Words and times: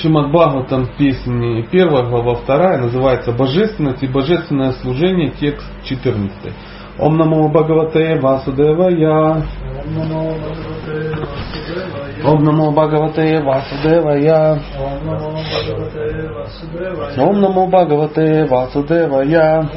Шимат 0.00 0.30
Бхагаватам, 0.30 0.86
песни 0.96 1.62
первая 1.72 2.04
глава, 2.04 2.36
вторая, 2.36 2.78
называется 2.78 3.32
«Божественность 3.32 4.02
и 4.02 4.06
божественное 4.06 4.72
служение», 4.74 5.30
текст 5.30 5.66
14. 5.84 6.52
Ом 7.00 7.16
намо 7.16 7.48
Бхагавате 7.48 8.20
Васудевая. 8.20 9.42
Ом 12.24 12.44
намо 12.44 12.70
Бхагавате 12.70 13.42
Васудевая. 13.42 14.60
Ом 17.18 17.40
намо 17.40 17.66
Бхагавате 17.66 18.44
Васудевая. 18.46 19.68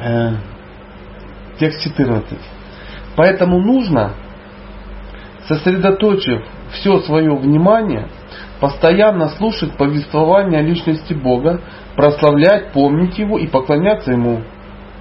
Э, 0.00 0.30
текст 1.58 1.82
14. 1.82 2.38
Поэтому 3.16 3.58
нужно 3.60 4.14
сосредоточив 5.48 6.42
все 6.72 7.00
свое 7.00 7.34
внимание, 7.34 8.08
постоянно 8.60 9.28
слушать 9.30 9.76
повествование 9.76 10.60
о 10.60 10.62
личности 10.62 11.14
Бога, 11.14 11.60
прославлять, 11.96 12.72
помнить 12.72 13.18
Его 13.18 13.38
и 13.38 13.46
поклоняться 13.46 14.12
Ему, 14.12 14.42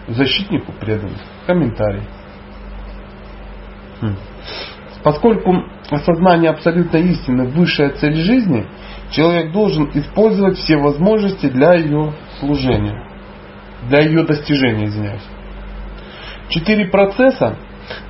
защитнику 0.07 0.71
преданных. 0.71 1.19
Комментарий. 1.45 2.03
Хм. 4.01 4.15
Поскольку 5.03 5.53
осознание 5.89 6.51
абсолютной 6.51 7.01
истины– 7.11 7.47
высшая 7.49 7.89
цель 7.91 8.15
жизни, 8.15 8.65
человек 9.11 9.51
должен 9.51 9.89
использовать 9.93 10.57
все 10.57 10.77
возможности 10.77 11.47
для 11.47 11.73
ее 11.73 12.13
служения, 12.39 13.05
для 13.89 13.99
ее 14.01 14.23
достижения, 14.23 14.85
извиняюсь. 14.85 15.25
Четыре 16.49 16.87
процесса 16.87 17.57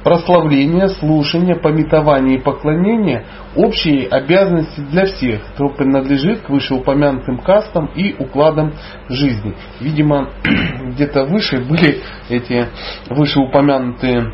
прославление, 0.04 0.90
слушание, 0.90 1.56
пометование 1.56 2.38
и 2.38 2.42
поклонение– 2.42 3.26
общие 3.56 4.08
обязанности 4.08 4.80
для 4.82 5.06
всех, 5.06 5.42
кто 5.54 5.70
принадлежит 5.70 6.42
к 6.42 6.50
вышеупомянутым 6.50 7.40
кастам 7.40 7.88
и 7.96 8.14
укладам 8.14 8.74
жизни. 9.10 9.56
Видимо, 9.80 10.30
где-то 10.94 11.26
выше 11.26 11.60
были 11.60 12.02
эти 12.30 12.68
вышеупомянутые 13.10 14.32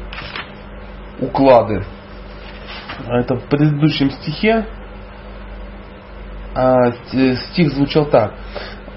уклады. 1.19 1.86
Это 3.08 3.36
в 3.36 3.49
предыдущем 3.49 4.11
стихе 4.11 4.66
а, 6.55 6.91
стих 6.91 7.71
звучал 7.71 8.05
так. 8.05 8.36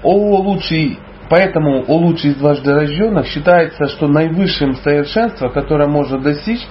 О 0.03 0.41
лучший 0.41 0.99
Поэтому 1.29 1.83
у 1.87 1.93
лучших 1.93 2.31
из 2.31 2.35
дважды 2.35 2.73
рожденных 2.73 3.27
считается, 3.27 3.87
что 3.87 4.07
наивысшим 4.07 4.75
совершенство, 4.75 5.49
которое 5.49 5.87
можно 5.87 6.19
достичь, 6.19 6.65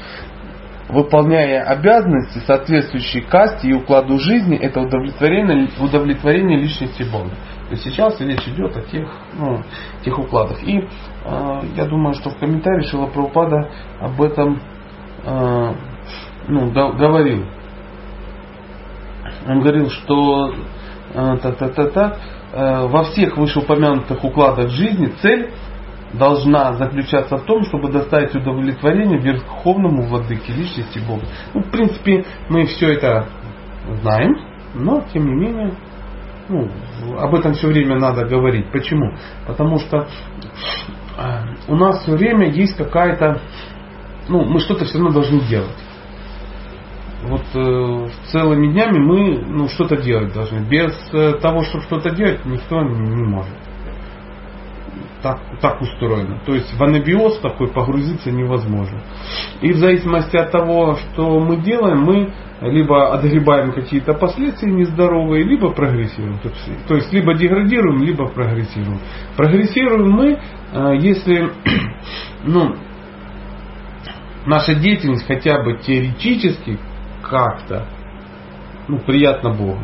выполняя 0.89 1.65
обязанности, 1.65 2.39
соответствующие 2.47 3.25
касте 3.25 3.69
и 3.69 3.75
укладу 3.75 4.19
жизни, 4.19 4.57
это 4.57 4.81
удовлетворение, 4.81 5.69
удовлетворение 5.81 6.59
личности 6.59 7.03
Бога. 7.03 7.31
То 7.67 7.73
есть 7.73 7.83
сейчас 7.83 8.21
речь 8.21 8.47
идет 8.47 8.77
о 8.77 8.83
тех, 8.83 9.09
ну, 9.35 9.63
тех 10.05 10.17
укладах. 10.19 10.63
И 10.63 10.79
э, 10.79 11.61
я 11.75 11.85
думаю, 11.87 12.15
что 12.15 12.31
в 12.31 12.39
комментарии 12.39 12.87
Шила 12.87 13.07
Прабхупада 13.07 13.69
об 14.01 14.23
этом 14.23 14.61
э, 15.25 15.73
ну, 16.49 16.71
да, 16.71 16.93
говорил. 16.93 17.45
Он 19.49 19.61
говорил, 19.61 19.91
что 19.91 20.55
э, 21.15 21.37
та-та-та-та, 21.43 22.17
во 22.57 23.05
всех 23.05 23.37
вышеупомянутых 23.37 24.25
укладах 24.25 24.71
жизни 24.71 25.13
цель 25.21 25.51
должна 26.15 26.73
заключаться 26.75 27.37
в 27.37 27.45
том, 27.45 27.65
чтобы 27.65 27.91
доставить 27.91 28.35
удовлетворение 28.35 29.21
верховному 29.21 30.03
владыке 30.03 30.53
личности 30.53 31.01
Бога. 31.07 31.27
Ну, 31.53 31.63
в 31.63 31.71
принципе, 31.71 32.25
мы 32.49 32.65
все 32.67 32.93
это 32.95 33.27
знаем, 34.01 34.37
но 34.75 35.03
тем 35.13 35.27
не 35.27 35.35
менее 35.35 35.75
ну, 36.49 36.69
об 37.19 37.35
этом 37.35 37.55
все 37.55 37.69
время 37.69 37.99
надо 37.99 38.25
говорить. 38.25 38.71
Почему? 38.71 39.15
Потому 39.47 39.79
что 39.79 40.07
э, 41.19 41.43
у 41.69 41.75
нас 41.75 42.03
все 42.03 42.13
время 42.13 42.49
есть 42.51 42.77
какая-то, 42.77 43.41
ну, 44.29 44.45
мы 44.45 44.61
что-то 44.61 44.85
все 44.85 44.99
равно 44.99 45.13
должны 45.13 45.41
делать 45.41 45.77
вот 47.27 47.45
э, 47.55 48.09
целыми 48.33 48.73
днями 48.73 48.99
мы 48.99 49.45
ну, 49.47 49.69
что-то 49.69 49.97
делать 49.97 50.33
должны. 50.33 50.61
Без 50.69 50.93
э, 51.13 51.35
того, 51.41 51.63
чтобы 51.63 51.85
что-то 51.85 52.11
делать, 52.11 52.45
никто 52.45 52.83
не, 52.83 52.99
не 52.99 53.25
может. 53.25 53.55
Так, 55.23 55.41
так 55.61 55.81
устроено. 55.81 56.41
То 56.47 56.55
есть 56.55 56.73
в 56.73 56.83
анабиоз 56.83 57.39
такой 57.41 57.69
погрузиться 57.69 58.31
невозможно. 58.31 59.01
И 59.61 59.73
в 59.73 59.77
зависимости 59.77 60.37
от 60.37 60.51
того, 60.51 60.97
что 60.97 61.41
мы 61.41 61.57
делаем, 61.57 62.03
мы 62.03 62.33
либо 62.61 63.13
отгребаем 63.13 63.73
какие-то 63.73 64.15
последствия 64.15 64.71
нездоровые, 64.71 65.45
либо 65.45 65.73
прогрессируем. 65.73 66.39
То 66.87 66.95
есть 66.95 67.13
либо 67.13 67.35
деградируем, 67.35 68.03
либо 68.03 68.29
прогрессируем. 68.29 69.01
Прогрессируем 69.37 70.11
мы, 70.11 70.39
э, 70.73 70.97
если 70.99 71.51
ну, 72.45 72.77
наша 74.47 74.75
деятельность 74.75 75.27
хотя 75.27 75.63
бы 75.63 75.79
теоретически 75.79 76.79
как-то 77.29 77.87
ну, 78.89 78.99
приятно 78.99 79.51
Богу. 79.51 79.81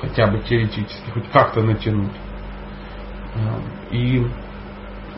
Хотя 0.00 0.26
бы 0.26 0.40
теоретически, 0.40 1.10
хоть 1.10 1.28
как-то 1.30 1.62
натянуть. 1.62 2.12
И 3.90 4.26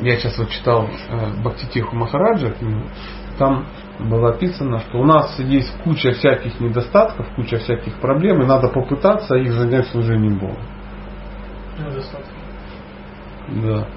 я 0.01 0.17
сейчас 0.17 0.39
вот 0.39 0.51
читал 0.51 0.89
э, 1.09 1.43
Бхактитиху 1.43 1.97
Махараджа, 1.97 2.55
там 3.39 3.67
было 3.99 4.31
описано, 4.31 4.81
что 4.81 4.99
у 4.99 5.05
нас 5.05 5.39
есть 5.41 5.73
куча 5.83 6.13
всяких 6.13 6.61
недостатков, 6.61 7.27
куча 7.35 7.59
всяких 7.59 7.95
проблем, 8.01 8.43
и 8.43 8.47
надо 8.47 8.69
попытаться 8.69 9.37
их 9.37 9.53
занять 9.53 9.89
служением 9.89 10.39
Богу. 10.39 10.59
Недостатки. 11.79 12.31
Да 13.49 13.89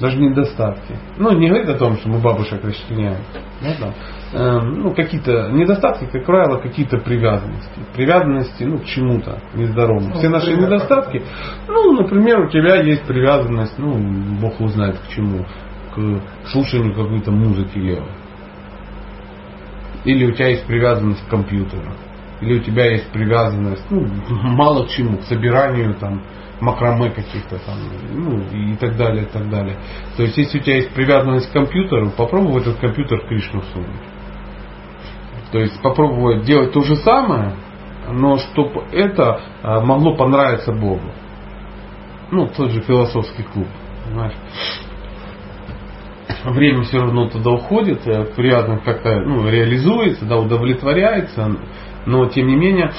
даже 0.00 0.18
недостатки. 0.18 0.96
Ну, 1.18 1.32
не 1.32 1.48
говорит 1.48 1.68
о 1.68 1.78
том, 1.78 1.96
что 1.96 2.08
мы 2.08 2.18
бабушек 2.20 2.64
расчленяем. 2.64 3.22
Да, 3.60 3.88
э, 3.88 3.92
ну, 4.32 4.94
какие-то 4.94 5.50
недостатки, 5.50 6.06
как 6.06 6.24
правило, 6.24 6.58
какие-то 6.58 6.98
привязанности. 6.98 7.80
Привязанности 7.94 8.62
ну, 8.62 8.78
к 8.78 8.84
чему-то 8.84 9.40
нездоровому. 9.54 10.14
Все 10.14 10.28
ну, 10.28 10.36
наши 10.36 10.56
недостатки, 10.56 11.22
ну, 11.66 11.92
например, 11.92 12.40
у 12.40 12.48
тебя 12.48 12.76
есть 12.76 13.02
привязанность, 13.02 13.76
ну, 13.78 13.98
Бог 14.40 14.60
узнает 14.60 14.98
к 14.98 15.08
чему, 15.08 15.44
к 15.94 16.48
слушанию 16.48 16.94
какой-то 16.94 17.32
музыки. 17.32 17.98
Или 20.04 20.26
у 20.26 20.32
тебя 20.32 20.48
есть 20.48 20.64
привязанность 20.66 21.26
к 21.26 21.30
компьютеру. 21.30 21.92
Или 22.40 22.58
у 22.58 22.62
тебя 22.62 22.90
есть 22.90 23.10
привязанность, 23.10 23.84
ну, 23.90 24.06
мало 24.28 24.86
к 24.86 24.90
чему, 24.90 25.18
к 25.18 25.22
собиранию 25.24 25.94
там, 25.94 26.22
макраме 26.60 27.10
каких-то 27.10 27.58
там, 27.58 27.76
ну 28.12 28.40
и 28.52 28.76
так 28.76 28.96
далее, 28.96 29.24
и 29.24 29.26
так 29.26 29.48
далее. 29.50 29.76
То 30.16 30.22
есть, 30.22 30.36
если 30.36 30.58
у 30.58 30.62
тебя 30.62 30.76
есть 30.76 30.90
привязанность 30.90 31.50
к 31.50 31.52
компьютеру, 31.52 32.10
попробуй 32.16 32.52
в 32.52 32.56
этот 32.58 32.78
компьютер 32.78 33.26
Кришну 33.26 33.62
сунуть. 33.72 34.19
То 35.52 35.58
есть, 35.58 35.80
попробовать 35.82 36.44
делать 36.44 36.72
то 36.72 36.82
же 36.82 36.96
самое, 36.96 37.54
но 38.08 38.38
чтобы 38.38 38.82
это 38.92 39.40
а, 39.62 39.80
могло 39.80 40.16
понравиться 40.16 40.72
Богу. 40.72 41.10
Ну, 42.30 42.48
тот 42.48 42.70
же 42.70 42.80
философский 42.82 43.42
клуб. 43.42 43.66
Понимаешь? 44.04 44.34
Время 46.44 46.82
все 46.82 47.00
равно 47.00 47.28
туда 47.28 47.50
уходит, 47.50 48.06
э, 48.06 48.24
привязанность 48.36 48.84
как-то 48.84 49.20
ну, 49.20 49.48
реализуется, 49.48 50.24
да, 50.24 50.38
удовлетворяется, 50.38 51.56
но 52.06 52.26
тем 52.26 52.46
не 52.46 52.56
менее 52.56 52.92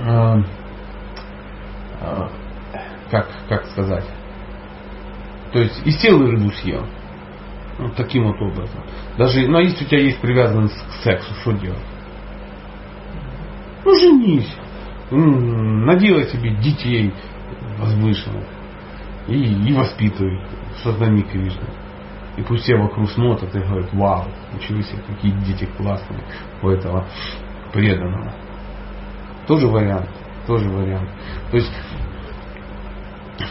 э, 0.00 0.36
как, 3.10 3.28
как 3.48 3.66
сказать, 3.66 4.04
то 5.52 5.58
есть 5.58 5.86
и 5.86 5.90
сел 5.90 6.22
и 6.22 6.30
рыбу 6.30 6.50
съел. 6.52 6.86
Вот 7.82 7.96
таким 7.96 8.24
вот 8.24 8.40
образом. 8.40 8.82
Даже, 9.18 9.46
ну, 9.46 9.58
а 9.58 9.62
если 9.62 9.84
у 9.84 9.88
тебя 9.88 10.00
есть 10.00 10.20
привязанность 10.20 10.74
к 10.74 11.02
сексу, 11.02 11.34
что 11.40 11.52
делать? 11.52 11.84
Ну, 13.84 13.94
женись. 13.94 14.56
Наделай 15.10 16.24
себе 16.24 16.54
детей 16.56 17.12
возвышенных. 17.78 18.46
И, 19.28 19.34
и 19.34 19.72
воспитывай 19.72 20.44
в 20.74 20.82
сознании 20.82 21.22
Кришны. 21.22 21.66
И 22.36 22.42
пусть 22.42 22.64
все 22.64 22.76
вокруг 22.76 23.10
смотрят 23.10 23.54
и 23.54 23.58
говорят, 23.58 23.92
вау, 23.92 24.26
ничего 24.54 24.80
себе, 24.80 25.02
какие 25.06 25.32
дети 25.44 25.68
классные 25.76 26.24
у 26.62 26.68
этого 26.68 27.06
преданного. 27.72 28.32
Тоже 29.46 29.66
вариант 29.66 30.08
тоже 30.46 30.68
вариант. 30.68 31.10
То 31.50 31.56
есть 31.56 31.72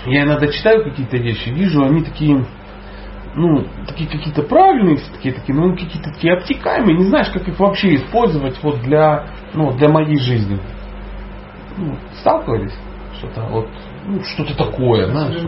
я 0.06 0.24
иногда 0.24 0.48
читаю 0.48 0.84
какие-то 0.84 1.18
вещи, 1.18 1.50
вижу, 1.50 1.84
они 1.84 2.04
такие, 2.04 2.46
ну, 3.36 3.66
такие 3.88 4.10
какие-то 4.10 4.44
правильные, 4.44 4.98
такие, 5.14 5.34
такие, 5.34 5.58
ну, 5.58 5.72
какие-то 5.72 6.12
такие 6.12 6.34
обтекаемые, 6.34 6.98
не 6.98 7.06
знаешь, 7.06 7.30
как 7.30 7.48
их 7.48 7.60
вообще 7.60 7.96
использовать 7.96 8.62
вот 8.62 8.82
для, 8.82 9.28
ну, 9.54 9.72
для 9.72 9.90
моей 9.90 10.18
жизни. 10.18 10.60
Ну, 11.78 11.96
сталкивались? 12.20 12.78
Что-то 13.18 13.42
вот, 13.44 13.70
ну, 14.06 14.22
что-то 14.24 14.58
такое, 14.58 15.08
знаешь. 15.08 15.42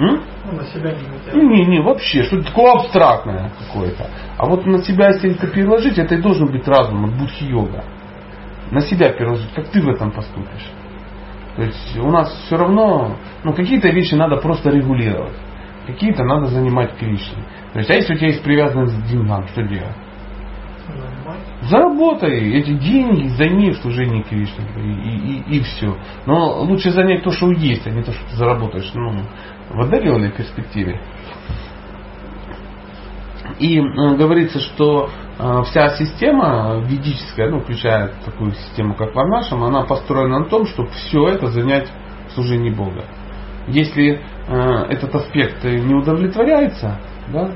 М? 0.00 0.22
Ну, 0.44 0.52
на 0.52 0.64
себя 0.64 0.92
не 0.92 1.08
натягивать. 1.08 1.34
Не, 1.34 1.66
не, 1.66 1.80
вообще, 1.80 2.22
что-то 2.24 2.44
такое 2.44 2.72
абстрактное 2.72 3.52
какое-то. 3.58 4.06
А 4.36 4.46
вот 4.46 4.66
на 4.66 4.82
себя, 4.82 5.08
если 5.08 5.32
это 5.32 5.46
переложить, 5.48 5.98
это 5.98 6.14
и 6.14 6.22
должен 6.22 6.50
быть 6.50 6.66
разум, 6.68 7.06
от 7.06 7.14
будхи-йога. 7.14 7.84
На 8.70 8.80
себя 8.80 9.10
переложить, 9.12 9.52
как 9.54 9.68
ты 9.68 9.80
в 9.80 9.88
этом 9.88 10.10
поступишь. 10.10 10.70
То 11.56 11.62
есть 11.62 11.98
у 11.98 12.10
нас 12.10 12.32
все 12.46 12.56
равно, 12.56 13.16
ну 13.42 13.52
какие-то 13.52 13.88
вещи 13.88 14.14
надо 14.14 14.36
просто 14.36 14.70
регулировать. 14.70 15.34
Какие-то 15.88 16.22
надо 16.22 16.48
занимать 16.48 16.98
Кришне. 16.98 17.42
То 17.72 17.78
есть, 17.78 17.90
а 17.90 17.94
если 17.94 18.12
у 18.12 18.16
тебя 18.18 18.26
есть 18.26 18.42
привязанность 18.42 18.94
к 18.94 19.06
деньгам, 19.06 19.48
что 19.48 19.62
делать? 19.62 19.96
Заработай 21.62 22.52
эти 22.52 22.74
деньги, 22.74 23.28
займи 23.28 23.70
в 23.70 23.78
служении 23.78 24.20
Кришне 24.20 24.66
и, 24.76 25.54
и, 25.54 25.56
и, 25.56 25.60
все. 25.62 25.96
Но 26.26 26.60
лучше 26.60 26.90
занять 26.90 27.22
то, 27.22 27.30
что 27.30 27.50
есть, 27.52 27.86
а 27.86 27.90
не 27.90 28.02
то, 28.02 28.12
что 28.12 28.22
ты 28.28 28.36
заработаешь 28.36 28.90
ну, 28.94 29.22
в 29.70 29.80
отдаленной 29.80 30.30
перспективе. 30.30 31.00
И 33.58 33.78
э, 33.78 33.82
говорится, 34.16 34.60
что 34.60 35.08
э, 35.38 35.62
вся 35.70 35.96
система 35.96 36.82
ведическая, 36.86 37.48
ну, 37.48 37.60
включая 37.60 38.12
такую 38.26 38.52
систему, 38.52 38.94
как 38.94 39.14
Варнашам, 39.14 39.64
она 39.64 39.84
построена 39.84 40.40
на 40.40 40.44
том, 40.44 40.66
чтобы 40.66 40.90
все 40.90 41.28
это 41.28 41.46
занять 41.46 41.90
в 42.28 42.32
служении 42.32 42.70
Бога. 42.70 43.06
Если 43.66 44.20
этот 44.48 45.14
аспект 45.14 45.64
не 45.64 45.94
удовлетворяется, 45.94 46.98
да, 47.28 47.50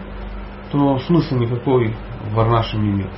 то 0.70 0.98
смысла 1.00 1.36
никакой 1.36 1.94
в 2.24 2.34
Варнашаме 2.34 2.92
нет. 2.92 3.10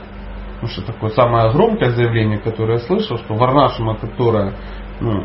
Потому 0.54 0.68
что 0.72 0.82
такое 0.82 1.10
самое 1.10 1.52
громкое 1.52 1.90
заявление, 1.90 2.38
которое 2.38 2.78
я 2.78 2.86
слышал, 2.86 3.18
что 3.18 3.34
Варнашима, 3.34 3.96
которая 3.96 4.54
ну, 5.00 5.24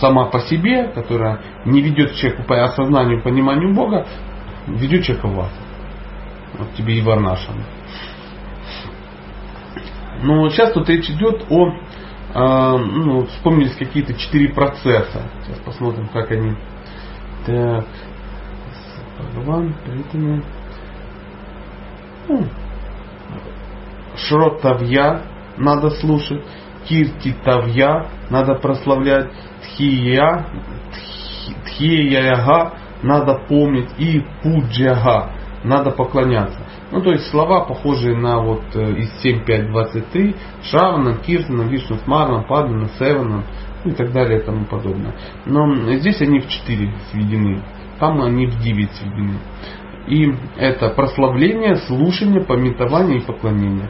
сама 0.00 0.26
по 0.26 0.40
себе, 0.40 0.88
которая 0.88 1.40
не 1.64 1.80
ведет 1.80 2.14
человека 2.16 2.42
по 2.44 2.62
осознанию, 2.64 3.22
пониманию 3.22 3.74
Бога, 3.74 4.06
ведет 4.66 5.04
человека 5.04 5.26
в 5.28 5.40
ад. 5.40 5.50
Вот 6.58 6.74
тебе 6.74 6.98
и 6.98 7.02
Варнашима. 7.02 7.62
Но 10.22 10.48
сейчас 10.50 10.72
тут 10.72 10.88
речь 10.88 11.08
идет 11.10 11.46
о, 11.48 11.68
э, 11.68 12.76
ну, 12.78 13.26
вспомнились 13.26 13.74
какие-то 13.74 14.14
четыре 14.14 14.52
процесса. 14.52 15.22
Сейчас 15.44 15.58
посмотрим, 15.60 16.08
как 16.12 16.30
они. 16.30 16.56
Так, 17.46 17.86
Бхагаван, 19.18 19.74
преданные. 19.84 20.42
Ну, 22.28 22.46
Шротавья 24.16 25.22
надо 25.56 25.90
слушать, 25.90 26.42
Кирти 26.86 27.34
Тавья 27.44 28.06
надо 28.30 28.54
прославлять, 28.54 29.30
Тхия, 29.62 30.46
Тхияга 31.64 32.72
надо 33.02 33.40
помнить. 33.48 33.90
И 33.98 34.24
Пуджага 34.42 35.32
надо 35.64 35.90
поклоняться. 35.90 36.58
Ну, 36.90 37.00
то 37.00 37.12
есть 37.12 37.28
слова, 37.30 37.64
похожие 37.64 38.16
на 38.16 38.40
вот 38.40 38.62
э, 38.74 38.92
из 38.98 39.24
7.5.23, 39.24 40.36
Шраванам, 40.64 41.18
Киртанам, 41.18 41.68
Вишну 41.68 41.96
Севанам 41.98 42.44
ну, 42.48 43.42
и 43.84 43.90
так 43.92 44.12
далее 44.12 44.40
и 44.40 44.42
тому 44.42 44.64
подобное. 44.64 45.14
Но 45.46 45.92
здесь 45.94 46.20
они 46.20 46.40
в 46.40 46.48
4 46.48 46.94
сведены, 47.10 47.62
там 47.98 48.20
они 48.22 48.46
в 48.46 48.58
9 48.60 48.90
сведены. 48.92 49.38
И 50.08 50.32
это 50.56 50.90
прославление, 50.90 51.76
слушание, 51.76 52.42
пометование 52.42 53.18
и 53.18 53.24
поклонение. 53.24 53.88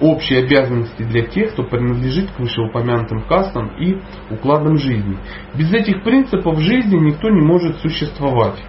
Общие 0.00 0.40
обязанности 0.44 1.02
для 1.02 1.22
тех, 1.26 1.52
кто 1.52 1.62
принадлежит 1.62 2.30
к 2.32 2.38
вышеупомянутым 2.40 3.22
кастам 3.28 3.68
и 3.78 3.96
укладам 4.30 4.76
жизни. 4.76 5.16
Без 5.54 5.72
этих 5.72 6.02
принципов 6.02 6.58
жизни 6.58 6.96
никто 6.96 7.30
не 7.30 7.40
может 7.40 7.78
существовать. 7.78 8.62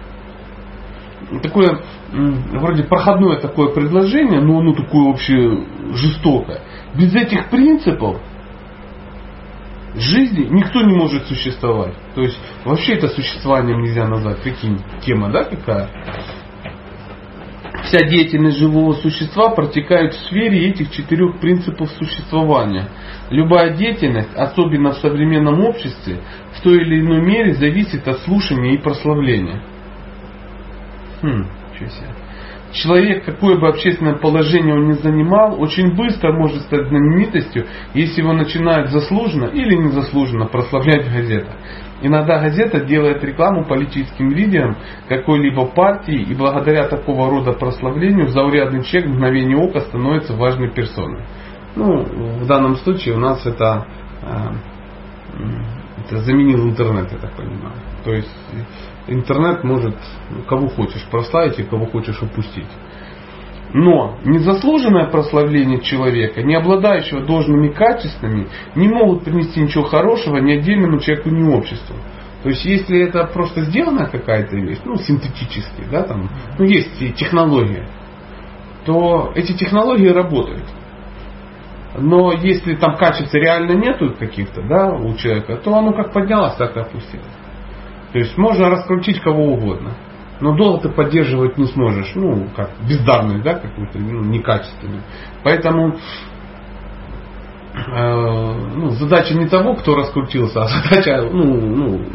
Такое 1.42 1.80
вроде 2.12 2.84
проходное 2.84 3.40
такое 3.40 3.74
предложение, 3.74 4.40
но 4.40 4.60
оно 4.60 4.72
такое 4.72 5.08
вообще 5.08 5.64
жестокое. 5.94 6.60
Без 6.94 7.14
этих 7.14 7.50
принципов 7.50 8.20
жизни 10.00 10.46
никто 10.50 10.82
не 10.82 10.94
может 10.94 11.26
существовать. 11.26 11.94
То 12.14 12.22
есть 12.22 12.38
вообще 12.64 12.94
это 12.94 13.08
существованием 13.08 13.82
нельзя 13.82 14.06
назвать. 14.06 14.42
Прикинь, 14.42 14.80
тема, 15.02 15.30
да, 15.30 15.44
какая? 15.44 15.88
Вся 17.84 18.04
деятельность 18.04 18.58
живого 18.58 18.94
существа 18.94 19.50
протекает 19.50 20.14
в 20.14 20.26
сфере 20.26 20.68
этих 20.68 20.90
четырех 20.90 21.38
принципов 21.38 21.88
существования. 21.90 22.88
Любая 23.30 23.76
деятельность, 23.76 24.34
особенно 24.34 24.90
в 24.90 24.96
современном 24.96 25.60
обществе, 25.60 26.20
в 26.54 26.62
той 26.62 26.78
или 26.78 27.00
иной 27.00 27.20
мере 27.20 27.54
зависит 27.54 28.06
от 28.08 28.18
слушания 28.20 28.74
и 28.74 28.78
прославления. 28.78 29.62
Хм, 31.22 31.46
что 31.76 31.88
себе. 31.88 32.08
Человек, 32.72 33.24
какое 33.24 33.58
бы 33.58 33.68
общественное 33.68 34.16
положение 34.16 34.74
он 34.74 34.88
ни 34.88 34.92
занимал, 34.94 35.60
очень 35.60 35.94
быстро 35.94 36.32
может 36.32 36.62
стать 36.62 36.88
знаменитостью, 36.88 37.66
если 37.94 38.20
его 38.20 38.32
начинают 38.32 38.90
заслуженно 38.90 39.46
или 39.46 39.74
незаслуженно 39.76 40.46
прославлять 40.46 41.06
в 41.06 41.12
газетах. 41.12 41.54
Иногда 42.02 42.40
газета 42.40 42.80
делает 42.80 43.24
рекламу 43.24 43.64
политическим 43.64 44.30
лидерам 44.30 44.76
какой-либо 45.08 45.66
партии, 45.66 46.20
и 46.20 46.34
благодаря 46.34 46.88
такого 46.88 47.30
рода 47.30 47.52
прославлению 47.52 48.28
заурядный 48.28 48.84
человек 48.84 49.10
в 49.10 49.14
мгновение 49.14 49.56
ока 49.56 49.80
становится 49.80 50.34
важной 50.34 50.70
персоной. 50.70 51.22
Ну, 51.74 52.02
в 52.40 52.46
данном 52.46 52.76
случае 52.76 53.14
у 53.14 53.18
нас 53.18 53.46
это, 53.46 53.86
э, 54.22 55.46
это 56.06 56.18
заменил 56.18 56.68
интернет, 56.68 57.10
я 57.12 57.18
так 57.18 57.32
понимаю. 57.34 57.76
То 58.04 58.12
есть 58.12 58.30
интернет 59.08 59.64
может 59.64 59.96
кого 60.48 60.68
хочешь 60.68 61.04
прославить 61.10 61.58
и 61.58 61.64
кого 61.64 61.86
хочешь 61.86 62.20
упустить. 62.22 62.68
Но 63.72 64.18
незаслуженное 64.24 65.10
прославление 65.10 65.80
человека, 65.80 66.42
не 66.42 66.54
обладающего 66.54 67.22
должными 67.22 67.68
качествами, 67.68 68.48
не 68.74 68.88
могут 68.88 69.24
принести 69.24 69.60
ничего 69.60 69.84
хорошего 69.84 70.38
ни 70.38 70.52
отдельному 70.52 70.98
человеку, 70.98 71.30
ни 71.30 71.42
обществу. 71.42 71.96
То 72.42 72.50
есть, 72.50 72.64
если 72.64 73.00
это 73.00 73.24
просто 73.24 73.62
сделанная 73.62 74.06
какая-то 74.06 74.56
вещь, 74.56 74.78
ну, 74.84 74.96
синтетически, 74.96 75.82
да, 75.90 76.04
там, 76.04 76.30
ну, 76.58 76.64
есть 76.64 77.16
технология, 77.16 77.88
то 78.84 79.32
эти 79.34 79.52
технологии 79.52 80.08
работают. 80.08 80.64
Но 81.98 82.32
если 82.32 82.76
там 82.76 82.96
качеств 82.96 83.34
реально 83.34 83.72
нету 83.72 84.14
каких-то, 84.16 84.62
да, 84.62 84.92
у 84.92 85.14
человека, 85.16 85.56
то 85.56 85.74
оно 85.74 85.92
как 85.92 86.12
поднялось, 86.12 86.54
так 86.54 86.76
и 86.76 86.80
опустилось. 86.80 87.26
То 88.16 88.20
есть 88.20 88.38
можно 88.38 88.70
раскрутить 88.70 89.20
кого 89.20 89.52
угодно 89.52 89.92
но 90.40 90.56
долго 90.56 90.82
ты 90.82 90.88
поддерживать 90.88 91.58
не 91.58 91.66
сможешь, 91.66 92.12
ну, 92.14 92.48
как 92.56 92.70
бездарность, 92.88 93.42
да, 93.42 93.54
какую-то, 93.54 93.98
ну, 93.98 94.22
некачественную. 94.22 95.02
Поэтому 95.42 95.96
э, 97.74 98.54
ну, 98.74 98.90
задача 98.90 99.34
не 99.34 99.48
того, 99.48 99.74
кто 99.74 99.94
раскрутился, 99.94 100.62
а 100.62 100.68
задача, 100.82 101.22
ну, 101.30 101.44
ну, 101.44 102.06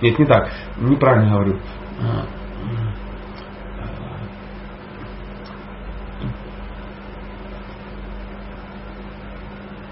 нет, 0.00 0.18
не 0.18 0.26
так, 0.26 0.50
неправильно 0.78 1.32
говорю. 1.32 1.60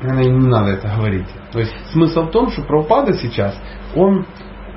Наверное, 0.00 0.38
не 0.38 0.46
надо 0.48 0.70
это 0.72 0.88
говорить. 0.88 1.28
То 1.52 1.60
есть 1.60 1.74
смысл 1.92 2.22
в 2.22 2.30
том, 2.30 2.50
что 2.50 2.62
Прабхупада 2.62 3.14
сейчас, 3.14 3.58
он 3.94 4.26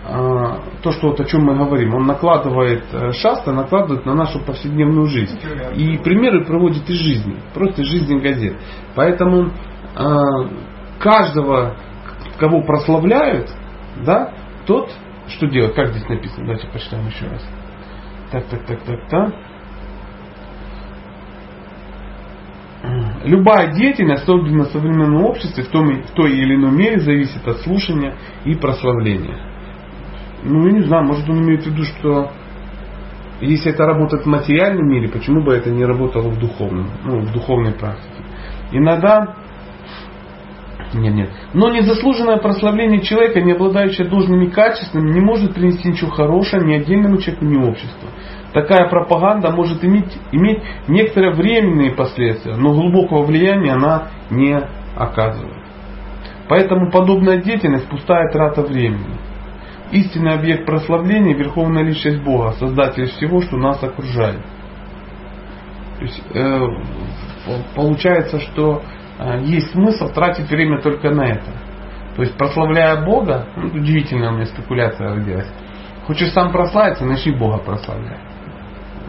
то, 0.08 0.92
что 0.92 1.10
вот 1.10 1.20
о 1.20 1.26
чем 1.26 1.44
мы 1.44 1.56
говорим, 1.56 1.94
он 1.96 2.06
накладывает 2.06 2.84
э, 2.94 3.12
шаста, 3.12 3.52
накладывает 3.52 4.06
на 4.06 4.14
нашу 4.14 4.40
повседневную 4.40 5.08
жизнь. 5.08 5.38
И 5.76 5.98
примеры 5.98 6.46
проводит 6.46 6.90
из 6.90 6.96
жизни, 6.96 7.36
просто 7.54 7.82
из 7.82 7.88
жизни 7.88 8.18
газет. 8.20 8.56
Поэтому 8.96 9.52
а, 9.96 10.48
каждого, 11.00 11.76
кого 12.38 12.62
прославляют, 12.62 13.50
да, 14.06 14.32
тот, 14.66 14.92
что 15.28 15.48
делает, 15.48 15.76
как 15.76 15.90
здесь 15.90 16.08
написано, 16.08 16.46
давайте 16.46 16.68
почитаем 16.68 17.08
еще 17.08 17.26
раз. 17.26 17.46
Так, 18.32 18.46
так, 18.46 18.66
так, 18.66 18.84
так, 18.84 19.10
так. 19.10 19.34
Любая 23.26 23.74
деятельность, 23.74 24.24
особенно 24.24 24.64
в 24.64 24.68
современном 24.68 25.26
обществе, 25.26 25.64
в, 25.64 25.68
том, 25.68 26.02
в 26.02 26.12
той 26.12 26.32
или 26.32 26.56
иной 26.56 26.72
мере 26.72 27.00
зависит 27.00 27.46
от 27.46 27.58
слушания 27.58 28.16
и 28.46 28.56
прославления. 28.56 29.57
Ну, 30.44 30.66
я 30.66 30.72
не 30.72 30.84
знаю, 30.84 31.06
может 31.06 31.30
он 31.30 31.44
имеет 31.44 31.64
в 31.64 31.68
виду, 31.68 31.84
что 31.84 32.32
если 33.42 33.72
это 33.72 33.86
работает 33.86 34.24
в 34.24 34.28
материальном 34.28 34.88
мире, 34.88 35.10
почему 35.10 35.44
бы 35.44 35.54
это 35.54 35.70
не 35.70 35.86
работало 35.86 36.30
в 36.30 36.40
духовном, 36.40 36.90
ну, 37.04 37.20
в 37.22 37.32
духовной 37.32 37.74
практике. 37.74 38.24
Иногда 38.72 39.36
нет, 40.94 41.14
нет. 41.14 41.30
Но 41.54 41.70
незаслуженное 41.70 42.38
прославление 42.38 43.02
человека, 43.02 43.42
не 43.42 43.52
обладающее 43.52 44.08
должными 44.08 44.48
качествами, 44.48 45.12
не 45.12 45.20
может 45.20 45.54
принести 45.54 45.90
ничего 45.90 46.12
хорошего 46.12 46.64
ни 46.64 46.74
отдельному 46.74 47.18
человеку, 47.18 47.46
ни 47.46 47.58
обществу. 47.58 48.10
Такая 48.54 48.90
пропаганда 48.90 49.52
может 49.52 49.84
иметь, 49.84 50.18
иметь 50.32 50.64
некоторые 50.88 51.34
временные 51.34 51.92
последствия, 51.92 52.56
но 52.56 52.74
глубокого 52.74 53.24
влияния 53.24 53.74
она 53.74 54.08
не 54.32 54.58
оказывает. 54.96 55.64
Поэтому 56.48 56.90
подобная 56.92 57.42
деятельность 57.42 57.90
пустая 57.90 58.32
трата 58.32 58.62
времени. 58.62 59.18
Истинный 59.92 60.34
объект 60.34 60.66
прославления– 60.66 61.36
Верховная 61.38 61.84
Личность 61.84 62.22
Бога, 62.22 62.52
Создатель 62.54 63.06
всего, 63.06 63.42
что 63.42 63.58
нас 63.58 63.82
окружает. 63.84 64.42
То 65.98 66.04
есть, 66.04 66.22
э, 66.34 66.68
получается, 67.76 68.40
что 68.40 68.84
э, 69.20 69.42
есть 69.46 69.72
смысл 69.72 70.10
тратить 70.10 70.50
время 70.50 70.82
только 70.82 71.10
на 71.10 71.24
это. 71.24 71.52
То 72.16 72.24
есть, 72.24 72.38
прославляя 72.38 73.04
Бога, 73.04 73.48
ну, 73.56 73.68
удивительная 73.68 74.32
у 74.32 74.36
меня 74.36 74.46
спекуляция 74.46 75.16
родилась. 75.16 75.48
Хочешь 76.06 76.32
сам 76.32 76.52
прославиться, 76.52 77.06
начни 77.06 77.32
Бога 77.32 77.58
прославлять. 77.58 78.20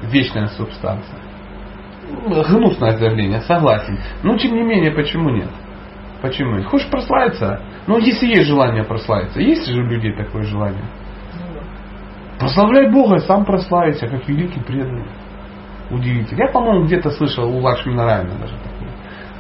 Вечная 0.03 0.49
субстанция. 0.49 1.19
Гнусное 2.27 2.97
заявление, 2.97 3.41
согласен. 3.43 3.99
Но 4.23 4.37
тем 4.37 4.55
не 4.55 4.63
менее, 4.63 4.93
почему 4.93 5.31
нет? 5.31 5.49
Почему? 6.21 6.63
Хочешь 6.65 6.91
прославиться? 6.91 7.61
Ну, 7.87 7.99
если 7.99 8.27
есть 8.27 8.49
желание 8.49 8.85
прославиться. 8.85 9.41
Есть 9.41 9.67
же 9.67 9.81
у 9.81 9.85
людей 9.85 10.13
такое 10.13 10.43
желание? 10.43 10.85
Прославляй 12.39 12.91
Бога 12.91 13.19
сам 13.19 13.45
прославиться, 13.45 14.07
как 14.07 14.29
великий 14.29 14.61
преданный. 14.61 15.07
Удивительно. 15.91 16.39
Я, 16.39 16.53
по-моему, 16.53 16.85
где-то 16.87 17.11
слышал 17.11 17.49
у 17.49 17.61
Лакшми 17.61 17.95
Нарайна 17.95 18.31
даже 18.31 18.55
такую 18.57 18.91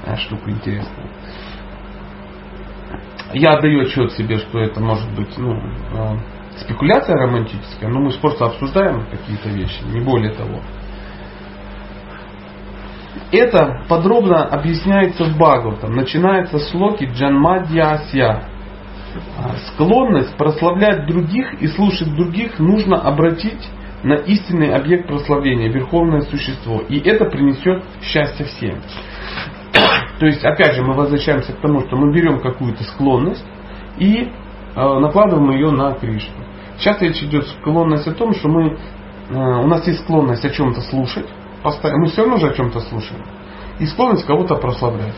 а, 0.06 0.16
штуку 0.16 0.50
интересную. 0.50 1.08
Я 3.34 3.54
отдаю 3.54 3.82
отчет 3.82 4.12
себе, 4.12 4.38
что 4.38 4.58
это 4.58 4.80
может 4.80 5.08
быть 5.14 5.36
ну, 5.36 5.54
э, 5.54 6.16
спекуляция 6.56 7.16
романтическая, 7.16 7.90
но 7.90 8.00
мы 8.00 8.10
просто 8.12 8.46
обсуждаем 8.46 9.04
какие-то 9.10 9.50
вещи, 9.50 9.82
не 9.84 10.00
более 10.00 10.32
того. 10.32 10.60
Это 13.30 13.82
подробно 13.88 14.44
объясняется 14.44 15.24
в 15.24 15.36
Бхагаватам. 15.36 15.94
Начинается 15.94 16.58
с 16.58 16.72
локи 16.74 17.04
Джанмадьясья. 17.04 18.48
А, 19.38 19.56
склонность 19.68 20.36
прославлять 20.36 21.06
других 21.06 21.60
и 21.60 21.66
слушать 21.68 22.14
других 22.14 22.58
нужно 22.58 23.00
обратить 23.00 23.68
на 24.02 24.14
истинный 24.14 24.74
объект 24.74 25.08
прославления, 25.08 25.70
верховное 25.70 26.22
существо. 26.22 26.82
И 26.88 26.98
это 27.00 27.24
принесет 27.26 27.82
счастье 28.02 28.46
всем. 28.46 28.80
То 30.18 30.26
есть, 30.26 30.44
опять 30.44 30.74
же, 30.74 30.82
мы 30.82 30.94
возвращаемся 30.94 31.52
к 31.52 31.60
тому, 31.60 31.80
что 31.80 31.96
мы 31.96 32.12
берем 32.12 32.40
какую-то 32.40 32.82
склонность 32.84 33.44
и 33.98 34.28
э, 34.74 34.98
накладываем 34.98 35.50
ее 35.50 35.70
на 35.70 35.92
Кришну. 35.94 36.44
Сейчас 36.78 37.00
речь 37.02 37.22
идет 37.22 37.46
склонность 37.48 38.06
о 38.06 38.14
том, 38.14 38.32
что 38.34 38.48
мы, 38.48 38.76
э, 39.30 39.34
у 39.34 39.66
нас 39.66 39.86
есть 39.86 40.00
склонность 40.00 40.44
о 40.44 40.50
чем-то 40.50 40.80
слушать, 40.82 41.26
постоянно, 41.62 42.02
мы 42.02 42.06
все 42.08 42.22
равно 42.22 42.38
же 42.38 42.48
о 42.48 42.54
чем-то 42.54 42.80
слушаем, 42.80 43.22
и 43.78 43.86
склонность 43.86 44.26
кого-то 44.26 44.56
прославлять. 44.56 45.14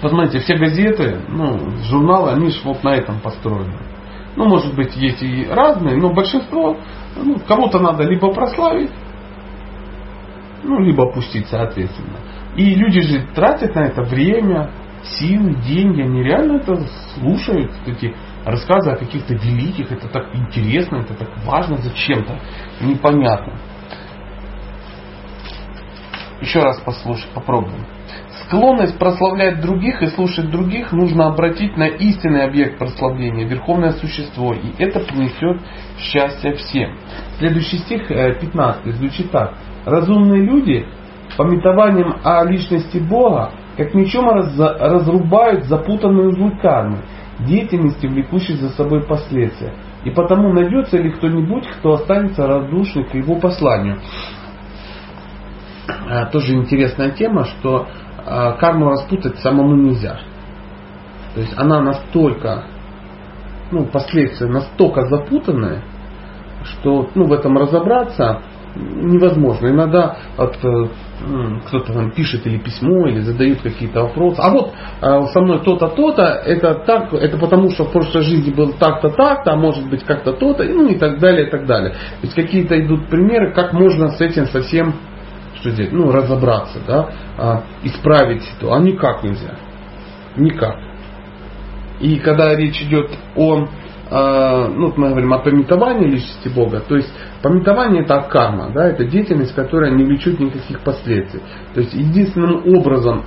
Посмотрите, 0.00 0.40
все 0.40 0.56
газеты, 0.56 1.20
ну, 1.28 1.70
журналы, 1.82 2.30
они 2.30 2.48
же 2.48 2.60
вот 2.64 2.82
на 2.82 2.94
этом 2.94 3.20
построены. 3.20 3.76
Ну, 4.36 4.46
может 4.46 4.74
быть, 4.74 4.96
есть 4.96 5.22
и 5.22 5.46
разные, 5.50 5.96
но 5.96 6.12
большинство, 6.12 6.76
ну, 7.16 7.38
кого-то 7.46 7.80
надо 7.80 8.04
либо 8.04 8.32
прославить, 8.32 8.90
ну, 10.62 10.78
либо 10.80 11.04
опустить, 11.04 11.48
соответственно. 11.48 12.18
И 12.56 12.74
люди 12.74 13.00
же 13.00 13.26
тратят 13.34 13.74
на 13.74 13.86
это 13.86 14.02
время, 14.02 14.70
силы, 15.02 15.54
деньги, 15.66 16.02
они 16.02 16.22
реально 16.22 16.58
это 16.58 16.86
слушают, 17.14 17.72
эти 17.86 18.14
рассказы 18.44 18.90
о 18.90 18.96
каких-то 18.96 19.34
великих, 19.34 19.92
это 19.92 20.08
так 20.08 20.34
интересно, 20.34 20.96
это 20.96 21.14
так 21.14 21.28
важно 21.44 21.76
зачем-то, 21.78 22.38
непонятно. 22.80 23.54
Еще 26.40 26.60
раз 26.60 26.80
послушай, 26.84 27.26
попробуем. 27.34 27.84
Склонность 28.44 28.98
прославлять 28.98 29.60
других 29.60 30.02
и 30.02 30.06
слушать 30.06 30.50
других 30.50 30.90
нужно 30.92 31.26
обратить 31.26 31.76
на 31.76 31.86
истинный 31.86 32.44
объект 32.44 32.78
прославления, 32.78 33.46
верховное 33.46 33.92
существо, 33.92 34.54
и 34.54 34.72
это 34.78 35.00
принесет 35.00 35.60
счастье 35.98 36.54
всем. 36.54 36.96
Следующий 37.38 37.78
стих, 37.78 38.08
15, 38.08 38.86
э, 38.86 38.92
звучит 38.92 39.30
так. 39.30 39.54
Разумные 39.84 40.42
люди 40.42 40.86
пометованием 41.36 42.16
о 42.24 42.44
личности 42.44 42.98
Бога, 42.98 43.52
как 43.76 43.94
мечом 43.94 44.28
разрубают 44.28 45.64
запутанные 45.64 46.28
узлы 46.28 46.58
кармы, 46.58 47.02
деятельности, 47.40 48.06
влекущей 48.06 48.56
за 48.56 48.70
собой 48.70 49.02
последствия. 49.06 49.74
И 50.04 50.10
потому 50.10 50.52
найдется 50.52 50.96
ли 50.96 51.10
кто-нибудь, 51.10 51.66
кто 51.78 51.92
останется 51.92 52.46
равнодушным 52.46 53.04
к 53.04 53.14
его 53.14 53.36
посланию. 53.36 53.98
А, 56.08 56.26
тоже 56.26 56.54
интересная 56.54 57.10
тема, 57.10 57.44
что 57.44 57.86
а, 58.24 58.52
карму 58.52 58.90
распутать 58.90 59.38
самому 59.38 59.74
нельзя. 59.74 60.20
То 61.34 61.40
есть 61.40 61.54
она 61.56 61.80
настолько, 61.80 62.64
ну, 63.70 63.86
последствия 63.86 64.48
настолько 64.48 65.06
запутанные, 65.06 65.82
что 66.64 67.08
ну, 67.14 67.24
в 67.26 67.32
этом 67.32 67.56
разобраться 67.56 68.42
невозможно. 68.76 69.68
Иногда 69.68 70.16
от, 70.36 70.56
э, 70.64 70.88
кто-то 71.66 71.92
там 71.92 72.12
пишет 72.12 72.46
или 72.46 72.58
письмо, 72.58 73.08
или 73.08 73.20
задают 73.20 73.62
какие-то 73.62 74.02
вопросы. 74.02 74.40
А 74.40 74.50
вот 74.50 74.72
э, 75.00 75.26
со 75.32 75.40
мной 75.40 75.60
то-то, 75.64 75.88
то-то, 75.88 76.22
это 76.22 76.74
так, 76.86 77.12
это 77.12 77.36
потому 77.38 77.70
что 77.70 77.84
в 77.84 77.92
прошлой 77.92 78.22
жизни 78.22 78.52
был 78.52 78.72
так-то, 78.74 79.10
так-то, 79.10 79.52
а 79.52 79.56
может 79.56 79.88
быть 79.88 80.04
как-то 80.04 80.32
то-то, 80.32 80.64
ну 80.64 80.88
и 80.88 80.96
так 80.96 81.18
далее, 81.18 81.48
и 81.48 81.50
так 81.50 81.66
далее. 81.66 81.90
То 81.90 82.22
есть 82.22 82.34
какие-то 82.34 82.80
идут 82.80 83.08
примеры, 83.08 83.52
как 83.52 83.72
можно 83.72 84.08
с 84.10 84.20
этим 84.20 84.46
совсем 84.46 84.94
что 85.56 85.70
делать, 85.72 85.92
ну, 85.92 86.10
разобраться, 86.10 86.78
да, 86.86 87.10
а, 87.36 87.62
исправить 87.82 88.42
ситуацию. 88.42 88.72
А 88.72 88.80
никак 88.80 89.22
нельзя. 89.22 89.54
Никак. 90.36 90.76
И 92.00 92.18
когда 92.18 92.54
речь 92.54 92.80
идет 92.82 93.10
о 93.36 93.66
а, 94.10 94.66
ну, 94.66 94.92
мы 94.96 95.10
говорим 95.10 95.32
о 95.32 95.38
пометовании 95.38 96.08
личности 96.08 96.48
Бога, 96.48 96.80
то 96.80 96.96
есть 96.96 97.12
пометование 97.42 98.02
это 98.02 98.20
карма, 98.22 98.72
да, 98.74 98.88
это 98.88 99.04
деятельность, 99.04 99.54
которая 99.54 99.92
не 99.92 100.04
влечет 100.04 100.40
никаких 100.40 100.80
последствий. 100.80 101.40
То 101.74 101.80
есть 101.80 101.94
единственным 101.94 102.76
образом 102.76 103.24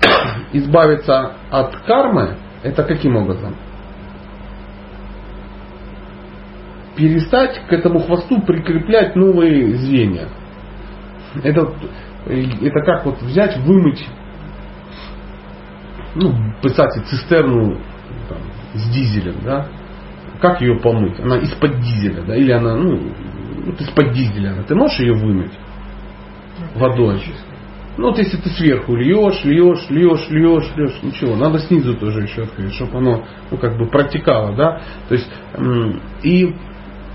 избавиться 0.52 1.32
от 1.50 1.76
кармы, 1.80 2.36
это 2.62 2.84
каким 2.84 3.16
образом? 3.16 3.56
Перестать 6.94 7.66
к 7.66 7.72
этому 7.72 7.98
хвосту 8.00 8.40
прикреплять 8.42 9.16
новые 9.16 9.74
звенья. 9.78 10.28
Это, 11.42 11.72
это 12.26 12.80
как 12.84 13.06
вот 13.06 13.22
взять, 13.22 13.56
вымыть, 13.58 14.06
ну, 16.14 16.34
представьте, 16.60 17.02
цистерну 17.02 17.76
там, 18.28 18.38
с 18.74 18.90
дизелем, 18.90 19.36
да, 19.44 19.68
как 20.40 20.60
ее 20.60 20.78
помыть? 20.80 21.20
Она 21.20 21.38
из-под 21.38 21.80
дизеля, 21.80 22.22
да? 22.22 22.34
Или 22.34 22.50
она, 22.52 22.74
ну, 22.74 23.12
вот 23.66 23.80
из-под 23.80 24.12
дизеля. 24.12 24.62
Ты 24.66 24.74
можешь 24.74 24.98
ее 24.98 25.14
вымыть 25.14 25.52
водой? 26.74 27.20
Ну 27.96 28.08
вот 28.08 28.18
если 28.18 28.38
ты 28.38 28.48
сверху 28.50 28.94
льешь, 28.94 29.44
льешь, 29.44 29.90
льешь, 29.90 30.30
льешь, 30.30 30.72
льешь, 30.76 31.02
ничего, 31.02 31.36
надо 31.36 31.58
снизу 31.58 31.94
тоже 31.94 32.22
еще 32.22 32.44
открыть, 32.44 32.72
чтобы 32.74 32.98
оно 32.98 33.24
ну, 33.50 33.58
как 33.58 33.76
бы 33.76 33.86
протекало, 33.86 34.56
да. 34.56 34.80
То 35.08 35.14
есть 35.14 35.28
и 36.22 36.54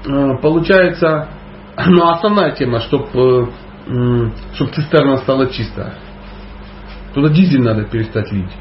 э, 0.05 0.37
получается, 0.41 1.29
ну 1.87 2.07
основная 2.09 2.51
тема, 2.51 2.81
чтобы 2.81 3.09
э, 3.13 3.45
чтобы 3.85 4.71
цистерна 4.71 5.17
стала 5.17 5.47
чистая. 5.47 5.93
Туда 7.13 7.29
дизель 7.29 7.61
надо 7.61 7.83
перестать 7.83 8.31
лить. 8.31 8.51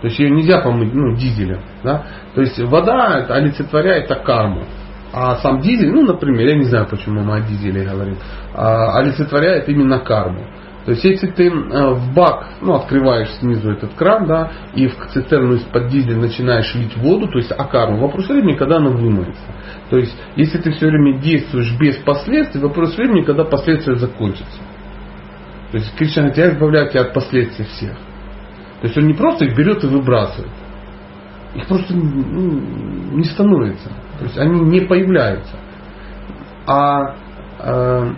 То 0.00 0.08
есть 0.08 0.18
ее 0.18 0.30
нельзя 0.30 0.60
помыть 0.60 0.92
ну, 0.92 1.14
дизелем. 1.14 1.60
Да? 1.82 2.04
То 2.34 2.40
есть 2.40 2.58
вода 2.58 3.20
это 3.20 3.34
олицетворяет 3.34 4.10
это 4.10 4.16
карму. 4.16 4.64
А 5.12 5.36
сам 5.36 5.60
дизель, 5.60 5.92
ну, 5.92 6.02
например, 6.02 6.48
я 6.48 6.56
не 6.56 6.64
знаю, 6.64 6.86
почему 6.88 7.22
мы 7.22 7.36
о 7.36 7.40
дизеле 7.40 7.84
говорим, 7.84 8.16
а, 8.54 8.98
олицетворяет 8.98 9.68
именно 9.68 10.00
карму. 10.00 10.46
То 10.84 10.92
есть, 10.92 11.04
если 11.04 11.28
ты 11.28 11.46
э, 11.46 11.94
в 11.94 12.12
бак, 12.12 12.48
ну, 12.60 12.74
открываешь 12.74 13.30
снизу 13.38 13.70
этот 13.70 13.94
кран, 13.94 14.26
да, 14.26 14.50
и 14.74 14.88
в 14.88 14.96
цистерну 15.12 15.54
из-под 15.54 15.88
дизеля 15.88 16.16
начинаешь 16.16 16.74
лить 16.74 16.96
воду, 16.96 17.28
то 17.28 17.38
есть, 17.38 17.52
а 17.56 17.64
карму, 17.64 18.00
вопрос 18.00 18.28
времени, 18.28 18.56
когда 18.56 18.78
она 18.78 18.90
вымоется. 18.90 19.42
То 19.90 19.98
есть, 19.98 20.16
если 20.34 20.58
ты 20.58 20.72
все 20.72 20.88
время 20.88 21.20
действуешь 21.20 21.72
без 21.78 21.96
последствий, 21.98 22.60
вопрос 22.60 22.96
времени, 22.96 23.22
когда 23.22 23.44
последствия 23.44 23.94
закончатся. 23.94 24.60
То 25.70 25.78
есть, 25.78 25.94
Кришна 25.96 26.30
тебя 26.30 26.50
избавляет 26.50 26.90
тебя 26.90 27.02
от 27.02 27.14
последствий 27.14 27.64
всех. 27.64 27.96
То 28.82 28.88
есть 28.88 28.98
он 28.98 29.06
не 29.06 29.14
просто 29.14 29.44
их 29.44 29.56
берет 29.56 29.84
и 29.84 29.86
выбрасывает. 29.86 30.50
Их 31.54 31.68
просто 31.68 31.94
ну, 31.94 33.16
не 33.16 33.24
становится. 33.24 33.90
То 34.18 34.24
есть 34.24 34.36
они 34.36 34.60
не 34.60 34.80
появляются. 34.80 35.54
А 36.66 37.14
э, 37.60 38.12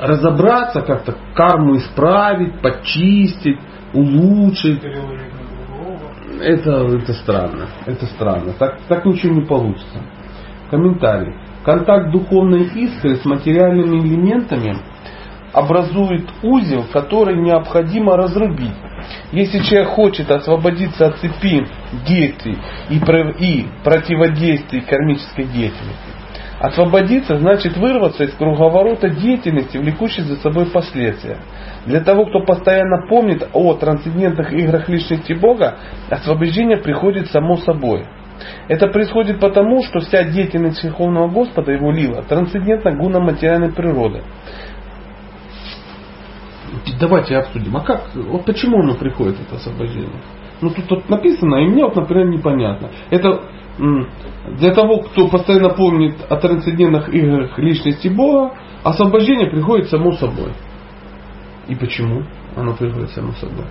разобраться 0.00 0.82
как-то, 0.82 1.16
карму 1.34 1.76
исправить, 1.76 2.60
почистить, 2.60 3.58
улучшить. 3.92 4.82
Это, 6.40 6.86
это 6.86 7.12
странно. 7.14 7.66
Это 7.86 8.06
странно. 8.06 8.52
Так, 8.58 8.78
так 8.88 9.04
ничего 9.04 9.34
не 9.34 9.46
получится. 9.46 10.00
Комментарий. 10.70 11.34
Контакт 11.64 12.10
духовной 12.10 12.64
искры 12.64 13.16
с 13.16 13.24
материальными 13.24 14.00
элементами 14.00 14.76
образует 15.52 16.28
узел, 16.42 16.84
который 16.92 17.36
необходимо 17.36 18.16
разрубить 18.16 18.74
Если 19.32 19.58
человек 19.58 19.90
хочет 19.90 20.30
освободиться 20.30 21.08
от 21.08 21.18
цепи 21.18 21.66
действий 22.06 22.56
и, 22.88 22.98
противодействий 23.84 24.80
кармической 24.80 25.44
деятельности, 25.44 26.11
освободиться 26.62 27.38
значит 27.38 27.76
вырваться 27.76 28.22
из 28.22 28.34
круговорота 28.34 29.10
деятельности, 29.10 29.78
влекущей 29.78 30.22
за 30.22 30.36
собой 30.36 30.66
последствия. 30.66 31.38
Для 31.86 32.00
того, 32.00 32.24
кто 32.26 32.44
постоянно 32.44 33.08
помнит 33.08 33.48
о 33.52 33.74
трансцендентных 33.74 34.52
играх 34.52 34.88
личности 34.88 35.32
Бога, 35.32 35.78
освобождение 36.08 36.76
приходит 36.76 37.28
само 37.30 37.56
собой. 37.56 38.06
Это 38.68 38.86
происходит 38.86 39.40
потому, 39.40 39.82
что 39.82 40.00
вся 40.00 40.22
деятельность 40.22 40.82
Верховного 40.84 41.28
Господа, 41.28 41.72
его 41.72 41.90
лила, 41.90 42.22
трансцендентна 42.22 42.96
гуна 42.96 43.18
материальной 43.18 43.72
природы. 43.72 44.22
Давайте 47.00 47.36
обсудим. 47.36 47.76
А 47.76 47.80
как, 47.80 48.14
вот 48.14 48.44
почему 48.44 48.78
оно 48.78 48.94
приходит, 48.94 49.36
это 49.40 49.56
освобождение? 49.56 50.22
Ну 50.60 50.70
тут, 50.70 50.86
тут 50.86 51.08
написано, 51.08 51.56
и 51.56 51.66
мне 51.66 51.84
вот, 51.84 51.96
например, 51.96 52.28
непонятно. 52.28 52.90
Это 53.10 53.42
для 53.78 54.74
того, 54.74 54.98
кто 54.98 55.28
постоянно 55.28 55.70
помнит 55.70 56.16
о 56.28 56.36
трансцендентных 56.36 57.08
играх 57.08 57.58
личности 57.58 58.08
Бога, 58.08 58.54
освобождение 58.84 59.50
приходит 59.50 59.88
само 59.88 60.12
собой. 60.12 60.52
И 61.68 61.74
почему 61.74 62.24
оно 62.56 62.74
приходит 62.74 63.10
само 63.10 63.32
собой? 63.32 63.66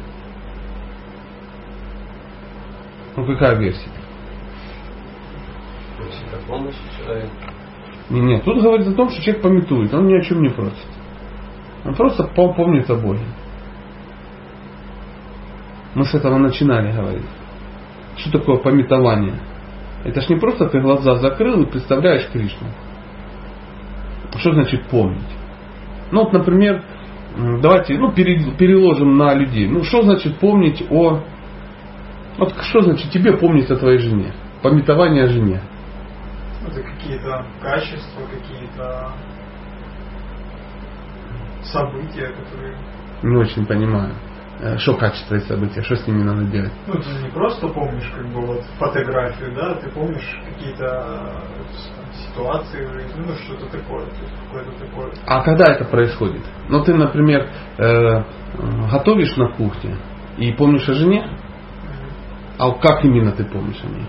Ну 3.15 3.25
какая 3.25 3.57
версия? 3.57 3.89
Нет, 8.09 8.23
нет, 8.23 8.43
тут 8.43 8.61
говорится 8.61 8.91
о 8.91 8.95
том, 8.95 9.09
что 9.09 9.21
человек 9.21 9.43
пометует, 9.43 9.93
он 9.93 10.07
ни 10.07 10.15
о 10.15 10.21
чем 10.21 10.41
не 10.41 10.49
просит. 10.49 10.87
Он 11.85 11.93
просто 11.95 12.23
помнит 12.23 12.89
о 12.89 12.95
Боге. 12.95 13.25
Мы 15.93 16.05
с 16.05 16.13
этого 16.13 16.37
начинали 16.37 16.91
говорить. 16.91 17.25
Что 18.17 18.39
такое 18.39 18.57
пометование? 18.57 19.39
Это 20.03 20.21
ж 20.21 20.29
не 20.29 20.35
просто 20.35 20.67
ты 20.67 20.79
глаза 20.79 21.15
закрыл 21.15 21.61
и 21.61 21.69
представляешь 21.69 22.27
Кришну. 22.31 22.67
Что 24.37 24.53
значит 24.53 24.87
помнить? 24.87 25.21
Ну 26.11 26.23
вот, 26.23 26.33
например, 26.33 26.83
давайте 27.61 27.97
ну, 27.97 28.11
переложим 28.11 29.17
на 29.17 29.33
людей. 29.33 29.67
Ну 29.67 29.83
что 29.83 30.01
значит 30.01 30.37
помнить 30.39 30.83
о... 30.89 31.21
Вот 32.37 32.53
что 32.61 32.81
значит 32.81 33.11
тебе 33.11 33.37
помнить 33.37 33.69
о 33.69 33.75
твоей 33.75 33.99
жене? 33.99 34.33
Пометование 34.63 35.25
о 35.25 35.27
жене. 35.27 35.61
Это 36.65 36.81
какие-то 36.81 37.45
качества, 37.61 38.21
какие-то 38.25 39.11
события, 41.63 42.27
которые... 42.27 42.77
Не 43.23 43.37
очень 43.37 43.65
понимаю. 43.65 44.13
Э, 44.61 44.77
что 44.77 44.95
качество 44.95 45.33
и 45.33 45.39
события, 45.39 45.81
что 45.81 45.95
с 45.95 46.05
ними 46.05 46.21
надо 46.21 46.43
делать? 46.43 46.71
Ну, 46.85 46.93
ты 46.93 47.09
не 47.23 47.31
просто 47.31 47.67
помнишь 47.67 48.07
как 48.15 48.27
бы 48.27 48.45
вот 48.45 48.63
фотографию, 48.77 49.55
да, 49.55 49.73
ты 49.73 49.89
помнишь 49.89 50.39
какие-то 50.47 51.41
ситуации 52.13 52.85
в 52.85 52.93
жизни, 52.93 53.23
ну 53.25 53.33
что-то 53.37 53.65
такое, 53.75 54.05
то 54.05 54.21
есть 54.21 54.33
какое-то 54.45 54.71
такое. 54.85 55.13
А 55.25 55.41
когда 55.41 55.73
это 55.73 55.85
происходит? 55.85 56.43
Ну 56.69 56.83
ты, 56.83 56.93
например, 56.93 57.49
э, 57.79 58.23
готовишь 58.91 59.35
на 59.35 59.51
кухне 59.51 59.95
и 60.37 60.51
помнишь 60.51 60.87
о 60.87 60.93
жене, 60.93 61.27
а 62.59 62.71
как 62.73 63.03
именно 63.03 63.31
ты 63.31 63.43
помнишь 63.45 63.81
о 63.83 63.87
ней? 63.87 64.05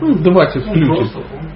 Ну, 0.00 0.14
давайте 0.20 0.60
включим. 0.60 0.86
Ну, 0.86 0.96
просто 0.96 1.20
помню. 1.20 1.50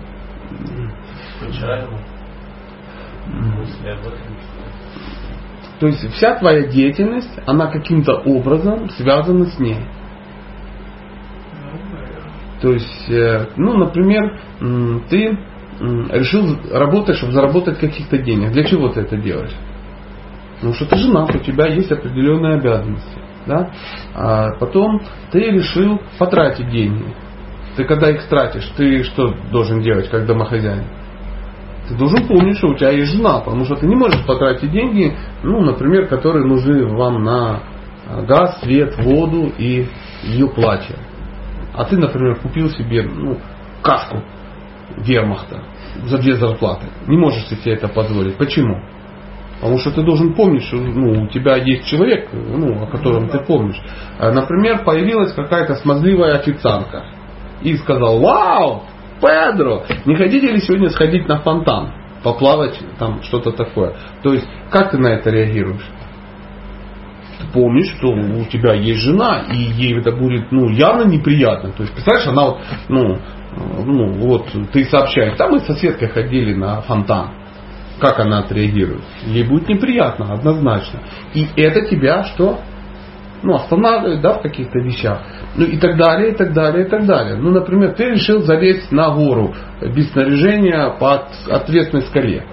То 5.85 5.89
есть 5.89 6.15
вся 6.15 6.35
твоя 6.37 6.67
деятельность, 6.67 7.39
она 7.45 7.67
каким-то 7.67 8.15
образом 8.15 8.89
связана 8.89 9.45
с 9.45 9.59
ней. 9.59 9.85
То 12.63 12.73
есть, 12.73 13.11
э, 13.11 13.49
ну, 13.59 13.77
например, 13.77 14.41
ты 15.11 15.39
решил 16.11 16.59
работать, 16.73 17.17
чтобы 17.17 17.35
заработать 17.35 17.79
каких-то 17.81 18.17
денег. 18.17 18.53
Для 18.53 18.65
чего 18.65 18.89
ты 18.89 19.03
это 19.03 19.19
делаешь? 19.19 19.55
Потому 20.55 20.73
что 20.73 20.87
ты 20.87 20.97
женат, 20.97 21.35
у 21.35 21.39
тебя 21.41 21.67
есть 21.67 21.93
определенные 21.93 22.55
обязанности. 22.55 23.19
Да? 23.45 23.71
А 24.15 24.53
потом 24.59 25.03
ты 25.33 25.51
решил 25.51 26.01
потратить 26.19 26.71
деньги. 26.71 27.15
Ты 27.77 27.85
когда 27.85 28.09
их 28.09 28.27
тратишь, 28.29 28.73
ты 28.79 29.03
что 29.03 29.35
должен 29.53 29.83
делать 29.83 30.09
как 30.09 30.25
домохозяин? 30.25 30.85
Ты 31.89 31.95
должен 31.95 32.27
помнить, 32.27 32.57
что 32.57 32.69
у 32.69 32.75
тебя 32.75 32.91
есть 32.91 33.13
жена, 33.13 33.41
потому 33.41 33.65
что 33.65 33.77
ты 33.77 33.87
не 33.87 33.95
можешь 33.95 34.25
потратить 34.27 34.71
деньги, 34.71 35.15
ну, 35.43 35.61
например, 35.61 36.07
которые 36.07 36.47
нужны 36.47 36.87
вам 36.87 37.23
на 37.23 37.61
газ, 38.27 38.61
свет, 38.63 38.97
воду 38.99 39.53
и 39.59 39.87
ее 40.23 40.49
платье. 40.49 40.97
А 41.75 41.85
ты, 41.85 41.97
например, 41.97 42.37
купил 42.37 42.71
себе 42.71 43.03
ну, 43.03 43.39
каску 43.83 44.23
вермахта 44.97 45.63
за 46.07 46.19
две 46.19 46.37
зарплаты. 46.37 46.87
Не 47.07 47.17
можешь 47.17 47.47
себе 47.47 47.75
это 47.75 47.89
позволить. 47.89 48.37
Почему? 48.37 48.81
Потому 49.61 49.79
что 49.79 49.93
ты 49.93 50.03
должен 50.03 50.35
помнить, 50.35 50.63
что 50.65 50.77
ну, 50.77 51.25
у 51.25 51.29
тебя 51.29 51.57
есть 51.57 51.87
человек, 51.87 52.29
ну, 52.33 52.83
о 52.83 52.87
котором 52.87 53.29
ты 53.29 53.39
помнишь. 53.41 53.81
А, 54.19 54.31
например, 54.31 54.85
появилась 54.85 55.33
какая-то 55.33 55.77
смазливая 55.77 56.39
официантка 56.39 57.05
и 57.63 57.77
сказал, 57.77 58.21
вау, 58.21 58.83
Педро, 59.21 59.85
не 60.05 60.17
хотите 60.17 60.51
ли 60.51 60.61
сегодня 60.61 60.91
сходить 60.91 61.29
на 61.29 61.39
фонтан, 61.39 61.93
поплавать, 62.23 62.79
там 62.99 63.23
что-то 63.23 63.53
такое. 63.53 63.95
То 64.23 64.33
есть, 64.33 64.47
как 64.71 64.91
ты 64.91 64.99
на 64.99 65.09
это 65.09 65.31
реагируешь? 65.31 65.87
Ты 67.41 67.47
помнишь, 67.53 67.95
что 67.97 68.09
у 68.09 68.45
тебя 68.47 68.75
есть 68.75 69.01
жена, 69.01 69.45
и 69.51 69.57
ей 69.57 69.99
это 69.99 70.13
будет 70.13 70.51
ну, 70.53 70.69
явно 70.69 71.05
неприятно. 71.05 71.73
То 71.73 71.83
есть, 71.83 71.93
представляешь, 71.93 72.29
она 72.29 72.45
вот, 72.47 72.59
ну, 72.89 73.19
ну, 73.85 74.13
вот 74.15 74.49
ты 74.73 74.85
сообщаешь, 74.85 75.37
там 75.37 75.53
мы 75.53 75.61
с 75.61 75.67
соседкой 75.67 76.09
ходили 76.09 76.55
на 76.55 76.81
фонтан. 76.83 77.31
Как 78.01 78.19
она 78.19 78.41
отреагирует? 78.41 79.03
Ей 79.27 79.45
будет 79.45 79.69
неприятно, 79.69 80.33
однозначно. 80.33 81.01
И 81.33 81.47
это 81.57 81.83
тебя 81.83 82.25
что? 82.25 82.59
Ну, 83.45 83.55
останавливает 83.55 84.21
да, 84.21 84.35
в 84.35 84.43
каких-то 84.43 84.79
вещах. 84.79 85.23
Ну 85.57 85.65
и 85.65 85.77
так 85.79 85.97
далее, 85.97 86.33
и 86.33 86.35
так 86.35 86.53
далее, 86.53 86.87
и 86.87 86.89
так 86.89 87.07
далее. 87.07 87.37
Ну, 87.37 87.51
например, 87.51 87.93
ты 87.93 88.11
решил 88.11 88.41
залезть 88.41 88.91
на 88.91 89.11
гору 89.11 89.55
без 89.81 90.11
снаряжения 90.13 90.91
по 90.99 91.29
ответственной 91.51 92.03
скале. 92.05 92.45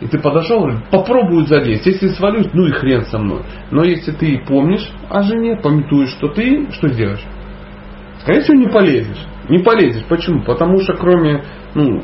И 0.00 0.06
ты 0.08 0.18
подошел, 0.18 0.60
говорит, 0.60 0.84
попробую 0.90 1.46
залезть. 1.46 1.86
Если 1.86 2.08
свалюсь, 2.08 2.48
ну 2.52 2.66
и 2.66 2.72
хрен 2.72 3.04
со 3.06 3.18
мной. 3.18 3.42
Но 3.70 3.84
если 3.84 4.12
ты 4.12 4.42
помнишь 4.46 4.90
о 5.08 5.22
жене, 5.22 5.56
пометуешь, 5.56 6.10
что 6.10 6.28
ты, 6.28 6.68
что 6.72 6.88
сделаешь? 6.88 7.24
Скорее 8.20 8.40
всего, 8.40 8.56
не 8.56 8.68
полезешь. 8.68 9.26
Не 9.48 9.58
полезешь. 9.58 10.04
Почему? 10.08 10.42
Потому 10.42 10.80
что 10.80 10.94
кроме 10.94 11.44
ну, 11.74 12.02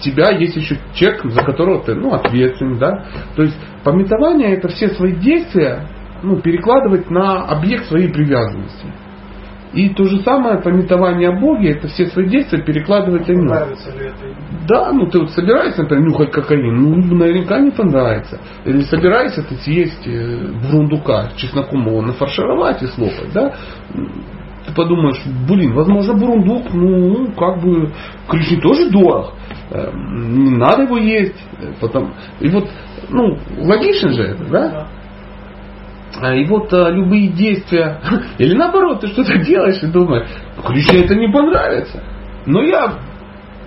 тебя 0.00 0.30
есть 0.30 0.56
еще 0.56 0.76
человек, 0.94 1.24
за 1.24 1.42
которого 1.42 1.82
ты 1.82 1.94
ну, 1.94 2.12
ответственен. 2.12 2.78
Да? 2.78 3.06
То 3.34 3.42
есть 3.44 3.56
пометование 3.82 4.56
это 4.56 4.68
все 4.68 4.88
свои 4.88 5.12
действия 5.12 5.88
ну, 6.22 6.40
перекладывать 6.40 7.10
на 7.10 7.44
объект 7.44 7.86
своей 7.86 8.08
привязанности. 8.12 8.86
И 9.72 9.88
то 9.88 10.04
же 10.04 10.20
самое 10.20 10.60
пометование 10.60 11.30
о 11.30 11.40
Боге, 11.40 11.70
это 11.70 11.88
все 11.88 12.06
свои 12.06 12.28
действия 12.28 12.62
перекладывать 12.62 13.26
на 13.26 13.32
него. 13.32 13.48
Да, 14.68 14.92
ну 14.92 15.06
ты 15.06 15.18
вот 15.18 15.30
собираешься, 15.30 15.82
например, 15.82 16.08
нюхать 16.08 16.30
кокаин, 16.30 16.76
ну 16.76 17.16
наверняка 17.16 17.58
не 17.58 17.70
понравится. 17.70 18.38
Или 18.66 18.82
собираешься 18.82 19.42
ты 19.42 19.54
съесть 19.56 20.06
э, 20.06 20.52
бурундука 20.62 21.30
чесноком 21.36 21.86
его 21.86 22.02
нафаршировать 22.02 22.82
и 22.82 22.86
слопать, 22.88 23.32
да? 23.32 23.54
Ты 24.66 24.74
подумаешь, 24.74 25.20
блин, 25.48 25.72
возможно, 25.72 26.14
бурундук, 26.14 26.72
ну, 26.72 27.32
как 27.32 27.62
бы, 27.62 27.90
Кришне 28.28 28.60
тоже 28.60 28.90
дорог. 28.90 29.32
Э, 29.70 29.90
не 29.94 30.50
надо 30.50 30.82
его 30.82 30.98
есть. 30.98 31.42
Э, 31.60 31.72
потом, 31.80 32.12
и 32.40 32.48
вот, 32.48 32.68
ну, 33.08 33.38
логично 33.58 34.10
же 34.10 34.22
это, 34.22 34.44
да? 34.44 34.88
А, 36.20 36.34
и 36.34 36.44
вот 36.46 36.72
а, 36.72 36.90
любые 36.90 37.28
действия, 37.28 38.00
или 38.38 38.54
наоборот, 38.54 39.00
ты 39.00 39.08
что-то 39.08 39.38
делаешь 39.38 39.82
и 39.82 39.86
думаешь, 39.86 40.26
Кришне 40.64 41.04
это 41.04 41.14
не 41.14 41.30
понравится. 41.32 42.02
Но 42.46 42.62
я 42.62 42.98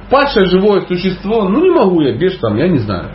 падшее 0.09 0.45
живое 0.45 0.81
существо, 0.81 1.49
ну 1.49 1.63
не 1.63 1.71
могу 1.71 2.01
я 2.01 2.17
без 2.17 2.37
там, 2.39 2.55
я 2.57 2.67
не 2.67 2.77
знаю, 2.77 3.09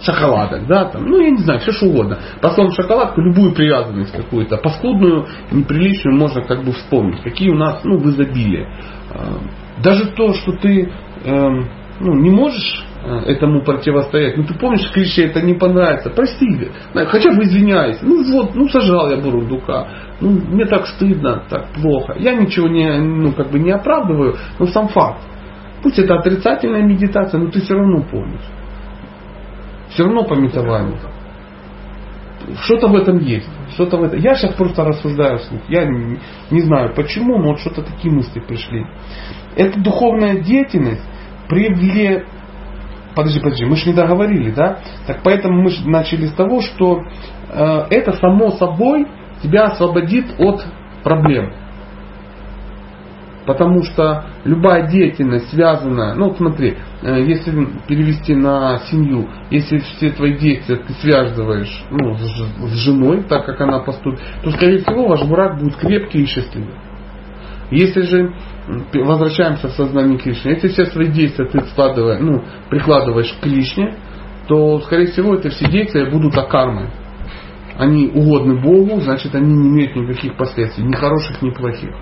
шоколадок, 0.00 0.66
да, 0.66 0.84
там, 0.84 1.06
ну 1.06 1.20
я 1.20 1.30
не 1.30 1.38
знаю, 1.38 1.60
все 1.60 1.72
что 1.72 1.86
угодно. 1.86 2.18
По 2.40 2.50
словам 2.50 2.72
шоколадку, 2.72 3.20
любую 3.20 3.52
привязанность 3.52 4.12
какую-то, 4.12 4.56
паскудную, 4.58 5.26
неприличную 5.50 6.16
можно 6.16 6.42
как 6.42 6.64
бы 6.64 6.72
вспомнить, 6.72 7.22
какие 7.22 7.50
у 7.50 7.56
нас, 7.56 7.80
ну, 7.84 7.98
в 7.98 8.08
изобилии. 8.10 8.66
А, 9.10 9.38
даже 9.82 10.06
то, 10.12 10.34
что 10.34 10.52
ты 10.52 10.90
эм, 11.24 11.68
ну, 12.00 12.14
не 12.14 12.30
можешь 12.30 12.84
э, 12.97 12.97
этому 13.26 13.62
противостоять. 13.62 14.36
Ну 14.36 14.44
ты 14.44 14.54
помнишь, 14.54 14.90
Кришне 14.92 15.24
это 15.24 15.40
не 15.42 15.54
понравится. 15.54 16.10
Прости, 16.10 16.70
хотя 16.92 17.30
бы 17.30 17.42
извиняйся. 17.44 18.04
Ну 18.04 18.22
вот, 18.32 18.54
ну 18.54 18.68
сажал 18.68 19.10
я 19.10 19.16
бурундука. 19.16 19.88
Ну, 20.20 20.30
мне 20.30 20.64
так 20.64 20.86
стыдно, 20.86 21.44
так 21.48 21.68
плохо. 21.74 22.14
Я 22.18 22.34
ничего 22.34 22.66
не, 22.66 22.98
ну, 22.98 23.32
как 23.32 23.50
бы 23.50 23.58
не 23.58 23.70
оправдываю, 23.70 24.36
но 24.58 24.66
сам 24.66 24.88
факт. 24.88 25.20
Пусть 25.82 25.98
это 25.98 26.16
отрицательная 26.16 26.82
медитация, 26.82 27.40
но 27.40 27.50
ты 27.50 27.60
все 27.60 27.74
равно 27.74 28.02
помнишь. 28.02 28.48
Все 29.90 30.04
равно 30.04 30.24
пометование. 30.24 30.98
что-то 32.64 32.88
в 32.88 32.96
этом 32.96 33.18
есть. 33.18 33.48
Что-то 33.74 33.96
в 33.96 34.02
этом. 34.02 34.18
Я 34.18 34.34
сейчас 34.34 34.54
просто 34.54 34.84
рассуждаю 34.84 35.38
вслух. 35.38 35.60
Я 35.68 35.84
не, 35.84 36.18
не 36.50 36.60
знаю 36.62 36.94
почему, 36.94 37.38
но 37.38 37.50
вот 37.50 37.60
что-то 37.60 37.82
такие 37.82 38.12
мысли 38.12 38.40
пришли. 38.40 38.84
Эта 39.56 39.80
духовная 39.80 40.40
деятельность 40.40 41.02
привле... 41.48 42.26
Подожди, 43.18 43.40
подожди, 43.40 43.64
мы 43.64 43.74
же 43.74 43.88
не 43.88 43.96
договорили, 43.96 44.52
да? 44.52 44.78
Так 45.08 45.22
поэтому 45.24 45.60
мы 45.60 45.70
же 45.70 45.90
начали 45.90 46.26
с 46.26 46.32
того, 46.34 46.60
что 46.60 47.02
э, 47.50 47.86
это 47.90 48.12
само 48.12 48.52
собой 48.52 49.08
тебя 49.42 49.64
освободит 49.64 50.38
от 50.38 50.64
проблем. 51.02 51.52
Потому 53.44 53.82
что 53.82 54.26
любая 54.44 54.86
деятельность 54.86 55.50
связана, 55.50 56.14
ну 56.14 56.32
смотри, 56.36 56.76
э, 57.02 57.24
если 57.24 57.66
перевести 57.88 58.36
на 58.36 58.78
семью, 58.88 59.28
если 59.50 59.78
все 59.78 60.10
твои 60.10 60.38
действия 60.38 60.76
ты 60.76 60.92
связываешь 60.92 61.86
ну, 61.90 62.14
с 62.14 62.72
женой, 62.84 63.24
так 63.28 63.46
как 63.46 63.60
она 63.60 63.80
поступит, 63.80 64.20
то 64.44 64.52
скорее 64.52 64.78
всего 64.78 65.08
ваш 65.08 65.24
брак 65.24 65.58
будет 65.58 65.74
крепкий 65.74 66.22
и 66.22 66.26
счастливый. 66.26 66.76
Если 67.72 68.02
же 68.02 68.32
возвращаемся 68.94 69.68
в 69.68 69.72
сознание 69.72 70.18
Кришны, 70.18 70.50
если 70.50 70.68
все 70.68 70.86
свои 70.86 71.08
действия 71.08 71.46
ты 71.46 71.60
складываешь, 71.66 72.20
ну, 72.20 72.44
прикладываешь 72.68 73.32
к 73.32 73.40
Кришне, 73.40 73.94
то, 74.46 74.80
скорее 74.80 75.06
всего, 75.06 75.34
это 75.34 75.50
все 75.50 75.70
действия 75.70 76.10
будут 76.10 76.36
акармой. 76.36 76.90
Они 77.76 78.08
угодны 78.08 78.60
Богу, 78.60 79.00
значит, 79.00 79.34
они 79.34 79.54
не 79.54 79.68
имеют 79.68 79.96
никаких 79.96 80.36
последствий, 80.36 80.84
ни 80.84 80.94
хороших, 80.94 81.40
ни 81.42 81.50
плохих. 81.50 81.94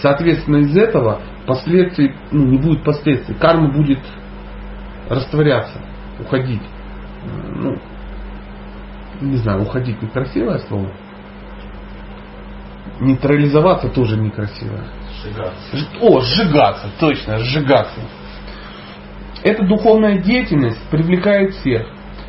Соответственно, 0.00 0.58
из 0.58 0.76
этого 0.76 1.20
последствий, 1.46 2.14
ну, 2.30 2.46
не 2.46 2.58
будет 2.58 2.84
последствий. 2.84 3.34
Карма 3.34 3.72
будет 3.72 3.98
растворяться, 5.08 5.80
уходить. 6.18 6.62
Ну, 7.56 7.76
не 9.20 9.36
знаю, 9.36 9.62
уходить 9.62 10.00
некрасивое 10.00 10.58
слово. 10.60 10.90
Нейтрализоваться 13.00 13.88
тоже 13.88 14.16
некрасивое. 14.16 14.84
Сжигаться. 15.22 15.76
О, 16.00 16.20
сжигаться, 16.20 16.86
точно, 16.98 17.38
сжигаться. 17.38 18.00
Эта 19.42 19.64
духовная 19.64 20.18
деятельность 20.18 20.80
привлекает 20.90 21.54
всех. 21.54 21.86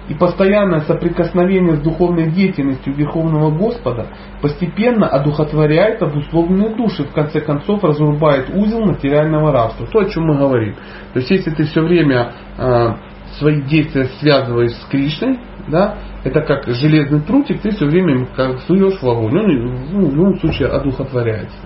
И 0.10 0.13
постоянное 0.13 0.82
соприкосновение 0.82 1.77
с 1.77 1.80
духовной 1.80 2.32
деятельностью 2.32 2.93
Верховного 2.93 3.49
Господа 3.51 4.08
постепенно 4.41 5.08
одухотворяет 5.08 6.01
обусловленные 6.01 6.75
души, 6.75 7.04
в 7.04 7.13
конце 7.13 7.39
концов 7.39 7.84
разрубает 7.84 8.49
узел 8.49 8.84
материального 8.84 9.54
рабства. 9.54 9.88
То, 9.88 9.99
о 9.99 10.10
чем 10.10 10.25
мы 10.25 10.38
говорим. 10.38 10.75
То 11.13 11.19
есть, 11.19 11.30
если 11.30 11.51
ты 11.51 11.63
все 11.63 11.82
время 11.82 12.34
э, 12.58 12.93
свои 13.38 13.62
действия 13.62 14.10
связываешь 14.19 14.73
с 14.73 14.86
Кришной, 14.89 15.39
да, 15.69 15.97
это 16.23 16.41
как 16.41 16.67
железный 16.67 17.21
прутик, 17.21 17.62
ты 17.62 17.71
все 17.71 17.86
время 17.86 18.25
как 18.36 18.60
суешь 18.62 19.01
в 19.01 19.08
огонь, 19.08 19.38
он 19.38 19.88
ну, 19.91 20.08
в 20.08 20.15
любом 20.15 20.39
случае 20.39 20.69
одухотворяется. 20.69 21.58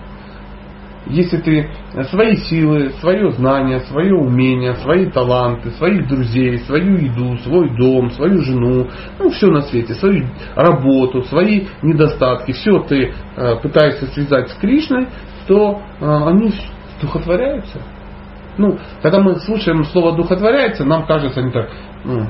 Если 1.08 1.36
ты 1.36 1.70
свои 2.10 2.34
силы, 2.36 2.90
свое 3.00 3.30
знание, 3.30 3.80
свое 3.80 4.14
умение, 4.14 4.74
свои 4.76 5.06
таланты, 5.06 5.70
своих 5.70 6.08
друзей, 6.08 6.58
свою 6.58 6.96
еду, 6.96 7.36
свой 7.38 7.76
дом, 7.76 8.10
свою 8.10 8.42
жену, 8.42 8.88
ну 9.18 9.30
все 9.30 9.46
на 9.46 9.62
свете, 9.62 9.94
свою 9.94 10.26
работу, 10.56 11.22
свои 11.22 11.66
недостатки, 11.82 12.52
все 12.52 12.80
ты 12.80 13.12
э, 13.36 13.56
пытаешься 13.62 14.06
связать 14.06 14.50
с 14.50 14.54
Кришной, 14.54 15.06
то 15.46 15.80
э, 16.00 16.04
они 16.04 16.52
духотворяются. 17.00 17.82
Ну, 18.58 18.78
когда 19.00 19.20
мы 19.20 19.36
слушаем 19.36 19.84
слово 19.84 20.16
духотворяется, 20.16 20.84
нам 20.84 21.06
кажется, 21.06 21.40
они 21.40 21.52
так, 21.52 21.70
ну, 22.04 22.26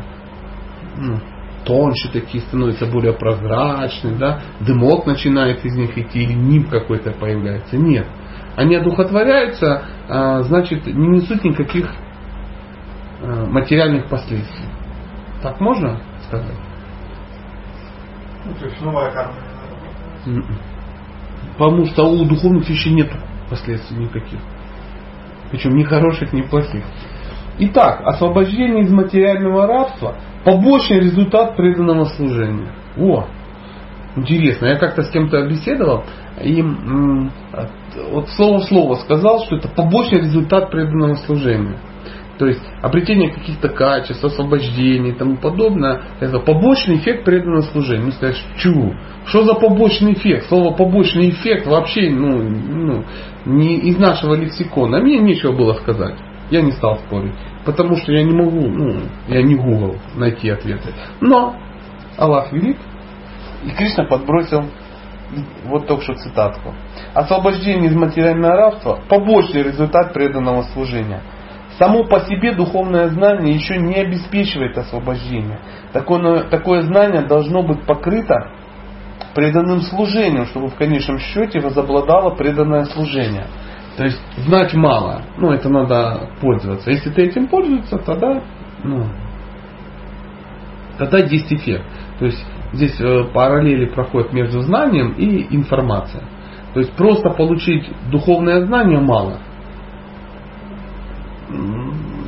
ну, 0.99 1.19
тоньше 1.65 2.12
такие 2.12 2.43
становятся, 2.43 2.85
более 2.85 3.15
прозрачные, 3.15 4.17
да, 4.17 4.41
дымок 4.61 5.07
начинает 5.07 5.65
из 5.65 5.75
них 5.77 5.97
идти, 5.97 6.25
или 6.25 6.35
ним 6.35 6.65
какой-то 6.65 7.12
появляется. 7.12 7.79
Нет 7.79 8.07
они 8.57 8.75
одухотворяются, 8.75 9.85
а, 10.09 10.42
значит, 10.42 10.87
не 10.87 11.09
несут 11.09 11.45
никаких 11.45 11.95
а, 13.23 13.47
материальных 13.47 14.09
последствий. 14.09 14.66
Так 15.42 15.61
можно 15.61 16.01
сказать? 16.27 16.57
Ну, 18.47 18.55
то 18.55 18.64
есть 18.64 18.81
новая 18.81 19.12
карма. 19.12 19.35
М-м. 20.27 20.59
Потому 21.59 21.87
что 21.87 22.05
у 22.05 22.25
духовных 22.25 22.69
вещей 22.69 22.95
нет 22.95 23.11
последствий 23.51 23.99
никаких. 23.99 24.40
Причем 25.51 25.77
ни 25.77 25.85
хороших, 25.85 26.33
ни 26.33 26.42
плохих. 26.42 26.85
Итак, 27.59 28.01
освобождение 28.05 28.83
из 28.83 28.92
материального 28.92 29.66
рабства– 29.66 30.16
побочный 30.45 31.01
результат 31.01 31.57
преданного 31.57 32.05
служения. 32.05 32.73
О, 32.97 33.27
интересно. 34.16 34.66
Я 34.66 34.76
как-то 34.76 35.02
с 35.02 35.11
кем-то 35.11 35.46
беседовал, 35.46 36.05
и 36.42 36.62
вот 38.11 38.29
слово 38.31 38.59
в 38.59 38.64
слово 38.64 38.94
сказал, 38.96 39.44
что 39.44 39.57
это 39.57 39.68
побочный 39.68 40.20
результат 40.20 40.70
преданного 40.70 41.14
служения. 41.14 41.79
То 42.38 42.46
есть 42.46 42.61
обретение 42.83 43.33
каких-то 43.33 43.68
качеств, 43.68 44.22
освобождения 44.22 45.11
и 45.11 45.14
тому 45.14 45.37
подобное, 45.37 46.02
это 46.20 46.38
побочный 46.38 46.96
эффект 46.96 47.24
преданного 47.24 47.62
служения. 47.62 48.05
Ну, 48.05 48.12
сказать, 48.12 48.37
чу, 48.59 48.94
что 49.24 49.44
за 49.44 49.55
побочный 49.55 50.12
эффект? 50.12 50.46
Слово 50.48 50.74
побочный 50.74 51.31
эффект 51.31 51.66
вообще 51.66 52.11
ну, 52.11 52.42
ну, 52.42 53.05
не 53.46 53.79
из 53.79 53.98
нашего 53.98 54.35
лексикона. 54.35 55.00
Мне 55.00 55.18
нечего 55.18 55.52
было 55.52 55.74
сказать. 55.74 56.16
Я 56.50 56.61
не 56.61 56.72
стал 56.72 56.98
спорить. 57.07 57.35
Потому 57.64 57.96
что 57.96 58.12
я 58.12 58.22
не 58.22 58.33
могу, 58.33 58.68
ну, 58.68 59.00
я 59.29 59.42
не 59.42 59.57
Google 59.57 59.96
найти 60.14 60.50
ответы. 60.50 60.92
Но 61.20 61.57
Аллах 62.18 62.52
велик, 62.52 62.76
и 63.66 63.70
Кришна 63.70 64.05
подбросил 64.05 64.64
вот 65.64 65.88
только 65.88 66.05
что 66.05 66.14
цитатку. 66.14 66.72
Освобождение 67.14 67.90
из 67.90 67.96
материального 67.96 68.55
рабства– 68.55 69.00
побочный 69.09 69.64
результат 69.64 70.12
преданного 70.12 70.62
служения. 70.72 71.20
Само 71.79 72.05
по 72.05 72.20
себе 72.20 72.55
духовное 72.55 73.09
знание 73.09 73.55
еще 73.55 73.76
не 73.76 73.96
обеспечивает 73.96 74.79
освобождение. 74.79 75.59
Такое, 75.92 76.44
такое 76.44 76.83
знание 76.83 77.22
должно 77.22 77.62
быть 77.62 77.85
покрыто 77.85 78.52
преданным 79.35 79.83
служением, 79.83 80.46
чтобы 80.46 80.68
в 80.68 80.76
конечном 80.76 81.18
счете 81.18 81.61
возобладало 81.61 82.35
преданное 82.37 82.85
служение. 82.85 83.46
То 83.96 84.05
есть 84.05 84.20
знать 84.37 84.74
мало, 84.74 85.22
ну 85.38 85.50
это 85.50 85.68
надо 85.68 86.31
пользоваться. 86.40 86.90
Если 86.90 87.11
ты 87.11 87.22
этим 87.22 87.48
пользуешься, 87.48 87.98
тогда, 87.98 88.42
ну, 88.85 89.07
тогда 90.98 91.18
есть 91.18 91.52
эффект. 91.52 91.85
То 92.18 92.26
есть 92.26 92.42
здесь 92.72 93.00
э, 93.00 93.24
параллели 93.33 93.87
проходят 93.87 94.33
между 94.33 94.61
знанием 94.61 95.12
и 95.16 95.55
информацией. 95.55 96.24
То 96.74 96.81
есть 96.81 96.92
просто 96.92 97.31
получить 97.31 97.88
духовное 98.11 98.66
знание 98.66 99.00
мало. 99.00 99.38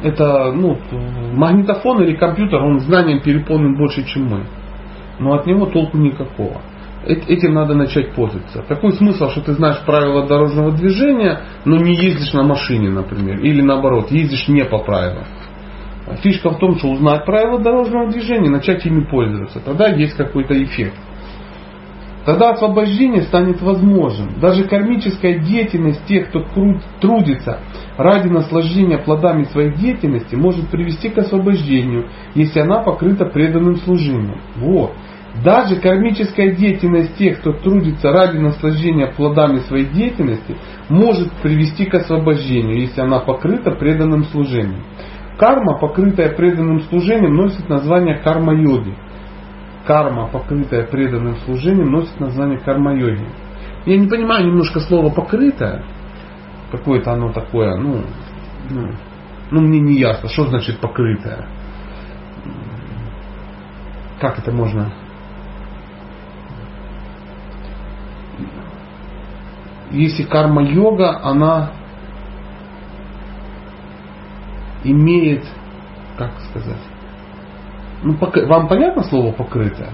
Это 0.02 0.52
ну, 0.52 0.78
магнитофон 1.34 2.02
или 2.02 2.14
компьютер, 2.14 2.62
он 2.62 2.80
знанием 2.80 3.20
переполнен 3.20 3.76
больше, 3.76 4.04
чем 4.04 4.26
мы. 4.26 4.44
Но 5.18 5.34
от 5.34 5.46
него 5.46 5.66
толку 5.66 5.98
никакого. 5.98 6.62
Этим 7.04 7.54
надо 7.54 7.74
начать 7.74 8.12
пользоваться. 8.12 8.64
Какой 8.68 8.92
смысл, 8.92 9.28
что 9.30 9.40
ты 9.40 9.52
знаешь 9.52 9.84
правила 9.84 10.26
дорожного 10.26 10.72
движения, 10.72 11.40
но 11.64 11.76
не 11.76 11.94
ездишь 11.94 12.32
на 12.32 12.42
машине, 12.42 12.90
например, 12.90 13.40
или 13.40 13.62
наоборот, 13.62 14.10
ездишь 14.10 14.48
не 14.48 14.64
по 14.64 14.78
правилам. 14.78 15.24
Фишка 16.22 16.50
в 16.50 16.58
том, 16.58 16.78
что 16.78 16.88
узнать 16.88 17.24
правила 17.24 17.58
дорожного 17.60 18.10
движения, 18.10 18.50
начать 18.50 18.84
ими 18.86 19.04
пользоваться. 19.04 19.60
Тогда 19.60 19.88
есть 19.88 20.14
какой-то 20.14 20.60
эффект. 20.62 20.94
Тогда 22.24 22.50
освобождение 22.50 23.22
станет 23.22 23.62
возможным. 23.62 24.38
Даже 24.38 24.64
кармическая 24.64 25.38
деятельность 25.38 26.04
тех, 26.04 26.28
кто 26.28 26.44
трудится 27.00 27.60
ради 27.96 28.28
наслаждения 28.28 28.98
плодами 28.98 29.44
своей 29.44 29.72
деятельности, 29.72 30.34
может 30.34 30.68
привести 30.68 31.08
к 31.08 31.16
освобождению, 31.16 32.08
если 32.34 32.60
она 32.60 32.82
покрыта 32.82 33.24
преданным 33.24 33.76
служением. 33.76 34.40
Вот. 34.56 34.92
Даже 35.42 35.76
кармическая 35.76 36.54
деятельность 36.54 37.16
тех, 37.16 37.40
кто 37.40 37.52
трудится 37.52 38.10
ради 38.10 38.38
наслаждения 38.38 39.06
плодами 39.06 39.58
своей 39.60 39.86
деятельности, 39.86 40.56
может 40.88 41.30
привести 41.42 41.86
к 41.86 41.94
освобождению, 41.94 42.80
если 42.80 43.00
она 43.00 43.20
покрыта 43.20 43.70
преданным 43.70 44.24
служением. 44.24 44.84
Карма, 45.38 45.78
покрытая 45.78 46.34
преданным 46.34 46.80
служением, 46.82 47.34
носит 47.34 47.68
название 47.68 48.18
карма-йоги. 48.18 48.94
Карма, 49.86 50.28
покрытая 50.28 50.84
преданным 50.86 51.36
служением, 51.44 51.92
носит 51.92 52.18
название 52.20 52.58
карма-йоги. 52.58 53.26
Я 53.86 53.98
не 53.98 54.08
понимаю 54.08 54.46
немножко 54.46 54.80
слово 54.80 55.10
покрытое. 55.10 55.84
Какое-то 56.72 57.12
оно 57.12 57.32
такое, 57.32 57.76
ну, 57.76 58.02
ну, 58.68 58.90
ну 59.50 59.60
мне 59.60 59.80
не 59.80 59.94
ясно, 59.94 60.28
что 60.28 60.46
значит 60.46 60.80
покрытое. 60.80 61.46
Как 64.20 64.38
это 64.40 64.50
можно 64.50 64.92
если 69.90 70.22
карма-йога, 70.24 71.20
она 71.22 71.70
имеет, 74.84 75.44
как 76.16 76.32
сказать, 76.50 76.80
ну, 78.02 78.16
вам 78.46 78.68
понятно 78.68 79.02
слово 79.02 79.32
покрытое? 79.32 79.90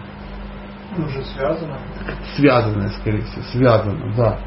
Ну, 0.96 1.06
уже 1.06 1.24
связано. 1.24 1.78
Связанная, 2.36 2.88
скорее 2.88 3.22
всего, 3.22 3.42
связана, 3.52 4.14
да. 4.16 4.38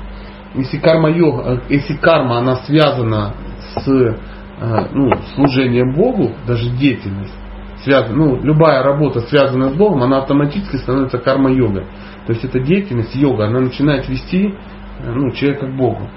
Если 0.56 0.78
карма 0.78 1.10
йога, 1.10 1.54
э, 1.54 1.60
если 1.70 1.96
карма, 1.96 2.38
она 2.38 2.58
связана 2.58 3.34
с 3.76 3.88
э, 3.88 4.16
ну, 4.94 5.12
служением 5.36 5.94
Богу, 5.94 6.32
даже 6.46 6.70
деятельность, 6.70 7.34
связана, 7.84 8.16
ну, 8.16 8.42
любая 8.42 8.84
работа, 8.84 9.22
связанная 9.22 9.70
с 9.70 9.74
Богом, 9.74 10.04
она 10.04 10.20
автоматически 10.20 10.78
становится 10.78 11.18
карма-йогой. 11.20 11.86
То 12.26 12.34
есть 12.34 12.44
эта 12.44 12.60
деятельность, 12.60 13.16
йога, 13.16 13.46
она 13.46 13.60
начинает 13.60 14.08
вести 14.10 14.54
э, 15.00 15.12
ну, 15.12 15.32
человека 15.32 15.68
к 15.68 15.76
Богу. 15.76 16.10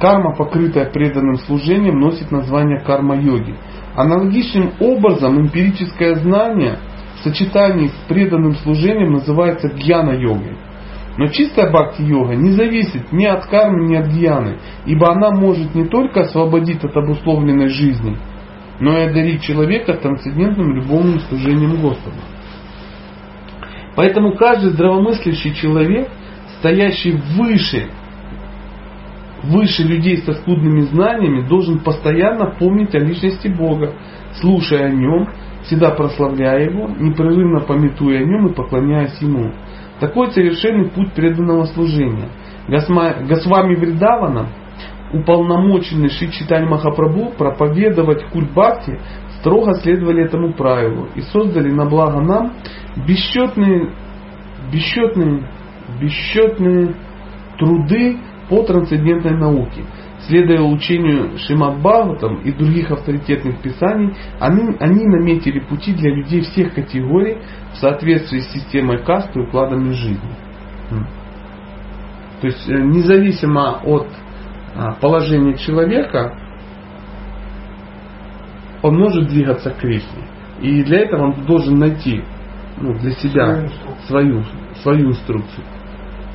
Карма, 0.00 0.34
покрытая 0.34 0.90
преданным 0.90 1.36
служением, 1.38 2.00
носит 2.00 2.30
название 2.30 2.80
карма-йоги. 2.80 3.54
Аналогичным 3.94 4.72
образом 4.80 5.40
эмпирическое 5.40 6.16
знание 6.16 6.78
в 7.16 7.24
сочетании 7.24 7.88
с 7.88 8.08
преданным 8.08 8.54
служением 8.56 9.12
называется 9.12 9.68
гьяна-йогой. 9.68 10.56
Но 11.16 11.28
чистая 11.28 11.70
бхакти-йога 11.70 12.34
не 12.34 12.50
зависит 12.52 13.12
ни 13.12 13.24
от 13.24 13.46
кармы, 13.46 13.86
ни 13.86 13.94
от 13.94 14.08
гьяны, 14.08 14.58
ибо 14.84 15.12
она 15.12 15.30
может 15.30 15.74
не 15.74 15.84
только 15.84 16.22
освободить 16.22 16.82
от 16.82 16.96
обусловленной 16.96 17.68
жизни, 17.68 18.16
но 18.80 18.98
и 18.98 19.02
одарить 19.02 19.42
человека 19.42 19.94
трансцендентным 19.94 20.74
любовным 20.74 21.20
служением 21.20 21.80
Господу. 21.80 22.16
Поэтому 23.94 24.34
каждый 24.36 24.70
здравомыслящий 24.70 25.54
человек, 25.54 26.08
стоящий 26.58 27.12
выше, 27.36 27.90
выше 29.44 29.82
людей 29.82 30.18
со 30.18 30.32
скудными 30.34 30.80
знаниями, 30.82 31.46
должен 31.46 31.80
постоянно 31.80 32.54
помнить 32.58 32.94
о 32.94 32.98
личности 32.98 33.48
Бога, 33.48 33.94
слушая 34.40 34.86
о 34.86 34.90
Нем, 34.90 35.28
всегда 35.64 35.90
прославляя 35.90 36.68
Его, 36.68 36.88
непрерывно 36.88 37.60
пометуя 37.60 38.20
о 38.20 38.24
Нем 38.24 38.48
и 38.48 38.54
поклоняясь 38.54 39.20
Ему. 39.20 39.52
Такой 40.00 40.30
совершенный 40.32 40.90
путь 40.90 41.12
преданного 41.12 41.64
служения. 41.66 42.28
Госвами 42.68 43.74
Вридавана, 43.74 44.48
уполномоченный 45.12 46.08
Шри 46.08 46.32
Читань 46.32 46.66
Махапрабху 46.66 47.32
проповедовать 47.36 48.24
культ 48.30 48.50
Бхакти, 48.52 48.98
строго 49.38 49.74
следовали 49.74 50.24
этому 50.24 50.54
правилу 50.54 51.08
и 51.14 51.20
создали 51.20 51.70
на 51.70 51.84
благо 51.84 52.20
нам 52.20 52.54
бесчетные, 53.06 53.90
бесчетные, 54.72 55.46
бесчетные 56.00 56.94
труды 57.58 58.18
по 58.48 58.62
трансцендентной 58.62 59.36
науке. 59.36 59.84
Следуя 60.26 60.62
учению 60.62 61.38
Шимат 61.38 61.78
Бхагаватам 61.80 62.40
и 62.42 62.52
других 62.52 62.90
авторитетных 62.90 63.60
писаний, 63.60 64.14
они, 64.40 64.76
они 64.80 65.04
наметили 65.04 65.60
пути 65.60 65.92
для 65.92 66.14
людей 66.14 66.40
всех 66.42 66.74
категорий 66.74 67.38
в 67.72 67.76
соответствии 67.76 68.40
с 68.40 68.52
системой 68.52 69.04
касты 69.04 69.38
и 69.38 69.42
укладами 69.42 69.90
жизни. 69.90 70.30
То 72.40 72.46
есть 72.46 72.68
э, 72.68 72.74
независимо 72.74 73.80
от 73.84 74.06
а, 74.74 74.92
положения 75.00 75.56
человека, 75.56 76.36
он 78.82 78.98
может 78.98 79.28
двигаться 79.28 79.70
к 79.70 79.78
Кришне. 79.78 80.24
И 80.60 80.82
для 80.84 81.00
этого 81.00 81.24
он 81.24 81.46
должен 81.46 81.78
найти 81.78 82.22
ну, 82.76 82.94
для 82.98 83.12
себя 83.12 83.68
свою, 84.06 84.44
свою 84.82 85.08
инструкцию. 85.08 85.64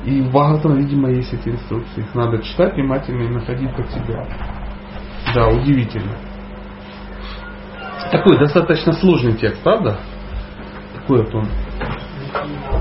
И 0.04 0.22
в 0.22 0.30
Бхагаватам, 0.30 0.76
видимо, 0.76 1.10
есть 1.10 1.32
эти 1.32 1.50
инструкции. 1.50 2.00
Их 2.00 2.14
надо 2.14 2.42
читать 2.42 2.74
внимательно 2.74 3.22
и 3.22 3.28
находить 3.28 3.74
под 3.76 3.90
себя. 3.90 4.26
Да, 5.34 5.48
удивительно. 5.48 6.16
Такой 8.10 8.38
достаточно 8.38 8.92
сложный 8.94 9.34
текст, 9.34 9.62
правда? 9.62 9.98
Такой 10.94 11.18
вот 11.22 11.34
он. 11.34 11.48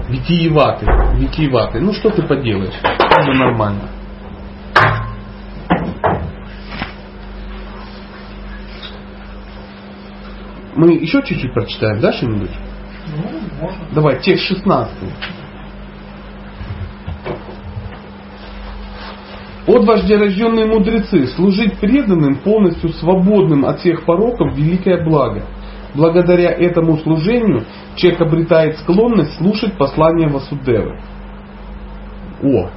Витиеватый. 0.07 0.87
Витиеватый. 1.19 1.81
Ну 1.81 1.93
что 1.93 2.09
ты 2.09 2.23
поделаешь? 2.23 2.73
Это 2.81 3.33
нормально. 3.33 3.89
Мы 10.75 10.93
еще 10.93 11.21
чуть-чуть 11.21 11.53
прочитаем, 11.53 11.99
да, 11.99 12.13
что-нибудь? 12.13 12.51
Ну. 13.07 13.71
Давай, 13.91 14.21
текст 14.21 14.45
16. 14.45 14.93
От 19.69 19.85
вождерожденные 19.85 20.65
мудрецы, 20.65 21.27
служить 21.27 21.77
преданным, 21.77 22.37
полностью 22.37 22.89
свободным 22.89 23.65
от 23.65 23.81
всех 23.81 24.03
пороков, 24.03 24.57
великое 24.57 25.03
благо. 25.03 25.43
Благодаря 25.93 26.49
этому 26.49 26.97
служению 26.97 27.65
человек 27.95 28.21
обретает 28.21 28.79
склонность 28.79 29.37
слушать 29.37 29.77
послания 29.77 30.27
Васудевы. 30.27 30.99
О, 32.41 32.69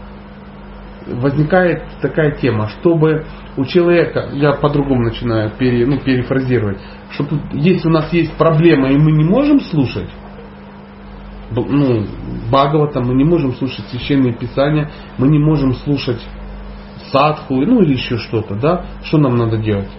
возникает 1.06 1.82
такая 2.02 2.32
тема, 2.32 2.68
чтобы 2.68 3.24
у 3.56 3.64
человека, 3.64 4.28
я 4.34 4.52
по-другому 4.52 5.04
начинаю 5.04 5.50
пере, 5.58 5.86
ну, 5.86 5.98
перефразировать, 5.98 6.78
чтобы 7.12 7.40
если 7.52 7.88
у 7.88 7.92
нас 7.92 8.12
есть 8.12 8.34
проблема 8.34 8.90
и 8.90 8.98
мы 8.98 9.12
не 9.12 9.24
можем 9.24 9.60
слушать, 9.60 10.10
ну, 11.50 12.04
Бхагавата, 12.50 13.00
мы 13.00 13.14
не 13.14 13.24
можем 13.24 13.54
слушать 13.54 13.86
священные 13.86 14.34
писания, 14.34 14.90
мы 15.16 15.28
не 15.28 15.38
можем 15.38 15.72
слушать 15.72 16.20
садху, 17.12 17.54
ну 17.54 17.82
или 17.82 17.92
еще 17.92 18.16
что-то, 18.16 18.54
да, 18.54 18.86
что 19.04 19.18
нам 19.18 19.36
надо 19.36 19.58
делать? 19.58 19.90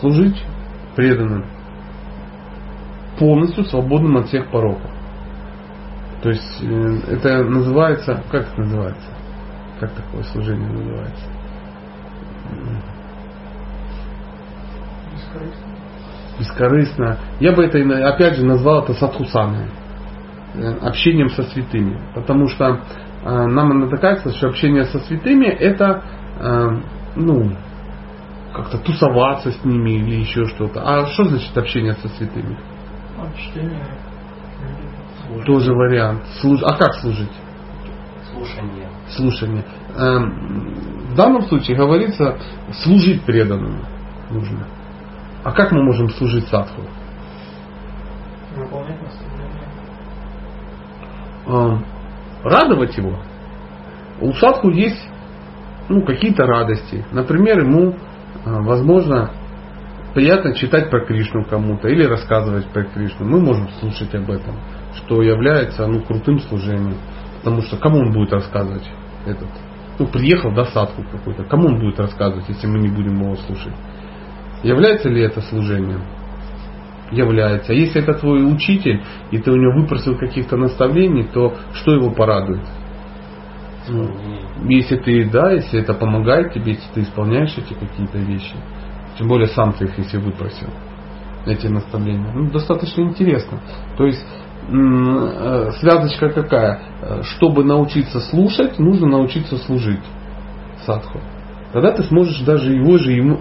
Служить 0.00 0.42
преданным, 0.96 1.44
полностью 3.18 3.64
свободным 3.64 4.16
от 4.16 4.28
всех 4.28 4.50
пороков. 4.50 4.90
То 6.22 6.30
есть 6.30 6.62
э, 6.62 6.98
это 7.10 7.44
называется, 7.44 8.22
как 8.30 8.48
это 8.48 8.60
называется? 8.60 9.08
Как 9.80 9.90
такое 9.92 10.22
служение 10.24 10.68
называется? 10.68 11.24
Бескорыстно. 15.12 15.72
Бескорыстно. 16.38 17.18
Я 17.40 17.52
бы 17.52 17.64
это, 17.64 18.08
опять 18.08 18.36
же, 18.36 18.44
назвал 18.44 18.84
это 18.84 18.94
садхусаной. 18.94 19.68
Э, 20.54 20.78
общением 20.82 21.30
со 21.30 21.42
святыми. 21.44 21.98
Потому 22.14 22.48
что 22.48 22.80
э, 23.24 23.46
нам 23.46 23.72
иногда 23.72 23.96
кажется, 23.96 24.30
что 24.32 24.48
общение 24.48 24.84
со 24.84 24.98
святыми 25.00 25.46
это 25.46 26.02
ну, 27.14 27.52
как-то 28.52 28.78
тусоваться 28.78 29.52
с 29.52 29.64
ними 29.64 29.90
или 29.90 30.20
еще 30.20 30.46
что-то. 30.46 30.82
А 30.82 31.06
что 31.06 31.24
значит 31.24 31.56
общение 31.56 31.92
со 31.92 32.08
святыми? 32.08 32.58
Слушание. 33.14 33.86
Тоже 35.44 35.72
вариант. 35.72 36.24
Служ... 36.40 36.60
А 36.64 36.74
как 36.74 36.94
служить? 36.94 37.30
Слушание. 38.32 38.88
Слушание. 39.08 39.64
Эм, 39.94 41.10
В 41.10 41.14
данном 41.14 41.42
случае 41.42 41.76
говорится 41.76 42.38
служить 42.82 43.22
преданному 43.22 43.84
нужно. 44.30 44.66
А 45.44 45.52
как 45.52 45.70
мы 45.70 45.84
можем 45.84 46.08
служить 46.10 46.46
садху? 46.48 46.82
выполнять 48.56 49.00
наставления. 49.00 49.21
Эм, 51.52 51.84
Радовать 52.42 52.96
его. 52.96 53.18
У 54.20 54.32
садху 54.32 54.70
есть 54.70 55.08
ну, 55.88 56.02
какие-то 56.02 56.44
радости. 56.44 57.04
Например, 57.12 57.60
ему, 57.60 57.90
э, 57.90 57.94
возможно, 58.44 59.30
приятно 60.14 60.54
читать 60.54 60.90
про 60.90 61.04
Кришну 61.04 61.44
кому-то 61.44 61.88
или 61.88 62.04
рассказывать 62.04 62.66
про 62.66 62.84
Кришну. 62.84 63.26
Мы 63.26 63.40
можем 63.40 63.68
слушать 63.78 64.12
об 64.14 64.30
этом, 64.30 64.56
что 64.94 65.22
является 65.22 65.86
ну, 65.86 66.02
крутым 66.02 66.40
служением. 66.40 66.96
Потому 67.38 67.62
что 67.62 67.76
кому 67.76 67.98
он 67.98 68.12
будет 68.12 68.32
рассказывать 68.32 68.88
этот? 69.26 69.48
Ну, 69.98 70.06
приехал, 70.06 70.52
да, 70.52 70.64
садху 70.64 71.04
какой-то. 71.12 71.44
Кому 71.44 71.68
он 71.68 71.78
будет 71.78 72.00
рассказывать, 72.00 72.48
если 72.48 72.66
мы 72.66 72.78
не 72.78 72.88
будем 72.88 73.20
его 73.20 73.36
слушать? 73.36 73.74
Является 74.64 75.08
ли 75.08 75.22
это 75.22 75.40
служением? 75.42 76.02
Является. 77.12 77.72
А 77.72 77.74
если 77.74 78.02
это 78.02 78.14
твой 78.14 78.42
учитель, 78.42 79.02
и 79.30 79.38
ты 79.38 79.50
у 79.50 79.56
него 79.56 79.80
выпросил 79.80 80.16
каких-то 80.16 80.56
наставлений, 80.56 81.24
то 81.24 81.54
что 81.74 81.92
его 81.92 82.10
порадует? 82.10 82.64
Ну, 83.88 84.08
если 84.68 84.96
ты, 84.96 85.28
да, 85.30 85.52
если 85.52 85.80
это 85.80 85.94
помогает 85.94 86.52
тебе, 86.52 86.72
если 86.72 86.88
ты 86.94 87.00
исполняешь 87.02 87.56
эти 87.58 87.74
какие-то 87.74 88.18
вещи, 88.18 88.54
тем 89.18 89.28
более 89.28 89.48
сам 89.48 89.72
ты 89.72 89.84
их, 89.84 89.98
если 89.98 90.18
выпросил, 90.18 90.68
эти 91.46 91.66
наставления. 91.66 92.32
Ну, 92.32 92.50
достаточно 92.50 93.02
интересно. 93.02 93.60
То 93.98 94.06
есть 94.06 94.24
э, 94.68 95.70
связочка 95.80 96.30
какая? 96.30 96.80
Э, 97.02 97.22
Чтобы 97.22 97.64
научиться 97.64 98.20
слушать, 98.20 98.78
нужно 98.78 99.08
научиться 99.08 99.56
служить 99.58 100.04
садху. 100.86 101.20
Тогда 101.72 101.92
ты 101.92 102.04
сможешь 102.04 102.40
даже 102.40 102.72
его 102.72 102.98
же 102.98 103.12
ему, 103.12 103.40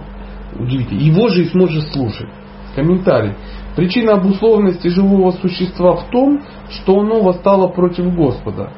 удивительно, 0.57 0.99
его 0.99 1.27
же 1.27 1.43
и 1.43 1.49
сможешь 1.49 1.85
слушать. 1.91 2.29
Комментарий. 2.75 3.33
Причина 3.75 4.13
обусловленности 4.13 4.89
живого 4.89 5.31
существа 5.31 5.95
в 5.95 6.09
том, 6.09 6.41
что 6.69 6.99
оно 6.99 7.21
восстало 7.21 7.67
против 7.69 8.13
Господа. 8.15 8.71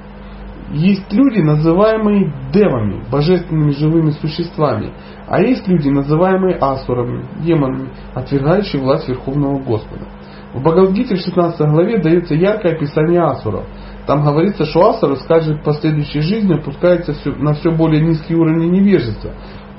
есть 0.72 1.12
люди, 1.12 1.40
называемые 1.40 2.34
девами, 2.52 3.04
божественными 3.12 3.72
живыми 3.72 4.12
существами, 4.12 4.94
а 5.28 5.42
есть 5.42 5.68
люди, 5.68 5.90
называемые 5.90 6.58
асурами, 6.58 7.26
демонами, 7.44 7.90
отвергающие 8.14 8.82
власть 8.82 9.08
Верховного 9.08 9.60
Господа. 9.60 10.06
В 10.54 10.62
Бхагавадгите 10.62 11.16
в 11.16 11.20
16 11.20 11.60
главе 11.70 12.00
дается 12.00 12.36
яркое 12.36 12.74
описание 12.74 13.22
асуров. 13.22 13.66
Там 14.06 14.24
говорится, 14.24 14.66
что 14.66 14.90
асуры 14.90 15.16
с 15.16 15.26
каждой 15.26 15.58
последующей 15.58 16.20
жизни 16.20 16.54
опускаются 16.54 17.14
на 17.38 17.54
все 17.54 17.72
более 17.72 18.02
низкий 18.02 18.36
уровень 18.36 18.72
невежества, 18.72 19.32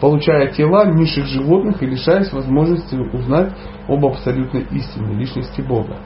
получая 0.04 0.48
тела 0.48 0.84
низших 0.84 1.24
животных 1.24 1.82
и 1.82 1.86
лишаясь 1.86 2.30
возможности 2.30 2.94
узнать 2.94 3.54
об 3.88 4.04
абсолютной 4.04 4.66
истине, 4.70 5.14
личности 5.14 5.62
Бога. 5.62 5.96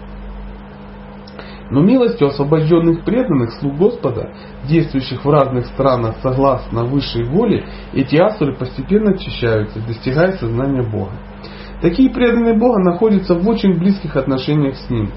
Но 1.72 1.80
милостью 1.80 2.28
освобожденных 2.28 3.04
преданных 3.04 3.54
слуг 3.54 3.76
Господа, 3.76 4.30
действующих 4.68 5.24
в 5.24 5.28
разных 5.28 5.66
странах 5.66 6.14
согласно 6.22 6.84
высшей 6.84 7.24
воле, 7.24 7.66
эти 7.92 8.14
асуры 8.14 8.54
постепенно 8.54 9.11
очищаются, 9.11 9.84
достигая 9.84 10.30
сознания 10.37 10.88
Бога. 10.88 11.14
Такие 11.82 12.08
преданные 12.08 12.56
Бога 12.56 12.78
находятся 12.78 13.34
в 13.34 13.48
очень 13.48 13.80
близких 13.80 14.14
отношениях 14.14 14.76
с 14.76 14.88
Ним. 14.90 15.11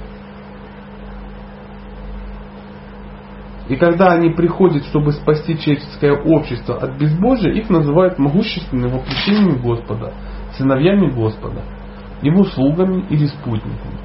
И 3.71 3.77
когда 3.77 4.07
они 4.07 4.31
приходят, 4.31 4.83
чтобы 4.87 5.13
спасти 5.13 5.57
человеческое 5.57 6.11
общество 6.11 6.75
от 6.75 6.99
безбожия, 6.99 7.53
их 7.53 7.69
называют 7.69 8.19
могущественными 8.19 8.91
воплощениями 8.91 9.61
Господа, 9.61 10.11
сыновьями 10.57 11.09
Господа, 11.09 11.61
его 12.21 12.43
слугами 12.43 13.05
или 13.09 13.27
спутниками. 13.27 13.95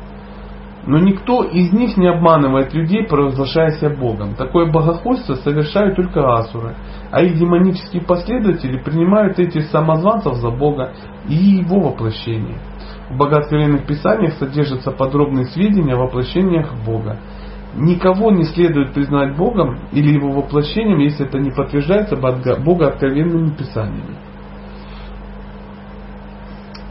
Но 0.87 1.01
никто 1.01 1.43
из 1.43 1.73
них 1.73 1.97
не 1.97 2.07
обманывает 2.07 2.75
людей, 2.75 3.09
провозглашая 3.09 3.73
себя 3.73 3.91
Богом. 3.91 4.37
Такое 4.37 4.71
богохульство 4.71 5.35
совершают 5.35 5.97
только 5.97 6.21
асуры, 6.21 6.77
а 7.11 7.25
их 7.25 7.37
демонические 7.37 8.03
последователи 8.03 8.79
принимают 8.79 9.41
этих 9.41 9.65
самозванцев 9.65 10.35
за 10.35 10.51
Бога 10.51 10.93
и 11.29 11.35
его 11.35 11.81
воплощение. 11.81 12.61
В 13.11 13.17
богоотворенных 13.17 13.85
писаниях 13.85 14.35
содержатся 14.35 14.93
подробные 14.93 15.47
сведения 15.47 15.95
о 15.95 16.05
воплощениях 16.05 16.73
Бога. 16.87 17.19
Никого 17.77 18.31
не 18.31 18.45
следует 18.45 18.95
признать 18.95 19.37
Богом 19.37 19.81
или 19.93 20.15
его 20.15 20.31
воплощением, 20.31 20.99
если 20.99 21.27
это 21.27 21.39
не 21.39 21.51
подтверждается 21.51 22.17
богооткровенными 22.17 23.51
писаниями. 23.51 24.17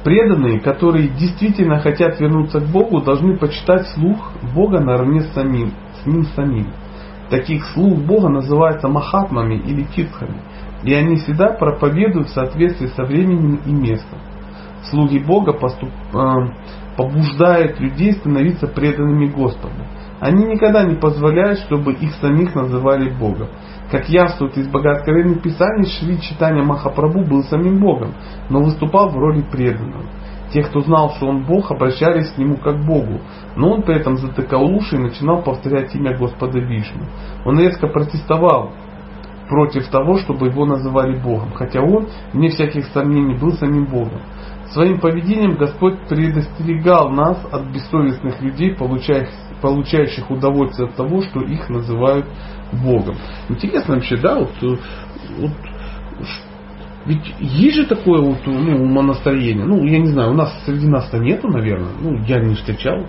Преданные, 0.03 0.59
которые 0.59 1.07
действительно 1.07 1.79
хотят 1.79 2.19
вернуться 2.19 2.59
к 2.59 2.67
Богу, 2.67 3.01
должны 3.01 3.35
почитать 3.35 3.87
слух 3.95 4.31
Бога 4.53 4.79
наравне 4.79 5.21
с, 5.21 5.33
самим, 5.33 5.71
с 6.03 6.05
Ним 6.05 6.25
самим. 6.35 6.67
Таких 7.31 7.65
слух 7.73 7.97
Бога 7.97 8.29
называются 8.29 8.87
махатмами 8.87 9.55
или 9.55 9.81
титхами, 9.95 10.39
и 10.83 10.93
они 10.93 11.15
всегда 11.15 11.47
проповедуют 11.47 12.27
в 12.27 12.33
соответствии 12.33 12.87
со 12.87 13.03
временем 13.03 13.59
и 13.65 13.71
местом. 13.71 14.19
Слуги 14.91 15.17
Бога 15.17 15.53
поступ, 15.53 15.89
э, 16.13 16.33
побуждают 16.95 17.79
людей 17.79 18.13
становиться 18.13 18.67
преданными 18.67 19.25
Господу. 19.25 19.73
Они 20.19 20.45
никогда 20.45 20.83
не 20.83 20.95
позволяют, 20.95 21.59
чтобы 21.59 21.93
их 21.93 22.13
самих 22.15 22.55
называли 22.55 23.09
Богом. 23.09 23.49
Как 23.91 24.09
явствует 24.09 24.57
из 24.57 24.67
богооткровенных 24.67 25.41
писаний, 25.41 25.85
Шри 25.85 26.19
Читания 26.21 26.63
Махапрабху 26.63 27.21
был 27.21 27.43
самим 27.43 27.79
Богом, 27.79 28.13
но 28.49 28.61
выступал 28.61 29.09
в 29.09 29.17
роли 29.17 29.41
преданного. 29.41 30.05
Те, 30.51 30.63
кто 30.63 30.81
знал, 30.81 31.11
что 31.11 31.27
он 31.27 31.43
Бог, 31.43 31.71
обращались 31.71 32.31
к 32.31 32.37
нему 32.37 32.55
как 32.57 32.81
к 32.81 32.85
Богу, 32.85 33.19
но 33.55 33.73
он 33.73 33.81
при 33.81 33.95
этом 33.95 34.17
затыкал 34.17 34.63
уши 34.63 34.95
и 34.95 34.99
начинал 34.99 35.43
повторять 35.43 35.93
имя 35.95 36.17
Господа 36.17 36.59
Вишну. 36.59 37.03
Он 37.45 37.59
резко 37.59 37.87
протестовал 37.87 38.71
против 39.49 39.87
того, 39.89 40.17
чтобы 40.17 40.47
его 40.47 40.65
называли 40.65 41.19
Богом, 41.19 41.51
хотя 41.53 41.81
он, 41.81 42.07
вне 42.33 42.49
всяких 42.49 42.85
сомнений, 42.87 43.37
был 43.37 43.51
самим 43.53 43.85
Богом. 43.85 44.21
Своим 44.71 44.99
поведением 44.99 45.55
Господь 45.57 46.07
предостерегал 46.07 47.09
нас 47.09 47.37
от 47.51 47.67
бессовестных 47.67 48.41
людей, 48.41 48.75
получающих, 48.75 49.33
получающих 49.61 50.29
удовольствие 50.29 50.87
от 50.89 50.95
того, 50.95 51.21
что 51.21 51.41
их 51.41 51.69
называют 51.69 52.25
Богом. 52.71 53.15
Интересно 53.49 53.95
вообще, 53.95 54.17
да, 54.17 54.39
вот, 54.39 54.51
э, 54.61 54.75
вот 55.39 55.51
ведь 57.05 57.35
есть 57.39 57.75
же 57.75 57.85
такое 57.85 58.19
вот 58.19 58.39
ну, 58.47 58.83
умонастроение. 58.83 59.65
Ну, 59.65 59.83
я 59.83 59.99
не 59.99 60.07
знаю, 60.07 60.31
у 60.31 60.33
нас 60.33 60.51
среди 60.65 60.87
нас-то 60.87 61.19
нету, 61.19 61.47
наверное. 61.47 61.91
Ну, 62.01 62.17
я 62.25 62.39
не 62.39 62.55
встречал. 62.55 63.05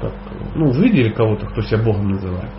Так, 0.00 0.12
ну, 0.56 0.72
видели 0.72 1.10
кого-то, 1.10 1.46
кто 1.46 1.62
себя 1.62 1.78
Богом 1.82 2.10
называет? 2.10 2.50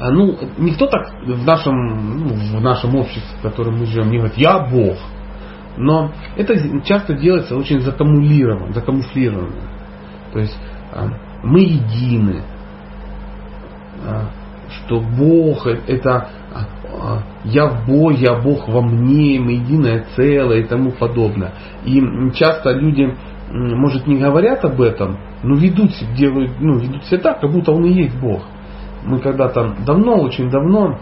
А, 0.00 0.10
ну, 0.10 0.36
никто 0.58 0.86
так 0.86 1.12
в 1.22 1.44
нашем, 1.44 2.26
ну, 2.26 2.58
в 2.58 2.60
нашем 2.62 2.96
обществе, 2.96 3.38
в 3.38 3.42
котором 3.42 3.78
мы 3.78 3.86
живем, 3.86 4.10
не 4.10 4.18
говорит, 4.18 4.36
я 4.36 4.58
Бог. 4.58 4.96
Но 5.76 6.10
это 6.36 6.80
часто 6.84 7.14
делается 7.14 7.56
очень 7.56 7.80
закамулированно, 7.80 8.72
закамуфлированно. 8.72 9.69
То 10.32 10.38
есть 10.38 10.56
а, 10.92 11.08
мы 11.42 11.60
едины, 11.60 12.42
а, 14.04 14.30
что 14.70 15.00
Бог 15.00 15.66
это 15.66 16.28
а, 16.52 17.22
я 17.44 17.66
в 17.66 17.86
Боге, 17.86 18.28
а 18.28 18.40
Бог 18.40 18.68
во 18.68 18.82
мне, 18.82 19.40
мы 19.40 19.52
единое 19.52 20.04
целое 20.16 20.60
и 20.60 20.64
тому 20.64 20.92
подобное. 20.92 21.52
И 21.84 22.00
часто 22.34 22.72
люди, 22.72 23.14
может, 23.50 24.06
не 24.06 24.18
говорят 24.18 24.64
об 24.64 24.80
этом, 24.80 25.18
но 25.42 25.54
ведут 25.56 25.92
делают, 26.16 26.52
ну, 26.60 26.78
ведут 26.78 27.04
себя 27.04 27.20
так, 27.20 27.40
как 27.40 27.50
будто 27.50 27.72
он 27.72 27.84
и 27.84 27.92
есть 27.92 28.18
Бог. 28.20 28.42
Мы 29.04 29.18
когда-то 29.18 29.76
давно, 29.86 30.20
очень 30.20 30.50
давно, 30.50 30.98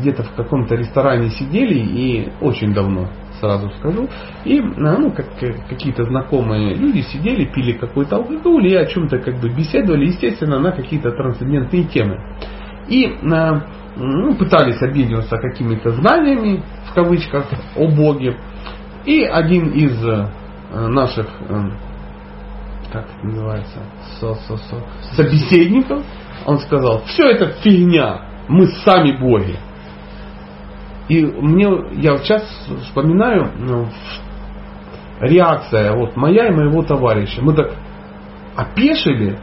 где-то 0.00 0.22
в 0.22 0.32
каком-то 0.34 0.74
ресторане 0.74 1.30
сидели, 1.30 1.78
и 1.78 2.32
очень 2.40 2.74
давно, 2.74 3.08
сразу 3.40 3.70
скажу, 3.78 4.08
и 4.44 4.60
ну, 4.60 5.12
как, 5.12 5.26
какие-то 5.68 6.04
знакомые 6.04 6.74
люди 6.74 7.00
сидели, 7.00 7.44
пили 7.44 7.72
какой-то 7.72 8.16
алкоголь 8.16 8.66
и 8.66 8.74
о 8.74 8.86
чем-то 8.86 9.18
как 9.18 9.40
бы 9.40 9.48
беседовали, 9.48 10.06
естественно, 10.06 10.58
на 10.58 10.72
какие-то 10.72 11.10
трансцендентные 11.10 11.84
темы. 11.84 12.18
И 12.88 13.18
ну, 13.96 14.34
пытались 14.36 14.80
объединиться 14.82 15.38
какими-то 15.38 15.90
знаниями, 15.92 16.62
в 16.90 16.94
кавычках, 16.94 17.46
о 17.76 17.88
Боге. 17.88 18.36
И 19.04 19.22
один 19.22 19.70
из 19.70 20.04
э, 20.04 20.28
наших, 20.72 21.26
э, 21.48 21.62
как 22.92 23.04
это 23.04 23.26
называется, 23.26 23.78
со, 24.20 24.34
со, 24.34 24.56
со, 24.56 24.82
собеседников, 25.14 26.04
он 26.44 26.58
сказал, 26.58 27.02
все 27.06 27.30
это 27.30 27.48
фигня, 27.62 28.20
мы 28.48 28.66
сами 28.84 29.12
боги. 29.12 29.56
И 31.08 31.24
мне, 31.24 31.68
я 31.92 32.16
сейчас 32.18 32.42
вспоминаю 32.82 33.50
ну, 33.58 33.86
реакция 35.20 35.94
вот 35.94 36.16
моя 36.16 36.48
и 36.48 36.54
моего 36.54 36.82
товарища. 36.82 37.42
Мы 37.42 37.54
так 37.54 37.72
опешили, 38.56 39.38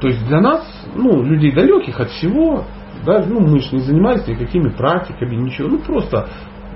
то 0.00 0.08
есть 0.08 0.26
для 0.26 0.40
нас, 0.40 0.64
ну, 0.94 1.22
людей 1.22 1.52
далеких 1.52 2.00
от 2.00 2.10
всего, 2.10 2.64
да, 3.04 3.24
ну, 3.26 3.40
мы 3.40 3.60
же 3.60 3.74
не 3.74 3.82
занимались 3.82 4.26
никакими 4.26 4.68
практиками, 4.68 5.36
ничего, 5.36 5.68
ну, 5.68 5.78
просто 5.78 6.28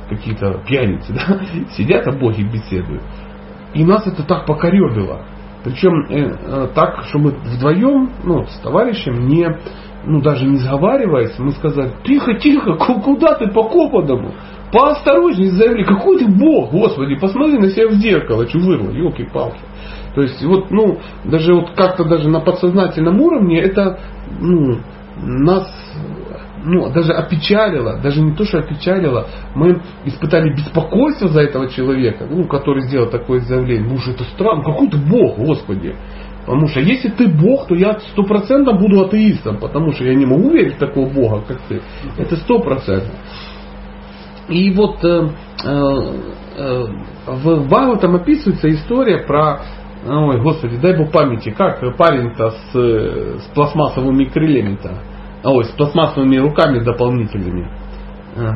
какие-то 0.08 0.62
пьяницы, 0.66 1.12
да, 1.14 1.40
сидят, 1.76 2.06
а 2.06 2.12
боги 2.12 2.42
беседуют. 2.42 3.02
И 3.74 3.84
нас 3.84 4.06
это 4.06 4.24
так 4.24 4.46
покоребило. 4.46 5.22
Причем 5.62 6.06
э, 6.08 6.16
э, 6.16 6.68
так, 6.74 7.04
что 7.04 7.18
мы 7.18 7.30
вдвоем, 7.30 8.10
ну, 8.24 8.46
с 8.46 8.58
товарищем, 8.60 9.28
не, 9.28 9.46
ну, 10.04 10.20
даже 10.20 10.46
не 10.46 10.56
сговариваясь, 10.56 11.38
мы 11.38 11.52
сказали, 11.52 11.92
тихо, 12.04 12.34
тихо, 12.34 12.74
куда 12.76 13.34
ты 13.34 13.48
по 13.48 13.64
коподому? 13.64 14.32
Поосторожнее 14.72 15.50
заявили, 15.50 15.82
какой 15.82 16.18
ты 16.18 16.26
бог, 16.26 16.70
господи, 16.70 17.16
посмотри 17.16 17.58
на 17.58 17.70
себя 17.70 17.88
в 17.88 17.94
зеркало, 17.94 18.48
что 18.48 18.58
вырвал, 18.58 18.92
елки-палки. 18.92 19.60
То 20.14 20.22
есть 20.22 20.42
вот, 20.44 20.70
ну, 20.70 20.98
даже 21.24 21.54
вот 21.54 21.72
как-то 21.74 22.04
даже 22.04 22.28
на 22.28 22.40
подсознательном 22.40 23.20
уровне 23.20 23.60
это, 23.60 23.98
ну, 24.40 24.78
нас 25.16 25.68
ну, 26.64 26.90
даже 26.92 27.12
опечалило, 27.12 27.98
даже 28.00 28.20
не 28.20 28.34
то, 28.34 28.44
что 28.44 28.58
опечалило, 28.58 29.26
мы 29.54 29.80
испытали 30.04 30.54
беспокойство 30.54 31.28
за 31.28 31.42
этого 31.42 31.68
человека, 31.68 32.26
ну, 32.28 32.44
который 32.44 32.82
сделал 32.82 33.08
такое 33.08 33.40
заявление. 33.40 33.88
Ну, 33.88 33.96
это 33.96 34.24
странно, 34.24 34.62
какой 34.62 34.88
ты 34.88 34.98
Бог, 34.98 35.38
Господи. 35.38 35.94
Потому 36.50 36.66
что 36.66 36.80
если 36.80 37.10
ты 37.10 37.28
Бог, 37.28 37.68
то 37.68 37.76
я 37.76 38.00
сто 38.10 38.24
процентов 38.24 38.80
буду 38.80 39.05
атеистом, 39.05 39.59
потому 39.59 39.92
что 39.92 40.03
я 40.03 40.16
не 40.16 40.26
могу 40.26 40.51
верить 40.51 40.74
в 40.74 40.78
такого 40.78 41.09
Бога, 41.09 41.44
как 41.46 41.61
ты. 41.68 41.80
Это 42.18 42.36
сто 42.38 42.59
процентов. 42.59 43.14
И 44.48 44.72
вот 44.72 44.96
э, 45.05 45.28
э, 45.64 45.70
э, 46.57 46.84
в 47.28 47.68
Бхагаватам 47.68 48.16
описывается 48.16 48.68
история 48.68 49.18
про 49.18 49.61
Ой, 50.05 50.40
господи, 50.40 50.76
дай 50.78 50.96
бог 50.96 51.12
памяти, 51.12 51.51
как 51.51 51.78
парень-то 51.96 52.51
с, 52.51 52.72
с 52.72 53.44
пластмассовыми 53.55 54.24
крыльями-то, 54.24 54.94
ой, 55.44 55.64
с 55.66 55.68
пластмассовыми 55.68 56.36
руками 56.38 56.80
дополнительными. 56.80 57.70
А. 58.36 58.55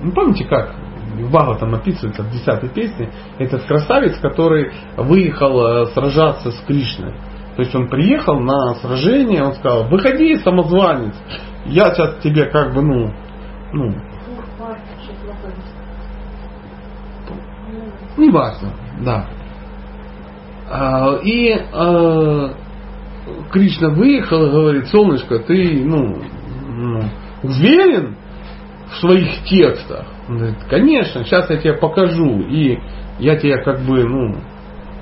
Ну, 0.00 0.12
помните 0.12 0.44
как? 0.44 0.74
В 1.12 1.30
Бага 1.30 1.58
там 1.58 1.74
описывается 1.74 2.22
в 2.22 2.30
десятой 2.30 2.68
песне, 2.68 3.10
этот 3.38 3.64
красавец, 3.64 4.18
который 4.18 4.72
выехал 4.96 5.66
э, 5.66 5.86
сражаться 5.86 6.50
с 6.50 6.60
Кришной. 6.66 7.14
То 7.56 7.62
есть 7.62 7.74
он 7.74 7.88
приехал 7.88 8.40
на 8.40 8.74
сражение, 8.76 9.42
он 9.42 9.54
сказал, 9.54 9.88
выходи, 9.88 10.36
самозванец, 10.36 11.14
я 11.66 11.94
сейчас 11.94 12.16
тебе 12.22 12.46
как 12.46 12.74
бы, 12.74 12.82
ну, 12.82 13.12
ну, 13.72 13.94
не 18.16 18.30
важно, 18.30 18.72
да. 19.00 19.26
А, 20.70 21.16
и 21.22 21.52
а, 21.52 22.54
Кришна 23.50 23.90
выехал 23.90 24.46
и 24.46 24.50
говорит, 24.50 24.88
солнышко, 24.88 25.38
ты 25.40 25.82
ну, 25.84 26.22
ну, 26.68 27.02
уверен 27.42 28.16
в 28.90 28.96
своих 28.96 29.44
текстах? 29.44 30.06
Он 30.28 30.38
говорит, 30.38 30.58
конечно, 30.68 31.24
сейчас 31.24 31.50
я 31.50 31.56
тебе 31.56 31.74
покажу, 31.74 32.40
и 32.40 32.78
я 33.18 33.36
тебя 33.36 33.62
как 33.62 33.80
бы 33.80 34.04
ну, 34.04 34.36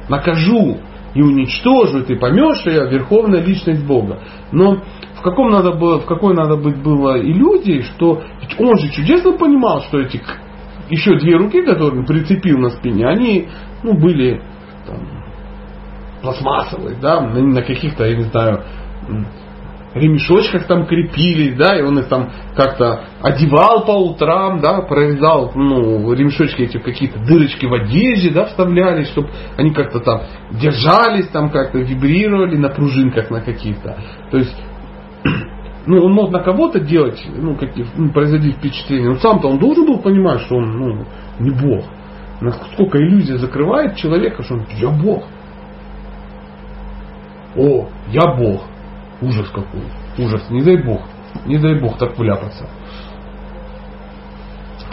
накажу 0.09 0.79
и 1.15 1.23
уничтожу, 1.23 1.99
и 1.99 2.05
ты 2.05 2.17
поймешь, 2.17 2.59
что 2.59 2.71
я 2.71 2.85
верховная 2.85 3.43
личность 3.43 3.85
Бога. 3.87 4.21
Но 4.53 4.77
в, 5.17 5.23
каком 5.23 5.51
надо 5.51 5.73
было, 5.73 6.01
в 6.01 6.07
какой 6.07 6.35
надо 6.35 6.57
быть 6.57 6.83
было 6.83 7.21
иллюзии, 7.21 7.81
что 7.81 8.23
он 8.59 8.79
же 8.79 8.91
чудесно 8.93 9.33
понимал, 9.33 9.83
что 9.83 10.01
эти 10.01 10.23
еще 10.89 11.19
две 11.19 11.37
руки, 11.37 11.63
которые 11.63 12.01
он 12.01 12.07
прицепил 12.07 12.59
на 12.59 12.71
спине, 12.71 13.07
они 13.07 13.49
ну, 13.83 13.95
были 13.95 14.41
там, 14.87 14.99
пластмассовые, 16.23 16.97
да, 17.01 17.21
на, 17.21 17.63
каких-то, 17.63 18.05
я 18.05 18.17
не 18.17 18.25
знаю, 18.25 18.65
ремешочках 19.95 20.67
там 20.67 20.87
крепились, 20.87 21.57
да, 21.57 21.79
и 21.79 21.83
он 21.83 21.99
их 21.99 22.09
там 22.09 22.31
как-то 22.57 23.05
одевал 23.21 23.85
по 23.85 23.93
утрам, 23.93 24.61
да, 24.61 24.83
прорезал, 24.83 25.53
ну, 25.55 26.13
ремешочки 26.13 26.63
эти 26.63 26.79
какие-то 26.79 27.19
дырочки 27.21 27.67
в 27.67 27.75
одежде, 27.75 28.31
да, 28.31 28.47
вставляли, 28.47 29.05
чтобы 29.05 29.31
они 29.57 29.73
как-то 29.73 30.01
там 30.01 30.23
держались, 30.53 31.29
там 31.29 31.51
как-то 31.51 31.79
вибрировали 31.79 32.57
на 32.57 32.69
пружинках 32.69 33.31
на 33.31 33.41
каких-то. 33.41 33.97
То 34.31 34.39
есть, 34.39 34.57
ну, 35.87 36.05
он 36.05 36.13
мог 36.13 36.31
на 36.31 36.41
кого-то 36.41 36.81
делать, 36.81 37.21
ну, 37.27 37.57
каких, 37.57 37.87
ну, 37.97 38.13
производить 38.13 38.57
впечатление, 38.57 39.11
но 39.11 39.17
сам-то 39.17 39.49
он 39.49 39.59
должен 39.59 39.87
был 39.87 39.99
понимать, 39.99 40.43
что 40.43 40.57
он, 40.57 40.79
ну, 40.79 41.07
не 41.41 41.51
Бог. 41.51 41.85
Насколько 42.41 42.99
иллюзия 42.99 43.37
закрывает 43.37 43.97
человека, 43.97 44.43
что 44.43 44.55
он, 44.55 44.67
я 44.79 44.89
Бог. 44.89 45.25
О, 47.57 47.89
я 48.09 48.35
Бог. 48.37 48.70
Ужас 49.21 49.49
какой. 49.49 49.83
Ужас. 50.19 50.49
Не 50.51 50.63
дай 50.63 50.77
Бог. 50.83 51.03
Не 51.47 51.59
дай 51.59 51.79
Бог 51.81 51.99
так 51.99 52.19
вляпаться. 52.19 52.67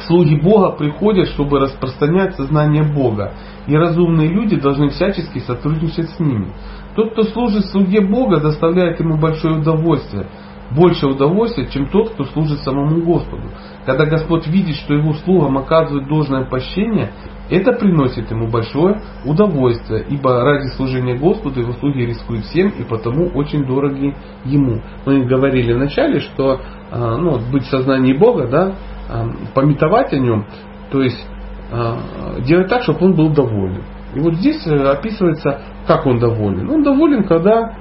Слуги 0.05 0.35
Бога 0.35 0.71
приходят, 0.71 1.27
чтобы 1.29 1.59
распространять 1.59 2.35
сознание 2.35 2.83
Бога. 2.83 3.33
И 3.67 3.75
разумные 3.75 4.29
люди 4.29 4.55
должны 4.55 4.89
всячески 4.89 5.39
сотрудничать 5.39 6.09
с 6.09 6.19
ними. 6.19 6.53
Тот, 6.95 7.11
кто 7.11 7.23
служит 7.23 7.65
слуге 7.65 8.01
Бога, 8.01 8.39
доставляет 8.39 8.99
ему 8.99 9.17
большое 9.17 9.59
удовольствие. 9.59 10.27
Больше 10.71 11.07
удовольствия, 11.07 11.67
чем 11.67 11.87
тот, 11.87 12.11
кто 12.11 12.25
служит 12.25 12.59
самому 12.59 13.01
Господу. 13.01 13.43
Когда 13.85 14.05
Господь 14.05 14.47
видит, 14.47 14.75
что 14.75 14.93
его 14.93 15.13
слугам 15.13 15.57
оказывают 15.57 16.07
должное 16.07 16.45
пощение, 16.45 17.11
это 17.49 17.71
приносит 17.73 18.29
ему 18.29 18.49
большое 18.49 19.01
удовольствие, 19.23 20.05
ибо 20.09 20.43
ради 20.43 20.67
служения 20.75 21.17
Господу 21.17 21.61
его 21.61 21.71
слуги 21.73 22.05
рискуют 22.05 22.43
всем 22.45 22.69
и 22.69 22.83
потому 22.83 23.27
очень 23.27 23.65
дороги 23.65 24.13
ему. 24.43 24.81
Мы 25.05 25.25
говорили 25.25 25.71
вначале, 25.73 26.19
что 26.19 26.59
а, 26.91 27.17
ну, 27.17 27.39
быть 27.51 27.63
в 27.63 27.69
сознании 27.69 28.13
Бога, 28.13 28.47
да, 28.47 28.75
а, 29.09 29.29
пометовать 29.53 30.11
о 30.11 30.19
нем, 30.19 30.45
то 30.91 31.01
есть 31.01 31.25
а, 31.71 32.41
делать 32.41 32.67
так, 32.67 32.83
чтобы 32.83 33.05
он 33.05 33.13
был 33.13 33.29
доволен. 33.29 33.83
И 34.13 34.19
вот 34.19 34.35
здесь 34.35 34.65
э, 34.65 34.73
описывается, 34.73 35.61
как 35.85 36.05
он 36.05 36.17
доволен. 36.17 36.69
Он 36.69 36.81
доволен, 36.81 37.23
когда 37.25 37.75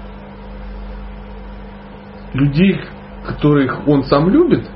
людей, 2.33 2.81
которых 3.27 3.87
он 3.87 4.05
сам 4.05 4.29
любит, 4.29 4.69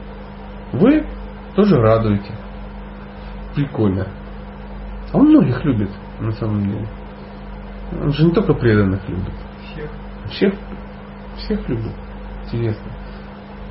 вы 0.73 1.07
тоже 1.55 1.77
радуете. 1.77 2.33
Прикольно. 3.55 4.07
А 5.13 5.19
он 5.19 5.29
многих 5.29 5.65
любит, 5.65 5.91
на 6.21 6.33
самом 6.33 6.65
деле. 6.65 6.87
Он 8.01 8.13
же 8.13 8.25
не 8.25 8.33
только 8.33 8.55
преданных 8.55 9.09
любит. 9.09 9.35
Всех. 9.65 9.91
Всех, 10.31 10.55
всех 11.37 11.69
любит. 11.69 11.93
Интересно. 12.45 12.91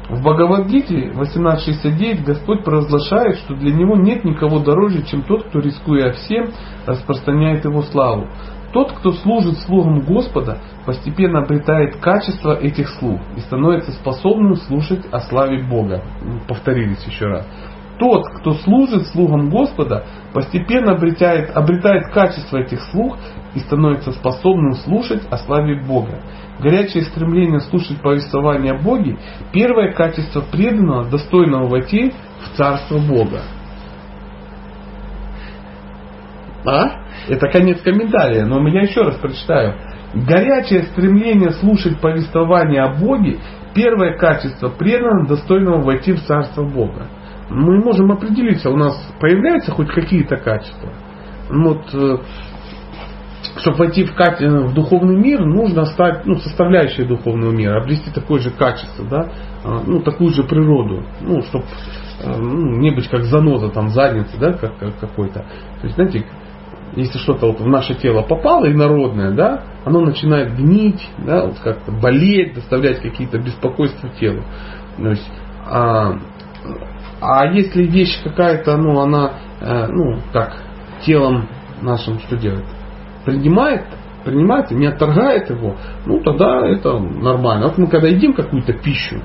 В 0.10 0.22
Бхагавадгите 0.22 1.12
18.69 1.12 2.26
Господь 2.26 2.64
провозглашает, 2.64 3.38
что 3.38 3.54
для 3.54 3.72
Него 3.72 3.96
нет 3.96 4.26
никого 4.26 4.60
дороже, 4.60 5.04
чем 5.04 5.22
тот, 5.22 5.46
кто, 5.46 5.60
рискуя 5.60 6.12
всем, 6.14 6.50
распространяет 6.88 7.64
Его 7.64 7.84
славу. 7.84 8.28
Тот, 8.72 8.92
кто 8.94 9.12
служит 9.14 9.58
слугам 9.60 10.02
Господа, 10.02 10.60
постепенно 10.86 11.40
обретает 11.40 11.98
качество 11.98 12.56
этих 12.56 12.90
слуг 13.00 13.20
и 13.36 13.40
становится 13.40 13.92
способным 13.94 14.56
слушать 14.56 15.06
о 15.12 15.20
славе 15.22 15.64
Бога. 15.64 16.04
Повторились 16.48 17.04
еще 17.06 17.26
раз 17.26 17.48
тот, 18.00 18.24
кто 18.40 18.54
служит 18.54 19.08
слугам 19.08 19.50
Господа, 19.50 20.06
постепенно 20.34 20.94
обретает, 20.94 21.56
обретает 21.56 22.08
качество 22.14 22.58
этих 22.58 22.82
слуг 22.92 23.18
и 23.54 23.60
становится 23.60 24.12
способным 24.14 24.74
слушать 24.74 25.22
о 25.30 25.38
славе 25.38 25.84
Бога. 25.84 26.22
Горячее 26.60 27.04
стремление 27.04 27.60
слушать 27.60 28.02
повествование 28.02 28.74
о 28.74 28.82
Боге– 28.82 29.18
первое 29.54 29.94
качество 29.94 30.42
преданного, 30.42 31.10
достойного 31.10 31.68
войти 31.68 32.14
в 32.42 32.58
Царство 32.58 32.98
Бога. 32.98 33.42
А? 36.66 37.04
Это 37.28 37.48
конец 37.48 37.82
комментария, 37.82 38.46
но 38.46 38.66
я 38.68 38.82
еще 38.82 39.02
раз 39.02 39.16
прочитаю. 39.16 39.76
Горячее 40.14 40.84
стремление 40.84 41.52
слушать 41.52 42.00
повествование 42.00 42.82
о 42.84 42.96
Боге– 42.96 43.38
первое 43.76 44.18
качество 44.18 44.70
преданного, 44.70 45.28
достойного 45.28 45.82
войти 45.82 46.14
в 46.14 46.22
Царство 46.22 46.64
Бога 46.64 47.08
мы 47.50 47.84
можем 47.84 48.12
определиться, 48.12 48.70
у 48.70 48.78
нас 48.78 48.96
появляются 49.20 49.72
хоть 49.72 49.90
какие-то 49.90 50.38
качества. 50.38 50.94
Вот, 51.50 51.82
э, 51.94 52.18
чтобы 53.58 53.78
войти 53.78 54.04
в, 54.04 54.12
в 54.12 54.74
духовный 54.74 55.18
мир, 55.18 55.44
нужно 55.44 55.86
стать 55.86 56.26
ну, 56.26 56.36
составляющей 56.36 57.04
духовного 57.04 57.52
мира, 57.52 57.82
обрести 57.82 58.12
такое 58.12 58.40
же 58.40 58.52
качество, 58.52 59.06
да, 59.06 59.32
а, 59.64 59.82
ну, 59.86 60.02
такую 60.02 60.32
же 60.32 60.44
природу, 60.44 61.04
ну, 61.22 61.42
чтобы 61.42 61.66
э, 62.22 62.38
ну, 62.38 62.78
не 62.78 62.92
быть 62.92 63.10
как 63.10 63.24
заноза 63.24 63.70
там 63.70 63.90
задницы, 63.90 64.38
да, 64.40 64.54
как, 64.54 64.78
как 64.78 65.00
какой-то. 65.00 65.40
То 65.40 65.84
есть, 65.84 65.96
знаете, 65.96 66.26
если 67.00 67.18
что-то 67.18 67.48
вот 67.48 67.60
в 67.60 67.68
наше 67.68 67.96
тело 67.96 68.22
попало 68.22 68.72
инородное, 68.72 69.32
да, 69.32 69.64
оно 69.86 70.02
начинает 70.02 70.56
гнить, 70.56 71.02
да, 71.18 71.46
вот 71.46 71.60
как-то 71.60 71.92
болеть, 71.92 72.54
доставлять 72.54 73.02
какие-то 73.02 73.40
беспокойства 73.40 74.10
телу. 74.20 74.44
То 74.98 75.10
есть, 75.10 75.32
а, 75.66 76.14
а 77.22 77.46
если 77.48 77.84
вещь 77.84 78.22
какая-то, 78.24 78.78
ну, 78.78 79.00
она, 79.00 79.32
э, 79.62 79.88
ну, 79.88 80.20
как 80.34 80.58
телом 81.06 81.48
нашим 81.82 82.20
что 82.20 82.38
делает? 82.38 82.66
Принимает, 83.26 83.86
принимает, 84.26 84.72
не 84.72 84.88
отторгает 84.88 85.50
его, 85.50 85.76
ну, 86.06 86.22
тогда 86.22 86.68
это 86.68 87.00
нормально. 87.00 87.68
Вот 87.68 87.78
мы 87.78 87.88
когда 87.88 88.08
едим 88.08 88.34
какую-то 88.34 88.74
пищу, 88.74 89.22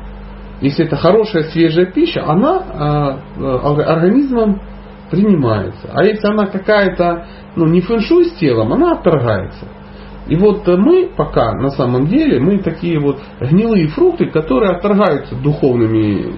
если 0.61 0.87
это 0.87 0.97
хорошая 0.97 1.45
свежая 1.45 1.87
пища, 1.87 2.25
она 2.27 3.19
э, 3.37 3.43
э 3.43 3.83
организмом 3.83 4.61
принимается. 5.11 5.91
А 5.93 6.05
если 6.05 6.27
она 6.27 6.47
какая-то, 6.47 7.27
ну, 7.57 7.67
не 7.67 7.81
фэншуй 7.81 8.27
с 8.27 8.33
телом, 8.35 8.73
она 8.73 8.93
отторгается. 8.93 9.67
И 10.27 10.37
вот 10.37 10.67
мы 10.67 11.11
пока 11.15 11.53
на 11.53 11.69
самом 11.71 12.07
деле, 12.07 12.41
мы 12.41 12.59
такие 12.59 12.99
вот 12.99 13.21
гнилые 13.41 13.89
фрукты, 13.89 14.27
которые 14.27 14.73
отторгаются 14.73 15.37
духовными 15.37 16.33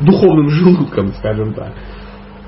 духовным 0.00 0.48
желудком, 0.48 1.12
скажем 1.14 1.54
так. 1.54 1.72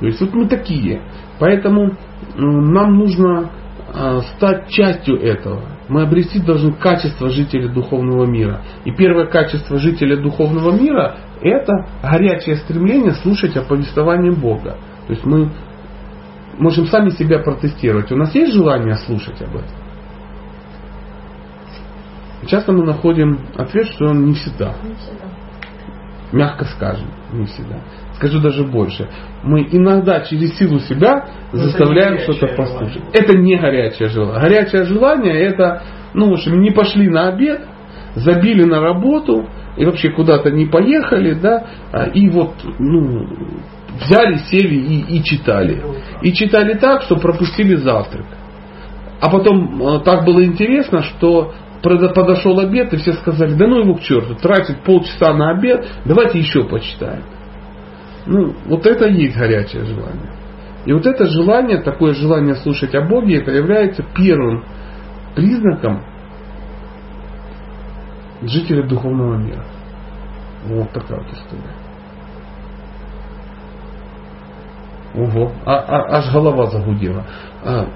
То 0.01 0.07
есть 0.07 0.21
вот 0.21 0.33
мы 0.33 0.49
такие. 0.49 1.03
Поэтому 1.39 1.97
нам 2.37 2.99
нужно 2.99 3.51
а, 3.93 4.21
стать 4.37 4.69
частью 4.69 5.21
этого. 5.21 5.63
Мы 5.89 6.03
обрести 6.03 6.41
должны 6.41 6.73
качество 6.73 7.31
жителя 7.31 7.69
духовного 7.69 8.27
мира. 8.27 8.63
И 8.85 8.93
первое 8.93 9.27
качество 9.27 9.79
жителя 9.79 10.17
духовного 10.17 10.73
мира– 10.79 11.17
это 11.41 11.73
горячее 12.03 12.57
стремление 12.57 13.13
слушать 13.15 13.57
о 13.57 13.63
повествовании 13.63 14.31
Бога. 14.31 14.77
То 15.07 15.13
есть 15.13 15.25
мы 15.25 15.51
можем 16.59 16.87
сами 16.87 17.11
себя 17.11 17.39
протестировать. 17.39 18.11
У 18.13 18.17
нас 18.17 18.35
есть 18.35 18.53
желание 18.53 18.97
слушать 18.97 19.41
об 19.41 19.57
этом? 19.57 19.71
Часто 22.47 22.73
мы 22.73 22.85
находим 22.85 23.41
ответ, 23.57 23.87
что 23.89 24.13
не 24.13 24.35
всегда. 24.35 24.75
Не 24.83 24.95
всегда. 24.95 25.25
Мягко 26.31 26.65
скажем, 26.67 27.09
не 27.33 27.47
всегда. 27.47 27.81
Скажу 28.15 28.41
даже 28.41 28.65
больше. 28.65 29.09
Мы 29.43 29.67
иногда 29.73 30.21
через 30.21 30.57
силу 30.59 30.79
себя 30.81 31.27
Но 31.53 31.59
заставляем 31.59 32.19
что-то 32.19 32.49
послушать. 32.55 33.03
Это 33.13 33.37
не 33.37 33.57
горячее 33.57 34.09
желание. 34.09 34.41
Горячее 34.41 34.85
желание 34.85 35.41
это, 35.41 35.83
ну, 36.15 36.31
в 36.31 36.33
общем, 36.35 36.61
не 36.61 36.71
пошли 36.71 37.09
на 37.09 37.29
обед, 37.29 37.63
забили 38.15 38.65
на 38.65 38.81
работу 38.81 39.49
и 39.77 39.85
вообще 39.85 40.11
куда-то 40.11 40.51
не 40.51 40.67
поехали, 40.67 41.35
да, 41.35 41.67
а, 41.93 42.05
и 42.05 42.29
вот, 42.29 42.55
ну, 42.79 43.27
взяли, 43.89 44.37
сели 44.51 44.75
и, 44.75 45.19
и 45.19 45.25
читали. 45.25 45.83
И 46.23 46.33
читали 46.33 46.75
так, 46.75 47.03
что 47.03 47.17
пропустили 47.17 47.77
завтрак. 47.77 48.27
А 49.21 49.31
потом 49.31 49.83
э, 49.83 50.01
так 50.05 50.25
было 50.25 50.45
интересно, 50.45 51.03
что 51.03 51.55
подошел 51.83 52.59
обед, 52.59 52.93
и 52.93 52.97
все 52.97 53.13
сказали, 53.15 53.55
да 53.55 53.67
ну 53.67 53.81
его 53.81 53.95
к 53.95 54.03
черту, 54.03 54.35
тратить 54.35 54.83
полчаса 54.83 55.33
на 55.33 55.51
обед, 55.51 55.87
давайте 56.05 56.39
еще 56.39 56.65
почитаем. 56.65 57.23
Ну, 58.27 58.55
вот 58.67 58.87
это 58.87 59.07
и 59.07 59.23
есть 59.23 59.37
горячее 59.37 59.85
желание. 59.85 60.33
И 60.85 60.93
вот 60.93 61.07
это 61.07 61.27
желание, 61.27 61.83
такое 61.83 62.15
желание 62.15 62.57
слушать 62.57 62.95
о 62.95 63.03
Боге, 63.03 63.39
это 63.39 63.51
является 63.53 64.05
первым 64.15 64.65
признаком 65.35 66.03
жителя 68.43 68.87
духовного 68.87 69.37
мира. 69.37 69.65
Вот 70.67 70.91
такая 70.93 71.19
вот 71.19 71.29
история. 71.33 71.78
Ого, 75.15 75.53
а, 75.65 75.75
а, 75.75 76.19
аж 76.19 76.33
голова 76.33 76.67
загудела. 76.67 77.25
А, 77.65 77.87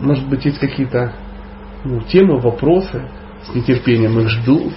может 0.00 0.26
быть, 0.28 0.44
есть 0.44 0.58
какие-то 0.58 1.12
ну, 1.84 2.00
темы, 2.02 2.40
вопросы? 2.40 3.08
С 3.44 3.54
нетерпением 3.54 4.18
их 4.18 4.28
жду. 4.28 4.72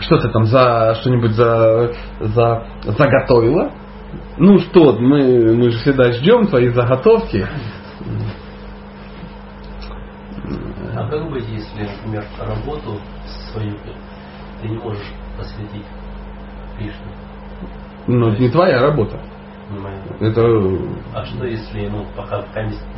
Что 0.00 0.18
ты 0.18 0.28
там 0.28 0.44
за 0.44 0.94
что-нибудь 1.00 1.32
за, 1.32 1.92
за 2.20 2.66
заготовила? 2.84 3.72
Ну 4.36 4.58
что, 4.58 4.92
мы, 4.98 5.54
мы 5.54 5.70
же 5.70 5.78
всегда 5.78 6.12
ждем 6.12 6.46
твои 6.46 6.68
заготовки. 6.68 7.46
А 10.94 11.08
как 11.08 11.30
быть, 11.30 11.48
если, 11.48 11.82
например, 11.82 12.24
работу 12.38 13.00
свою 13.50 13.76
ты 14.60 14.68
не 14.68 14.76
можешь 14.76 15.12
посвятить 15.36 15.86
Кришне? 16.76 17.21
Ну, 18.06 18.28
это 18.28 18.42
не 18.42 18.48
твоя 18.48 18.80
работа. 18.80 19.18
Не 19.70 20.26
Это... 20.26 20.42
А 21.14 21.24
что 21.24 21.46
если, 21.46 21.88
ну, 21.88 22.06
пока, 22.16 22.44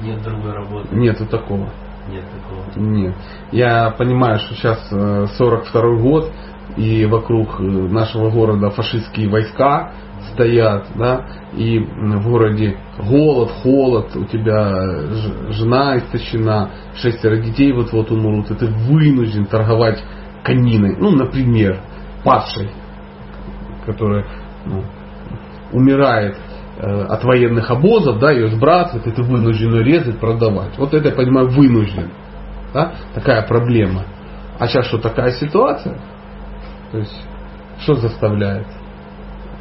нет 0.02 0.22
другой 0.22 0.52
работы? 0.52 0.88
Нету 0.94 1.26
такого. 1.26 1.68
Нет 2.09 2.24
такого. 2.24 2.86
Нет. 2.86 3.14
Я 3.52 3.90
понимаю, 3.90 4.38
что 4.38 4.55
сейчас 4.55 4.88
42 4.88 5.80
э, 5.80 5.96
год, 6.00 6.32
и 6.76 7.07
вокруг 7.07 7.61
э, 7.61 7.62
нашего 7.62 8.30
города 8.30 8.70
фашистские 8.70 9.28
войска 9.28 9.92
стоят, 10.32 10.88
да, 10.96 11.26
и 11.52 11.78
в 11.78 12.28
городе 12.28 12.76
голод, 12.98 13.50
холод, 13.62 14.16
у 14.16 14.24
тебя 14.24 15.07
жена 15.50 15.98
истощена, 15.98 16.70
шестеро 16.96 17.36
детей 17.36 17.72
вот-вот 17.72 18.11
умрут, 18.11 18.50
и 18.50 18.55
ты 18.55 18.66
вынужден 18.66 19.46
торговать 19.46 20.02
кониной, 20.42 20.96
ну, 20.98 21.11
например, 21.11 21.80
падшей, 22.24 22.70
которая 23.86 24.26
умирает 25.72 26.36
э, 26.78 27.02
от 27.04 27.24
военных 27.24 27.70
обозов, 27.70 28.18
да, 28.18 28.30
ее 28.30 28.48
сбрасывают, 28.48 29.06
и 29.06 29.10
ты 29.10 29.22
вынужден 29.22 29.74
ее 29.74 29.84
резать, 29.84 30.18
продавать. 30.18 30.78
Вот 30.78 30.94
это, 30.94 31.08
я 31.08 31.14
понимаю, 31.14 31.48
вынужден. 31.48 32.10
Да? 32.72 32.92
Такая 33.14 33.42
проблема. 33.42 34.04
А 34.58 34.66
сейчас 34.66 34.86
что, 34.86 34.98
такая 34.98 35.32
ситуация? 35.32 35.98
То 36.92 36.98
есть, 36.98 37.26
что 37.80 37.94
заставляет? 37.94 38.66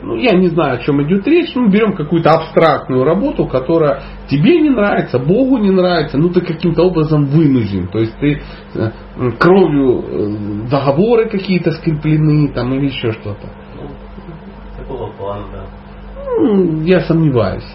Ну, 0.04 0.18
я 0.18 0.34
не 0.34 0.50
знаю, 0.50 0.76
о 0.76 0.78
чем 0.80 1.02
идет 1.04 1.26
речь. 1.28 1.56
Ну, 1.56 1.70
берем 1.70 1.96
какую-то 1.96 2.32
абстрактную 2.32 3.06
работу, 3.06 3.48
которая 3.48 4.02
тебе 4.30 4.60
не 4.60 4.70
нравится, 4.70 5.18
Богу 5.18 5.58
не 5.58 5.72
нравится, 5.72 6.18
ну, 6.18 6.30
ты 6.30 6.42
каким-то 6.42 6.84
образом 6.84 7.26
вынужден. 7.26 7.88
То 7.88 8.00
есть, 8.00 8.16
ты 8.20 8.42
э, 8.76 8.92
кровью 9.40 10.02
э, 10.02 10.70
договоры 10.70 11.30
какие-то 11.30 11.72
скреплены, 11.72 12.52
там, 12.54 12.74
или 12.74 12.88
еще 12.88 13.14
что-то. 13.14 13.48
Да. 15.52 15.64
Ну, 16.40 16.84
я 16.84 17.02
сомневаюсь. 17.02 17.68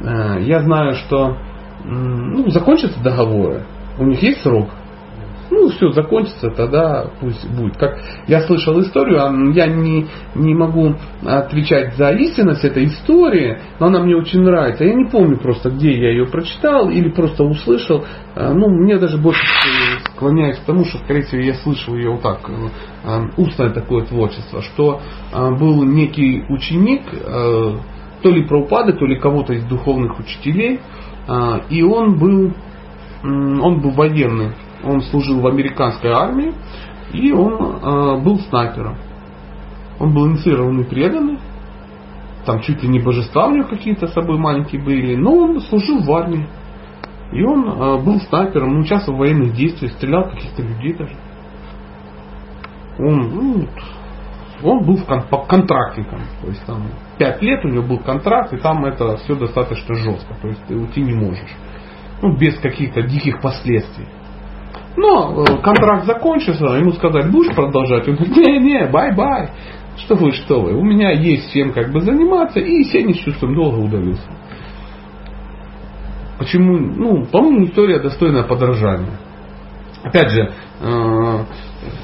Э, 0.00 0.38
я 0.40 0.60
знаю, 0.60 0.94
что 0.94 1.36
ну, 1.84 2.50
закончатся 2.50 3.00
договоры. 3.02 3.62
У 3.98 4.04
них 4.04 4.22
есть 4.22 4.42
срок 4.42 4.68
ну 5.50 5.68
все, 5.70 5.90
закончится, 5.92 6.50
тогда 6.50 7.10
пусть 7.20 7.48
будет. 7.50 7.76
Как 7.76 7.98
я 8.26 8.40
слышал 8.42 8.78
историю, 8.80 9.22
а 9.22 9.32
я 9.52 9.66
не, 9.66 10.06
не 10.34 10.54
могу 10.54 10.94
отвечать 11.24 11.96
за 11.96 12.10
истинность 12.10 12.64
этой 12.64 12.86
истории, 12.86 13.58
но 13.80 13.86
она 13.86 14.00
мне 14.00 14.16
очень 14.16 14.42
нравится. 14.42 14.84
Я 14.84 14.94
не 14.94 15.06
помню 15.06 15.38
просто, 15.38 15.70
где 15.70 15.92
я 15.92 16.10
ее 16.10 16.26
прочитал 16.26 16.90
или 16.90 17.10
просто 17.10 17.44
услышал. 17.44 18.04
А, 18.34 18.52
ну, 18.52 18.68
мне 18.68 18.98
даже 18.98 19.16
больше 19.16 19.40
склоняюсь 20.12 20.58
к 20.58 20.64
тому, 20.64 20.84
что, 20.84 20.98
скорее 20.98 21.22
всего, 21.22 21.40
я 21.40 21.54
слышал 21.54 21.94
ее 21.94 22.10
вот 22.10 22.22
так, 22.22 22.40
а, 23.04 23.22
устное 23.36 23.70
такое 23.70 24.04
творчество, 24.04 24.60
что 24.60 25.00
а, 25.32 25.50
был 25.50 25.82
некий 25.84 26.44
ученик, 26.48 27.02
то 28.22 28.30
ли 28.30 28.44
про 28.46 28.62
упады, 28.62 28.94
то 28.94 29.06
ли 29.06 29.18
кого-то 29.18 29.52
из 29.52 29.64
духовных 29.64 30.18
учителей, 30.18 30.80
и 31.70 31.82
он 31.82 32.18
был, 32.18 32.52
он 33.22 33.80
был 33.80 33.90
военный 33.92 34.54
он 34.84 35.02
служил 35.02 35.40
в 35.40 35.46
американской 35.46 36.10
армии, 36.10 36.54
и 37.12 37.32
он 37.32 37.54
э, 37.54 38.20
был 38.22 38.38
снайпером. 38.40 38.96
Он 39.98 40.14
был 40.14 40.28
инициированный 40.28 40.84
преданный, 40.84 41.38
там 42.48 42.60
чуть 42.60 42.82
ли 42.82 42.88
не 42.88 42.98
божества 42.98 43.46
у 43.46 43.50
него 43.50 43.68
какие-то 43.68 44.06
с 44.06 44.14
собой 44.14 44.38
маленькие 44.38 44.82
были, 44.82 45.16
но 45.16 45.34
он 45.34 45.60
служил 45.60 46.02
в 46.02 46.10
армии. 46.10 46.46
И 47.32 47.42
он 47.42 47.68
э, 47.68 48.02
был 48.02 48.20
снайпером, 48.20 48.70
он 48.70 48.80
участвовал 48.80 49.18
в 49.18 49.20
военных 49.20 49.52
действиях, 49.52 49.92
стрелял 49.92 50.30
каких-то 50.30 50.62
людей 50.62 50.94
даже. 50.94 51.14
Он, 52.98 53.18
ну, 53.18 53.68
он 54.62 54.84
был 54.84 54.98
кон- 55.04 55.46
контрактником, 55.46 56.20
то 56.40 56.48
есть 56.48 56.64
там 56.64 56.84
пять 57.18 57.42
лет 57.42 57.64
у 57.64 57.68
него 57.68 57.82
был 57.82 57.98
контракт, 57.98 58.52
и 58.54 58.56
там 58.56 58.84
это 58.86 59.18
все 59.18 59.34
достаточно 59.34 59.94
жестко, 59.94 60.34
то 60.40 60.48
есть 60.48 60.64
ты 60.66 60.74
уйти 60.74 61.02
не 61.02 61.12
можешь. 61.12 61.54
Ну, 62.22 62.36
без 62.36 62.58
каких-то 62.58 63.02
диких 63.02 63.40
последствий. 63.40 64.06
Но 64.98 65.44
э, 65.44 65.62
контракт 65.62 66.06
закончился, 66.06 66.64
ему 66.74 66.90
сказали, 66.92 67.30
будешь 67.30 67.54
продолжать? 67.54 68.08
Он 68.08 68.16
говорит, 68.16 68.36
не-не, 68.36 68.88
bye-bye. 68.88 69.50
Что 69.96 70.16
вы, 70.16 70.32
что 70.32 70.60
вы, 70.60 70.74
у 70.74 70.82
меня 70.82 71.12
есть 71.12 71.52
чем 71.52 71.72
как 71.72 71.92
бы 71.92 72.00
заниматься, 72.00 72.58
и 72.58 72.82
Сеня 72.84 73.14
с 73.14 73.18
чувством 73.18 73.54
долга 73.54 73.76
удалился. 73.76 74.28
Почему? 76.38 76.78
Ну, 76.78 77.26
по-моему, 77.26 77.66
история 77.66 78.00
достойная 78.00 78.42
подражания. 78.42 79.18
Опять 80.02 80.30
же, 80.30 80.52
э, 80.80 81.44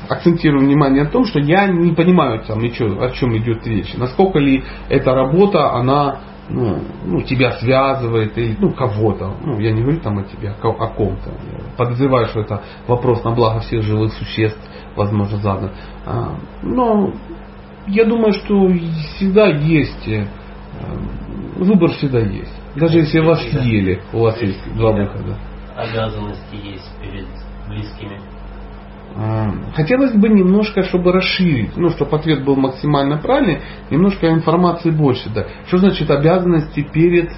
акцентирую 0.09 0.65
внимание 0.65 1.05
на 1.05 1.11
том, 1.11 1.25
что 1.25 1.41
я 1.41 1.67
не 1.67 1.93
понимаю 1.95 2.45
там 2.45 2.61
ничего, 2.61 3.03
о 3.03 3.11
чем 3.11 3.37
идет 3.37 3.67
речь. 3.67 3.95
Насколько 3.95 4.39
ли 4.39 4.63
эта 4.89 5.15
работа, 5.15 5.73
она 5.73 6.21
ну, 6.49 6.79
ну, 7.05 7.23
тебя 7.23 7.53
связывает, 7.53 8.37
или 8.37 8.57
ну, 8.59 8.73
кого-то. 8.73 9.35
Ну, 9.43 9.59
я 9.61 9.73
не 9.73 9.83
говорю 9.83 10.01
там 10.01 10.19
о 10.19 10.25
тебе, 10.25 10.55
а 10.61 10.69
о 10.69 10.89
ком-то. 10.89 11.33
Подозреваю, 11.77 12.27
что 12.27 12.41
это 12.41 12.63
вопрос 12.87 13.25
на 13.25 13.31
благо 13.31 13.61
всех 13.61 13.83
живых 13.83 14.13
существ, 14.13 14.61
возможно, 14.95 15.39
задан. 15.39 15.71
А, 16.05 16.37
но 16.63 17.13
я 17.87 18.05
думаю, 18.05 18.33
что 18.33 18.69
всегда 19.17 19.47
есть, 19.47 20.09
э, 20.09 20.27
выбор 21.57 21.91
всегда 21.93 22.21
есть. 22.21 22.53
Даже 22.77 22.99
если 22.99 23.21
вас 23.21 23.41
съели, 23.43 24.01
у 24.13 24.21
вас 24.21 24.41
есть 24.43 24.75
два 24.75 24.93
выхода. 24.93 25.37
Обязанности 25.77 26.55
есть 26.55 26.91
перед 27.01 27.27
близкими 27.69 28.21
Хотелось 29.77 30.13
бы 30.13 30.29
немножко, 30.29 30.83
чтобы 30.83 31.13
расширить, 31.13 31.77
ну, 31.77 31.91
чтобы 31.91 32.17
ответ 32.17 32.45
был 32.45 32.57
максимально 32.57 33.19
правильный, 33.19 33.61
немножко 33.91 34.29
информации 34.29 34.91
больше. 34.91 35.31
Да. 35.31 35.47
Что 35.69 35.79
значит 35.79 36.11
обязанности 36.11 36.81
перед 36.81 37.31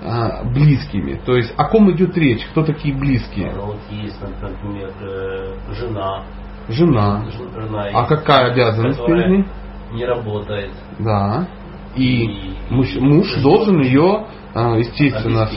а, 0.00 0.42
близкими? 0.44 1.20
То 1.24 1.36
есть 1.36 1.54
о 1.56 1.68
ком 1.68 1.92
идет 1.92 2.18
речь? 2.18 2.44
Кто 2.50 2.64
такие 2.64 2.92
близкие? 2.92 3.52
Ну, 3.54 3.66
вот 3.66 3.78
есть, 3.90 4.20
например, 4.20 4.90
э, 5.00 5.54
жена. 5.74 6.24
Жена. 6.68 7.24
жена 7.54 7.88
а 7.92 8.06
какая 8.06 8.52
обязанность 8.52 9.04
перед 9.06 9.28
ней? 9.28 9.44
Не 9.92 10.04
работает. 10.04 10.72
Да. 10.98 11.46
И, 11.94 12.24
и 12.24 12.56
муж, 12.70 12.96
муж 12.96 13.32
должен 13.42 13.80
ее 13.80 14.26
а, 14.54 14.76
естественно, 14.76 15.48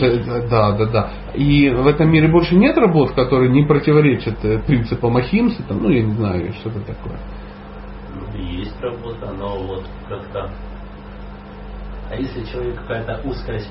да, 0.49 0.71
да, 0.71 0.85
да. 0.85 1.09
И 1.33 1.69
в 1.69 1.85
этом 1.85 2.09
мире 2.09 2.29
больше 2.29 2.55
нет 2.55 2.77
работ, 2.77 3.11
которые 3.11 3.49
не 3.49 3.65
противоречат 3.65 4.43
э, 4.45 4.59
принципам 4.59 5.17
Ахимсы, 5.17 5.63
там, 5.63 5.83
ну 5.83 5.89
я 5.89 6.01
не 6.01 6.13
знаю, 6.13 6.53
что-то 6.53 6.79
такое. 6.79 7.19
Есть 8.37 8.79
работа, 8.81 9.33
но 9.37 9.57
вот 9.57 9.85
как-то. 10.07 10.49
А 12.09 12.15
если 12.15 12.43
человек 12.45 12.79
какая-то 12.81 13.21
узкая 13.25 13.61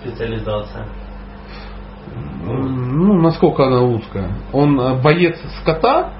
специализация? 0.00 0.86
Ну, 2.44 3.20
насколько 3.20 3.66
она 3.66 3.82
узкая? 3.82 4.30
Он 4.52 4.80
э, 4.80 5.00
боец 5.00 5.38
скота, 5.60 6.12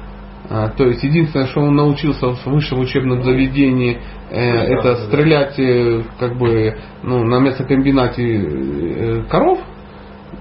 то 0.50 0.84
есть 0.84 1.04
единственное, 1.04 1.46
что 1.46 1.60
он 1.60 1.76
научился 1.76 2.34
в 2.34 2.46
высшем 2.46 2.80
учебном 2.80 3.22
заведении, 3.22 4.00
э, 4.30 4.40
это 4.40 4.96
стрелять 5.06 5.56
э, 5.60 6.02
как 6.18 6.36
бы 6.36 6.76
ну, 7.04 7.22
на 7.22 7.38
мясокомбинате 7.38 8.24
э, 8.24 9.22
коров, 9.30 9.60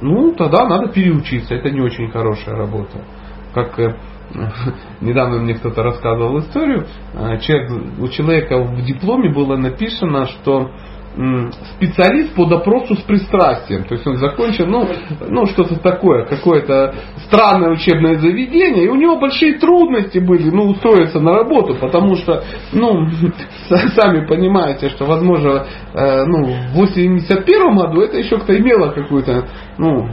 ну 0.02 0.34
тогда 0.34 0.68
надо 0.68 0.88
переучиться. 0.88 1.54
Это 1.54 1.70
не 1.70 1.82
очень 1.82 2.10
хорошая 2.10 2.56
работа. 2.56 3.04
Как 3.54 3.78
недавно 5.02 5.42
мне 5.42 5.54
кто-то 5.54 5.84
рассказывал 5.84 6.40
историю, 6.40 6.88
человек, 7.42 8.00
у 8.00 8.08
человека 8.08 8.58
в 8.64 8.82
дипломе 8.82 9.32
было 9.32 9.58
написано, 9.58 10.26
что 10.26 10.72
специалист 11.76 12.34
по 12.34 12.46
допросу 12.46 12.96
с 12.96 13.02
пристрастием. 13.02 13.84
То 13.84 13.96
есть 13.96 14.08
он 14.08 14.18
закончил, 14.18 14.68
ну, 14.68 14.88
ну 15.28 15.46
что-то 15.48 15.78
такое, 15.78 16.26
какое-то 16.26 16.96
странное 17.26 17.72
учебное 17.72 18.18
заведение, 18.20 18.86
и 18.86 18.88
у 18.88 18.96
него 18.96 19.20
большие 19.20 19.60
трудности 19.60 20.20
были, 20.20 20.50
ну, 20.50 20.70
устроиться 20.70 21.20
на 21.20 21.34
работу, 21.34 21.76
потому 21.76 22.16
что, 22.16 22.44
ну, 22.72 23.08
сами 23.96 24.26
понимаете, 24.28 24.90
что, 24.90 25.06
возможно, 25.06 25.66
э, 25.94 26.24
ну, 26.26 26.46
в 26.72 26.76
81 26.76 27.76
году 27.76 28.02
это 28.02 28.18
еще 28.18 28.38
кто 28.38 28.58
имело 28.58 28.92
какую-то, 28.92 29.46
ну, 29.78 30.10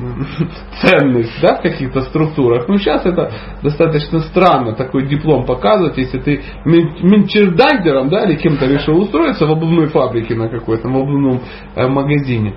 ценность 0.80 1.40
да, 1.40 1.56
в 1.56 1.62
каких-то 1.62 2.02
структурах. 2.02 2.68
Но 2.68 2.76
сейчас 2.78 3.04
это 3.04 3.30
достаточно 3.62 4.20
странно 4.20 4.74
такой 4.74 5.06
диплом 5.06 5.44
показывать, 5.44 5.98
если 5.98 6.18
ты 6.18 6.42
менчердайдером 6.64 8.08
да, 8.08 8.24
или 8.24 8.36
кем-то 8.36 8.66
решил 8.66 8.98
устроиться 9.00 9.46
в 9.46 9.50
обувной 9.50 9.88
фабрике 9.88 10.34
на 10.34 10.48
какой-то, 10.48 10.88
в 10.88 10.96
обувном 10.96 11.40
э, 11.74 11.86
магазине. 11.86 12.54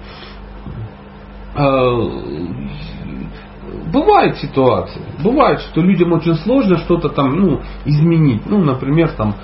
Э, 1.56 1.94
бывают 3.92 4.38
ситуации, 4.38 5.02
бывает, 5.24 5.60
что 5.62 5.82
людям 5.82 6.14
очень 6.14 6.36
сложно 6.36 6.78
что-то 6.78 7.10
там 7.10 7.36
ну, 7.36 7.62
изменить. 7.86 8.46
Ну, 8.46 8.64
например, 8.64 9.10
там, 9.12 9.36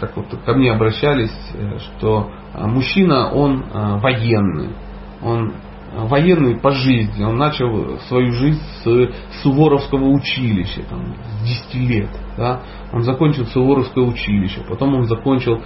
как 0.00 0.16
вот 0.16 0.26
ко 0.44 0.54
мне 0.54 0.72
обращались, 0.72 1.34
э, 1.54 1.78
что 1.78 2.30
э, 2.52 2.66
мужчина, 2.66 3.30
он 3.32 3.64
военный, 4.00 4.70
он 5.22 5.54
военный 5.94 6.56
по 6.56 6.70
жизни. 6.70 7.22
Он 7.24 7.36
начал 7.36 7.98
свою 8.08 8.32
жизнь 8.32 8.60
с 8.82 9.42
Суворовского 9.42 10.08
училища, 10.10 10.82
там, 10.88 11.14
с 11.42 11.72
10 11.72 11.74
лет. 11.88 12.10
Да? 12.36 12.62
Он 12.92 13.02
закончил 13.02 13.46
Суворовское 13.46 14.04
училище, 14.04 14.60
потом 14.68 14.94
он 14.94 15.04
закончил 15.04 15.60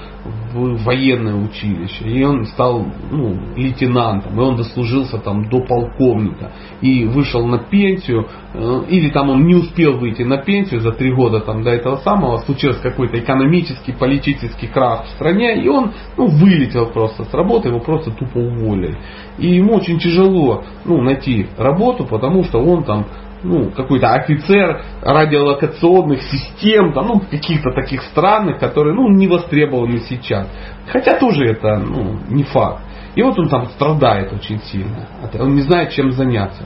военное 0.53 1.35
училище, 1.35 2.05
и 2.05 2.23
он 2.23 2.45
стал 2.47 2.87
ну, 3.11 3.39
лейтенантом, 3.57 4.39
и 4.39 4.43
он 4.43 4.57
дослужился 4.57 5.19
там 5.19 5.49
до 5.49 5.61
полковника, 5.61 6.53
и 6.81 7.05
вышел 7.05 7.47
на 7.47 7.59
пенсию, 7.59 8.27
э, 8.55 8.83
или 8.89 9.11
там 9.11 9.31
он 9.31 9.47
не 9.47 9.55
успел 9.55 9.99
выйти 9.99 10.23
на 10.23 10.39
пенсию 10.39 10.81
за 10.81 10.93
три 10.93 11.13
года 11.13 11.41
там, 11.41 11.63
до 11.63 11.71
этого 11.71 11.97
самого, 11.97 12.39
случился 12.39 12.83
какой-то 12.83 13.19
экономический, 13.19 13.93
политический 13.93 14.67
крах 14.67 15.07
в 15.07 15.11
стране, 15.11 15.63
и 15.63 15.69
он 15.69 15.93
ну, 16.17 16.27
вылетел 16.27 16.87
просто 16.87 17.25
с 17.25 17.33
работы, 17.33 17.69
его 17.69 17.81
просто 17.81 18.11
тупо 18.11 18.39
уволили. 18.39 18.99
И 19.39 19.55
ему 19.57 19.75
очень 19.75 19.99
тяжело 19.99 20.65
ну, 20.85 21.01
найти 21.01 21.47
работу, 21.57 22.05
потому 22.05 22.45
что 22.45 22.59
он 22.59 22.85
там 22.85 23.07
ну, 23.43 23.71
какой-то 23.71 24.13
офицер 24.15 24.83
радиолокационных 25.03 26.23
систем, 26.23 26.93
там, 26.93 27.07
ну, 27.07 27.21
каких-то 27.21 27.71
таких 27.73 28.03
странных, 28.03 28.59
которые, 28.59 28.95
ну, 28.95 29.09
не 29.09 29.29
востребованы 29.29 29.99
сейчас. 29.99 30.49
Хотя 30.89 31.19
тоже 31.19 31.45
это, 31.45 31.79
ну, 31.79 32.19
не 32.29 32.45
факт. 32.45 32.83
И 33.15 33.23
вот 33.23 33.39
он 33.39 33.49
там 33.49 33.67
страдает 33.67 34.33
очень 34.33 34.61
сильно. 34.61 35.07
Он 35.39 35.55
не 35.55 35.63
знает, 35.63 35.91
чем 35.91 36.13
заняться. 36.13 36.65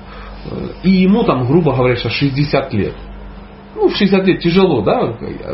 И 0.83 0.91
ему 0.91 1.25
там, 1.25 1.47
грубо 1.47 1.75
говоря, 1.75 1.97
60 1.97 2.73
лет. 2.75 2.95
Ну, 3.75 3.89
в 3.89 3.97
60 3.97 4.27
лет 4.27 4.41
тяжело, 4.41 4.83
да, 4.83 5.13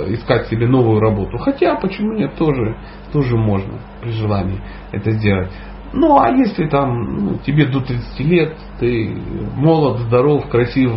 искать 0.09 0.49
себе 0.49 0.67
новую 0.67 1.01
работу. 1.01 1.39
Хотя, 1.39 1.77
почему 1.77 2.15
нет, 2.15 2.35
тоже, 2.37 2.77
тоже 3.13 3.37
можно 3.37 3.79
при 4.03 4.11
желании 4.11 4.61
это 4.93 5.13
сделать. 5.13 5.51
Ну, 5.93 6.21
а 6.21 6.31
если 6.31 6.69
там 6.69 7.25
ну, 7.25 7.39
тебе 7.47 7.67
до 7.67 7.81
30 7.81 8.21
лет, 8.21 8.57
ты 8.79 9.17
молод, 9.57 10.01
здоров, 10.01 10.47
красив, 10.49 10.93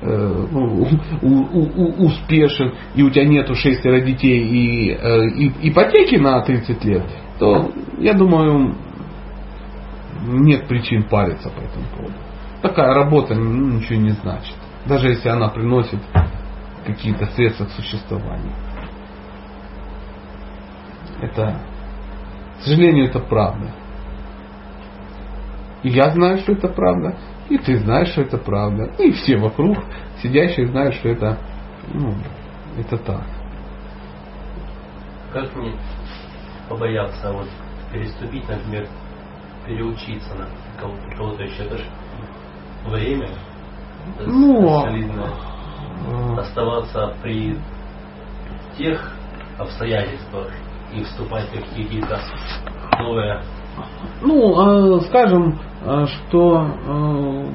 э, 0.00 0.46
ну, 0.50 0.88
у, 1.20 1.28
у, 1.28 1.62
у, 1.76 2.06
успешен, 2.06 2.72
и 2.94 3.02
у 3.02 3.10
тебя 3.10 3.26
нету 3.26 3.54
шестеро 3.54 4.00
детей 4.00 4.42
и, 4.42 4.90
э, 4.92 5.28
и 5.28 5.68
ипотеки 5.70 6.16
на 6.16 6.40
30 6.40 6.84
лет, 6.84 7.04
то, 7.38 7.70
я 7.98 8.14
думаю, 8.14 8.76
нет 10.26 10.66
причин 10.66 11.02
париться 11.02 11.50
по 11.50 11.60
этому 11.60 11.84
поводу. 11.94 12.14
Такая 12.62 12.94
работа 12.94 13.34
ну, 13.34 13.78
ничего 13.78 13.98
не 14.00 14.10
значит. 14.10 14.54
Даже 14.86 15.08
если 15.08 15.28
она 15.28 15.48
приносит 15.48 16.00
какие-то 16.86 17.26
средства 17.26 17.66
к 17.66 17.70
существованию. 17.70 18.54
Это, 21.20 21.60
к 22.58 22.62
сожалению, 22.62 23.06
это 23.06 23.18
правда. 23.18 23.70
И 25.82 25.90
я 25.90 26.10
знаю, 26.10 26.38
что 26.38 26.52
это 26.52 26.68
правда, 26.68 27.16
и 27.48 27.58
ты 27.58 27.78
знаешь, 27.78 28.08
что 28.08 28.22
это 28.22 28.38
правда, 28.38 28.90
и 28.98 29.12
все 29.12 29.36
вокруг 29.38 29.78
сидящие 30.22 30.68
знают, 30.68 30.94
что 30.94 31.08
это, 31.08 31.38
ну, 31.92 32.14
это 32.78 32.98
так. 32.98 33.24
Как 35.32 35.54
мне 35.56 35.72
побояться 36.68 37.32
вот 37.32 37.48
переступить, 37.92 38.48
например, 38.48 38.86
переучиться 39.66 40.34
на 40.34 40.46
кого-то 41.16 41.42
еще? 41.42 41.64
Это 41.64 41.78
же 41.78 41.84
время, 42.86 43.28
ну, 44.26 44.82
солидное. 44.82 45.30
А. 46.08 46.40
Оставаться 46.40 47.14
при 47.22 47.58
тех 48.76 49.14
обстоятельствах 49.58 50.50
и 50.92 51.02
вступать 51.04 51.48
в 51.48 51.52
какие-то 51.52 52.18
новые 52.98 53.42
ну, 54.22 54.58
а, 54.58 55.00
скажем, 55.02 55.58
а, 55.84 56.06
что 56.06 56.56
а, 56.56 57.46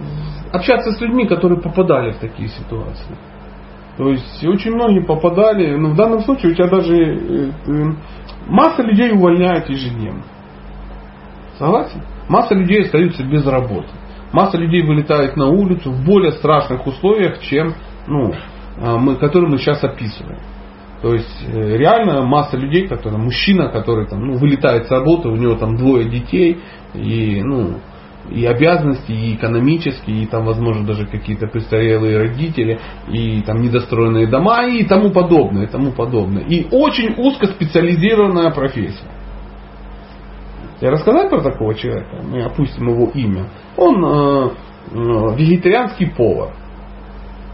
общаться 0.54 0.92
с 0.92 1.02
людьми, 1.02 1.28
которые 1.28 1.62
попадали 1.62 2.12
в 2.12 2.18
такие 2.18 2.50
ситуации. 2.50 3.18
То 3.98 4.10
есть 4.10 4.44
очень 4.46 4.74
многие 4.74 5.02
попадали, 5.02 5.76
но 5.76 5.90
в 5.90 5.96
данном 5.96 6.22
случае 6.22 6.52
у 6.52 6.56
тебя 6.56 6.68
даже 6.68 6.96
э, 6.96 7.52
э, 7.66 7.94
масса 8.48 8.82
людей 8.82 9.14
увольняют 9.14 9.70
ежедневно. 9.70 10.24
Согласен? 11.58 12.02
Масса 12.28 12.56
людей 12.56 12.82
остаются 12.82 13.24
без 13.24 13.46
работы. 13.46 13.88
Масса 14.34 14.58
людей 14.58 14.82
вылетает 14.82 15.38
на 15.38 15.48
улицу 15.48 15.92
в 15.92 16.04
более 16.04 16.34
страшных 16.34 16.86
условиях, 16.86 17.40
чем 17.40 17.74
ну, 18.08 18.34
мы, 18.78 19.16
которые 19.16 19.50
мы 19.50 19.60
сейчас 19.60 19.82
описываем. 19.82 20.40
То 21.06 21.14
есть 21.14 21.46
э, 21.46 21.78
реально 21.78 22.26
масса 22.26 22.58
людей, 22.58 22.88
которые, 22.88 23.22
мужчина, 23.22 23.70
который 23.70 24.08
там, 24.08 24.26
ну, 24.26 24.40
вылетает 24.40 24.88
с 24.88 24.90
работы, 24.90 25.28
у 25.28 25.36
него 25.36 25.54
там 25.54 25.76
двое 25.76 26.10
детей, 26.10 26.58
и, 26.96 27.44
ну, 27.44 27.76
и 28.32 28.44
обязанности, 28.44 29.12
и 29.12 29.36
экономические, 29.36 30.24
и 30.24 30.26
там, 30.26 30.46
возможно, 30.46 30.84
даже 30.84 31.06
какие-то 31.06 31.46
престарелые 31.46 32.18
родители, 32.18 32.80
и 33.08 33.44
там 33.44 33.62
недостроенные 33.62 34.26
дома, 34.26 34.66
и 34.66 34.84
тому 34.84 35.12
подобное, 35.12 35.66
и 35.66 35.68
тому 35.68 35.92
подобное. 35.92 36.42
И 36.42 36.66
очень 36.72 37.14
узкоспециализированная 37.16 38.50
профессия. 38.50 39.12
Я 40.82 40.90
рассказать 40.90 41.30
про 41.30 41.42
такого 41.42 41.76
человека? 41.76 42.24
Мы 42.24 42.42
опустим 42.42 42.90
его 42.90 43.12
имя. 43.14 43.46
Он 43.78 44.04
э, 44.04 44.50
э, 44.90 45.36
вегетарианский 45.38 46.10
повар. 46.10 46.56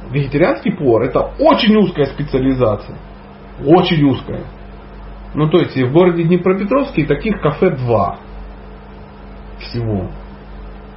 Вегетарианский 0.10 0.72
повар 0.72 1.04
это 1.10 1.34
очень 1.38 1.76
узкая 1.76 2.06
специализация. 2.06 3.11
Очень 3.66 4.04
узкая. 4.06 4.46
Ну, 5.34 5.50
то 5.50 5.60
есть, 5.60 5.78
в 5.78 5.92
городе 5.92 6.24
Днепропетровске 6.24 7.06
таких 7.06 7.42
кафе 7.42 7.72
два 7.72 8.18
всего. 9.60 10.10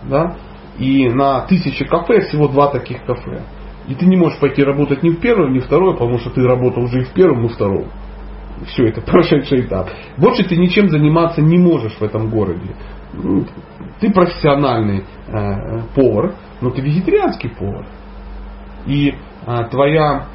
Да? 0.08 0.36
И 0.78 1.08
на 1.08 1.42
тысячи 1.42 1.84
кафе 1.84 2.22
всего 2.22 2.48
два 2.48 2.68
таких 2.68 3.04
кафе. 3.04 3.42
И 3.86 3.94
ты 3.94 4.06
не 4.06 4.16
можешь 4.16 4.38
пойти 4.38 4.62
работать 4.64 5.02
ни 5.02 5.10
в 5.10 5.20
первое, 5.20 5.50
ни 5.50 5.60
в 5.60 5.66
второе, 5.66 5.92
потому 5.92 6.18
что 6.18 6.30
ты 6.30 6.42
работал 6.42 6.84
уже 6.84 7.02
и 7.02 7.04
в 7.04 7.12
первом, 7.12 7.44
и 7.44 7.48
в 7.48 7.52
втором. 7.52 7.86
Все, 8.66 8.86
это 8.86 9.00
прошедший 9.06 9.62
этап. 9.62 9.90
Больше 10.16 10.44
ты 10.44 10.56
ничем 10.56 10.88
заниматься 10.88 11.42
не 11.42 11.58
можешь 11.58 11.94
в 11.94 12.02
этом 12.02 12.30
городе. 12.30 12.74
Ну, 13.12 13.44
ты 14.00 14.10
профессиональный 14.10 15.04
э, 15.28 15.82
повар, 15.94 16.34
но 16.60 16.70
ты 16.70 16.80
вегетарианский 16.82 17.50
повар. 17.50 17.86
И 18.86 19.14
э, 19.46 19.64
твоя 19.70 20.26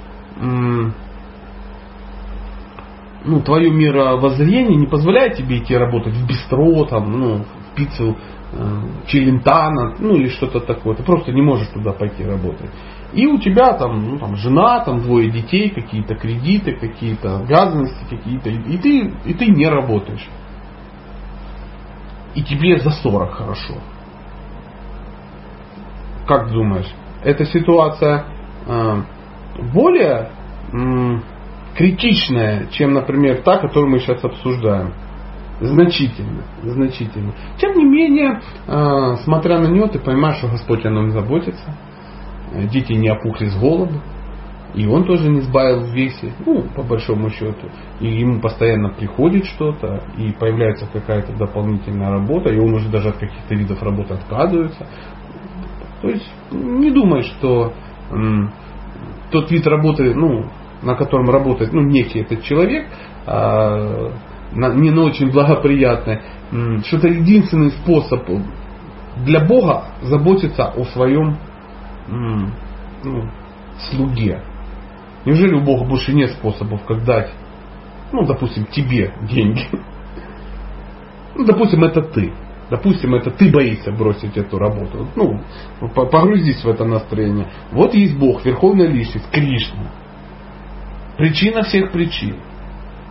ну, 3.29 3.41
твое 3.41 3.69
мировоззрение 3.69 4.75
не 4.75 4.87
позволяет 4.87 5.35
тебе 5.35 5.59
идти 5.59 5.75
работать 5.75 6.13
в 6.13 6.25
бистро, 6.25 6.85
там, 6.85 7.11
ну, 7.11 7.37
в 7.43 7.75
пиццу 7.75 8.17
э, 8.51 8.81
Челентана, 9.07 9.95
ну 9.99 10.15
или 10.15 10.29
что-то 10.29 10.59
такое. 10.59 10.95
Ты 10.95 11.03
просто 11.03 11.31
не 11.31 11.41
можешь 11.41 11.67
туда 11.67 11.93
пойти 11.93 12.25
работать. 12.25 12.69
И 13.13 13.25
у 13.27 13.39
тебя 13.39 13.73
там, 13.73 14.03
ну, 14.09 14.17
там 14.17 14.35
жена, 14.35 14.83
там 14.83 15.01
двое 15.01 15.29
детей, 15.29 15.69
какие-то 15.69 16.15
кредиты, 16.15 16.73
какие-то 16.73 17.37
обязанности 17.37 18.03
какие-то, 18.09 18.49
и 18.49 18.77
ты, 18.77 19.13
и 19.25 19.33
ты 19.33 19.45
не 19.47 19.67
работаешь. 19.67 20.27
И 22.33 22.43
тебе 22.43 22.79
за 22.79 22.91
40 22.91 23.31
хорошо. 23.31 23.75
Как 26.27 26.51
думаешь, 26.51 26.91
эта 27.23 27.45
ситуация 27.45 28.25
э, 28.65 29.01
более 29.73 30.29
критичная, 31.79 32.67
чем, 32.71 32.93
например, 32.93 33.41
та, 33.41 33.57
которую 33.57 33.89
мы 33.89 33.99
сейчас 33.99 34.21
обсуждаем. 34.21 34.91
Значительно, 35.61 36.43
значительно. 36.61 37.33
Тем 37.57 37.77
не 37.77 37.85
менее, 37.85 38.41
э, 38.67 39.15
смотря 39.23 39.59
на 39.59 39.67
нее, 39.67 39.87
ты 39.87 39.97
понимаешь, 39.97 40.39
что 40.39 40.49
Господь 40.49 40.85
о 40.85 40.89
нем 40.89 41.11
заботится. 41.11 41.73
Дети 42.69 42.91
не 42.91 43.07
опухли 43.07 43.45
с 43.45 43.57
голоду. 43.57 43.93
И 44.75 44.85
он 44.87 45.05
тоже 45.05 45.29
не 45.29 45.39
сбавил 45.39 45.85
в 45.85 45.93
весе, 45.93 46.33
ну, 46.45 46.63
по 46.75 46.83
большому 46.83 47.29
счету. 47.29 47.69
И 48.01 48.07
ему 48.07 48.41
постоянно 48.41 48.89
приходит 48.89 49.45
что-то, 49.45 50.03
и 50.17 50.33
появляется 50.33 50.85
какая-то 50.91 51.31
дополнительная 51.31 52.11
работа, 52.11 52.49
и 52.49 52.59
он 52.59 52.73
уже 52.73 52.89
даже 52.89 53.09
от 53.09 53.17
каких-то 53.17 53.55
видов 53.55 53.81
работы 53.81 54.15
отказывается. 54.15 54.85
То 56.01 56.09
есть 56.09 56.29
не 56.51 56.91
думай, 56.91 57.21
что 57.23 57.73
м, 58.11 58.51
тот 59.31 59.49
вид 59.49 59.65
работы, 59.65 60.13
ну, 60.13 60.45
на 60.81 60.95
котором 60.95 61.29
работает 61.29 61.73
ну, 61.73 61.81
некий 61.81 62.19
этот 62.19 62.43
человек, 62.43 62.87
а, 63.25 64.11
не 64.53 64.89
на 64.91 65.03
очень 65.03 65.31
благоприятный, 65.31 66.21
что 66.85 66.97
это 66.97 67.07
единственный 67.07 67.71
способ 67.71 68.27
для 69.23 69.45
Бога 69.45 69.85
заботиться 70.01 70.65
о 70.69 70.85
своем 70.85 71.37
ну, 72.07 73.29
слуге. 73.89 74.41
Неужели 75.25 75.53
у 75.53 75.61
Бога 75.61 75.85
больше 75.85 76.13
нет 76.13 76.31
способов, 76.31 76.83
как 76.85 77.03
дать, 77.03 77.31
ну, 78.11 78.25
допустим, 78.25 78.65
тебе 78.65 79.13
деньги? 79.29 79.61
Ну, 81.35 81.45
допустим, 81.45 81.85
это 81.85 82.01
ты. 82.01 82.33
Допустим, 82.69 83.15
это 83.15 83.31
ты 83.31 83.49
боишься 83.49 83.93
бросить 83.93 84.35
эту 84.35 84.59
работу. 84.59 85.07
Ну, 85.15 85.39
погрузись 85.95 86.63
в 86.63 86.67
это 86.67 86.83
настроение. 86.83 87.47
Вот 87.71 87.93
есть 87.93 88.17
Бог, 88.17 88.43
Верховная 88.43 88.87
Личность, 88.87 89.29
Кришна. 89.31 89.89
Причина 91.19 91.63
всех 91.63 91.91
причин. 91.91 92.37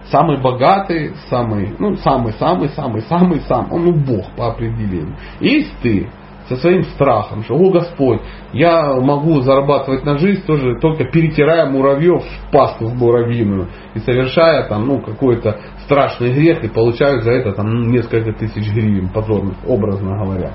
Самый 0.07 0.41
богатый, 0.41 1.13
самый, 1.29 1.77
ну, 1.79 1.95
самый, 1.97 2.33
самый, 2.33 2.71
самый, 2.71 3.03
самый, 3.03 3.41
самый, 3.43 3.71
он 3.71 3.85
ну, 3.85 3.93
Бог 3.93 4.25
по 4.35 4.49
определению. 4.49 5.15
Есть 5.41 5.75
ты, 5.83 6.09
со 6.49 6.57
своим 6.57 6.85
страхом, 6.85 7.43
что, 7.43 7.55
о 7.55 7.71
Господь, 7.71 8.23
я 8.55 8.95
могу 8.95 9.43
зарабатывать 9.43 10.07
на 10.07 10.17
жизнь 10.17 10.47
тоже 10.47 10.79
только 10.81 11.05
перетирая 11.05 11.71
муравьев 11.71 12.25
в 12.25 12.51
пасту 12.51 12.87
в 12.87 12.95
муравьиную 12.95 13.69
и 13.93 13.99
совершая 13.99 14.67
там, 14.69 14.87
ну, 14.87 15.03
какой-то 15.03 15.61
страшный 15.85 16.33
грех 16.33 16.65
и 16.65 16.69
получаю 16.69 17.21
за 17.21 17.33
это 17.33 17.53
там 17.53 17.91
несколько 17.91 18.33
тысяч 18.33 18.73
гривен 18.73 19.11
позорных, 19.11 19.57
образно 19.67 20.17
говоря. 20.17 20.53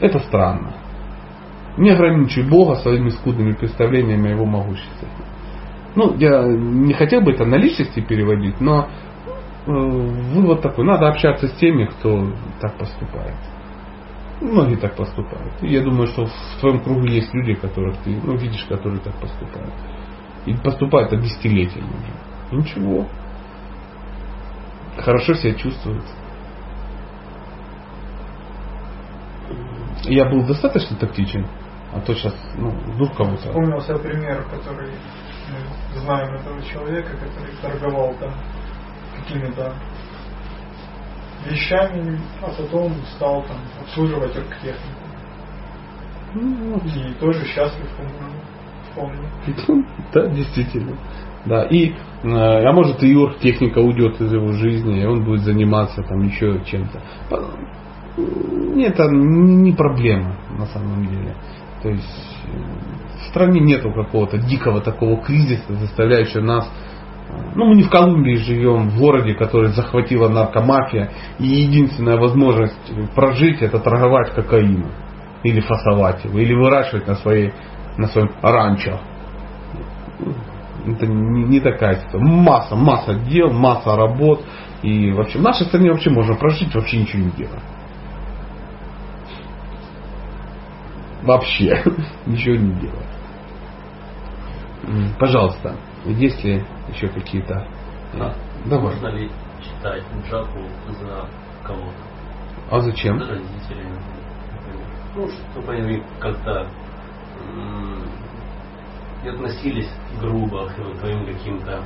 Это 0.00 0.18
странно. 0.18 0.74
Не 1.78 1.88
ограничивай 1.88 2.50
Бога 2.50 2.74
своими 2.74 3.08
скудными 3.08 3.52
представлениями 3.52 4.28
о 4.28 4.32
его 4.32 4.44
могуществе. 4.44 5.08
Ну, 5.98 6.14
я 6.16 6.44
не 6.44 6.94
хотел 6.94 7.22
бы 7.22 7.32
это 7.32 7.44
на 7.44 7.56
личности 7.56 7.98
переводить, 7.98 8.60
но 8.60 8.86
э, 9.66 9.72
вывод 9.72 10.62
такой, 10.62 10.84
надо 10.84 11.08
общаться 11.08 11.48
с 11.48 11.52
теми, 11.54 11.86
кто 11.86 12.32
так 12.60 12.78
поступает. 12.78 13.34
Многие 14.40 14.76
так 14.76 14.94
поступают. 14.94 15.60
И 15.60 15.66
я 15.66 15.82
думаю, 15.82 16.06
что 16.06 16.26
в 16.26 16.60
твоем 16.60 16.84
кругу 16.84 17.04
есть 17.06 17.34
люди, 17.34 17.54
которых 17.54 17.96
ты 18.04 18.16
ну, 18.22 18.36
видишь, 18.36 18.64
которые 18.68 19.00
так 19.00 19.12
поступают. 19.14 19.72
И 20.46 20.54
поступают 20.54 21.12
это 21.12 21.20
десятилетиями 21.20 21.88
уже. 21.88 22.60
Ничего. 22.60 23.08
Хорошо 24.98 25.34
себя 25.34 25.54
чувствуют. 25.54 26.04
Я 30.04 30.30
был 30.30 30.46
достаточно 30.46 30.96
тактичен, 30.96 31.44
а 31.92 31.98
то 31.98 32.14
сейчас, 32.14 32.36
ну, 32.56 32.70
вдруг 32.70 33.16
кого-то. 33.16 33.48
Вспомнился 33.48 33.98
пример, 33.98 34.44
который 34.44 34.90
мы 35.50 36.00
знаем 36.00 36.34
этого 36.34 36.62
человека, 36.62 37.10
который 37.16 37.54
торговал 37.62 38.14
там 38.20 38.32
какими-то 39.16 39.74
вещами, 41.48 42.18
а 42.42 42.50
потом 42.50 42.92
стал 43.16 43.42
там 43.42 43.58
обслуживать 43.80 44.36
оргтехнику. 44.36 45.08
Ну, 46.34 46.76
И 46.78 47.14
тоже 47.20 47.44
счастлив, 47.46 47.88
помню. 48.94 49.28
Да, 50.12 50.26
действительно. 50.28 50.96
Да, 51.46 51.64
и, 51.64 51.90
э, 51.90 51.94
а 52.24 52.72
может 52.72 53.02
и 53.02 53.14
оргтехника 53.14 53.78
уйдет 53.78 54.20
из 54.20 54.32
его 54.32 54.52
жизни, 54.52 55.00
и 55.00 55.06
он 55.06 55.24
будет 55.24 55.42
заниматься 55.42 56.02
там 56.02 56.22
еще 56.22 56.60
чем-то. 56.64 57.00
Это 58.76 59.08
не 59.08 59.72
проблема 59.72 60.36
на 60.58 60.66
самом 60.66 61.06
деле. 61.06 61.34
То 61.82 61.88
есть 61.90 62.36
э, 62.46 63.07
стране 63.38 63.60
нету 63.60 63.92
какого-то 63.92 64.38
дикого 64.38 64.80
такого 64.80 65.22
кризиса, 65.22 65.72
заставляющего 65.74 66.42
нас 66.42 66.68
ну, 67.54 67.66
мы 67.66 67.76
не 67.76 67.82
в 67.82 67.90
Колумбии 67.90 68.36
живем, 68.36 68.88
в 68.88 68.98
городе, 68.98 69.34
который 69.34 69.68
захватила 69.68 70.28
наркомафия, 70.28 71.10
и 71.38 71.46
единственная 71.46 72.16
возможность 72.16 72.74
прожить 73.14 73.60
это 73.60 73.78
торговать 73.78 74.32
кокаином. 74.32 74.90
Или 75.42 75.60
фасовать 75.60 76.24
его, 76.24 76.38
или 76.38 76.54
выращивать 76.54 77.06
на, 77.06 77.16
своей, 77.16 77.52
на 77.98 78.08
своем 78.08 78.30
ранчо. 78.40 78.98
Это 80.86 81.06
не, 81.06 81.44
не 81.44 81.60
такая 81.60 81.96
ситуация. 81.96 82.20
Масса, 82.20 82.76
масса 82.76 83.14
дел, 83.14 83.50
масса 83.50 83.94
работ. 83.94 84.42
И 84.82 85.12
вообще 85.12 85.38
в 85.38 85.42
нашей 85.42 85.66
стране 85.66 85.90
вообще 85.90 86.10
можно 86.10 86.34
прожить, 86.34 86.74
вообще 86.74 86.98
ничего 86.98 87.22
не 87.24 87.30
делать. 87.32 87.62
Вообще 91.22 91.84
ничего 92.26 92.56
не 92.56 92.72
делать. 92.80 93.17
Пожалуйста, 95.18 95.76
есть 96.04 96.42
ли 96.44 96.64
еще 96.88 97.08
какие-то... 97.08 97.66
А, 98.14 98.34
Давай. 98.66 98.94
Можно 98.94 99.08
ли 99.08 99.30
читать 99.62 100.02
джапу 100.26 100.60
за 101.00 101.28
кого-то? 101.64 102.08
А 102.70 102.80
зачем? 102.80 103.18
За 103.18 103.26
родителей. 103.26 103.86
Ну, 105.14 105.28
чтобы 105.52 105.72
они 105.72 106.02
как-то 106.20 106.68
не 109.22 109.30
относились 109.30 109.90
грубо 110.20 110.68
к 110.68 110.98
твоим 111.00 111.26
каким-то 111.26 111.82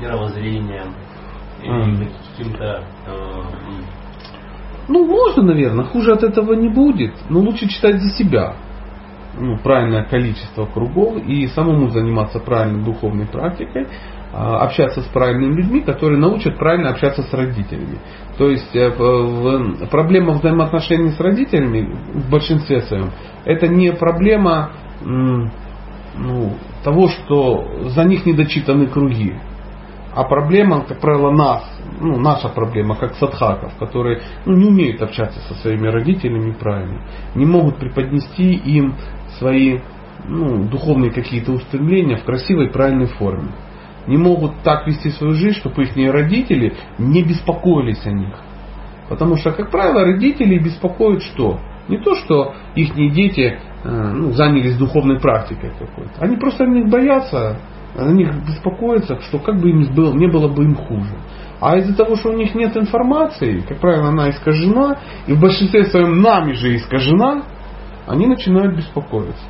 мировоззрением 0.00 0.94
или 1.62 2.06
mm. 2.06 2.12
каким-то 2.30 2.84
э, 3.06 3.42
ну, 4.88 5.04
можно, 5.04 5.42
наверное, 5.42 5.84
хуже 5.84 6.12
от 6.12 6.22
этого 6.22 6.52
не 6.52 6.68
будет, 6.68 7.12
но 7.28 7.40
лучше 7.40 7.68
читать 7.68 8.00
за 8.00 8.10
себя 8.10 8.54
ну, 9.38 9.58
правильное 9.58 10.04
количество 10.04 10.66
кругов 10.66 11.16
и 11.26 11.46
самому 11.48 11.88
заниматься 11.90 12.38
правильной 12.40 12.84
духовной 12.84 13.26
практикой, 13.26 13.86
а, 14.32 14.64
общаться 14.64 15.02
с 15.02 15.06
правильными 15.06 15.54
людьми, 15.54 15.80
которые 15.80 16.18
научат 16.18 16.58
правильно 16.58 16.90
общаться 16.90 17.22
с 17.22 17.32
родителями. 17.32 17.98
То 18.36 18.50
есть 18.50 18.74
э, 18.76 18.90
проблема 19.90 20.34
взаимоотношений 20.34 21.10
с 21.10 21.20
родителями 21.20 21.96
в 22.12 22.30
большинстве 22.30 22.82
своем 22.82 23.12
это 23.46 23.68
не 23.68 23.92
проблема 23.92 24.72
ну, 25.02 26.54
того, 26.84 27.08
что 27.08 27.88
за 27.88 28.04
них 28.04 28.26
не 28.26 28.32
дочитаны 28.32 28.88
круги, 28.88 29.34
а 30.14 30.24
проблема, 30.24 30.82
как 30.82 31.00
правило, 31.00 31.30
нас, 31.30 31.62
ну, 32.00 32.18
наша 32.18 32.48
проблема, 32.48 32.96
как 32.96 33.14
садхаков, 33.16 33.76
которые 33.76 34.22
ну, 34.46 34.56
не 34.56 34.66
умеют 34.66 35.02
общаться 35.02 35.38
со 35.40 35.54
своими 35.60 35.88
родителями 35.88 36.52
правильно, 36.52 37.02
не 37.34 37.44
могут 37.44 37.76
преподнести 37.76 38.54
им 38.54 38.94
свои 39.38 39.80
ну, 40.26 40.64
духовные 40.64 41.10
какие-то 41.10 41.52
устремления 41.52 42.16
в 42.16 42.24
красивой, 42.24 42.70
правильной 42.70 43.06
форме. 43.06 43.50
Не 44.06 44.16
могут 44.16 44.62
так 44.62 44.86
вести 44.86 45.10
свою 45.10 45.34
жизнь, 45.34 45.58
чтобы 45.58 45.82
их 45.82 45.96
родители 46.12 46.74
не 46.98 47.22
беспокоились 47.22 48.04
о 48.06 48.12
них. 48.12 48.34
Потому 49.08 49.36
что, 49.36 49.52
как 49.52 49.70
правило, 49.70 50.04
родители 50.04 50.58
беспокоят 50.58 51.22
что? 51.22 51.58
Не 51.88 51.98
то, 51.98 52.14
что 52.16 52.54
их 52.74 52.94
дети 52.94 53.58
э, 53.84 54.12
ну, 54.12 54.32
занялись 54.32 54.76
духовной 54.76 55.20
практикой 55.20 55.70
какой-то. 55.78 56.12
Они 56.18 56.36
просто 56.36 56.64
о 56.64 56.66
них 56.66 56.88
боятся, 56.88 57.58
о 57.96 58.10
них 58.10 58.32
беспокоятся, 58.46 59.20
что 59.22 59.38
как 59.38 59.60
бы 59.60 59.70
им 59.70 59.94
было, 59.94 60.12
не 60.12 60.26
было 60.26 60.48
бы 60.48 60.64
им 60.64 60.74
хуже. 60.74 61.14
А 61.60 61.78
из-за 61.78 61.96
того, 61.96 62.16
что 62.16 62.30
у 62.30 62.36
них 62.36 62.54
нет 62.54 62.76
информации, 62.76 63.60
как 63.66 63.78
правило, 63.78 64.08
она 64.08 64.30
искажена, 64.30 64.98
и 65.26 65.32
в 65.32 65.40
большинстве 65.40 65.84
своем 65.86 66.20
нами 66.20 66.52
же 66.52 66.76
искажена, 66.76 67.44
они 68.06 68.26
начинают 68.26 68.76
беспокоиться. 68.76 69.44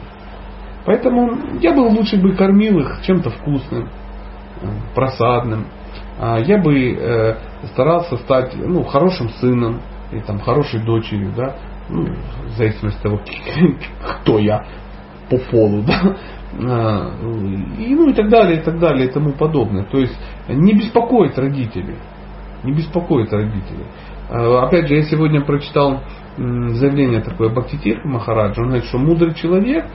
Поэтому 0.84 1.58
я 1.60 1.72
бы 1.72 1.80
лучше 1.80 2.16
бы 2.16 2.34
кормил 2.34 2.78
их 2.78 3.00
чем-то 3.02 3.30
вкусным, 3.30 3.88
просадным. 4.94 5.66
А 6.18 6.38
я 6.38 6.58
бы 6.58 6.92
э, 6.92 7.36
старался 7.72 8.16
стать 8.18 8.54
ну, 8.54 8.84
хорошим 8.84 9.28
сыном 9.30 9.80
и 10.12 10.20
там, 10.20 10.38
хорошей 10.40 10.82
дочерью, 10.82 11.32
да, 11.36 11.56
ну, 11.88 12.06
в 12.46 12.50
зависимости 12.56 12.98
от 12.98 13.02
того, 13.02 13.20
кто 14.20 14.38
я 14.38 14.64
по 15.28 15.38
полу, 15.38 15.82
да, 15.86 16.16
а, 16.58 17.10
и, 17.78 17.94
ну 17.94 18.08
и 18.08 18.14
так 18.14 18.28
далее, 18.28 18.60
и 18.60 18.62
так 18.62 18.78
далее, 18.78 19.08
и 19.08 19.12
тому 19.12 19.32
подобное. 19.32 19.84
То 19.84 19.98
есть 19.98 20.16
не 20.48 20.72
беспокоить 20.72 21.36
родителей, 21.36 21.96
не 22.64 22.72
беспокоить 22.72 23.32
родителей. 23.32 23.86
А, 24.30 24.66
опять 24.66 24.88
же, 24.88 24.94
я 24.94 25.02
сегодня 25.02 25.42
прочитал 25.42 26.00
заявление 26.36 27.20
такое 27.20 27.48
Бхактитир 27.48 28.04
Махараджа, 28.04 28.60
он 28.60 28.68
говорит, 28.68 28.86
что 28.86 28.98
мудрый 28.98 29.34
человек, 29.34 29.86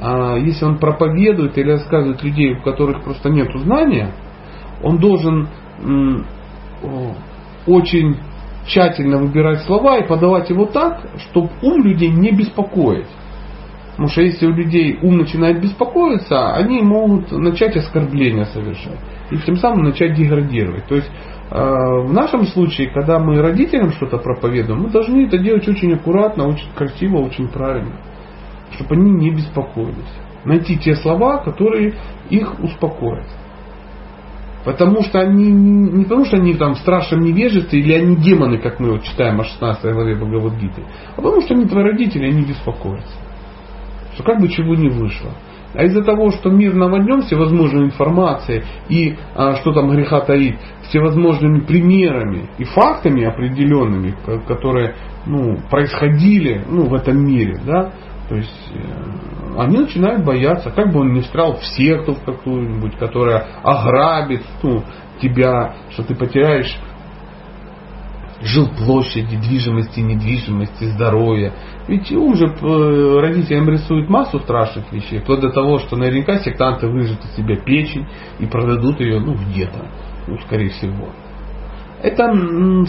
а, 0.00 0.36
если 0.36 0.64
он 0.64 0.78
проповедует 0.78 1.56
или 1.58 1.72
рассказывает 1.72 2.22
людей, 2.22 2.54
у 2.54 2.62
которых 2.62 3.02
просто 3.02 3.28
нет 3.28 3.50
знания, 3.54 4.12
он 4.82 4.98
должен 4.98 5.48
очень 7.66 8.16
тщательно 8.66 9.18
выбирать 9.18 9.60
слова 9.62 9.98
и 9.98 10.06
подавать 10.06 10.48
его 10.50 10.66
так, 10.66 11.00
чтобы 11.18 11.50
ум 11.62 11.82
людей 11.82 12.08
не 12.08 12.30
беспокоить. 12.30 13.06
Потому 13.90 14.08
что 14.08 14.22
если 14.22 14.46
у 14.46 14.52
людей 14.52 14.98
ум 15.02 15.18
начинает 15.18 15.60
беспокоиться, 15.60 16.54
они 16.54 16.80
могут 16.82 17.30
начать 17.32 17.76
оскорбления 17.76 18.44
совершать. 18.46 18.98
И 19.30 19.36
тем 19.38 19.56
самым 19.56 19.84
начать 19.84 20.14
деградировать. 20.14 20.86
То 20.86 20.96
есть 20.96 21.10
в 21.50 22.12
нашем 22.12 22.46
случае, 22.46 22.90
когда 22.90 23.18
мы 23.18 23.42
родителям 23.42 23.90
что-то 23.90 24.18
проповедуем, 24.18 24.82
мы 24.82 24.90
должны 24.90 25.26
это 25.26 25.36
делать 25.38 25.66
очень 25.66 25.92
аккуратно, 25.94 26.46
очень 26.46 26.68
красиво, 26.76 27.18
очень 27.18 27.48
правильно. 27.48 27.96
Чтобы 28.72 28.94
они 28.94 29.10
не 29.10 29.30
беспокоились. 29.30 30.14
Найти 30.44 30.78
те 30.78 30.94
слова, 30.94 31.38
которые 31.38 31.94
их 32.30 32.58
успокоят. 32.60 33.26
Потому 34.64 35.02
что 35.02 35.20
они 35.20 35.50
не 35.50 36.04
потому, 36.04 36.24
что 36.26 36.36
они 36.36 36.54
там 36.54 36.74
в 36.74 36.78
страшном 36.78 37.20
невежестве 37.20 37.80
или 37.80 37.94
они 37.94 38.16
демоны, 38.16 38.58
как 38.58 38.78
мы 38.78 38.92
вот 38.92 39.02
читаем 39.04 39.40
о 39.40 39.44
16 39.44 39.92
главе 39.92 40.14
Бхагавадгиты, 40.16 40.82
а 41.16 41.22
потому 41.22 41.40
что 41.40 41.54
они 41.54 41.66
твои 41.66 41.82
родители, 41.82 42.26
они 42.26 42.44
беспокоятся. 42.44 43.16
Что 44.14 44.22
как 44.22 44.40
бы 44.40 44.48
чего 44.48 44.74
не 44.74 44.90
вышло. 44.90 45.30
А 45.74 45.84
из-за 45.84 46.02
того, 46.02 46.30
что 46.30 46.50
мир 46.50 46.74
наводнен 46.74 47.22
всевозможной 47.22 47.84
информацией 47.84 48.64
и, 48.88 49.16
а, 49.34 49.54
что 49.56 49.72
там 49.72 49.90
греха 49.90 50.20
таит, 50.20 50.58
всевозможными 50.88 51.60
примерами 51.60 52.48
и 52.58 52.64
фактами 52.64 53.24
определенными, 53.24 54.14
которые 54.46 54.94
ну, 55.26 55.58
происходили 55.70 56.64
ну, 56.68 56.86
в 56.86 56.94
этом 56.94 57.24
мире, 57.24 57.60
да, 57.64 57.92
то 58.28 58.36
есть 58.36 58.72
э, 58.72 59.58
они 59.58 59.78
начинают 59.78 60.24
бояться, 60.24 60.70
как 60.70 60.92
бы 60.92 61.00
он 61.00 61.12
не 61.12 61.20
встрял 61.20 61.56
в 61.56 61.64
секту 61.64 62.14
в 62.14 62.24
какую-нибудь, 62.24 62.96
которая 62.96 63.44
ограбит 63.62 64.42
ну, 64.62 64.84
тебя, 65.20 65.74
что 65.90 66.04
ты 66.04 66.14
потеряешь 66.14 66.76
жилплощади, 68.42 69.36
движимости, 69.36 70.00
недвижимости, 70.00 70.84
здоровья. 70.84 71.52
Ведь 71.88 72.10
ум 72.12 72.34
же 72.36 72.46
э, 72.46 73.20
родителям 73.20 73.68
рисует 73.68 74.08
массу 74.08 74.38
страшных 74.40 74.92
вещей, 74.92 75.20
вплоть 75.20 75.40
до 75.40 75.50
того, 75.50 75.78
что 75.78 75.96
наверняка 75.96 76.38
сектанты 76.38 76.86
выжат 76.88 77.24
из 77.24 77.36
себя 77.36 77.56
печень 77.56 78.06
и 78.38 78.46
продадут 78.46 79.00
ее 79.00 79.20
ну, 79.20 79.34
где-то, 79.34 79.86
ну, 80.26 80.38
скорее 80.46 80.70
всего. 80.70 81.08
Это 82.02 82.32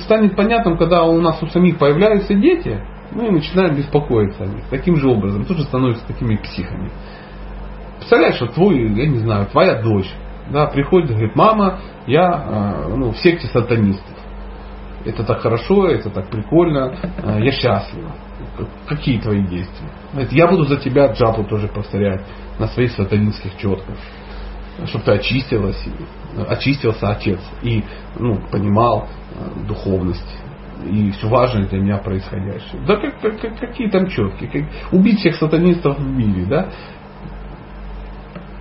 станет 0.04 0.36
понятным, 0.38 0.78
когда 0.78 1.04
у 1.04 1.20
нас 1.20 1.42
у 1.44 1.48
самих 1.48 1.78
появляются 1.78 2.34
дети, 2.34 2.80
и 3.14 3.30
начинаем 3.30 3.76
беспокоиться 3.76 4.44
о 4.44 4.48
них. 4.48 4.64
Таким 4.70 4.96
же 4.96 5.10
образом, 5.10 5.44
тоже 5.44 5.64
становятся 5.64 6.08
такими 6.08 6.38
психами. 6.38 6.90
Представляешь, 7.98 8.36
что 8.36 8.48
твой, 8.48 8.88
я 8.94 9.08
не 9.08 9.18
знаю, 9.18 9.48
твоя 9.48 9.82
дочь, 9.82 10.10
да, 10.50 10.68
приходит 10.68 11.12
и 11.12 11.14
говорит, 11.14 11.36
мама, 11.36 11.80
я 12.08 12.86
э, 12.88 12.96
ну, 12.96 13.12
в 13.12 13.18
секте 13.18 13.48
сатанистов. 13.48 14.21
Это 15.06 15.24
так 15.24 15.42
хорошо, 15.42 15.88
это 15.88 16.10
так 16.10 16.30
прикольно, 16.30 16.96
э, 17.24 17.40
я 17.44 17.52
счастлива. 17.52 18.12
Какие 18.88 19.20
твои 19.20 19.42
действия? 19.48 19.90
Я 20.32 20.48
буду 20.48 20.66
за 20.66 20.78
тебя 20.78 21.12
джапу 21.14 21.44
тоже 21.44 21.68
повторять 21.68 22.22
на 22.60 22.68
своих 22.68 22.92
сатанинских 22.92 23.56
четках 23.58 23.98
чтобы 24.86 25.04
ты 25.04 25.12
очистилась, 25.12 25.84
очистился 26.48 27.10
отец 27.10 27.40
и 27.62 27.84
ну, 28.18 28.40
понимал 28.52 29.08
э, 29.36 29.68
духовность 29.68 30.38
и 30.86 31.12
все 31.12 31.28
важное 31.28 31.68
для 31.68 31.80
меня 31.80 31.98
происходящее. 31.98 32.82
Да 32.88 32.96
как, 32.96 33.20
как, 33.20 33.60
какие 33.60 33.90
там 33.90 34.08
четкие. 34.08 34.50
Как, 34.50 34.94
убить 34.94 35.20
всех 35.20 35.36
сатанистов 35.36 36.00
в 36.00 36.08
мире, 36.08 36.46
да? 36.46 36.70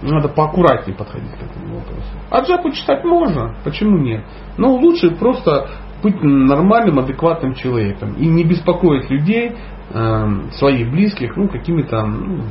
Надо 0.02 0.28
поаккуратнее 0.28 0.96
подходить 0.96 1.32
к 1.32 1.42
этому 1.42 1.76
вопросу. 1.76 2.08
А 2.30 2.42
джапу 2.42 2.70
читать 2.72 3.04
можно, 3.04 3.54
почему 3.64 3.98
нет? 3.98 4.24
Но 4.56 4.74
лучше 4.74 5.10
просто 5.10 5.68
быть 6.02 6.22
нормальным, 6.22 6.98
адекватным 6.98 7.54
человеком 7.54 8.14
и 8.14 8.26
не 8.26 8.44
беспокоить 8.44 9.10
людей, 9.10 9.56
э, 9.90 10.26
своих 10.52 10.90
близких, 10.90 11.36
ну, 11.36 11.48
какими-то 11.48 12.02
ну, 12.02 12.44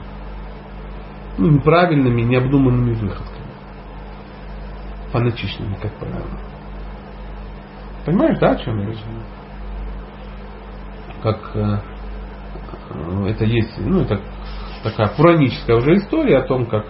ну, 1.37 1.51
неправильными, 1.51 2.21
необдуманными 2.21 2.93
выходками. 2.93 3.47
Фанатичными, 5.11 5.75
как 5.81 5.93
правило. 5.93 6.39
Понимаешь, 8.05 8.37
да, 8.39 8.51
о 8.51 8.55
чем 8.57 8.77
я 8.79 8.85
говорю? 8.85 8.99
как 11.21 11.51
э, 11.53 11.77
это 13.27 13.45
есть, 13.45 13.77
ну 13.79 14.01
это 14.01 14.21
такая 14.83 15.09
пураническая 15.09 15.77
уже 15.77 15.95
история 15.95 16.39
о 16.39 16.47
том, 16.47 16.65
как 16.65 16.85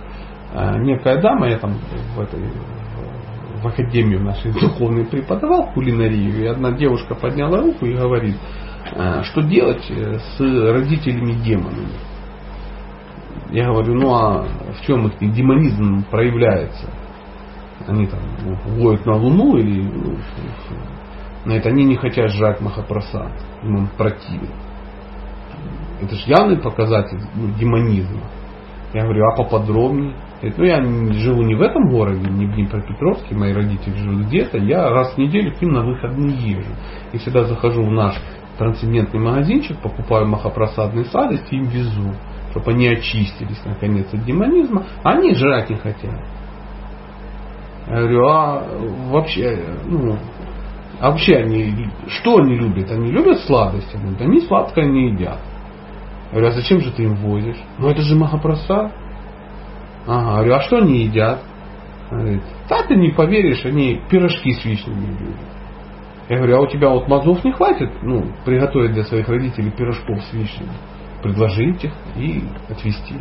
э, 0.53 0.78
некая 0.80 1.22
дама, 1.22 1.49
я 1.49 1.57
там 1.57 1.78
в 2.16 2.20
этой 2.20 2.39
в 3.62 3.68
академию 3.68 4.22
нашей 4.22 4.51
духовной 4.51 5.05
преподавал 5.05 5.72
кулинарию, 5.74 6.43
и 6.43 6.45
одна 6.45 6.72
девушка 6.72 7.16
подняла 7.16 7.62
руку 7.62 7.86
и 7.86 7.93
говорит, 7.93 8.36
э, 8.93 9.24
что 9.24 9.41
делать 9.41 9.84
с 9.84 10.39
родителями 10.39 11.34
демонами. 11.43 11.89
Я 13.51 13.68
говорю, 13.68 13.95
ну 13.95 14.14
а 14.14 14.43
в 14.43 14.86
чем 14.86 15.07
их 15.07 15.18
демонизм 15.34 16.03
проявляется? 16.10 16.88
Они 17.88 18.05
там 18.07 18.20
воют 18.78 19.05
на 19.05 19.16
Луну 19.16 19.57
или 19.57 19.82
ну, 19.82 20.18
на 21.45 21.53
это 21.53 21.70
они 21.70 21.86
не 21.86 21.95
хотят 21.95 22.32
жрать 22.32 22.60
Махапрасад 22.62 23.32
им 23.64 23.76
он 23.76 23.88
противен. 23.97 24.49
Это 26.01 26.16
же 26.16 26.24
явный 26.28 26.57
показатель 26.57 27.20
ну, 27.36 27.53
демонизма. 27.57 28.22
Я 28.93 29.03
говорю, 29.03 29.26
а 29.26 29.36
поподробнее? 29.36 30.14
Говорит, 30.42 30.58
ну 30.58 30.64
я 30.64 30.82
живу 31.20 31.42
не 31.42 31.56
в 31.56 31.62
этом 31.62 31.90
городе, 31.90 32.30
не 32.30 32.46
в 32.46 32.56
Днепропетровске, 32.56 33.36
мои 33.36 33.52
родители 33.52 33.94
живут 33.96 34.28
где-то, 34.28 34.58
я 34.58 34.90
раз 34.90 35.14
в 35.14 35.18
неделю 35.18 35.54
к 35.54 35.62
ним 35.62 35.74
на 35.74 35.84
выходные 35.84 36.36
езжу. 36.38 36.72
И 37.12 37.18
всегда 37.18 37.44
захожу 37.44 37.84
в 37.84 37.92
наш 37.92 38.16
трансцендентный 38.58 39.20
магазинчик, 39.20 39.78
покупаю 39.82 40.28
махапросадные 40.28 41.06
сладости 41.06 41.56
им 41.56 41.66
везу, 41.66 42.14
чтобы 42.52 42.72
они 42.72 42.88
очистились 42.88 43.62
наконец 43.66 44.14
от 44.14 44.24
демонизма, 44.24 44.86
они 45.04 45.36
жрать 45.36 45.70
не 45.70 45.76
хотят. 45.76 46.22
Я 47.88 47.96
говорю, 47.96 48.28
а 48.28 48.64
вообще, 49.10 49.62
ну, 49.88 50.18
а 51.02 51.12
вообще 51.12 51.38
они, 51.38 51.90
что 52.08 52.38
они 52.38 52.56
любят? 52.56 52.92
Они 52.92 53.12
любят 53.12 53.40
сладости? 53.42 53.96
Они, 53.96 54.16
они 54.20 54.42
сладкое 54.42 54.86
не 54.86 55.12
едят. 55.12 55.40
Я 56.32 56.32
говорю, 56.32 56.48
а 56.48 56.52
зачем 56.52 56.80
же 56.82 56.92
ты 56.92 57.04
им 57.04 57.16
возишь? 57.16 57.58
Ну 57.78 57.90
это 57.90 58.02
же 58.02 58.16
Махапрасад. 58.16 58.94
Ага, 60.10 60.38
говорю, 60.38 60.55
а 60.55 60.62
что 60.62 60.78
они 60.78 61.03
едят? 61.03 61.43
Говорит, 62.10 62.41
да 62.68 62.82
ты 62.82 62.95
не 62.95 63.12
поверишь, 63.12 63.64
они 63.64 64.01
пирожки 64.10 64.53
с 64.53 64.66
вишнями 64.66 65.05
любят. 65.05 65.36
Я 66.30 66.38
говорю, 66.38 66.57
а 66.57 66.62
у 66.62 66.68
тебя 66.68 66.89
вот 66.89 67.07
мозгов 67.07 67.43
не 67.43 67.51
хватит, 67.51 67.91
ну, 68.01 68.26
приготовить 68.43 68.93
для 68.93 69.03
своих 69.03 69.30
родителей 69.30 69.70
пирожков 69.70 70.20
с 70.24 70.34
вишнями? 70.34 70.72
Предложить 71.22 71.84
их 71.84 71.91
и 72.16 72.43
отвезти. 72.68 73.18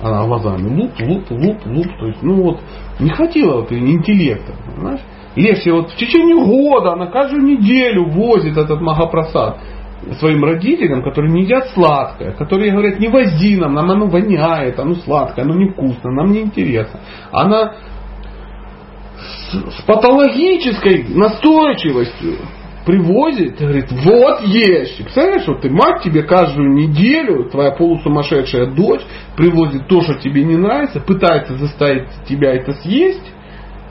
Она 0.00 0.24
глазами 0.24 0.68
луп, 0.68 0.92
луп, 1.00 1.30
луп, 1.30 1.66
луп. 1.66 1.86
То 1.98 2.06
есть, 2.06 2.22
ну 2.22 2.42
вот, 2.42 2.60
не 3.00 3.10
хватило 3.10 3.62
вот 3.62 3.72
интеллекта, 3.72 4.52
понимаешь? 4.66 5.00
Если 5.34 5.72
вот 5.72 5.90
в 5.90 5.96
течение 5.96 6.44
года 6.44 6.94
на 6.94 7.06
каждую 7.06 7.42
неделю 7.42 8.08
возит 8.08 8.56
этот 8.56 8.80
Махапрасад 8.80 9.58
своим 10.14 10.44
родителям, 10.44 11.02
которые 11.02 11.32
не 11.32 11.42
едят 11.42 11.68
сладкое, 11.70 12.32
которые 12.32 12.72
говорят, 12.72 12.98
не 12.98 13.08
вози 13.08 13.56
нам, 13.56 13.74
нам 13.74 13.90
оно 13.90 14.06
воняет, 14.06 14.78
оно 14.78 14.94
сладкое, 14.94 15.44
оно 15.44 15.54
невкусно, 15.54 16.10
нам 16.10 16.32
не 16.32 16.42
интересно. 16.42 17.00
Она 17.30 17.74
с, 19.18 19.78
с 19.78 19.82
патологической 19.82 21.04
настойчивостью 21.08 22.36
привозит 22.88 23.58
говорит, 23.58 23.92
вот 23.92 24.44
есть. 24.44 24.96
Представляешь, 24.96 25.46
вот 25.46 25.60
ты 25.60 25.68
мать 25.68 26.02
тебе 26.02 26.22
каждую 26.22 26.72
неделю, 26.72 27.50
твоя 27.50 27.72
полусумасшедшая 27.72 28.70
дочь 28.70 29.02
привозит 29.36 29.88
то, 29.88 30.00
что 30.00 30.14
тебе 30.14 30.42
не 30.42 30.56
нравится, 30.56 30.98
пытается 30.98 31.58
заставить 31.58 32.08
тебя 32.26 32.54
это 32.54 32.72
съесть, 32.72 33.30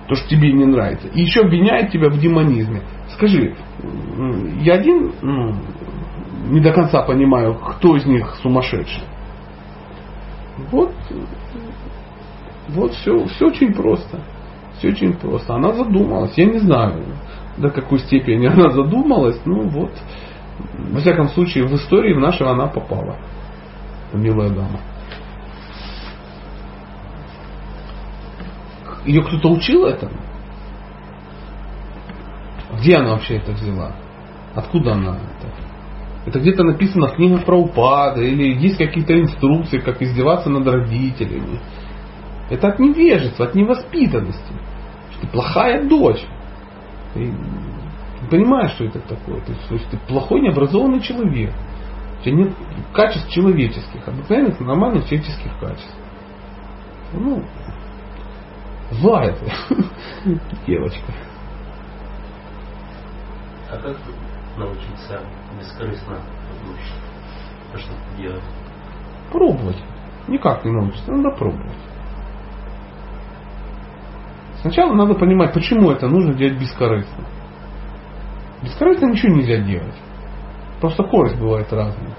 то, 0.07 0.15
что 0.15 0.27
тебе 0.27 0.51
не 0.51 0.65
нравится, 0.65 1.09
и 1.09 1.21
еще 1.21 1.41
обвиняет 1.41 1.91
тебя 1.91 2.09
в 2.09 2.17
демонизме. 2.17 2.81
Скажи, 3.13 3.55
я 4.61 4.73
один 4.73 5.11
ну, 5.21 5.55
не 6.45 6.59
до 6.61 6.71
конца 6.71 7.01
понимаю, 7.01 7.55
кто 7.55 7.95
из 7.95 8.05
них 8.05 8.35
сумасшедший. 8.41 9.03
Вот, 10.71 10.93
вот 12.69 12.93
все, 12.93 13.25
все 13.25 13.47
очень 13.47 13.73
просто. 13.73 14.19
Все 14.77 14.89
очень 14.89 15.13
просто. 15.13 15.55
Она 15.55 15.73
задумалась. 15.73 16.37
Я 16.37 16.45
не 16.45 16.59
знаю, 16.59 17.03
до 17.57 17.69
какой 17.69 17.99
степени 17.99 18.47
она 18.53 18.69
задумалась. 18.69 19.39
Ну 19.45 19.67
вот, 19.69 19.91
во 20.91 20.99
всяком 20.99 21.29
случае, 21.29 21.65
в 21.65 21.75
истории 21.75 22.13
в 22.13 22.19
нашу 22.19 22.47
она 22.47 22.67
попала. 22.67 23.17
Милая 24.13 24.49
дама. 24.49 24.79
Ее 29.05 29.23
кто-то 29.23 29.49
учил 29.51 29.85
этому? 29.85 30.17
Где 32.77 32.97
она 32.97 33.11
вообще 33.11 33.37
это 33.37 33.53
взяла? 33.53 33.95
Откуда 34.53 34.93
она 34.93 35.15
это? 35.15 35.66
Это 36.27 36.41
где-то 36.41 36.63
написано 36.63 37.07
в 37.07 37.15
книгах 37.15 37.45
про 37.45 37.57
упады, 37.57 38.29
или 38.29 38.53
есть 38.61 38.77
какие-то 38.77 39.17
инструкции, 39.17 39.79
как 39.79 40.01
издеваться 40.01 40.49
над 40.49 40.67
родителями. 40.67 41.61
Это 42.49 42.67
от 42.67 42.79
невежества, 42.79 43.45
от 43.45 43.55
невоспитанности. 43.55 44.53
Что 45.11 45.21
ты 45.21 45.27
плохая 45.27 45.87
дочь. 45.87 46.25
Ты 47.13 47.31
понимаешь, 48.29 48.71
что 48.71 48.83
это 48.83 48.99
такое. 48.99 49.39
То 49.39 49.53
есть, 49.73 49.89
ты 49.89 49.97
плохой 50.05 50.41
необразованный 50.41 50.99
человек. 50.99 51.53
У 52.19 52.23
тебя 52.23 52.35
нет 52.35 52.53
качеств 52.91 53.29
человеческих, 53.29 54.05
обыкновенных, 54.05 54.59
нормальных 54.59 55.05
человеческих 55.05 55.57
качеств. 55.61 55.95
Ну, 57.13 57.41
злая 58.91 59.33
ты, 59.33 59.85
девочка. 60.67 61.13
А 63.71 63.77
как 63.77 63.97
научиться 64.57 65.21
бескорыстно 65.59 66.17
то, 67.71 67.77
что 67.77 67.93
делать? 68.17 68.43
Пробовать. 69.31 69.77
Никак 70.27 70.63
не 70.65 70.71
научиться, 70.71 71.11
надо 71.11 71.35
пробовать. 71.35 71.77
Сначала 74.61 74.93
надо 74.93 75.13
понимать, 75.13 75.53
почему 75.53 75.91
это 75.91 76.07
нужно 76.07 76.33
делать 76.33 76.59
бескорыстно. 76.59 77.25
Бескорыстно 78.63 79.07
ничего 79.07 79.35
нельзя 79.35 79.57
делать. 79.57 79.95
Просто 80.81 81.03
скорость 81.03 81.39
бывает 81.39 81.71
разная. 81.71 82.15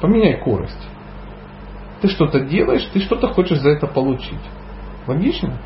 Поменяй 0.00 0.40
скорость. 0.40 0.88
Ты 2.00 2.08
что-то 2.08 2.40
делаешь, 2.40 2.88
ты 2.92 3.00
что-то 3.00 3.28
хочешь 3.28 3.58
за 3.58 3.70
это 3.70 3.86
получить. 3.86 4.40
Логично? 5.06 5.58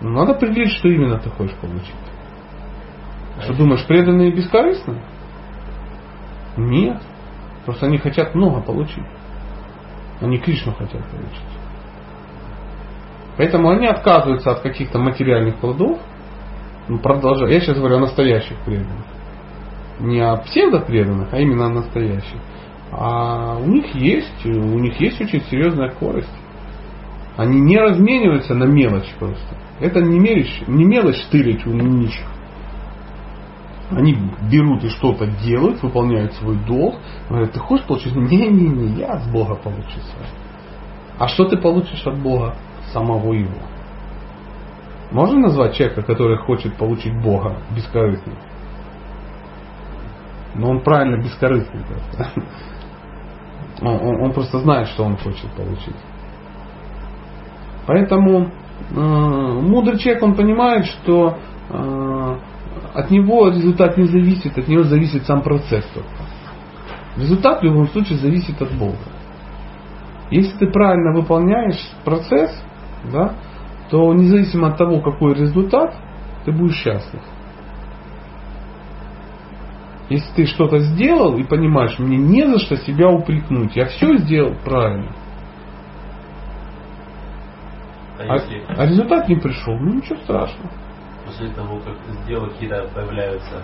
Надо 0.00 0.32
определить, 0.32 0.72
что 0.72 0.88
именно 0.88 1.18
ты 1.18 1.30
хочешь 1.30 1.56
получить. 1.56 1.94
Что 3.40 3.54
думаешь, 3.54 3.86
преданные 3.86 4.32
бескорыстно? 4.32 5.00
Нет. 6.56 7.00
Просто 7.64 7.86
они 7.86 7.98
хотят 7.98 8.34
много 8.34 8.60
получить. 8.60 9.04
Они 10.20 10.38
Кришну 10.38 10.72
хотят 10.72 11.02
получить. 11.08 11.42
Поэтому 13.36 13.70
они 13.70 13.86
отказываются 13.86 14.52
от 14.52 14.60
каких-то 14.60 14.98
материальных 14.98 15.56
плодов. 15.56 15.98
Ну, 16.88 16.98
продолжая. 16.98 17.50
Я 17.50 17.60
сейчас 17.60 17.76
говорю 17.76 17.96
о 17.96 18.00
настоящих 18.00 18.56
преданных. 18.64 19.04
Не 20.00 20.20
о 20.20 20.36
псевдопреданных, 20.36 21.28
а 21.32 21.38
именно 21.38 21.66
о 21.66 21.70
настоящих. 21.70 22.38
А 22.92 23.56
у 23.58 23.66
них 23.66 23.94
есть, 23.94 24.44
у 24.44 24.78
них 24.78 25.00
есть 25.00 25.20
очень 25.20 25.42
серьезная 25.50 25.90
скорость. 25.92 26.30
Они 27.36 27.60
не 27.60 27.78
размениваются 27.78 28.54
на 28.54 28.64
мелочь 28.64 29.12
просто. 29.18 29.56
Это 29.80 30.00
не 30.00 30.20
мелочь, 30.20 30.62
не 30.68 30.84
мелочь 30.84 31.20
стырить 31.24 31.66
у 31.66 31.70
нищих. 31.70 32.26
Они 33.90 34.16
берут 34.50 34.82
и 34.84 34.88
что-то 34.88 35.26
делают, 35.26 35.82
выполняют 35.82 36.32
свой 36.34 36.56
долг. 36.66 36.96
Говорят, 37.28 37.52
ты 37.52 37.60
хочешь 37.60 37.86
получить? 37.86 38.14
Не-не-не, 38.14 39.00
я 39.00 39.12
от 39.12 39.30
Бога 39.30 39.56
получу 39.56 39.88
свое. 39.88 40.28
А 41.18 41.28
что 41.28 41.44
ты 41.44 41.56
получишь 41.56 42.06
от 42.06 42.18
Бога? 42.18 42.54
Самого 42.92 43.32
Его. 43.32 43.60
Можно 45.10 45.40
назвать 45.40 45.74
человека, 45.74 46.02
который 46.02 46.38
хочет 46.38 46.76
получить 46.76 47.14
Бога 47.22 47.58
бескорыстным? 47.74 48.36
Но 50.54 50.70
он 50.70 50.80
правильно 50.80 51.22
бескорыстный 51.22 51.82
просто. 51.84 52.30
Он, 53.82 53.96
он, 53.96 54.22
он 54.22 54.32
просто 54.32 54.60
знает, 54.60 54.86
что 54.86 55.02
он 55.02 55.16
хочет 55.16 55.50
получить. 55.50 55.96
Поэтому 57.86 58.50
э, 58.90 58.94
мудрый 58.94 59.98
человек, 59.98 60.22
он 60.22 60.36
понимает, 60.36 60.86
что 60.86 61.38
э, 61.70 62.38
от 62.94 63.10
него 63.10 63.48
результат 63.48 63.96
не 63.96 64.06
зависит, 64.06 64.56
от 64.56 64.68
него 64.68 64.84
зависит 64.84 65.26
сам 65.26 65.42
процесс. 65.42 65.84
Результат 67.16 67.60
в 67.60 67.64
любом 67.64 67.88
случае 67.88 68.18
зависит 68.18 68.60
от 68.60 68.72
Бога. 68.72 68.96
Если 70.30 70.56
ты 70.58 70.66
правильно 70.66 71.12
выполняешь 71.12 71.80
процесс, 72.04 72.50
да, 73.12 73.34
то 73.90 74.12
независимо 74.14 74.68
от 74.68 74.78
того, 74.78 75.00
какой 75.00 75.34
результат, 75.34 75.94
ты 76.44 76.52
будешь 76.52 76.76
счастлив. 76.76 77.22
Если 80.08 80.32
ты 80.34 80.46
что-то 80.46 80.78
сделал 80.78 81.36
и 81.36 81.44
понимаешь, 81.44 81.98
мне 81.98 82.16
не 82.16 82.46
за 82.46 82.58
что 82.58 82.76
себя 82.76 83.08
упрекнуть, 83.08 83.74
я 83.74 83.86
все 83.86 84.16
сделал 84.18 84.54
правильно. 84.64 85.12
А, 88.18 88.34
если... 88.34 88.62
а 88.68 88.86
результат 88.86 89.28
не 89.28 89.36
пришел, 89.36 89.76
ну 89.78 89.94
ничего 89.94 90.16
страшного 90.18 90.70
после 91.24 91.48
того, 91.50 91.78
как 91.78 91.96
ты 92.06 92.12
сделал, 92.22 92.48
какие-то 92.48 92.88
появляются 92.94 93.62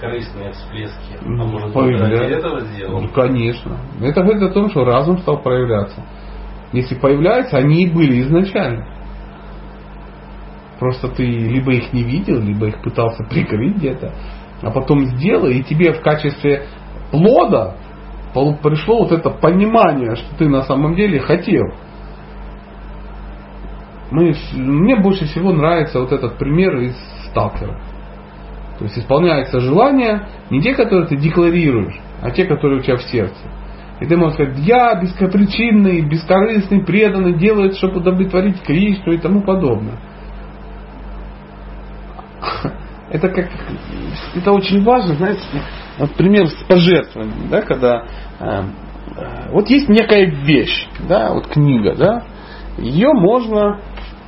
корыстные 0.00 0.52
всплески. 0.52 1.16
А 1.20 1.24
ну, 1.24 1.46
может 1.46 1.72
быть, 1.72 2.00
ради 2.00 2.32
этого 2.32 2.60
сделал? 2.60 3.02
Ну, 3.02 3.08
конечно. 3.08 3.78
Это 4.00 4.22
говорит 4.22 4.42
о 4.42 4.52
том, 4.52 4.70
что 4.70 4.84
разум 4.84 5.18
стал 5.18 5.42
проявляться. 5.42 6.04
Если 6.72 6.94
появляются, 6.96 7.58
они 7.58 7.84
и 7.84 7.90
были 7.92 8.20
изначально. 8.22 8.86
Просто 10.78 11.08
ты 11.08 11.24
либо 11.24 11.72
их 11.72 11.92
не 11.92 12.02
видел, 12.02 12.40
либо 12.40 12.66
их 12.66 12.82
пытался 12.82 13.22
прикрыть 13.24 13.76
где-то, 13.76 14.12
а 14.62 14.70
потом 14.72 15.04
сделал, 15.04 15.46
и 15.46 15.62
тебе 15.62 15.92
в 15.92 16.00
качестве 16.00 16.66
плода 17.12 17.76
пришло 18.62 19.04
вот 19.04 19.12
это 19.12 19.30
понимание, 19.30 20.16
что 20.16 20.36
ты 20.36 20.48
на 20.48 20.62
самом 20.62 20.96
деле 20.96 21.20
хотел 21.20 21.66
мы, 24.12 24.34
мне 24.52 24.96
больше 24.96 25.24
всего 25.24 25.52
нравится 25.52 25.98
вот 25.98 26.12
этот 26.12 26.36
пример 26.38 26.78
из 26.80 26.94
сталкера. 27.30 27.80
То 28.78 28.84
есть 28.84 28.98
исполняется 28.98 29.58
желание 29.60 30.28
не 30.50 30.60
те, 30.60 30.74
которые 30.74 31.06
ты 31.06 31.16
декларируешь, 31.16 31.98
а 32.20 32.30
те, 32.30 32.44
которые 32.44 32.80
у 32.80 32.82
тебя 32.82 32.96
в 32.96 33.02
сердце. 33.02 33.40
И 34.00 34.06
ты 34.06 34.16
можешь 34.16 34.34
сказать, 34.34 34.58
я 34.58 34.94
бескапричинный, 35.00 36.02
бескорыстный, 36.02 36.84
преданный, 36.84 37.38
делает, 37.38 37.76
чтобы 37.76 38.00
удовлетворить 38.00 38.60
Кришну 38.62 39.12
и 39.12 39.18
тому 39.18 39.42
подобное. 39.42 39.98
Это 43.10 43.28
как, 43.28 43.50
это 44.34 44.52
очень 44.52 44.82
важно, 44.84 45.16
знаете, 45.16 45.42
вот 45.98 46.12
пример 46.14 46.48
с 46.48 46.64
пожертвованием, 46.64 47.50
да, 47.50 47.60
когда 47.60 48.06
э, 48.40 48.62
э, 49.16 49.50
вот 49.50 49.68
есть 49.68 49.86
некая 49.90 50.30
вещь, 50.30 50.88
да, 51.06 51.34
вот 51.34 51.48
книга, 51.48 51.94
да, 51.94 52.22
ее 52.78 53.12
можно 53.12 53.80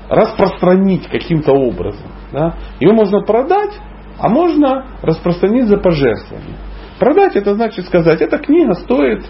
распространить 0.08 1.06
каким-то 1.08 1.52
образом. 1.52 2.06
Да? 2.32 2.56
Ее 2.80 2.92
можно 2.92 3.20
продать, 3.20 3.72
а 4.18 4.28
можно 4.28 4.98
распространить 5.02 5.66
за 5.66 5.78
пожертвование. 5.78 6.56
Продать 6.98 7.36
это 7.36 7.54
значит 7.54 7.86
сказать, 7.86 8.20
эта 8.20 8.38
книга 8.38 8.74
стоит 8.74 9.24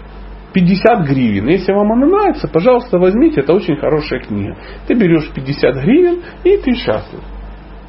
50 0.53 1.07
гривен. 1.07 1.47
Если 1.47 1.71
вам 1.73 1.91
она 1.91 2.05
нравится, 2.05 2.47
пожалуйста, 2.47 2.97
возьмите, 2.97 3.41
это 3.41 3.53
очень 3.53 3.75
хорошая 3.75 4.21
книга. 4.21 4.55
Ты 4.87 4.93
берешь 4.93 5.29
50 5.33 5.75
гривен 5.83 6.21
и 6.43 6.57
ты 6.57 6.75
счастлив. 6.75 7.21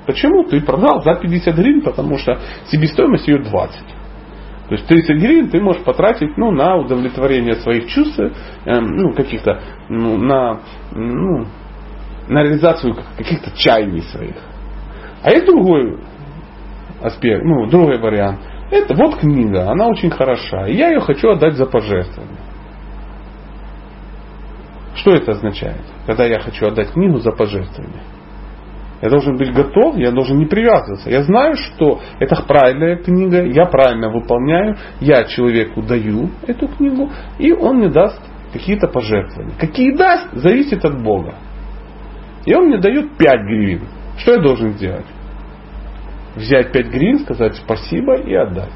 Почему? 0.06 0.44
Ты 0.44 0.60
продал 0.60 1.02
за 1.02 1.14
50 1.14 1.54
гривен, 1.54 1.80
потому 1.82 2.16
что 2.16 2.38
себестоимость 2.66 3.28
ее 3.28 3.38
20. 3.38 3.80
То 4.68 4.74
есть 4.74 4.86
30 4.88 5.16
гривен 5.16 5.48
ты 5.48 5.60
можешь 5.60 5.82
потратить 5.82 6.36
ну, 6.36 6.50
на 6.50 6.76
удовлетворение 6.76 7.54
своих 7.56 7.86
чувств, 7.86 8.18
э, 8.18 8.30
ну, 8.80 9.12
каких-то, 9.14 9.60
ну, 9.88 10.16
на, 10.16 10.60
ну, 10.92 11.46
на 12.28 12.42
реализацию 12.42 12.96
каких-то 13.16 13.50
чаяний 13.56 14.02
своих. 14.02 14.36
А 15.22 15.30
есть 15.30 15.46
другой 15.46 15.98
аспект, 17.02 17.44
ну, 17.44 17.66
другой 17.66 17.98
вариант. 17.98 18.40
Это 18.70 18.94
вот 18.94 19.18
книга, 19.18 19.70
она 19.70 19.86
очень 19.86 20.10
хороша, 20.10 20.66
и 20.66 20.74
я 20.74 20.88
ее 20.88 21.00
хочу 21.00 21.28
отдать 21.30 21.54
за 21.54 21.66
пожертвование. 21.66 22.40
Что 24.94 25.12
это 25.12 25.32
означает, 25.32 25.82
когда 26.06 26.24
я 26.24 26.40
хочу 26.40 26.66
отдать 26.66 26.92
книгу 26.92 27.18
за 27.18 27.30
пожертвование? 27.30 28.02
Я 29.02 29.10
должен 29.10 29.36
быть 29.36 29.52
готов, 29.52 29.96
я 29.98 30.10
должен 30.10 30.38
не 30.38 30.46
привязываться. 30.46 31.10
Я 31.10 31.22
знаю, 31.22 31.54
что 31.56 32.00
это 32.18 32.42
правильная 32.42 32.96
книга, 32.96 33.44
я 33.44 33.66
правильно 33.66 34.08
выполняю, 34.08 34.76
я 35.00 35.24
человеку 35.24 35.82
даю 35.82 36.30
эту 36.46 36.66
книгу, 36.66 37.10
и 37.38 37.52
он 37.52 37.76
мне 37.76 37.90
даст 37.90 38.20
какие-то 38.52 38.88
пожертвования. 38.88 39.54
Какие 39.60 39.94
даст, 39.94 40.28
зависит 40.32 40.84
от 40.84 41.02
Бога. 41.02 41.34
И 42.46 42.54
он 42.54 42.68
мне 42.68 42.78
дает 42.78 43.16
5 43.18 43.40
гривен. 43.42 43.88
Что 44.18 44.32
я 44.32 44.40
должен 44.40 44.72
сделать? 44.74 45.04
Взять 46.36 46.72
5 46.72 46.86
гривен, 46.88 47.18
сказать 47.20 47.56
спасибо 47.56 48.14
и 48.16 48.34
отдать. 48.34 48.72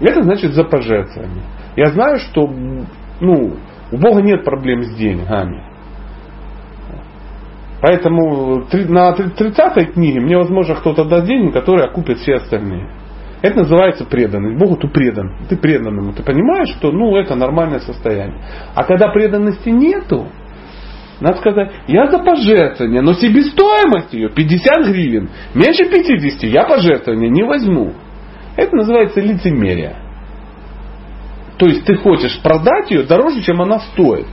Это 0.00 0.22
значит 0.22 0.52
за 0.52 0.64
пожертвование. 0.64 1.42
Я 1.76 1.86
знаю, 1.86 2.18
что 2.18 2.46
ну, 3.20 3.56
у 3.90 3.96
Бога 3.96 4.22
нет 4.22 4.44
проблем 4.44 4.82
с 4.84 4.94
деньгами. 4.94 5.64
Поэтому 7.80 8.64
на 8.72 9.14
30-й 9.14 9.86
книге 9.92 10.20
мне, 10.20 10.36
возможно, 10.36 10.74
кто-то 10.74 11.04
даст 11.04 11.26
деньги, 11.26 11.52
которые 11.52 11.86
окупят 11.86 12.18
все 12.18 12.34
остальные. 12.34 12.88
Это 13.40 13.58
называется 13.58 14.04
преданность. 14.04 14.58
Богу 14.58 14.76
ты 14.76 14.88
предан. 14.88 15.46
Ты 15.48 15.56
преданному. 15.56 16.12
Ты 16.12 16.24
понимаешь, 16.24 16.70
что 16.76 16.90
ну, 16.90 17.16
это 17.16 17.36
нормальное 17.36 17.78
состояние. 17.78 18.40
А 18.74 18.82
когда 18.82 19.08
преданности 19.08 19.68
нету, 19.68 20.26
надо 21.20 21.38
сказать, 21.38 21.72
я 21.88 22.06
за 22.06 22.18
пожертвование, 22.18 23.00
но 23.00 23.12
себестоимость 23.12 24.12
ее 24.12 24.28
50 24.28 24.86
гривен. 24.86 25.30
Меньше 25.54 25.84
50 25.90 26.44
я 26.44 26.64
пожертвование 26.64 27.28
не 27.28 27.42
возьму. 27.42 27.92
Это 28.56 28.76
называется 28.76 29.20
лицемерие. 29.20 29.96
То 31.58 31.66
есть 31.66 31.84
ты 31.84 31.96
хочешь 31.96 32.40
продать 32.40 32.90
ее 32.90 33.02
дороже, 33.02 33.42
чем 33.42 33.60
она 33.60 33.80
стоит. 33.80 34.26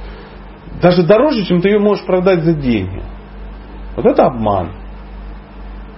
Даже 0.81 1.03
дороже, 1.03 1.43
чем 1.45 1.61
ты 1.61 1.69
ее 1.69 1.79
можешь 1.79 2.05
продать 2.05 2.43
за 2.43 2.53
деньги. 2.53 3.01
Вот 3.95 4.05
это 4.05 4.27
обман. 4.27 4.71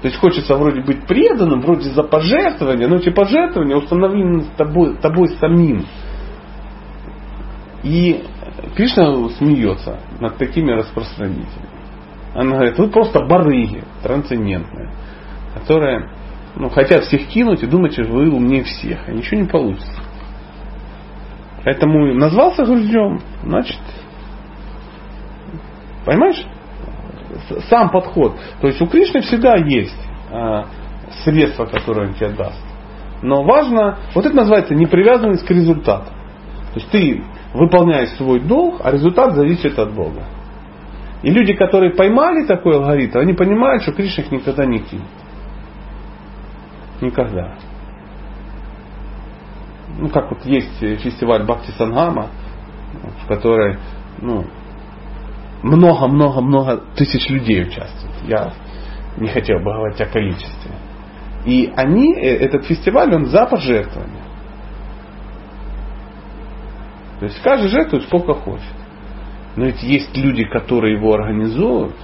То 0.02 0.08
есть 0.08 0.20
хочется 0.20 0.56
вроде 0.56 0.82
быть 0.82 1.06
преданным, 1.06 1.62
вроде 1.62 1.90
за 1.90 2.04
пожертвование, 2.04 2.88
но 2.88 2.98
эти 2.98 3.10
пожертвования 3.10 3.76
установлены 3.76 4.46
тобой, 4.56 4.96
тобой 4.98 5.30
самим. 5.40 5.86
И 7.84 8.24
Кришна 8.76 9.30
смеется 9.38 10.00
над 10.20 10.38
такими 10.38 10.72
распространителями. 10.72 11.78
Она 12.34 12.56
говорит, 12.56 12.78
вы 12.78 12.90
просто 12.90 13.26
барыги 13.26 13.84
трансцендентные, 14.04 14.92
которые 15.54 16.10
ну, 16.56 16.70
хотят 16.70 17.04
всех 17.04 17.28
кинуть 17.28 17.64
и 17.64 17.68
думаете, 17.68 18.04
что 18.04 18.14
вы 18.14 18.32
умнее 18.32 18.64
всех, 18.64 19.08
а 19.08 19.12
ничего 19.12 19.42
не 19.42 19.48
получится. 19.48 20.02
Поэтому 21.64 22.14
назвался 22.14 22.66
груздем, 22.66 23.22
значит, 23.44 23.80
понимаешь? 26.06 26.44
Сам 27.70 27.90
подход. 27.90 28.38
То 28.62 28.68
есть 28.68 28.82
у 28.82 28.88
Кришны 28.88 29.22
всегда 29.22 29.56
есть 29.58 30.00
э, 30.32 30.64
средства, 31.24 31.66
которые 31.66 32.10
он 32.10 32.14
тебе 32.16 32.30
даст. 32.30 32.64
Но 33.22 33.44
важно, 33.44 33.98
вот 34.16 34.26
это 34.26 34.36
называется 34.36 34.76
непривязанность 34.76 35.46
к 35.46 35.52
результату. 35.52 36.06
То 36.74 36.80
есть 36.80 36.90
ты 36.90 37.24
выполняешь 37.58 38.10
свой 38.12 38.40
долг, 38.40 38.82
а 38.84 38.92
результат 38.92 39.36
зависит 39.36 39.78
от 39.80 39.94
Бога. 39.94 40.24
И 41.24 41.32
люди, 41.32 41.54
которые 41.54 41.94
поймали 41.94 42.46
такой 42.46 42.76
алгоритм, 42.76 43.18
они 43.18 43.34
понимают, 43.34 43.82
что 43.82 43.92
Кришна 43.92 44.24
их 44.24 44.32
никогда 44.32 44.66
не 44.66 44.80
кинет. 44.80 45.06
Никогда. 47.02 47.56
Ну, 50.00 50.10
как 50.10 50.30
вот 50.30 50.46
есть 50.46 50.80
фестиваль 50.80 51.44
Бхакти 51.44 51.72
Сангама, 51.72 52.28
в 53.24 53.28
которой 53.28 53.78
ну, 54.22 54.46
много-много-много 55.64 56.84
тысяч 56.96 57.30
людей 57.30 57.64
участвуют. 57.64 58.16
Я 58.28 58.54
не 59.18 59.28
хотел 59.28 59.58
бы 59.58 59.74
говорить 59.74 60.00
о 60.02 60.06
количестве. 60.06 60.72
И 61.46 61.72
они, 61.76 62.14
э, 62.14 62.38
этот 62.38 62.66
фестиваль, 62.66 63.14
он 63.16 63.26
за 63.26 63.46
пожертвование. 63.48 64.27
То 67.20 67.26
есть 67.26 67.42
каждый 67.42 67.70
жертвует 67.70 68.04
сколько 68.04 68.34
хочет. 68.34 68.74
Но 69.56 69.66
ведь 69.66 69.82
есть 69.82 70.16
люди, 70.16 70.44
которые 70.44 70.98
его 70.98 71.14
организуют, 71.14 71.96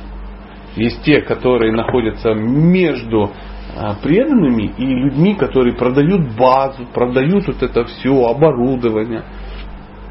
есть 0.76 1.04
те, 1.04 1.22
которые 1.22 1.72
находятся 1.72 2.34
между 2.34 3.32
а, 3.78 3.96
преданными 4.02 4.72
и 4.76 4.86
людьми, 4.86 5.36
которые 5.36 5.76
продают 5.76 6.36
базу, 6.36 6.86
продают 6.94 7.46
вот 7.48 7.62
это 7.62 7.86
все, 7.86 8.26
оборудование. 8.26 9.24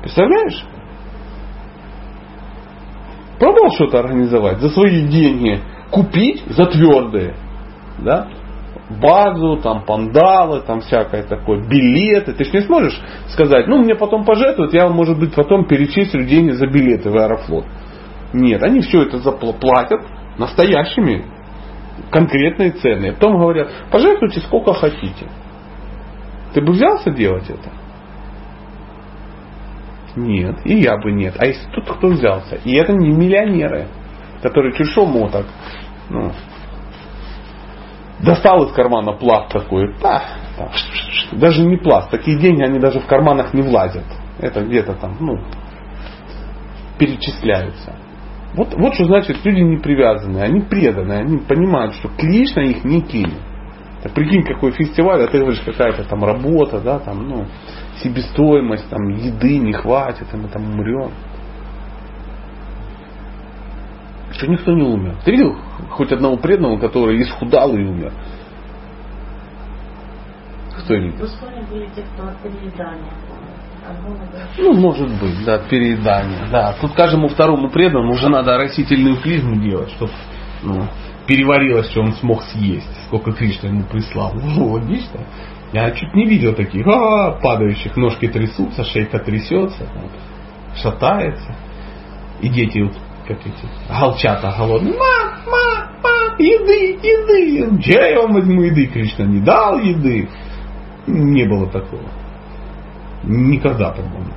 Представляешь? 0.00 0.64
Пробовал 3.40 3.72
что-то 3.72 3.98
организовать 3.98 4.60
за 4.60 4.70
свои 4.70 5.08
деньги, 5.08 5.60
купить 5.90 6.44
за 6.46 6.66
твердые. 6.66 7.34
Да? 7.98 8.28
Базу, 9.00 9.58
там 9.58 9.84
пандалы, 9.84 10.60
там 10.60 10.80
всякое 10.80 11.22
такое, 11.24 11.66
билеты. 11.66 12.32
Ты 12.32 12.44
же 12.44 12.52
не 12.52 12.60
сможешь 12.60 13.00
сказать, 13.28 13.66
ну 13.68 13.78
мне 13.78 13.94
потом 13.94 14.24
пожертвуют, 14.24 14.74
я 14.74 14.88
может 14.88 15.18
быть, 15.18 15.34
потом 15.34 15.66
перечислю 15.66 16.24
деньги 16.24 16.52
за 16.52 16.66
билеты 16.66 17.10
в 17.10 17.16
Аэрофлот. 17.16 17.64
Нет, 18.32 18.62
они 18.62 18.80
все 18.80 19.02
это 19.02 19.18
заплатят 19.18 20.00
настоящими, 20.38 21.24
конкретные 22.10 22.72
цены. 22.72 23.12
потом 23.12 23.38
говорят, 23.38 23.68
пожертвуйте 23.90 24.40
сколько 24.40 24.72
хотите. 24.72 25.26
Ты 26.54 26.60
бы 26.60 26.72
взялся 26.72 27.10
делать 27.10 27.48
это? 27.48 27.70
Нет, 30.16 30.56
и 30.64 30.80
я 30.80 30.98
бы 30.98 31.12
нет. 31.12 31.34
А 31.38 31.46
если 31.46 31.66
тут 31.70 31.88
кто 31.88 32.08
взялся? 32.08 32.56
И 32.64 32.74
это 32.74 32.92
не 32.92 33.10
миллионеры, 33.10 33.86
которые 34.42 34.74
чушом 34.74 35.10
моток, 35.10 35.46
ну, 36.10 36.32
Достал 38.22 38.64
из 38.64 38.72
кармана 38.72 39.12
пласт 39.12 39.52
такой, 39.52 39.94
да, 40.00 40.22
да, 40.56 40.70
даже 41.32 41.64
не 41.64 41.76
пласт, 41.76 42.10
такие 42.10 42.38
деньги, 42.38 42.62
они 42.62 42.78
даже 42.78 43.00
в 43.00 43.06
карманах 43.06 43.52
не 43.52 43.62
влазят. 43.62 44.04
Это 44.38 44.60
где-то 44.60 44.94
там, 44.94 45.16
ну, 45.18 45.40
перечисляются. 46.98 47.94
Вот, 48.54 48.74
вот 48.74 48.94
что 48.94 49.06
значит 49.06 49.44
люди 49.44 49.60
не 49.60 49.78
привязанные, 49.78 50.44
они 50.44 50.60
преданные, 50.60 51.20
они 51.20 51.38
понимают, 51.38 51.94
что 51.94 52.08
Кришна 52.08 52.62
их 52.62 52.84
не 52.84 53.00
кинет. 53.00 53.40
Так 54.02 54.14
прикинь, 54.14 54.42
какой 54.42 54.72
фестиваль, 54.72 55.22
а 55.22 55.28
ты 55.28 55.38
говоришь, 55.38 55.60
какая-то 55.60 56.04
там 56.04 56.24
работа, 56.24 56.80
да, 56.80 56.98
там, 56.98 57.28
ну, 57.28 57.46
себестоимость, 58.02 58.88
там, 58.90 59.08
еды 59.10 59.58
не 59.58 59.72
хватит, 59.72 60.26
и 60.32 60.36
мы 60.36 60.48
там 60.48 60.64
умрем. 60.64 61.12
Что 64.32 64.46
никто 64.46 64.72
не 64.72 64.82
умер. 64.82 65.16
Ты 65.24 65.32
видел 65.32 65.56
хоть 65.90 66.12
одного 66.12 66.36
преданного, 66.36 66.78
который 66.78 67.20
исхудал 67.22 67.74
и 67.74 67.82
умер? 67.82 68.12
Кто 70.78 70.96
нибудь 70.96 71.20
В 71.20 71.70
были 71.70 71.86
те, 71.94 72.02
кто 72.02 72.28
от 72.28 72.38
переедания. 72.42 73.12
Ну, 74.58 74.74
может 74.74 75.08
быть, 75.20 75.44
да, 75.44 75.58
переедание. 75.58 76.46
Да, 76.50 76.74
тут 76.80 76.92
каждому 76.92 77.28
второму 77.28 77.68
преданному 77.68 78.12
уже 78.12 78.28
надо 78.28 78.56
растительную 78.56 79.16
клизму 79.20 79.56
делать, 79.56 79.90
чтобы 79.92 80.12
ну, 80.62 80.86
переварилось, 81.26 81.90
что 81.90 82.02
он 82.02 82.12
смог 82.14 82.42
съесть, 82.44 82.88
сколько 83.06 83.32
Кришна 83.32 83.68
ему 83.68 83.84
прислал. 83.84 84.32
Ну, 84.56 84.72
логично. 84.72 85.20
Я 85.72 85.90
чуть 85.92 86.14
не 86.14 86.26
видел 86.26 86.54
таких, 86.54 86.86
а, 86.86 87.32
падающих, 87.42 87.96
ножки 87.96 88.28
трясутся, 88.28 88.84
шейка 88.84 89.18
трясется, 89.18 89.88
шатается. 90.76 91.56
И 92.40 92.48
дети 92.48 92.90
как 93.26 93.38
эти 93.40 93.66
голчата 93.88 94.54
голодные. 94.58 94.94
Мам, 94.94 95.38
мам, 95.46 95.88
мам, 96.02 96.38
еды, 96.38 96.98
еды. 97.02 97.76
Где 97.76 98.12
я 98.12 98.22
вам 98.22 98.34
возьму 98.34 98.62
еды? 98.62 98.86
Кришна 98.86 99.24
не 99.24 99.40
дал 99.40 99.78
еды. 99.78 100.28
Не 101.06 101.44
было 101.44 101.68
такого. 101.68 102.08
Никогда, 103.24 103.90
по-моему. 103.90 104.32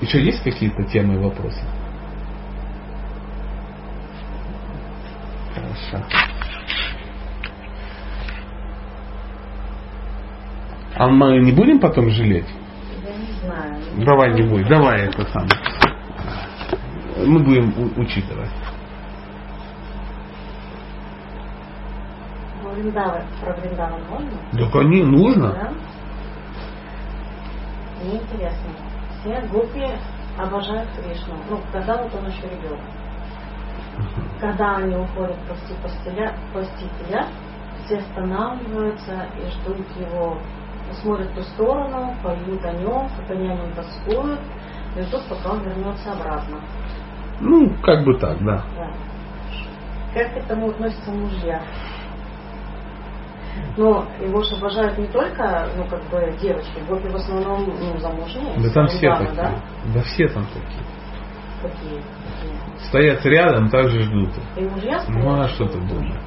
Еще 0.00 0.22
есть 0.22 0.42
какие-то 0.42 0.84
темы 0.84 1.14
и 1.14 1.18
вопросы? 1.18 1.60
Хорошо. 5.54 6.04
А 10.94 11.08
мы 11.08 11.38
не 11.40 11.52
будем 11.52 11.80
потом 11.80 12.10
жалеть? 12.10 12.46
Я 13.04 13.16
не 13.16 13.32
знаю. 13.40 14.04
Давай 14.04 14.34
не 14.34 14.42
будем. 14.42 14.68
Давай 14.68 15.06
это 15.06 15.24
самое 15.30 15.77
мы 17.26 17.40
будем 17.40 17.72
учитывать. 17.96 18.50
Вриндаван, 22.78 23.22
про 23.40 23.54
Вриндаван 23.54 24.00
можно? 24.08 24.30
Да, 24.52 24.70
конечно, 24.70 25.10
нужно. 25.10 25.52
Да? 25.52 25.72
Мне 28.02 28.16
интересно. 28.16 28.70
Все 29.20 29.40
гупи 29.48 29.84
обожают 30.38 30.88
Кришну. 30.90 31.34
Ну, 31.50 31.60
когда 31.72 32.02
вот 32.02 32.14
он 32.14 32.28
еще 32.28 32.42
ребенок. 32.42 32.80
Когда 34.40 34.76
они 34.76 34.94
уходят 34.94 35.36
прости 35.46 35.74
постеля, 35.82 36.36
постителя, 36.54 37.26
все 37.84 37.98
останавливаются 37.98 39.26
и 39.42 39.50
ждут 39.50 39.86
его, 39.96 40.38
смотрят 41.02 41.30
в 41.30 41.34
ту 41.34 41.42
сторону, 41.42 42.14
поют 42.22 42.64
о 42.64 42.72
нем, 42.74 43.08
как 43.16 43.30
они 43.30 43.48
о 43.48 43.56
нем 43.56 43.72
тоскуют, 43.74 44.40
и 44.96 45.02
ждут, 45.02 45.22
пока 45.28 45.54
он 45.54 45.64
вернется 45.64 46.12
обратно. 46.12 46.60
Ну, 47.40 47.70
как 47.82 48.04
бы 48.04 48.18
так, 48.18 48.42
да. 48.44 48.64
Как 50.14 50.34
к 50.34 50.36
этому 50.38 50.70
относятся 50.70 51.10
мужья? 51.10 51.62
Но 53.76 54.06
его 54.20 54.42
же 54.42 54.56
обожают 54.56 54.98
не 54.98 55.06
только, 55.06 55.68
ну, 55.76 55.84
как 55.84 56.02
бы, 56.10 56.36
девочки, 56.40 56.80
гопи 56.88 57.08
в 57.08 57.16
основном, 57.16 57.66
ну, 57.66 57.98
замужние. 57.98 58.54
Да 58.58 58.70
там 58.70 58.86
все 58.88 59.10
такие. 59.14 59.34
Да? 59.34 59.54
да 59.94 60.02
все 60.02 60.28
там 60.28 60.44
такие. 60.46 60.84
Какие? 61.62 62.02
Стоят 62.88 63.24
рядом, 63.26 63.68
также 63.68 64.02
ждут. 64.02 64.30
И 64.56 64.62
мужья 64.62 65.00
стоят? 65.00 65.24
Ну, 65.24 65.40
а 65.40 65.48
что 65.48 65.66
ты 65.66 65.78
думаешь? 65.78 66.20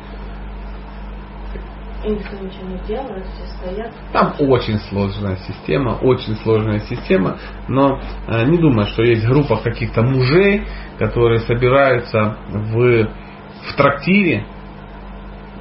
Там 4.13 4.33
очень 4.39 4.79
сложная 4.89 5.37
система, 5.47 5.97
очень 6.01 6.35
сложная 6.37 6.79
система, 6.79 7.37
но 7.67 7.99
э, 8.27 8.45
не 8.45 8.57
думаю, 8.57 8.87
что 8.87 9.03
есть 9.03 9.25
группа 9.25 9.57
каких-то 9.57 10.01
мужей, 10.01 10.63
которые 10.97 11.39
собираются 11.39 12.37
в, 12.49 13.07
в 13.69 13.75
трактире 13.75 14.45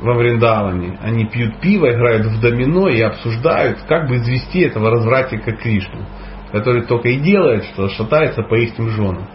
во 0.01 0.15
Вриндаване. 0.15 0.99
Они 1.03 1.27
пьют 1.27 1.61
пиво, 1.61 1.91
играют 1.91 2.27
в 2.27 2.41
домино 2.41 2.89
и 2.89 3.01
обсуждают, 3.01 3.83
как 3.89 4.09
бы 4.09 4.17
извести 4.17 4.63
этого 4.63 4.91
развратника 4.91 5.53
Кришну, 5.53 6.07
который 6.53 6.87
только 6.87 7.09
и 7.09 7.19
делает, 7.19 7.65
что 7.65 7.89
шатается 7.89 8.43
по 8.43 8.55
их 8.55 8.75
женам. 8.77 9.29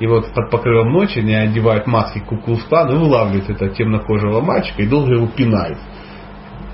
И 0.00 0.06
вот 0.06 0.32
под 0.34 0.50
покрывом 0.50 0.92
ночи 0.92 1.20
они 1.20 1.34
одевают 1.34 1.86
маски 1.86 2.18
куклустан 2.18 2.90
и 2.90 2.98
вылавливают 2.98 3.50
этого 3.50 3.70
темнокожего 3.70 4.40
мальчика 4.40 4.82
и 4.82 4.88
долго 4.88 5.14
его 5.14 5.28
пинают. 5.28 5.78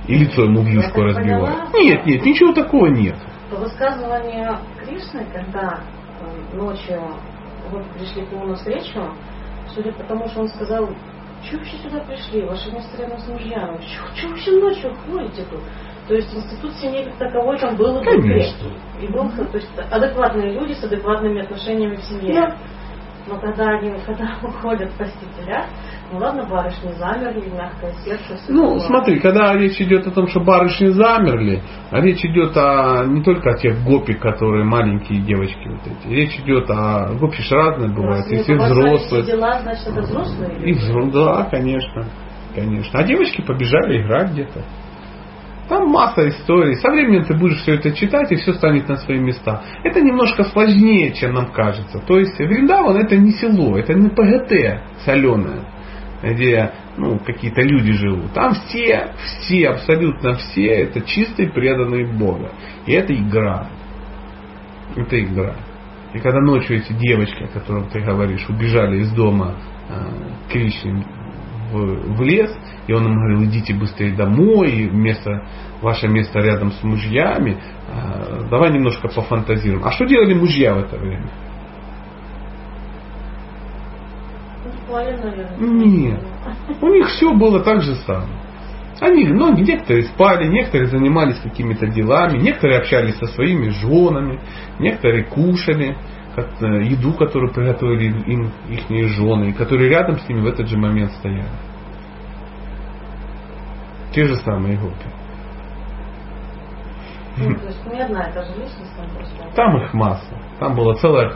И 0.08 0.14
лицо 0.14 0.44
ему 0.44 0.62
в 0.62 0.66
юшку 0.66 1.02
разбивают. 1.02 1.74
Нет, 1.74 2.06
нет, 2.06 2.24
ничего 2.24 2.52
такого 2.52 2.86
нет. 2.86 3.14
По 3.50 3.56
высказыванию 3.56 4.58
Кришны, 4.80 5.26
когда 5.32 5.80
ночью 6.54 7.00
вот 7.70 7.84
пришли 7.92 8.24
к 8.24 8.32
нему 8.32 8.46
на 8.46 8.54
встречу, 8.56 9.00
судя 9.74 9.92
по 9.92 10.02
тому, 10.04 10.26
что 10.28 10.40
он 10.40 10.48
сказал, 10.48 10.88
что 11.44 11.56
вообще 11.58 11.76
сюда 11.76 12.00
пришли, 12.00 12.44
ваши 12.44 12.72
места 12.72 12.96
рядом 12.96 13.18
с 13.18 13.28
мужьями, 13.28 13.78
что 14.16 14.28
вообще 14.28 14.50
ночью 14.52 14.94
ходите 15.06 15.44
тут? 15.44 15.60
То 16.08 16.14
есть 16.14 16.34
институт 16.34 16.72
семьи 16.76 17.04
как 17.04 17.16
таковой 17.16 17.58
там 17.58 17.76
был 17.76 18.00
и 18.00 18.04
был 18.04 18.22
Конечно. 18.22 18.68
И 18.98 19.06
был, 19.08 19.28
то 19.30 19.58
есть 19.58 19.70
адекватные 19.90 20.54
люди 20.54 20.72
с 20.72 20.82
адекватными 20.82 21.42
отношениями 21.42 21.96
в 21.96 22.02
семье. 22.02 22.34
Да. 22.34 22.56
Но 23.26 23.38
когда 23.38 23.64
они, 23.78 23.92
когда 24.06 24.38
уходят 24.42 24.90
спасителя, 24.92 25.66
ну 26.12 26.18
ладно, 26.18 26.44
барышни 26.48 26.90
замерли, 26.98 27.50
мягкое 27.50 27.92
сердце, 28.04 28.36
все 28.36 28.52
Ну, 28.52 28.64
такое. 28.66 28.80
смотри, 28.80 29.18
когда 29.20 29.52
речь 29.54 29.80
идет 29.80 30.06
о 30.06 30.10
том, 30.10 30.26
что 30.28 30.40
барышни 30.40 30.86
замерли, 30.88 31.62
а 31.90 32.00
речь 32.00 32.24
идет 32.24 32.56
о, 32.56 33.04
не 33.06 33.22
только 33.22 33.50
о 33.50 33.58
тех 33.58 33.82
гопи, 33.84 34.14
которые 34.14 34.64
маленькие 34.64 35.20
девочки 35.20 35.68
вот 35.68 35.80
эти. 35.86 36.12
Речь 36.14 36.38
идет 36.40 36.70
о 36.70 37.12
гопи 37.20 37.42
ж 37.42 37.50
разные 37.52 37.90
бывают, 37.90 38.26
если 38.30 38.52
побросали 38.54 38.80
взрослые. 38.86 39.22
все 39.22 39.32
дела, 39.32 39.60
значит 39.62 39.86
это 39.88 40.00
взрослые 40.02 40.56
И 40.62 40.72
люди. 40.72 40.80
взро- 40.90 41.10
да, 41.12 41.44
конечно, 41.50 42.04
конечно. 42.54 42.98
А 43.00 43.04
девочки 43.04 43.42
побежали 43.42 44.02
играть 44.02 44.30
где-то. 44.32 44.62
Там 45.68 45.86
масса 45.90 46.26
историй. 46.28 46.76
Со 46.76 46.88
временем 46.90 47.24
ты 47.24 47.34
будешь 47.36 47.58
все 47.60 47.74
это 47.74 47.92
читать, 47.92 48.32
и 48.32 48.36
все 48.36 48.54
станет 48.54 48.88
на 48.88 48.96
свои 48.96 49.18
места. 49.18 49.60
Это 49.84 50.00
немножко 50.00 50.44
сложнее, 50.44 51.12
чем 51.12 51.34
нам 51.34 51.52
кажется. 51.52 51.98
То 52.06 52.18
есть 52.18 52.38
Вриндаван 52.38 52.96
это 52.96 53.16
не 53.18 53.32
село, 53.32 53.76
это 53.76 53.92
не 53.92 54.08
ПГТ 54.08 54.80
соленое, 55.04 55.60
где 56.22 56.72
ну, 56.96 57.18
какие-то 57.18 57.62
люди 57.62 57.92
живут. 57.92 58.32
Там 58.32 58.54
все, 58.54 59.12
все, 59.40 59.68
абсолютно 59.68 60.34
все, 60.34 60.66
это 60.66 61.00
чистые 61.02 61.50
преданные 61.50 62.06
Бога. 62.06 62.52
И 62.86 62.92
это 62.92 63.14
игра. 63.14 63.68
Это 64.96 65.22
игра. 65.22 65.54
И 66.14 66.18
когда 66.18 66.40
ночью 66.40 66.78
эти 66.78 66.92
девочки, 66.92 67.44
о 67.44 67.48
которых 67.48 67.90
ты 67.90 68.00
говоришь, 68.00 68.48
убежали 68.48 69.00
из 69.00 69.12
дома 69.12 69.56
э, 69.88 70.50
Кришны 70.50 71.04
в, 71.70 72.16
в 72.16 72.22
лес, 72.22 72.50
и 72.86 72.92
он 72.92 73.06
им 73.06 73.14
говорил, 73.14 73.44
идите 73.44 73.74
быстрее 73.74 74.14
домой, 74.14 74.70
и 74.70 74.90
место, 74.90 75.46
ваше 75.82 76.08
место 76.08 76.40
рядом 76.40 76.72
с 76.72 76.82
мужьями, 76.82 77.58
э, 77.88 78.48
давай 78.50 78.72
немножко 78.72 79.08
пофантазируем. 79.08 79.84
А 79.84 79.92
что 79.92 80.06
делали 80.06 80.34
мужья 80.34 80.74
в 80.74 80.78
это 80.78 80.96
время? 80.96 81.30
Ну, 84.64 84.72
спали, 84.72 84.74
наверное. 84.74 84.76
Нет. 85.58 86.20
У 86.80 86.86
них 86.88 87.08
все 87.08 87.32
было 87.34 87.60
так 87.60 87.82
же 87.82 87.94
самое. 88.06 88.48
Они, 89.00 89.24
ну, 89.28 89.54
некоторые 89.56 90.04
спали, 90.04 90.48
некоторые 90.48 90.88
занимались 90.88 91.38
какими-то 91.38 91.86
делами, 91.86 92.38
некоторые 92.38 92.80
общались 92.80 93.16
со 93.16 93.26
своими 93.26 93.68
женами, 93.68 94.40
некоторые 94.80 95.24
кушали 95.24 95.96
э, 96.36 96.82
еду, 96.84 97.12
которую 97.12 97.52
приготовили 97.52 98.06
им 98.26 98.50
их 98.68 99.08
жены, 99.10 99.52
которые 99.52 99.88
рядом 99.88 100.18
с 100.18 100.28
ними 100.28 100.40
в 100.40 100.46
этот 100.46 100.68
же 100.68 100.76
момент 100.76 101.12
стояли. 101.12 101.46
Те 104.12 104.24
же 104.24 104.36
самые 104.36 104.76
гопи. 104.76 105.06
Ну, 107.36 107.54
то 107.54 107.66
есть 107.66 107.86
не 107.86 108.00
одна 108.00 108.28
и 108.28 108.32
та 108.32 108.42
же 108.42 108.50
личность 108.54 108.96
там 108.96 109.08
просто. 109.10 109.54
Там 109.54 109.76
их 109.76 109.94
масса. 109.94 110.34
Там 110.58 110.74
была 110.74 110.94
целая 110.94 111.34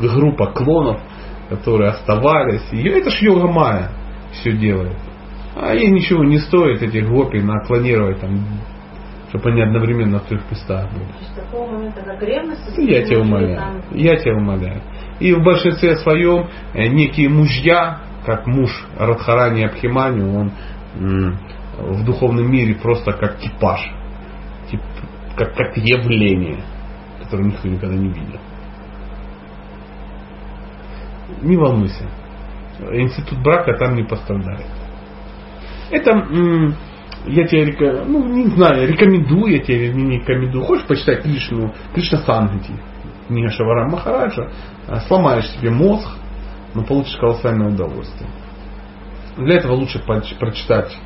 группа 0.00 0.46
клонов, 0.46 1.00
которые 1.48 1.90
оставались. 1.90 2.62
И 2.72 2.88
это 2.88 3.10
ж 3.10 3.22
йога 3.22 3.48
Майя 3.48 3.90
все 4.32 4.52
делает. 4.52 4.96
А 5.56 5.74
ей 5.74 5.88
ничего 5.90 6.24
не 6.24 6.38
стоит 6.38 6.82
этих 6.82 7.08
гопи 7.08 7.40
наклонировать 7.40 8.20
там, 8.20 8.38
чтобы 9.28 9.50
они 9.50 9.62
одновременно 9.62 10.18
в 10.18 10.24
трех 10.24 10.42
местах 10.50 10.88
были. 10.92 11.04
Такого 11.36 11.70
момента, 11.72 12.00
как 12.02 12.20
ревность, 12.22 12.76
Я 12.78 13.02
тебя 13.04 13.20
умоляю. 13.20 13.56
там- 13.56 13.80
Я 13.92 14.16
тебя 14.16 14.34
умоляю. 14.34 14.80
И 15.20 15.32
в 15.32 15.42
большинстве 15.44 15.96
своем 15.98 16.46
э, 16.74 16.88
некие 16.88 17.28
мужья, 17.28 17.98
как 18.26 18.46
муж 18.46 18.70
Радхарани 18.98 19.62
Абхимани, 19.64 20.22
он 20.22 20.50
в 21.78 22.04
духовном 22.04 22.50
мире 22.50 22.74
просто 22.74 23.12
как 23.12 23.38
типаж. 23.38 23.80
Тип- 24.70 24.80
как, 25.36 25.54
как 25.54 25.76
явление, 25.76 26.60
которое 27.22 27.44
никто 27.44 27.68
никогда 27.68 27.96
не 27.96 28.08
видел. 28.08 28.38
Не 31.44 31.56
волнуйся. 31.56 32.08
Институт 32.92 33.38
брака 33.42 33.74
там 33.74 33.94
не 33.94 34.02
пострадает. 34.02 34.66
Это 35.90 36.26
я 37.26 37.46
тебе 37.46 38.04
ну, 38.06 38.26
не 38.26 38.48
знаю, 38.48 38.88
рекомендую 38.88 39.52
я 39.52 39.58
тебе 39.60 39.92
не 39.92 40.18
рекомендую. 40.18 40.64
Хочешь 40.64 40.86
почитать 40.86 41.22
Кришну, 41.22 41.72
Кришна 41.94 42.18
Сангати, 42.18 42.72
книга 43.28 43.50
Шавара 43.50 43.88
Махараджа, 43.88 44.50
а, 44.88 45.00
сломаешь 45.00 45.48
себе 45.50 45.70
мозг, 45.70 46.08
но 46.74 46.82
получишь 46.82 47.16
колоссальное 47.16 47.68
удовольствие. 47.68 48.28
Для 49.36 49.56
этого 49.56 49.72
лучше 49.72 50.00
прочитать 50.00 50.96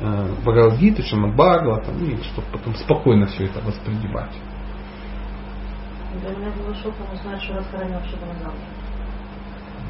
э, 0.00 0.28
Бхагавадгиту, 0.42 1.02
Шамадбагла, 1.02 1.82
и 2.00 2.22
чтобы 2.24 2.46
потом 2.52 2.74
спокойно 2.76 3.26
все 3.26 3.44
это 3.44 3.60
воспринимать. 3.60 4.32
Для 6.22 6.30
меня 6.30 6.50
было 6.52 6.74
шоком 6.74 7.06
узнать, 7.12 7.42
что 7.42 7.54
Радхарани 7.54 7.92
вообще 7.92 8.16
был 8.16 8.32
замуж. 8.40 8.56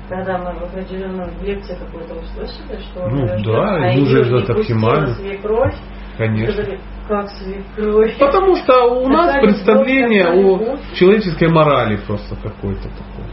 Когда 0.08 0.38
мы 0.38 0.52
в 0.54 0.62
определенном 0.62 1.28
в 1.30 1.42
лекции 1.42 1.74
какой-то 1.74 2.14
услышали, 2.14 2.80
что 2.80 3.08
Ну 3.08 3.26
да, 3.42 3.74
а 3.74 3.92
и 3.92 4.00
уже 4.02 4.20
Абхимани. 4.52 5.14
свекровь. 5.14 5.74
Конечно. 6.16 6.52
Сказали, 6.62 6.80
как 7.08 7.28
свекровь? 7.30 8.18
Потому 8.18 8.56
что 8.56 8.84
у 9.00 9.08
нас 9.08 9.26
Такая 9.26 9.42
представление 9.42 10.26
о 10.28 10.34
любовь. 10.36 10.80
человеческой 10.94 11.48
морали 11.48 11.96
просто 12.06 12.36
какой-то 12.36 12.82
такой. 12.88 13.26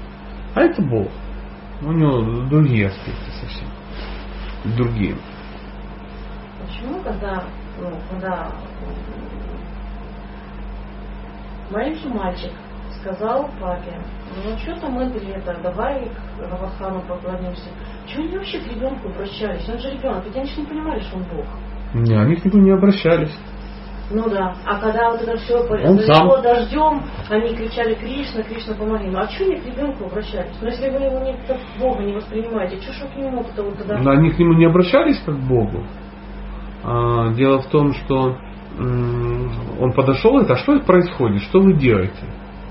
А 0.55 0.61
это 0.61 0.81
Бог. 0.81 1.09
У 1.81 1.91
него 1.91 2.21
другие 2.49 2.87
аспекты 2.87 3.31
совсем. 3.39 3.67
Другие. 4.75 5.15
Почему, 6.65 7.01
когда, 7.03 7.43
ну, 7.79 7.89
когда 8.09 8.51
маленький 11.71 12.07
мальчик 12.09 12.51
сказал 13.03 13.49
папе, 13.59 13.99
ну 14.45 14.57
что-то 14.57 14.89
мы 14.89 15.03
это, 15.03 15.59
давай 15.61 16.05
к 16.05 16.41
Равахану 16.41 17.01
поклонимся. 17.01 17.69
Чего 18.07 18.23
они 18.23 18.37
вообще 18.37 18.59
к 18.59 18.67
ребенку 18.67 19.09
обращались? 19.09 19.67
Он 19.69 19.77
же 19.77 19.91
ребенок, 19.91 20.25
ведь 20.25 20.35
они 20.35 20.45
же 20.45 20.61
не 20.61 20.67
понимали, 20.67 20.99
что 21.01 21.17
он 21.17 21.23
Бог. 21.23 21.45
Не, 21.93 22.15
они 22.15 22.35
к 22.35 22.45
нему 22.45 22.63
не 22.63 22.71
обращались. 22.71 23.37
Ну 24.11 24.29
да. 24.29 24.53
А 24.65 24.79
когда 24.79 25.11
вот 25.11 25.21
это 25.21 25.37
все 25.37 25.57
Он 25.57 25.97
за 25.97 26.13
сам. 26.13 26.27
дождем, 26.41 27.03
они 27.29 27.55
кричали 27.55 27.95
Кришна, 27.95 28.43
Кришна 28.43 28.75
помоги. 28.75 29.07
Ну 29.09 29.19
а 29.19 29.27
что 29.29 29.45
они 29.45 29.55
к 29.55 29.65
ребенку 29.65 30.05
обращались? 30.05 30.55
Ну 30.61 30.67
если 30.67 30.89
вы 30.89 31.05
его 31.05 31.19
не 31.19 31.33
как 31.47 31.57
Бога 31.79 32.03
не 32.03 32.13
воспринимаете, 32.13 32.81
что 32.81 32.93
ж 32.93 33.01
вы 33.03 33.07
к 33.09 33.15
нему 33.15 33.45
то 33.55 33.63
вот 33.63 33.77
тогда? 33.77 33.97
Но 33.99 34.11
они 34.11 34.31
к 34.31 34.39
нему 34.39 34.53
не 34.53 34.65
обращались 34.65 35.19
как 35.25 35.35
к 35.35 35.47
Богу. 35.47 35.83
А, 36.83 37.33
дело 37.33 37.61
в 37.61 37.67
том, 37.67 37.93
что 37.93 38.37
он 38.75 39.93
подошел 39.95 40.31
и 40.31 40.43
говорит, 40.43 40.51
а 40.51 40.55
что 40.57 40.79
происходит, 40.79 41.43
что 41.43 41.59
вы 41.59 41.73
делаете? 41.73 42.25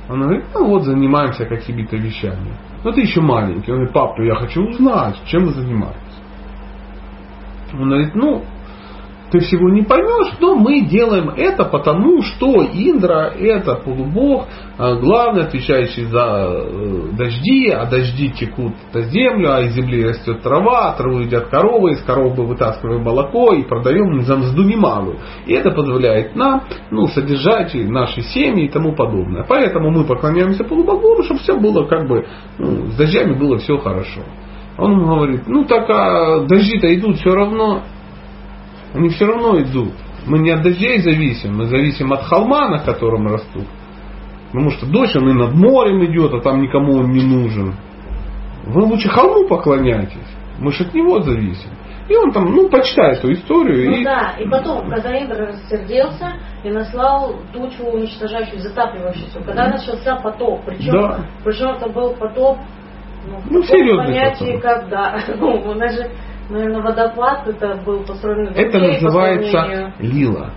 Он 0.09 0.21
говорит, 0.21 0.45
ну 0.55 0.67
вот 0.67 0.85
занимаемся 0.85 1.47
какими-то 1.47 1.97
вещами. 1.97 2.53
Ну 2.85 2.93
ты 2.93 3.03
еще 3.03 3.21
маленький. 3.21 3.71
Он 3.71 3.79
говорит, 3.79 3.93
папа, 3.95 4.21
я 4.23 4.35
хочу 4.35 4.63
узнать, 4.69 5.17
чем 5.27 5.47
вы 5.47 5.53
занимаетесь. 5.53 5.99
Он 7.73 7.89
говорит, 7.89 8.15
ну, 8.15 8.45
ты 9.33 9.41
всего 9.41 9.71
не 9.71 9.83
поймешь, 9.83 10.35
но 10.41 10.55
мы 10.55 10.83
делаем 10.83 11.31
это 11.31 11.65
потому, 11.65 12.21
что 12.21 12.63
Индра 12.63 13.33
это 13.35 13.77
полубог, 13.77 14.47
а, 14.77 14.95
главный, 14.97 15.45
отвечающий 15.45 16.05
за 16.05 16.61
э, 16.61 17.17
дожди, 17.17 17.71
а 17.71 17.87
дожди 17.87 18.31
текут 18.31 18.75
на 18.93 19.01
землю, 19.03 19.55
а 19.55 19.63
из 19.63 19.73
земли 19.73 20.05
растет 20.05 20.43
трава, 20.43 20.93
траву 20.99 21.21
едят 21.21 21.49
коровы, 21.49 21.93
из 21.93 22.03
коровы 22.03 22.45
вытаскиваем 22.45 23.03
молоко 23.03 23.55
и 23.55 23.63
продаем 23.63 24.21
за 24.21 24.37
мзду 24.37 24.65
немалую. 24.65 25.19
И 25.47 25.55
это 25.55 25.71
позволяет 25.71 26.37
нам 26.37 26.65
ну, 26.91 27.07
содержать 27.07 27.75
наши 27.75 28.21
семьи 28.21 28.67
и 28.67 28.71
тому 28.71 28.95
подобное. 28.95 29.47
Поэтому 29.49 29.91
мы 29.91 30.05
поклоняемся 30.05 30.63
полубогу, 30.63 31.23
чтобы 31.23 31.41
все 31.41 31.59
было 31.59 31.87
как 31.87 32.07
бы, 32.07 32.27
ну, 32.59 32.91
с 32.91 32.97
дождями 32.97 33.33
было 33.33 33.57
все 33.57 33.79
хорошо. 33.79 34.21
Он 34.77 35.07
говорит, 35.07 35.43
ну 35.47 35.65
так 35.65 35.89
а 35.89 36.41
дожди-то 36.47 36.95
идут 36.95 37.17
все 37.17 37.31
равно, 37.35 37.83
они 38.95 39.09
все 39.11 39.27
равно 39.27 39.61
идут. 39.61 39.93
Мы 40.27 40.39
не 40.39 40.51
от 40.51 40.63
дождей 40.63 40.99
зависим, 41.01 41.57
мы 41.57 41.65
зависим 41.65 42.13
от 42.13 42.23
холма, 42.23 42.69
на 42.69 42.79
котором 42.79 43.27
растут. 43.27 43.67
Потому 44.53 44.71
что 44.71 44.87
дождь, 44.87 45.17
он 45.17 45.31
и 45.31 45.33
над 45.33 45.55
морем 45.55 46.05
идет, 46.05 46.33
а 46.35 46.41
там 46.41 46.61
никому 46.61 46.99
он 46.99 47.11
не 47.11 47.23
нужен. 47.23 47.75
Вы 48.67 48.83
лучше 48.83 49.09
холму 49.09 49.49
поклоняйтесь. 49.49 50.19
Мы 50.59 50.73
же 50.73 50.85
от 50.85 50.95
него 50.95 51.21
зависим. 51.23 51.71
И 52.09 52.15
он 52.17 52.33
там, 52.33 52.45
ну, 52.53 52.69
почитает 52.69 53.19
эту 53.19 53.33
историю. 53.33 53.91
Ну 53.91 53.97
и... 53.97 54.05
да, 54.05 54.35
и 54.39 54.47
потом, 54.49 54.89
когда 54.91 55.19
Индра 55.19 55.47
рассердился 55.47 56.35
и 56.63 56.71
наслал 56.71 57.37
тучу 57.53 57.85
уничтожающую, 57.85 58.61
затапливающуюся, 58.61 59.41
когда 59.41 59.69
начался 59.69 60.17
потоп, 60.17 60.61
причем, 60.67 60.93
Да. 60.93 61.21
причем 61.45 61.69
это 61.69 61.89
был 61.89 62.15
потоп, 62.15 62.59
ну, 63.27 63.39
Ну, 63.49 63.63
серьезный 63.63 64.05
понятии, 64.05 64.57
потоп. 64.57 64.63
как, 64.63 64.89
да, 64.91 65.19
ну, 65.39 65.75
нас 65.75 65.95
же, 65.95 66.11
наверное, 66.49 66.83
водопад, 66.83 67.47
это 67.49 67.81
был 67.85 68.05
построен 68.05 68.49
Это 68.49 68.79
другие 68.79 68.99
по 68.99 69.05
называется 69.05 69.93
лила. 69.99 70.51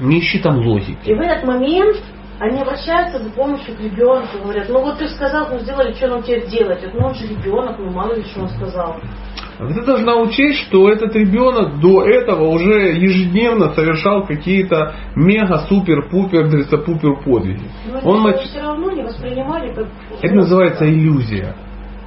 Не 0.00 0.20
ищи 0.20 0.38
там 0.40 0.58
логики. 0.58 0.98
И 1.04 1.14
в 1.14 1.20
этот 1.20 1.44
момент 1.44 1.96
они 2.38 2.60
обращаются 2.60 3.18
за 3.18 3.30
помощью 3.30 3.74
к 3.74 3.80
ребенку, 3.80 4.38
говорят, 4.42 4.68
ну 4.68 4.82
вот 4.82 4.98
ты 4.98 5.08
сказал, 5.08 5.48
ну 5.50 5.58
сделали, 5.60 5.92
что 5.94 6.08
нам 6.08 6.22
теперь 6.22 6.46
делать? 6.48 6.82
Вот, 6.84 6.94
Ну 6.94 7.06
он 7.06 7.14
же 7.14 7.26
ребенок, 7.26 7.78
ну 7.78 7.90
мало 7.90 8.14
ли 8.14 8.22
что 8.24 8.42
он 8.42 8.48
сказал. 8.50 8.96
ты 9.58 9.82
должна 9.86 10.16
учесть, 10.16 10.66
что 10.66 10.90
этот 10.90 11.16
ребенок 11.16 11.80
до 11.80 12.02
этого 12.04 12.48
уже 12.48 12.92
ежедневно 12.92 13.72
совершал 13.72 14.26
какие-то 14.26 14.94
мега-супер-пупер, 15.14 16.84
пупер 16.84 17.16
подвиги. 17.24 17.70
Но 17.90 18.10
Он 18.10 18.20
мач... 18.20 18.36
все 18.42 18.60
равно 18.60 18.90
не 18.90 19.02
воспринимали 19.02 19.72
как... 19.72 19.86
Это 20.20 20.34
называется 20.34 20.86
иллюзия. 20.86 21.56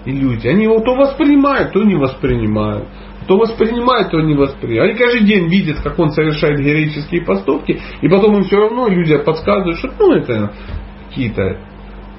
Иллюзия. 0.06 0.52
Они 0.52 0.64
его 0.64 0.80
то 0.80 0.96
воспринимают, 0.96 1.74
то 1.74 1.84
не 1.84 1.96
воспринимают. 1.96 2.88
То 3.28 3.38
воспринимают, 3.38 4.12
то 4.12 4.20
не 4.22 4.34
воспринимают. 4.34 4.92
Они 4.92 5.00
каждый 5.00 5.26
день 5.26 5.50
видят, 5.50 5.82
как 5.82 6.00
он 6.00 6.12
совершает 6.12 6.60
героические 6.60 7.24
поступки, 7.24 7.80
и 8.02 8.08
потом 8.08 8.38
им 8.38 8.44
все 8.44 8.58
равно 8.58 8.88
иллюзия 8.88 9.20
подсказывает, 9.20 9.78
что 9.78 9.90
ну, 10.00 10.14
это 10.14 10.54
какие-то 11.10 11.60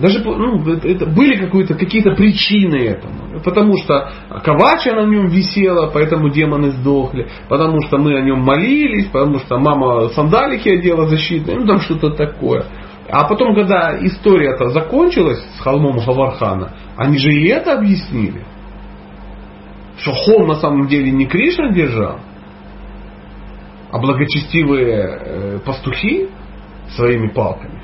даже 0.01 0.24
ну, 0.24 0.66
это, 0.66 1.05
были 1.07 1.36
какие-то 1.36 1.74
какие 1.74 2.02
причины 2.02 2.77
этому. 2.77 3.40
Потому 3.44 3.77
что 3.77 4.11
Кавача 4.43 4.94
на 4.94 5.05
нем 5.05 5.27
висела, 5.27 5.90
поэтому 5.93 6.31
демоны 6.31 6.70
сдохли. 6.70 7.28
Потому 7.48 7.82
что 7.82 7.98
мы 7.98 8.16
о 8.16 8.23
нем 8.23 8.40
молились, 8.40 9.07
потому 9.07 9.39
что 9.40 9.59
мама 9.59 10.09
сандалики 10.09 10.70
одела 10.70 11.07
защитные, 11.07 11.59
ну 11.59 11.66
там 11.66 11.81
что-то 11.81 12.11
такое. 12.11 12.65
А 13.12 13.24
потом, 13.26 13.54
когда 13.54 13.98
история-то 14.06 14.68
закончилась 14.68 15.44
с 15.56 15.60
холмом 15.60 15.98
Гавархана, 15.98 16.72
они 16.96 17.18
же 17.18 17.32
и 17.32 17.48
это 17.48 17.78
объяснили. 17.78 18.44
Что 19.98 20.12
холм 20.12 20.46
на 20.46 20.54
самом 20.54 20.86
деле 20.86 21.10
не 21.10 21.26
Кришна 21.26 21.72
держал, 21.72 22.20
а 23.90 23.98
благочестивые 23.98 24.86
э, 24.86 25.58
пастухи 25.64 26.28
своими 26.94 27.28
палками. 27.28 27.82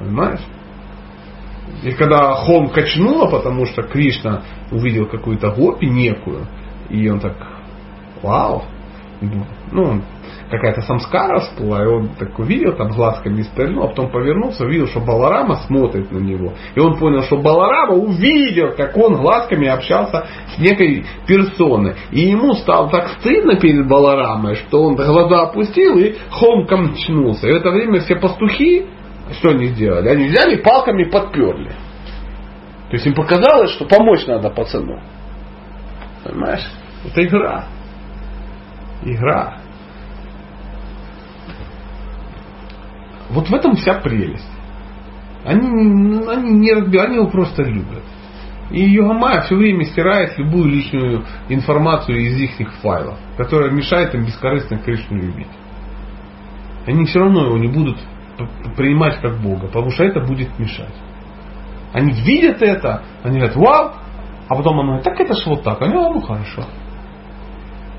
Понимаешь? 0.00 0.44
И 1.84 1.92
когда 1.92 2.34
холм 2.34 2.70
качнуло, 2.70 3.30
потому 3.30 3.66
что 3.66 3.82
Кришна 3.82 4.42
увидел 4.72 5.06
какую-то 5.06 5.50
гопи 5.52 5.86
некую, 5.86 6.46
и 6.90 7.08
он 7.08 7.20
так, 7.20 7.36
вау, 8.20 8.64
ну, 9.74 10.00
какая-то 10.50 10.82
самскара 10.82 11.40
всплыла, 11.40 11.82
и 11.82 11.86
он 11.86 12.08
так 12.16 12.38
увидел, 12.38 12.74
там 12.74 12.90
глазками 12.90 13.42
стрельнул, 13.42 13.84
а 13.84 13.88
потом 13.88 14.10
повернулся, 14.10 14.64
увидел, 14.64 14.86
что 14.86 15.00
Баларама 15.00 15.56
смотрит 15.66 16.10
на 16.12 16.18
него. 16.18 16.52
И 16.74 16.80
он 16.80 16.96
понял, 16.96 17.22
что 17.22 17.38
Баларама 17.38 17.94
увидел, 17.94 18.72
как 18.76 18.96
он 18.96 19.16
глазками 19.16 19.66
общался 19.66 20.26
с 20.54 20.58
некой 20.58 21.04
персоной. 21.26 21.94
И 22.12 22.20
ему 22.20 22.54
стало 22.54 22.88
так 22.90 23.08
стыдно 23.18 23.56
перед 23.56 23.88
Баларамой, 23.88 24.54
что 24.54 24.82
он 24.82 24.94
глаза 24.94 25.42
опустил 25.42 25.98
и 25.98 26.14
холм 26.30 26.66
камчнулся. 26.66 27.48
И 27.48 27.52
в 27.52 27.56
это 27.56 27.70
время 27.70 28.00
все 28.00 28.16
пастухи, 28.16 28.86
что 29.38 29.50
они 29.50 29.66
сделали? 29.66 30.08
Они 30.08 30.28
взяли 30.28 30.56
палками 30.56 31.04
подперли. 31.04 31.72
То 32.90 32.92
есть 32.92 33.06
им 33.06 33.14
показалось, 33.14 33.70
что 33.72 33.86
помочь 33.86 34.24
надо 34.26 34.50
пацану. 34.50 35.00
Понимаешь? 36.22 36.64
Это 37.04 37.24
игра. 37.24 37.64
Игра. 39.02 39.63
Вот 43.34 43.48
в 43.48 43.54
этом 43.54 43.74
вся 43.74 43.94
прелесть. 43.94 44.48
Они, 45.44 45.66
они, 46.26 46.50
не 46.52 46.72
разбирают, 46.72 47.10
они 47.10 47.16
его 47.16 47.28
просто 47.28 47.64
любят. 47.64 48.02
И 48.70 48.82
Йогамая 48.82 49.42
все 49.42 49.56
время 49.56 49.84
стирает 49.84 50.38
любую 50.38 50.70
личную 50.70 51.24
информацию 51.48 52.18
из 52.18 52.38
их 52.38 52.72
файлов, 52.80 53.18
которая 53.36 53.70
мешает 53.70 54.14
им 54.14 54.24
бескорыстно 54.24 54.78
Кришну 54.78 55.18
любить. 55.18 55.50
Они 56.86 57.04
все 57.04 57.18
равно 57.18 57.46
его 57.46 57.58
не 57.58 57.68
будут 57.68 57.98
принимать 58.76 59.20
как 59.20 59.38
Бога, 59.40 59.66
потому 59.66 59.90
что 59.90 60.04
это 60.04 60.20
будет 60.20 60.58
мешать. 60.58 60.94
Они 61.92 62.12
видят 62.12 62.62
это, 62.62 63.02
они 63.22 63.38
говорят, 63.38 63.56
вау, 63.56 63.92
а 64.48 64.54
потом 64.54 64.78
он 64.78 64.86
говорит, 64.86 65.04
так 65.04 65.20
это 65.20 65.34
ж 65.34 65.46
вот 65.46 65.62
так. 65.62 65.80
Они 65.82 65.92
говорят, 65.92 66.14
ну 66.14 66.20
хорошо. 66.20 66.64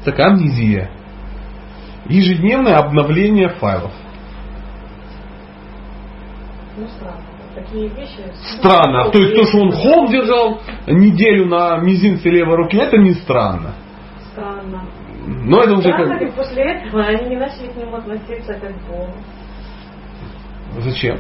Такая 0.04 0.32
амнезия. 0.32 0.90
Ежедневное 2.08 2.78
обновление 2.78 3.50
файлов. 3.50 3.94
Ну, 6.78 6.88
странно. 6.88 7.24
Такие 7.56 7.88
вещи... 7.88 8.22
Странно. 8.58 9.10
То 9.12 9.20
есть 9.20 9.36
то, 9.36 9.46
что 9.46 9.60
он 9.60 9.72
холм 9.72 10.08
держал 10.12 10.60
неделю 10.88 11.48
на 11.48 11.78
мизинце 11.78 12.30
левой 12.30 12.58
руки, 12.58 12.76
это 12.76 12.98
не 12.98 13.14
странно. 13.14 13.76
Странно. 14.34 14.84
Но 15.26 15.62
это 15.62 15.74
уже 15.74 15.94
странно, 15.94 16.20
как... 16.20 16.36
после 16.36 16.64
этого 16.64 17.04
они 17.04 17.30
не 17.30 17.38
начали 17.38 17.68
к 17.68 17.76
нему 17.78 17.96
относиться 17.96 18.54
как 18.54 18.74
к 18.78 18.88
Богу. 18.90 19.14
Зачем? 20.80 21.18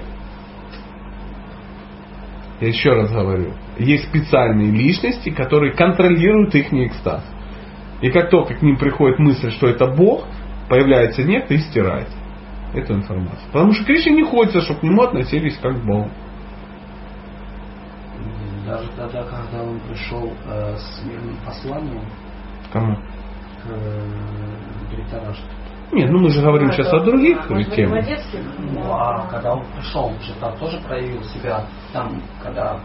Я 2.59 2.67
еще 2.67 2.91
раз 2.91 3.11
говорю. 3.11 3.53
Есть 3.77 4.09
специальные 4.09 4.71
личности, 4.71 5.29
которые 5.29 5.73
контролируют 5.73 6.53
их 6.55 6.73
экстаз. 6.73 7.23
И 8.01 8.11
как 8.11 8.29
только 8.29 8.55
к 8.55 8.61
ним 8.61 8.77
приходит 8.77 9.19
мысль, 9.19 9.51
что 9.51 9.67
это 9.67 9.87
Бог, 9.87 10.25
появляется 10.69 11.23
некто 11.23 11.53
и 11.53 11.59
стирает 11.59 12.09
эту 12.75 12.93
информацию. 12.93 13.47
Потому 13.51 13.73
что 13.73 13.85
Кришне 13.85 14.13
не 14.13 14.23
хочется, 14.23 14.61
чтобы 14.61 14.79
к 14.81 14.83
нему 14.83 15.03
относились 15.03 15.57
как 15.57 15.79
к 15.79 15.85
Богу. 15.85 16.09
Даже 18.65 18.89
тогда, 18.97 19.23
когда 19.23 19.63
он 19.63 19.79
пришел 19.81 20.31
э, 20.47 20.75
с 20.75 21.05
мирным 21.05 21.37
посланием 21.45 22.01
Кому? 22.73 22.95
к 22.95 23.69
э, 23.69 24.05
нет, 25.91 26.09
ну 26.11 26.19
мы 26.19 26.29
же 26.29 26.41
говорим 26.41 26.71
сейчас 26.71 26.91
о 26.91 26.99
других 26.99 27.47
темах. 27.47 28.05
Ну, 28.73 28.91
а 28.91 29.27
когда 29.29 29.53
он 29.53 29.63
пришел, 29.75 30.05
он 30.05 30.19
же 30.19 30.33
там 30.39 30.57
тоже 30.57 30.79
проявил 30.81 31.23
себя, 31.23 31.65
там, 31.93 32.21
когда 32.41 32.79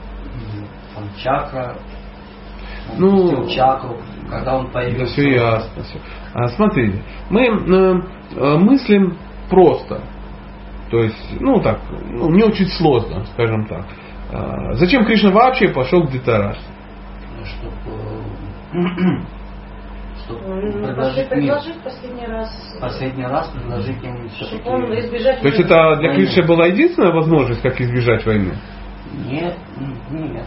там 0.94 1.04
чакра, 1.16 1.76
он 2.92 2.98
ну, 2.98 3.48
чакру, 3.48 3.96
когда 4.28 4.58
он 4.58 4.70
появился. 4.70 4.98
Да 4.98 5.12
все 5.12 5.30
ясно. 5.32 5.82
Все. 5.82 5.98
А, 6.34 6.48
смотрите, 6.48 7.02
мы 7.30 7.46
э, 7.46 8.58
мыслим 8.58 9.16
просто. 9.50 10.00
То 10.90 10.98
есть, 10.98 11.40
ну 11.40 11.60
так, 11.60 11.80
ну, 12.10 12.30
не 12.30 12.42
очень 12.42 12.66
сложно, 12.66 13.24
скажем 13.32 13.66
так. 13.66 13.84
А, 14.32 14.72
зачем 14.74 15.04
Кришна 15.04 15.30
вообще 15.30 15.68
пошел 15.68 16.04
к 16.04 16.10
Дитараш? 16.10 16.56
Ну, 17.36 17.44
чтобы 17.44 18.00
чтобы 20.24 20.72
предложить, 20.72 21.28
предложить 21.28 21.82
последний 21.82 22.26
раз. 22.26 22.48
Последний 22.80 23.24
раз 23.24 23.48
предложить 23.48 24.02
им 24.02 24.28
все-таки. 24.30 24.68
избежать 25.00 25.40
То 25.40 25.48
есть 25.48 25.60
это 25.60 25.96
для 25.96 26.14
Кришны 26.14 26.42
была 26.44 26.66
единственная 26.66 27.12
возможность, 27.12 27.62
как 27.62 27.80
избежать 27.80 28.24
войны? 28.24 28.54
Нет, 29.26 29.56
нет. 30.10 30.46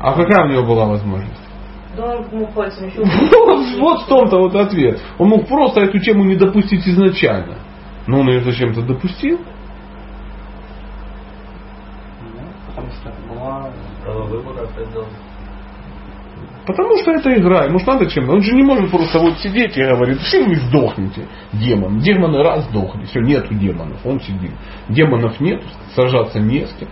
А 0.00 0.14
какая 0.14 0.46
у 0.46 0.48
него 0.48 0.64
была 0.64 0.86
возможность? 0.86 1.40
Да 1.96 2.16
он 2.16 2.26
мог 2.32 2.54
пальцем 2.54 2.86
еще... 2.86 3.02
Вот 3.80 4.02
в 4.02 4.06
том-то 4.06 4.38
вот 4.38 4.54
ответ. 4.54 5.00
Он 5.18 5.28
мог 5.28 5.48
просто 5.48 5.80
эту 5.80 5.98
тему 5.98 6.24
не 6.24 6.36
допустить 6.36 6.86
изначально. 6.86 7.56
Но 8.06 8.20
он 8.20 8.28
ее 8.28 8.42
зачем-то 8.42 8.82
допустил. 8.82 9.38
Ну, 12.22 12.42
потому 12.66 12.90
что 12.92 13.08
это 13.08 13.20
была 13.28 13.70
право 14.02 14.22
выбора. 14.24 14.68
Потому 16.66 16.96
что 16.98 17.12
это 17.12 17.34
игра, 17.36 17.64
ему 17.64 17.78
надо 17.84 18.06
чем-то. 18.08 18.32
Он 18.32 18.42
же 18.42 18.54
не 18.54 18.62
может 18.62 18.90
просто 18.90 19.18
вот 19.18 19.38
сидеть 19.38 19.76
и 19.76 19.82
говорить, 19.82 20.20
все 20.20 20.44
вы 20.44 20.56
сдохнете, 20.56 21.26
демон. 21.52 21.98
Демоны 21.98 22.42
раз 22.42 22.64
сдохли, 22.66 23.04
все, 23.04 23.20
нету 23.20 23.54
демонов, 23.54 24.04
он 24.04 24.20
сидит. 24.20 24.52
Демонов 24.88 25.40
нет, 25.40 25.62
сражаться 25.94 26.38
не 26.38 26.66
с 26.66 26.72
кем. 26.74 26.88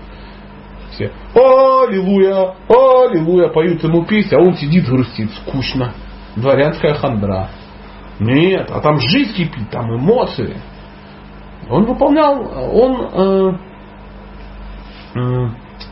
Все, 0.93 1.13
аллилуйя, 1.35 2.55
аллилуйя, 2.69 3.49
поют 3.49 3.85
ему 3.85 4.05
песни, 4.05 4.35
а 4.35 4.41
он 4.41 4.55
сидит 4.57 4.89
грустит, 4.89 5.31
скучно. 5.33 5.93
Дворянская 6.35 6.95
хандра. 6.95 7.51
Нет, 8.19 8.71
а 8.73 8.81
там 8.81 8.99
жизнь 8.99 9.35
кипит, 9.35 9.71
там 9.71 9.95
эмоции. 9.95 10.57
Он 11.71 11.85
выполнял, 11.85 12.41
он 12.73 13.01
э, 13.13 13.53
э, 15.15 15.49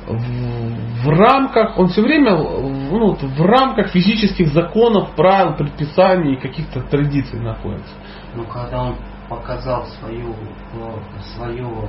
в, 0.06 1.08
рамках, 1.08 1.78
он 1.78 1.88
все 1.88 2.02
время 2.02 2.36
ну, 2.36 3.14
в 3.14 3.40
рамках 3.42 3.88
физических 3.88 4.48
законов, 4.48 5.10
правил, 5.16 5.54
предписаний, 5.56 6.36
каких-то 6.36 6.80
традиций 6.82 7.40
находится. 7.40 7.94
Но 8.34 8.44
когда 8.44 8.84
он 8.84 8.96
показал 9.28 9.84
свою, 9.86 10.34
свою 11.34 11.88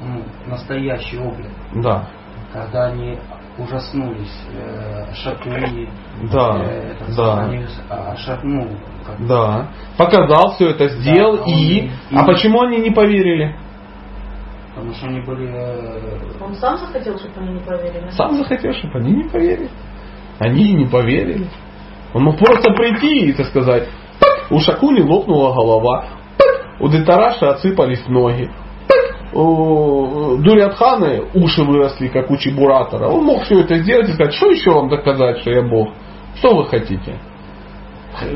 ну, 0.00 0.22
настоящий 0.46 1.18
облик, 1.18 1.50
да. 1.74 2.08
когда 2.52 2.86
они 2.86 3.18
ужаснулись 3.58 4.32
э, 4.52 5.12
Шакуи, 5.14 5.88
да, 6.32 6.62
э, 6.62 6.94
да. 7.16 7.44
они 7.44 7.66
а, 7.88 8.16
шагнул. 8.16 8.68
Как... 9.04 9.26
Да. 9.26 9.68
Показал 9.98 10.52
все 10.54 10.70
это, 10.70 10.88
сделал 10.88 11.38
да, 11.38 11.44
и... 11.46 11.86
и... 11.86 11.90
А 12.14 12.24
почему 12.24 12.62
они 12.62 12.78
не 12.78 12.90
поверили? 12.90 13.54
Потому 14.74 14.94
что 14.94 15.06
они 15.06 15.20
были... 15.20 15.48
Э, 15.52 16.20
Он 16.40 16.54
сам 16.54 16.78
захотел, 16.78 17.18
чтобы 17.18 17.40
они 17.40 17.54
не 17.54 17.60
поверили? 17.60 18.10
Сам 18.10 18.34
захотел, 18.36 18.72
чтобы 18.72 18.98
они 19.00 19.12
не 19.12 19.28
поверили. 19.28 19.70
Они 20.38 20.72
не 20.72 20.86
поверили. 20.86 21.46
Он 22.14 22.24
мог 22.24 22.38
просто 22.38 22.72
прийти 22.72 23.28
и, 23.28 23.32
так 23.32 23.46
сказать, 23.46 23.88
у 24.50 24.58
Шакуни 24.60 25.00
лопнула 25.00 25.54
голова, 25.54 26.06
у 26.80 26.88
Детараша 26.88 27.50
отсыпались 27.50 28.06
ноги, 28.08 28.50
Дурятханы 29.32 31.22
уши 31.34 31.62
выросли, 31.62 32.08
как 32.08 32.30
у 32.30 32.36
Чебуратора. 32.36 33.08
Он 33.08 33.24
мог 33.24 33.44
все 33.44 33.60
это 33.60 33.78
сделать 33.78 34.08
и 34.10 34.12
сказать, 34.12 34.34
что 34.34 34.50
еще 34.50 34.72
вам 34.72 34.88
доказать, 34.90 35.38
что 35.40 35.50
я 35.50 35.62
Бог? 35.62 35.88
Что 36.36 36.54
вы 36.54 36.66
хотите? 36.66 37.18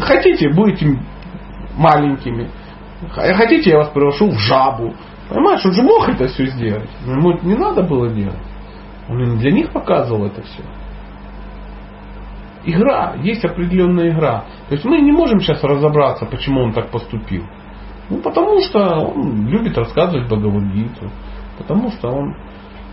Хотите, 0.00 0.48
будете 0.54 0.98
маленькими. 1.76 2.48
Хотите, 3.10 3.70
я 3.70 3.78
вас 3.78 3.88
превращу 3.90 4.30
в 4.30 4.38
жабу. 4.38 4.94
Понимаешь, 5.28 5.64
он 5.66 5.72
же 5.72 5.82
мог 5.82 6.08
это 6.08 6.28
все 6.28 6.46
сделать. 6.46 6.88
Но 7.04 7.12
ему 7.14 7.38
не 7.42 7.56
надо 7.56 7.82
было 7.82 8.08
делать. 8.08 8.40
Он 9.08 9.36
для 9.38 9.52
них 9.52 9.70
показывал 9.72 10.26
это 10.26 10.42
все. 10.42 10.62
Игра, 12.64 13.14
есть 13.22 13.44
определенная 13.44 14.10
игра. 14.10 14.44
То 14.68 14.74
есть 14.74 14.84
мы 14.84 15.00
не 15.00 15.12
можем 15.12 15.40
сейчас 15.40 15.62
разобраться, 15.62 16.26
почему 16.26 16.62
он 16.62 16.72
так 16.72 16.90
поступил. 16.90 17.44
Ну, 18.08 18.18
потому 18.22 18.60
что 18.60 18.78
он 18.80 19.48
любит 19.48 19.76
рассказывать 19.76 20.26
Бхагавадгиту. 20.26 21.10
Потому 21.58 21.90
что 21.90 22.08
он 22.08 22.36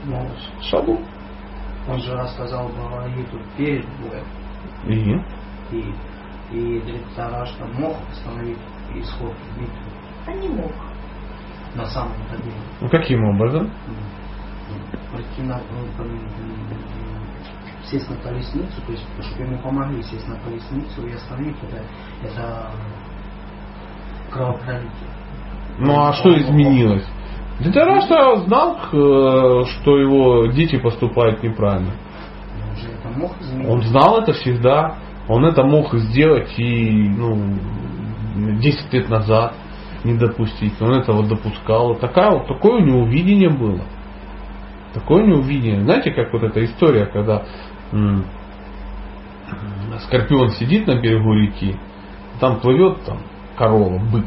ну, 0.06 0.28
шаду. 0.62 1.00
Он 1.88 2.00
же 2.00 2.14
рассказал 2.14 2.70
Бхагавадгиту 2.70 3.40
перед 3.58 3.86
боем. 4.00 4.26
И? 4.88 5.76
И, 5.76 5.94
и 6.52 6.80
Дритарашта 6.82 7.66
мог 7.66 7.98
остановить 8.12 8.60
исход 8.96 9.34
битвы. 9.58 9.92
А 10.26 10.34
не 10.34 10.50
мог. 10.50 10.72
На 11.76 11.86
самом-то 11.86 12.38
деле. 12.38 12.56
Ну, 12.82 12.90
каким 12.90 13.24
образом? 13.24 13.72
Прийти 15.12 15.42
на, 15.42 15.62
сесть 17.86 18.10
на 18.10 18.18
колесницу, 18.18 18.82
то 18.86 18.92
есть, 18.92 19.06
чтобы 19.22 19.44
ему 19.44 19.62
помогли 19.62 20.02
сесть 20.04 20.28
на 20.28 20.38
колесницу 20.40 21.06
и 21.06 21.14
остановить 21.14 21.58
это, 21.64 21.84
это 22.24 22.72
кровопролитие. 24.34 24.90
Ну 25.80 26.00
а 26.00 26.14
что 26.14 26.38
изменилось? 26.38 27.06
Дитарашта 27.60 28.38
знал, 28.46 28.78
э, 28.92 29.64
что 29.66 29.98
его 29.98 30.48
дети 30.48 30.78
поступают 30.78 31.44
неправильно. 31.44 31.92
Он 32.70 32.76
же 32.78 32.90
это 32.90 33.10
мог 33.20 33.32
изменить. 33.42 33.70
Он 33.70 33.82
знал 33.84 34.20
это 34.22 34.34
всегда. 34.34 34.96
Он 35.28 35.46
это 35.46 35.64
мог 35.64 35.94
сделать 35.94 36.54
и 36.58 37.10
ну, 37.10 37.58
10 38.60 38.94
лет 38.94 39.10
назад 39.10 39.54
не 40.04 40.16
допустить. 40.16 40.82
Он 40.82 40.94
этого 40.94 41.26
допускал. 41.26 41.96
Такая, 41.96 42.32
вот, 42.32 42.48
такое 42.48 42.82
у 42.82 42.86
него 42.86 43.06
видение 43.06 43.50
было. 43.50 43.82
Такое 44.94 45.24
у 45.24 45.28
него 45.28 45.42
видение. 45.42 45.84
Знаете, 45.84 46.12
как 46.12 46.34
вот 46.34 46.44
эта 46.44 46.64
история, 46.66 47.06
когда 47.06 47.44
м- 47.92 48.26
Скорпион 50.08 50.50
сидит 50.50 50.88
на 50.88 51.00
берегу 51.00 51.34
реки, 51.34 51.78
там 52.40 52.60
плывет 52.60 53.04
там 53.06 53.20
корова, 53.58 54.00
бык. 54.00 54.26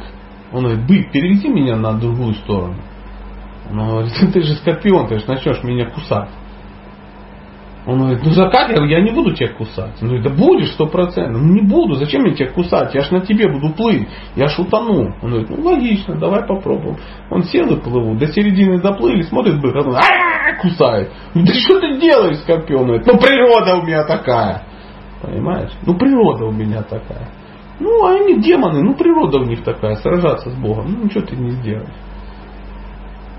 Он 0.53 0.65
говорит, 0.65 0.87
бык, 0.87 1.13
переведи 1.13 1.49
меня 1.49 1.77
на 1.77 1.95
другую 1.95 2.35
сторону. 2.35 2.77
Он 3.71 3.79
говорит, 3.79 4.13
ты 4.33 4.43
же 4.43 4.55
скорпион, 4.55 5.09
ты 5.09 5.19
же 5.19 5.25
начнешь 5.27 5.63
меня 5.63 5.91
кусать. 5.91 6.31
Он 7.87 8.01
говорит, 8.01 8.21
ну 8.25 8.31
за 8.31 8.49
как 8.49 8.71
я, 8.71 9.01
не 9.01 9.13
буду 9.13 9.33
тебя 9.33 9.53
кусать. 9.53 9.95
Он 10.03 10.09
говорит, 10.09 10.25
да 10.25 10.31
будешь 10.31 10.73
сто 10.73 10.87
процентов. 10.87 11.41
Ну 11.41 11.55
не 11.55 11.63
буду, 11.63 11.95
зачем 11.95 12.23
мне 12.23 12.35
тебя 12.35 12.51
кусать? 12.51 12.93
Я 12.95 13.03
ж 13.03 13.13
на 13.13 13.21
тебе 13.21 13.49
буду 13.49 13.73
плыть, 13.75 14.09
я 14.35 14.49
ж 14.49 14.59
утону. 14.59 15.15
Он 15.23 15.31
говорит, 15.31 15.51
ну 15.51 15.63
логично, 15.63 16.17
давай 16.17 16.45
попробуем. 16.47 16.97
Он 17.31 17.45
сел 17.45 17.73
и 17.73 17.81
плыву, 17.81 18.17
до 18.17 18.27
середины 18.27 18.81
доплыли, 18.81 19.23
смотрит 19.23 19.61
бык, 19.61 19.77
он 19.77 19.97
кусает. 20.61 21.13
Да 21.35 21.55
что 21.55 21.81
ты 21.81 22.01
делаешь, 22.01 22.39
скорпион? 22.39 22.81
Он 22.81 22.87
говорит, 22.87 23.07
ну 23.07 23.19
природа 23.19 23.77
у 23.77 23.83
меня 23.87 24.05
такая. 24.05 24.65
Понимаешь? 25.23 25.71
Ну 25.87 25.95
природа 25.97 26.45
у 26.47 26.53
меня 26.53 26.83
такая. 26.83 27.29
Ну, 27.79 28.07
а 28.07 28.15
они 28.15 28.41
демоны, 28.41 28.83
ну 28.83 28.95
природа 28.95 29.39
у 29.39 29.45
них 29.45 29.63
такая, 29.63 29.97
сражаться 29.97 30.51
с 30.51 30.55
Богом. 30.55 30.87
Ну 30.93 31.05
ничего 31.05 31.23
ты 31.23 31.37
не 31.37 31.51
сделаешь. 31.51 31.89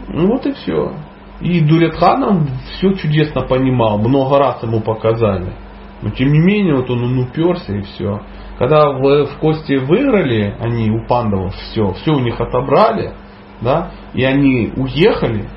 Ну 0.09 0.27
вот 0.27 0.45
и 0.45 0.53
все. 0.53 0.93
И 1.41 1.61
Дурятханом 1.61 2.47
все 2.77 2.93
чудесно 2.93 3.41
понимал, 3.41 3.99
много 3.99 4.39
раз 4.39 4.64
ему 4.64 4.81
показали. 4.81 5.53
Но 6.01 6.09
тем 6.11 6.31
не 6.31 6.39
менее, 6.39 6.76
вот 6.76 6.89
он, 6.89 7.03
он 7.03 7.19
уперся 7.19 7.76
и 7.76 7.81
все. 7.81 8.22
Когда 8.57 8.91
в, 8.91 9.26
в 9.26 9.38
Кости 9.39 9.76
выиграли, 9.76 10.55
они 10.59 10.89
у 10.89 11.05
пандавов 11.07 11.53
все, 11.55 11.93
все 11.93 12.11
у 12.11 12.19
них 12.19 12.39
отобрали, 12.39 13.14
да, 13.61 13.91
и 14.14 14.23
они 14.23 14.72
уехали, 14.76 15.47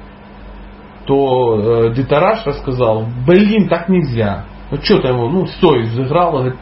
то 1.06 1.86
э, 1.86 1.94
Дитараш 1.94 2.46
рассказал, 2.46 3.06
блин, 3.26 3.68
так 3.68 3.88
нельзя. 3.88 4.44
Ну 4.70 4.78
что-то 4.82 5.08
его, 5.08 5.28
ну 5.28 5.46
заиграла, 5.46 6.40
говорит, 6.42 6.58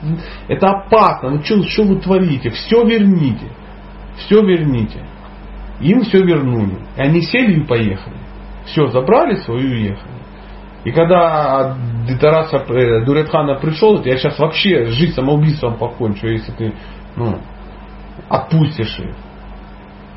это 0.48 0.70
опасно, 0.70 1.30
ну 1.30 1.42
что, 1.42 1.62
что 1.64 1.82
вы 1.84 1.96
творите, 2.00 2.50
все 2.50 2.84
верните, 2.84 3.48
все 4.16 4.40
верните. 4.42 5.04
Им 5.80 6.02
все 6.02 6.22
вернули. 6.22 6.78
И 6.96 7.00
они 7.00 7.20
сели 7.20 7.60
и 7.60 7.64
поехали. 7.64 8.16
Все, 8.66 8.88
забрали 8.88 9.36
свою 9.36 9.60
и 9.60 9.74
уехали. 9.74 10.18
И 10.84 10.90
когда 10.90 11.76
Дитараса 12.08 12.58
э, 12.68 13.04
Дуретхана 13.04 13.56
пришел, 13.56 14.02
я 14.04 14.16
сейчас 14.16 14.38
вообще 14.38 14.86
жизнь 14.86 15.14
самоубийством 15.14 15.76
покончу, 15.76 16.26
если 16.26 16.52
ты 16.52 16.72
ну, 17.16 17.38
отпустишь 18.28 18.98
их. 18.98 19.14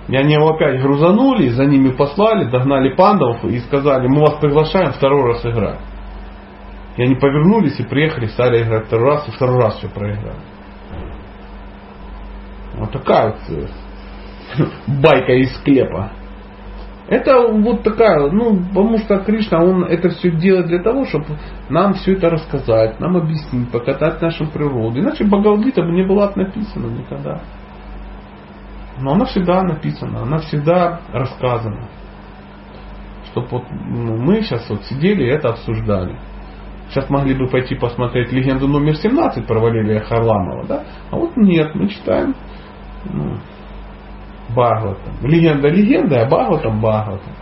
И 0.07 0.15
они 0.15 0.33
его 0.33 0.49
опять 0.49 0.81
грузанули, 0.81 1.49
за 1.49 1.65
ними 1.65 1.91
послали, 1.91 2.49
догнали 2.49 2.95
пандов 2.95 3.43
и 3.45 3.59
сказали, 3.59 4.07
мы 4.07 4.21
вас 4.21 4.35
приглашаем 4.35 4.91
второй 4.93 5.33
раз 5.33 5.45
играть. 5.45 5.79
И 6.97 7.03
они 7.03 7.15
повернулись 7.15 7.79
и 7.79 7.83
приехали, 7.83 8.27
стали 8.27 8.63
играть 8.63 8.87
второй 8.87 9.11
раз, 9.11 9.27
и 9.27 9.31
второй 9.31 9.61
раз 9.61 9.77
все 9.77 9.89
проиграли. 9.89 10.41
Вот 12.75 12.91
такая 12.91 13.27
вот 13.27 13.37
э, 13.49 14.65
байка 15.01 15.33
из 15.33 15.55
склепа. 15.55 16.11
Это 17.07 17.45
вот 17.47 17.83
такая, 17.83 18.31
ну, 18.31 18.57
потому 18.69 18.97
что 18.97 19.19
Кришна, 19.19 19.61
он 19.61 19.83
это 19.83 20.09
все 20.09 20.31
делает 20.31 20.67
для 20.67 20.81
того, 20.81 21.05
чтобы 21.05 21.37
нам 21.69 21.93
все 21.95 22.13
это 22.13 22.29
рассказать, 22.29 23.01
нам 23.01 23.17
объяснить, 23.17 23.69
покатать 23.69 24.21
нашу 24.21 24.47
природу. 24.47 24.99
Иначе 24.99 25.25
Бхагавадгита 25.25 25.81
бы 25.81 25.91
не 25.91 26.03
была 26.03 26.31
написана 26.35 26.87
никогда. 26.87 27.41
Но 29.01 29.13
она 29.13 29.25
всегда 29.25 29.61
написана, 29.63 30.21
она 30.21 30.37
всегда 30.37 31.01
рассказана. 31.11 31.89
Чтобы 33.31 33.47
вот 33.47 33.63
ну, 33.69 34.15
мы 34.17 34.41
сейчас 34.41 34.69
вот 34.69 34.83
сидели 34.83 35.23
и 35.23 35.33
это 35.35 35.49
обсуждали. 35.49 36.17
Сейчас 36.91 37.09
могли 37.09 37.33
бы 37.33 37.47
пойти 37.47 37.73
посмотреть 37.75 38.33
легенду 38.33 38.67
номер 38.67 38.95
17 38.97 39.47
про 39.47 39.59
Валерия 39.59 40.01
Харламова, 40.01 40.65
да? 40.67 40.83
А 41.09 41.15
вот 41.15 41.37
нет, 41.37 41.73
мы 41.73 41.87
читаем 41.87 42.35
ну, 43.05 43.37
Бхагаватам. 44.49 45.13
Легенда 45.21 45.69
легенда, 45.69 46.23
а 46.23 46.25
Бхагаватам 46.25 46.81
Бхагаватам. 46.81 47.33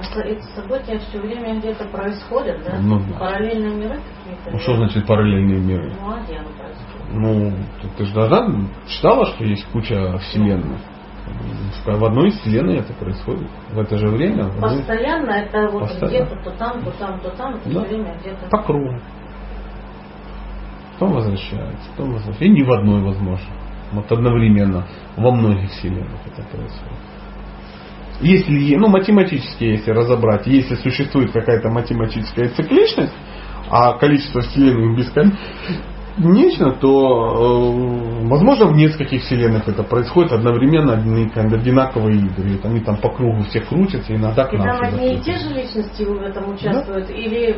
А 0.00 0.20
эти 0.20 0.42
события 0.56 0.98
все 0.98 1.20
время 1.20 1.58
где-то 1.58 1.84
происходят, 1.84 2.64
да? 2.64 2.78
Ну, 2.80 2.98
да. 2.98 3.18
Параллельные 3.18 3.76
миры 3.76 4.00
какие-то? 4.00 4.50
Ну 4.50 4.58
что 4.58 4.76
значит 4.76 5.06
параллельные 5.06 5.60
миры? 5.60 5.92
Ну 6.00 6.10
а 6.10 6.20
где 6.22 6.38
оно 6.38 6.48
происходит? 6.48 7.12
Ну, 7.12 7.52
ты, 7.82 7.88
ты 7.98 8.04
же 8.06 8.14
должна 8.14 8.68
читала, 8.88 9.26
что 9.26 9.44
есть 9.44 9.64
куча 9.70 10.18
вселенных. 10.18 10.80
В 11.86 12.04
одной 12.04 12.28
из 12.28 12.34
вселенной 12.40 12.78
это 12.78 12.92
происходит. 12.94 13.48
В 13.70 13.78
это 13.78 13.96
же 13.98 14.08
время. 14.08 14.44
в 14.44 14.56
одной- 14.64 14.78
Постоянно 14.78 15.30
это 15.30 15.68
вот 15.70 15.82
Постоянно. 15.82 16.08
где-то 16.26 16.42
то 16.44 16.50
там, 16.58 16.82
то 16.84 16.90
там, 16.92 17.20
то 17.20 17.30
там, 17.30 17.54
это 17.54 17.70
Да. 17.70 17.80
время 17.80 18.16
где-то. 18.20 18.48
По 18.50 18.58
кругу. 18.62 18.98
Потом 20.94 21.14
возвращается, 21.14 21.88
потом 21.96 22.12
возвращается. 22.14 22.44
И 22.44 22.48
не 22.48 22.62
в 22.64 22.72
одной 22.72 23.02
возможно. 23.02 23.46
Вот 23.92 24.10
одновременно 24.12 24.86
во 25.16 25.30
многих 25.30 25.70
вселенных 25.70 26.20
это 26.26 26.42
происходит. 26.48 26.98
Если, 28.20 28.74
ну, 28.74 28.88
математически, 28.88 29.64
если 29.64 29.92
разобрать, 29.92 30.46
если 30.46 30.74
существует 30.74 31.30
какая-то 31.32 31.68
математическая 31.70 32.48
цикличность, 32.48 33.14
а 33.70 33.92
количество 33.96 34.40
вселенных 34.40 34.98
бесконечно, 34.98 35.38
то, 36.80 36.88
э, 36.90 38.28
возможно, 38.28 38.66
в 38.66 38.72
нескольких 38.72 39.22
вселенных 39.22 39.68
это 39.68 39.82
происходит 39.82 40.32
одновременно, 40.32 40.94
одни- 40.94 41.30
одинаковые 41.34 42.16
игры. 42.18 42.58
Они 42.64 42.80
там 42.80 42.96
по 42.96 43.10
кругу 43.10 43.42
все 43.44 43.60
крутятся, 43.60 44.14
иногда 44.14 44.44
к 44.44 44.52
И 44.52 44.56
нам 44.56 44.66
там 44.66 44.76
сюда 44.76 44.88
одни 44.88 45.14
и 45.14 45.20
те 45.20 45.38
же 45.38 45.54
личности 45.54 46.02
в 46.02 46.20
этом 46.20 46.52
участвуют, 46.52 47.10
или 47.10 47.56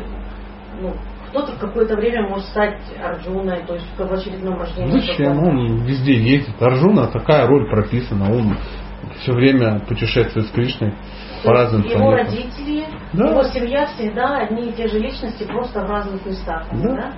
ну, 0.81 0.93
кто-то 1.29 1.53
в 1.53 1.59
какое-то 1.59 1.95
время 1.95 2.27
может 2.27 2.45
стать 2.47 2.79
Арджуной, 3.01 3.63
то 3.65 3.75
есть 3.75 3.87
в 3.97 4.13
очередном 4.13 4.59
рождении. 4.59 4.91
Зачем? 4.91 5.35
каком-то. 5.35 5.49
Он 5.49 5.77
везде 5.83 6.13
ездит. 6.13 6.61
Арджуна 6.61 7.07
такая 7.07 7.47
роль 7.47 7.69
прописана. 7.69 8.31
Он 8.31 8.57
все 9.21 9.33
время 9.33 9.79
путешествует 9.79 10.47
с 10.47 10.51
Кришной 10.51 10.91
То 10.91 11.47
по 11.47 11.51
разным 11.53 11.81
есть 11.83 11.95
его 11.95 12.05
планетам. 12.05 12.33
родители, 12.35 12.85
Да. 13.13 13.29
его 13.29 13.43
семья 13.43 13.87
всегда 13.87 14.37
одни 14.37 14.69
и 14.69 14.73
те 14.73 14.87
же 14.87 14.99
личности, 14.99 15.43
просто 15.45 15.85
в 15.85 15.89
разных 15.89 16.25
местах. 16.25 16.67
Да. 16.73 16.89
да? 16.95 17.13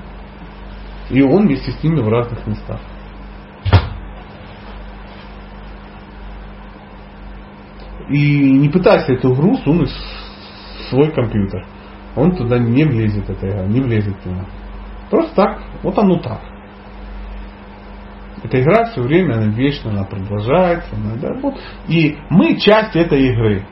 И 1.09 1.21
он 1.21 1.47
вместе 1.47 1.71
с 1.71 1.83
ними 1.83 1.99
в 1.99 2.07
разных 2.09 2.45
местах. 2.47 2.79
И 8.09 8.51
не 8.51 8.69
пытайся 8.69 9.13
эту 9.13 9.33
игру 9.33 9.55
сунуть 9.57 9.89
в 9.89 10.89
свой 10.89 11.11
компьютер. 11.11 11.65
Он 12.15 12.35
туда 12.35 12.59
не 12.59 12.83
влезет, 12.83 13.29
эта 13.29 13.49
игра, 13.49 13.65
не 13.65 13.81
влезет 13.81 14.19
туда. 14.21 14.45
Просто 15.09 15.35
так, 15.35 15.61
вот 15.81 15.97
оно 15.97 16.19
так. 16.19 16.41
Эта 18.43 18.61
игра 18.61 18.91
все 18.91 19.01
время, 19.01 19.35
она 19.35 19.45
вечно, 19.45 19.91
она 19.91 20.03
продолжается. 20.03 20.89
Она, 20.95 21.15
да, 21.15 21.33
вот. 21.41 21.55
И 21.87 22.17
мы 22.29 22.57
часть 22.57 22.95
этой 22.95 23.29
игры. 23.29 23.65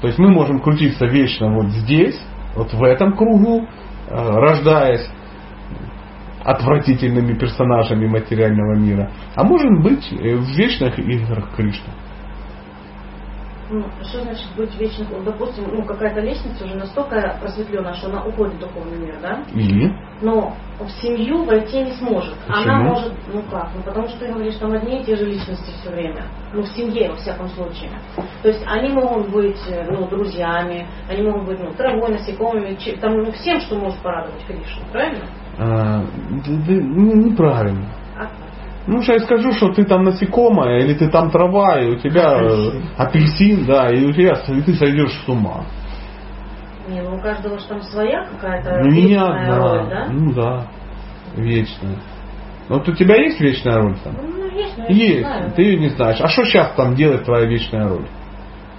То 0.00 0.08
есть 0.08 0.18
мы 0.18 0.30
можем 0.30 0.60
крутиться 0.60 1.06
вечно 1.06 1.52
вот 1.54 1.68
здесь, 1.68 2.20
вот 2.56 2.72
в 2.72 2.82
этом 2.82 3.16
кругу, 3.16 3.62
э, 3.62 3.66
рождаясь 4.10 5.08
отвратительными 6.44 7.34
персонажами 7.38 8.06
материального 8.06 8.74
мира, 8.74 9.10
а 9.34 9.44
можем 9.44 9.82
быть 9.82 10.12
э, 10.12 10.36
в 10.36 10.48
вечных 10.56 10.98
играх 10.98 11.50
Кришны 11.56 11.92
ну, 13.70 13.84
что 14.02 14.22
значит 14.22 14.46
быть 14.56 14.74
вечным? 14.78 15.08
Вот, 15.08 15.24
допустим, 15.24 15.64
ну, 15.72 15.84
какая-то 15.84 16.20
лестница 16.20 16.64
уже 16.64 16.76
настолько 16.76 17.38
просветленная, 17.40 17.94
что 17.94 18.08
она 18.08 18.24
уходит 18.24 18.54
в 18.54 18.60
духовный 18.60 18.98
мир, 18.98 19.16
да? 19.20 19.42
И? 19.54 19.90
Но 20.20 20.54
в 20.78 20.88
семью 21.02 21.44
войти 21.44 21.82
не 21.82 21.92
сможет. 21.92 22.34
Почему? 22.46 22.62
Она 22.62 22.82
может, 22.82 23.12
ну 23.32 23.42
как, 23.50 23.70
ну 23.74 23.82
потому 23.82 24.08
что 24.08 24.18
ты 24.20 24.32
говоришь, 24.32 24.56
там 24.56 24.72
одни 24.72 25.00
и 25.00 25.04
те 25.04 25.16
же 25.16 25.26
личности 25.26 25.70
все 25.80 25.90
время. 25.90 26.24
Ну, 26.52 26.62
в 26.62 26.68
семье, 26.68 27.10
во 27.10 27.16
всяком 27.16 27.48
случае. 27.48 27.90
То 28.42 28.48
есть 28.48 28.64
они 28.66 28.90
могут 28.90 29.30
быть, 29.30 29.60
э, 29.68 29.84
ну, 29.90 30.06
друзьями, 30.08 30.86
они 31.08 31.22
могут 31.22 31.46
быть, 31.46 31.60
ну, 31.60 31.72
травой, 31.72 32.10
насекомыми, 32.10 32.76
там, 33.00 33.18
ну, 33.18 33.32
всем, 33.32 33.60
что 33.60 33.76
может 33.76 33.98
порадовать 34.00 34.44
Кришну, 34.46 34.84
правильно? 34.92 35.24
А, 35.58 36.02
неправильно. 36.46 37.88
Ну, 38.86 39.00
сейчас 39.00 39.20
я 39.20 39.24
скажу, 39.26 39.52
что 39.52 39.72
ты 39.72 39.84
там 39.84 40.04
насекомая, 40.04 40.80
или 40.80 40.92
ты 40.94 41.08
там 41.08 41.30
трава, 41.30 41.80
и 41.80 41.90
у 41.90 41.96
тебя 41.96 42.36
апельсин, 42.36 42.82
апельсин 42.98 43.66
да, 43.66 43.88
и 43.90 44.04
у 44.04 44.12
тебя 44.12 44.34
и 44.46 44.60
ты 44.60 44.74
сойдешь 44.74 45.22
с 45.24 45.28
ума. 45.28 45.64
Не, 46.88 47.00
ну 47.00 47.16
у 47.16 47.20
каждого 47.20 47.58
же 47.58 47.66
там 47.66 47.80
своя 47.80 48.26
какая-то 48.26 48.82
ну, 48.84 48.90
вечная 48.90 49.46
да, 49.46 49.58
роль, 49.58 49.88
да? 49.88 50.06
Ну 50.10 50.32
да, 50.34 50.66
вечная. 51.34 51.96
Вот 52.68 52.86
у 52.86 52.92
тебя 52.92 53.16
есть 53.16 53.40
вечная 53.40 53.78
роль 53.78 53.96
там? 54.04 54.14
Ну, 54.16 54.50
есть, 54.50 54.76
но 54.76 54.86
есть, 54.86 55.20
знаю. 55.20 55.52
ты 55.52 55.62
ее 55.62 55.78
не 55.78 55.88
знаешь. 55.88 56.20
А 56.20 56.28
что 56.28 56.44
сейчас 56.44 56.74
там 56.74 56.94
делает 56.94 57.24
твоя 57.24 57.46
вечная 57.46 57.88
роль? 57.88 58.06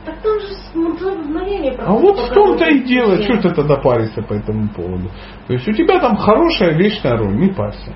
Так 0.05 0.15
там 0.21 0.39
же 0.39 1.15
мгновение 1.15 1.75
А 1.79 1.91
вот 1.91 2.19
в 2.19 2.33
том-то 2.33 2.65
и 2.65 2.83
дело, 2.83 3.21
что 3.23 3.37
ты 3.41 3.49
тогда 3.49 3.77
паришься 3.77 4.21
по 4.21 4.33
этому 4.33 4.69
поводу. 4.69 5.09
То 5.47 5.53
есть 5.53 5.67
у 5.67 5.71
тебя 5.71 5.99
там 5.99 6.15
хорошая 6.15 6.73
вечная 6.77 7.17
роль, 7.17 7.35
не 7.35 7.49
парься 7.49 7.91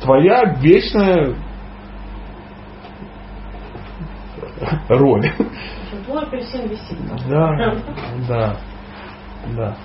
твоя 0.00 0.54
вечная 0.60 1.34
роль. 4.88 5.30
Твой 6.06 6.22
апельсин 6.22 6.68
висит. 6.68 6.98
Да, 7.28 7.76
да, 8.28 8.56
да. 9.56 9.76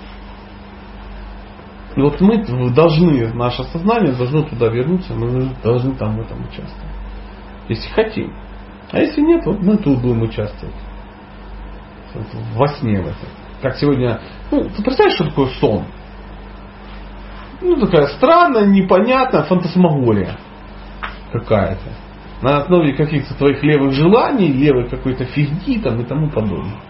И 1.94 2.00
вот 2.00 2.20
мы 2.20 2.44
должны, 2.74 3.32
наше 3.32 3.64
сознание 3.64 4.12
должно 4.12 4.42
туда 4.42 4.68
вернуться, 4.68 5.14
мы 5.14 5.50
должны 5.62 5.94
там 5.94 6.16
в 6.16 6.20
этом 6.20 6.40
участвовать. 6.42 6.94
Если 7.68 7.88
хотим. 7.90 8.32
А 8.92 8.98
если 8.98 9.20
нет, 9.22 9.44
вот 9.46 9.60
мы 9.62 9.78
тут 9.78 10.00
будем 10.02 10.22
участвовать. 10.22 10.74
Во 12.54 12.68
сне 12.68 13.00
в 13.00 13.06
этом. 13.06 13.28
Как 13.62 13.76
сегодня, 13.76 14.20
ну, 14.50 14.64
ты 14.64 14.82
представляешь, 14.82 15.14
что 15.14 15.28
такое 15.28 15.48
сон? 15.60 15.84
ну, 17.60 17.76
такая 17.76 18.08
странная, 18.08 18.66
непонятная 18.66 19.42
фантасмагория 19.44 20.36
какая-то. 21.32 21.90
На 22.42 22.58
основе 22.58 22.92
каких-то 22.92 23.34
твоих 23.34 23.62
левых 23.62 23.92
желаний, 23.92 24.52
левой 24.52 24.88
какой-то 24.88 25.24
фигни 25.24 25.78
там 25.78 26.00
и 26.00 26.04
тому 26.04 26.30
подобное. 26.30 26.80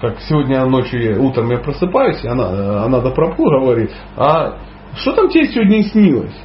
Как 0.00 0.20
сегодня 0.20 0.64
ночью, 0.66 1.22
утром 1.22 1.50
я 1.50 1.58
просыпаюсь, 1.58 2.22
и 2.22 2.28
она, 2.28 2.84
она 2.84 3.00
до 3.00 3.10
Прабху 3.10 3.44
говорит, 3.44 3.90
а 4.16 4.58
что 4.96 5.12
там 5.12 5.28
тебе 5.28 5.46
сегодня 5.48 5.82
снилось 5.84 6.36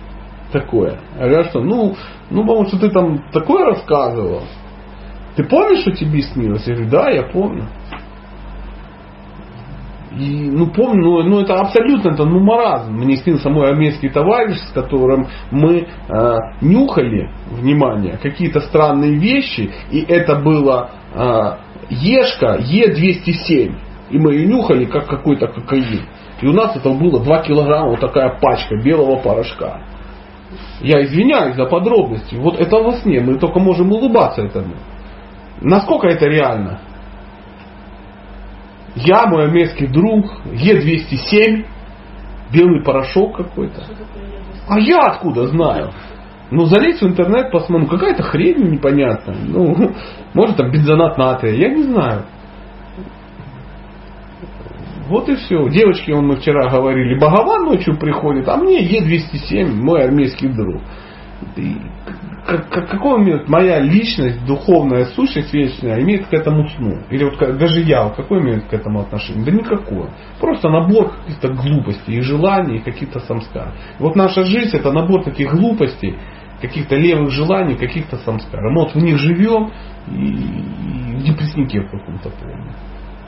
такое? 0.52 1.00
Я 1.16 1.28
говорю, 1.28 1.40
«А 1.40 1.44
что, 1.46 1.62
ну, 1.62 1.96
ну, 2.30 2.42
потому 2.42 2.66
что 2.68 2.80
ты 2.80 2.90
там 2.90 3.24
такое 3.32 3.66
рассказывал. 3.66 4.44
Ты 5.42 5.48
помнишь, 5.48 5.80
что 5.80 5.92
тебе 5.92 6.22
снилось? 6.22 6.68
Я 6.68 6.76
говорю, 6.76 6.92
да, 6.92 7.10
я 7.10 7.24
помню. 7.24 7.66
И, 10.16 10.50
ну, 10.52 10.68
помню, 10.68 11.04
ну, 11.04 11.24
ну, 11.24 11.40
это 11.40 11.56
абсолютно 11.56 12.10
это, 12.10 12.26
ну, 12.26 12.42
маразм. 12.42 12.94
Мне 12.94 13.16
снился 13.16 13.50
мой 13.50 13.70
армейский 13.70 14.10
товарищ, 14.10 14.58
с 14.58 14.72
которым 14.72 15.28
мы 15.50 15.88
э, 15.88 16.38
нюхали, 16.62 17.32
внимание, 17.50 18.20
какие-то 18.22 18.60
странные 18.60 19.16
вещи, 19.16 19.72
и 19.90 20.02
это 20.02 20.36
было 20.36 20.92
э, 21.16 21.58
Ешка 21.90 22.58
Е207. 22.60 23.74
И 24.12 24.20
мы 24.20 24.34
ее 24.36 24.46
нюхали, 24.46 24.86
как 24.86 25.08
какой-то 25.08 25.48
кокаин. 25.48 26.02
И 26.42 26.48
у 26.48 26.54
нас 26.54 26.76
это 26.76 26.90
было 26.92 27.24
2 27.24 27.42
килограмма, 27.44 27.92
вот 27.92 28.00
такая 28.00 28.38
пачка 28.40 28.76
белого 28.84 29.16
порошка. 29.16 29.82
Я 30.82 31.04
извиняюсь 31.04 31.56
за 31.56 31.66
подробности. 31.66 32.36
Вот 32.36 32.60
это 32.60 32.76
во 32.78 32.92
сне, 32.98 33.22
мы 33.22 33.40
только 33.40 33.60
можем 33.60 33.92
улыбаться 33.92 34.44
этому. 34.44 34.76
Насколько 35.62 36.08
это 36.08 36.26
реально? 36.26 36.80
Я, 38.96 39.28
мой 39.28 39.46
армейский 39.46 39.88
друг, 39.88 40.42
Е207, 40.46 41.66
белый 42.52 42.84
порошок 42.84 43.38
какой-то. 43.38 43.84
А 44.68 44.80
я 44.80 45.00
откуда 45.00 45.48
знаю? 45.48 45.92
Ну, 46.50 46.66
залезть 46.66 47.02
в 47.02 47.08
интернет, 47.08 47.52
посмотрю, 47.52 47.86
ну, 47.86 47.88
какая-то 47.88 48.24
хрень 48.24 48.72
непонятная. 48.72 49.38
Ну, 49.46 49.94
может 50.34 50.58
там 50.58 50.72
бензонат 50.72 51.18
натрия, 51.18 51.54
я 51.54 51.70
не 51.70 51.84
знаю. 51.84 52.26
Вот 55.08 55.30
и 55.30 55.36
все. 55.36 55.68
Девочки, 55.70 56.12
он 56.12 56.28
мы 56.28 56.38
вчера 56.38 56.70
говорили, 56.70 57.20
Богован 57.20 57.66
ночью 57.66 57.98
приходит, 57.98 58.48
а 58.50 58.58
мне 58.58 58.82
Е207, 58.82 59.72
мой 59.74 60.04
армейский 60.04 60.50
друг 60.50 60.82
как, 62.46 62.70
как, 62.70 62.90
какой 62.90 63.24
имеет 63.24 63.48
моя 63.48 63.80
личность, 63.80 64.46
духовная 64.46 65.06
сущность 65.06 65.54
вечная, 65.54 66.02
имеет 66.02 66.28
к 66.28 66.34
этому 66.34 66.68
сну? 66.70 67.00
Или 67.10 67.26
вот 67.26 67.38
даже 67.58 67.82
я, 67.82 68.06
вот 68.06 68.16
какое 68.16 68.42
имеет 68.42 68.66
к 68.66 68.74
этому 68.74 69.02
отношение? 69.02 69.46
Да 69.46 69.52
никакое. 69.52 70.10
Просто 70.40 70.70
набор 70.70 71.14
каких-то 71.18 71.50
глупостей 71.50 72.18
и 72.18 72.22
желаний, 72.22 72.78
и 72.78 72.80
каких-то 72.80 73.20
самскар. 73.20 73.74
Вот 74.00 74.16
наша 74.16 74.44
жизнь 74.44 74.76
это 74.76 74.92
набор 74.92 75.24
таких 75.24 75.52
глупостей, 75.52 76.18
каких-то 76.62 76.96
левых 76.96 77.32
желаний, 77.32 77.76
каких-то 77.76 78.18
самскар. 78.18 78.62
Мы 78.62 78.84
вот 78.84 78.96
в 78.96 78.98
них 78.98 79.18
живем 79.18 79.72
и, 80.08 80.12
и 80.12 81.16
в 81.18 81.24
депресснике 81.24 81.82
в 81.82 81.92
каком-то 81.92 82.30
полном. 82.30 82.74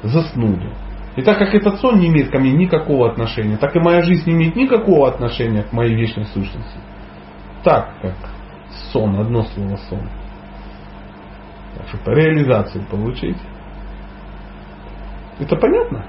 Заснули. 0.01 0.73
И 1.15 1.21
так 1.21 1.37
как 1.37 1.53
этот 1.53 1.79
сон 1.79 1.99
не 1.99 2.07
имеет 2.07 2.31
ко 2.31 2.39
мне 2.39 2.51
никакого 2.51 3.11
отношения, 3.11 3.57
так 3.57 3.75
и 3.75 3.79
моя 3.79 4.01
жизнь 4.01 4.27
не 4.27 4.35
имеет 4.35 4.55
никакого 4.55 5.07
отношения 5.07 5.61
к 5.61 5.71
моей 5.71 5.95
вечной 5.95 6.25
сущности. 6.25 6.79
Так 7.63 7.93
как 8.01 8.15
сон, 8.93 9.19
одно 9.19 9.43
слово 9.43 9.75
сон. 9.89 10.07
Так, 11.75 11.87
чтобы 11.89 12.13
реализацию 12.13 12.85
получить. 12.85 13.37
Это 15.39 15.55
понятно? 15.57 16.05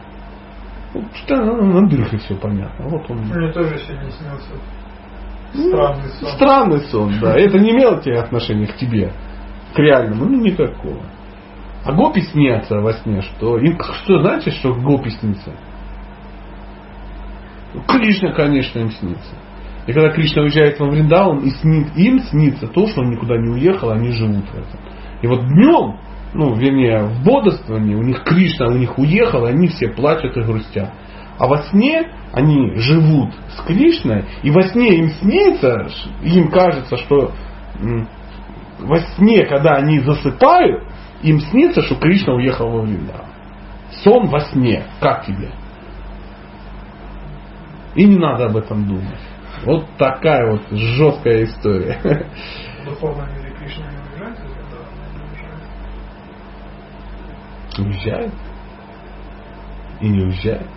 Ну, 0.93 1.03
что 1.15 1.37
на 1.37 1.89
дырке 1.89 2.19
все 2.19 2.37
понятно. 2.37 2.89
Вот 2.89 3.11
он. 3.11 3.19
Мне 3.19 3.51
тоже 3.53 3.79
сегодня 3.79 4.11
снился 4.11 4.53
ну, 5.55 5.69
странный 5.69 6.09
сон. 6.09 6.29
Странный 6.31 6.81
сон, 6.81 7.21
да. 7.21 7.39
Это 7.39 7.59
не 7.59 7.71
имело 7.71 8.01
тебе 8.01 8.19
отношения 8.19 8.67
к 8.67 8.77
тебе, 8.77 9.13
к 9.75 9.79
реальному, 9.79 10.27
ну 10.27 10.41
никакого. 10.41 11.03
А 11.85 11.93
гопи 11.93 12.21
снятся 12.23 12.81
во 12.81 12.93
сне, 12.95 13.21
что 13.23 13.59
им 13.59 13.79
что 13.81 14.21
знаете, 14.21 14.51
что 14.51 14.75
гопи 14.75 15.11
снится? 15.11 15.53
Кришна, 17.89 18.33
конечно, 18.33 18.79
им 18.79 18.91
снится. 18.91 19.35
И 19.87 19.93
когда 19.93 20.11
Кришна 20.11 20.43
уезжает 20.43 20.79
во 20.81 20.89
Вриндаун, 20.89 21.41
и 21.41 21.51
снит, 21.51 21.89
им 21.97 22.21
снится 22.21 22.67
то, 22.67 22.87
что 22.87 23.03
он 23.03 23.11
никуда 23.11 23.37
не 23.37 23.51
уехал, 23.51 23.91
они 23.91 24.11
живут 24.13 24.47
в 24.47 24.55
этом. 24.55 24.81
И 25.21 25.27
вот 25.27 25.47
днем, 25.47 25.99
ну, 26.33 26.55
вернее, 26.55 27.05
в 27.05 27.23
бодрствовании, 27.23 27.95
у 27.95 28.03
них 28.03 28.23
Кришна 28.25 28.69
у 28.69 28.77
них 28.77 28.99
уехал, 28.99 29.47
и 29.47 29.51
они 29.51 29.69
все 29.69 29.89
плачут 29.89 30.37
и 30.37 30.41
грустят. 30.41 30.91
А 31.39 31.47
во 31.47 31.59
сне 31.65 32.09
они 32.33 32.75
живут 32.77 33.35
с 33.57 33.63
Кришной, 33.67 34.25
и 34.43 34.51
во 34.51 34.63
сне 34.63 34.99
им 34.99 35.09
снится, 35.11 35.89
им 36.23 36.49
кажется, 36.51 36.97
что 36.97 37.33
во 38.81 38.99
сне, 39.17 39.45
когда 39.45 39.77
они 39.77 40.01
засыпают, 40.01 40.85
им 41.23 41.41
снится, 41.41 41.83
что 41.83 41.97
Кришна 41.97 42.35
уехал 42.35 42.71
во 42.71 42.83
Вриндаун. 42.83 43.27
Сон 44.03 44.29
во 44.29 44.41
сне. 44.41 44.85
Как 45.01 45.25
тебе? 45.25 45.51
И 47.95 48.05
не 48.05 48.17
надо 48.17 48.47
об 48.47 48.57
этом 48.57 48.87
думать. 48.87 49.21
Вот 49.65 49.87
такая 49.97 50.51
вот 50.51 50.63
жесткая 50.71 51.45
история. 51.45 51.99
В 52.83 52.85
духовном 52.85 53.27
мире 53.35 53.55
Кришна 53.59 53.91
не 53.91 53.99
уезжает 53.99 54.39
из 54.39 54.53
этого? 54.53 54.85
Не 57.79 57.81
уезжает. 57.81 58.33
Уезжает. 58.33 58.33
И 60.01 60.09
не 60.09 60.21
уезжает. 60.25 60.69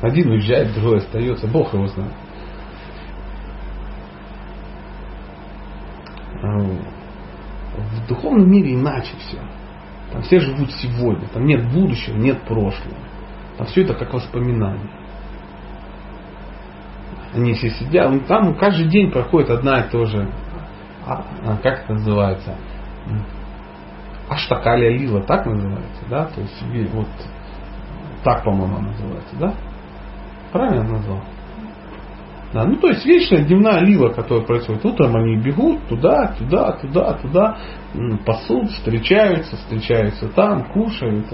Один 0.00 0.30
уезжает, 0.30 0.74
другой 0.74 0.98
остается. 0.98 1.48
Бог 1.48 1.74
его 1.74 1.86
знает. 1.88 2.12
А, 6.42 6.60
в 7.78 8.06
духовном 8.08 8.48
мире 8.48 8.74
иначе 8.74 9.12
все. 9.18 9.38
Там 10.12 10.22
все 10.22 10.38
живут 10.38 10.70
сегодня. 10.72 11.26
Там 11.28 11.46
нет 11.46 11.68
будущего, 11.72 12.16
нет 12.16 12.42
прошлого. 12.42 12.96
Там 13.58 13.66
все 13.66 13.82
это 13.82 13.94
как 13.94 14.12
воспоминания. 14.14 15.05
Они 17.36 17.52
все 17.52 17.70
сидят, 17.70 18.26
там 18.26 18.54
каждый 18.54 18.88
день 18.88 19.10
проходит 19.10 19.50
одна 19.50 19.80
и 19.80 19.90
то 19.90 20.06
же, 20.06 20.26
а, 21.06 21.22
а, 21.44 21.56
как 21.62 21.84
это 21.84 21.92
называется, 21.92 22.54
Аштакалия 24.28 24.90
лила, 24.98 25.20
так 25.20 25.44
называется, 25.44 26.02
да? 26.08 26.24
То 26.26 26.40
есть 26.40 26.64
вот 26.92 27.06
так, 28.24 28.42
по-моему, 28.42 28.78
называется, 28.78 29.36
да? 29.38 29.54
Правильно 30.50 30.82
назвал? 30.82 31.20
Да, 32.52 32.64
ну 32.64 32.76
то 32.76 32.88
есть 32.88 33.04
вечная 33.04 33.44
дневная 33.44 33.80
лила, 33.80 34.10
которая 34.10 34.46
происходит. 34.46 34.84
Утром 34.84 35.16
они 35.16 35.36
бегут 35.36 35.86
туда, 35.88 36.34
туда, 36.38 36.72
туда, 36.72 37.14
туда, 37.14 37.58
пасут, 38.24 38.70
встречаются, 38.70 39.56
встречаются 39.56 40.28
там, 40.28 40.64
кушают, 40.72 41.26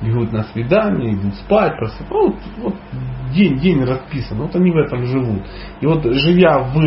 бегут 0.00 0.32
на 0.32 0.44
свидание, 0.44 1.14
идут 1.14 1.34
спать, 1.36 1.76
просыпаются. 1.76 2.48
Ну, 2.56 2.64
вот, 2.64 2.74
вот 2.92 3.34
день, 3.34 3.58
день 3.58 3.84
расписан, 3.84 4.38
вот 4.38 4.56
они 4.56 4.70
в 4.70 4.76
этом 4.76 5.04
живут. 5.04 5.42
И 5.80 5.86
вот 5.86 6.02
живя 6.04 6.58
в 6.58 6.80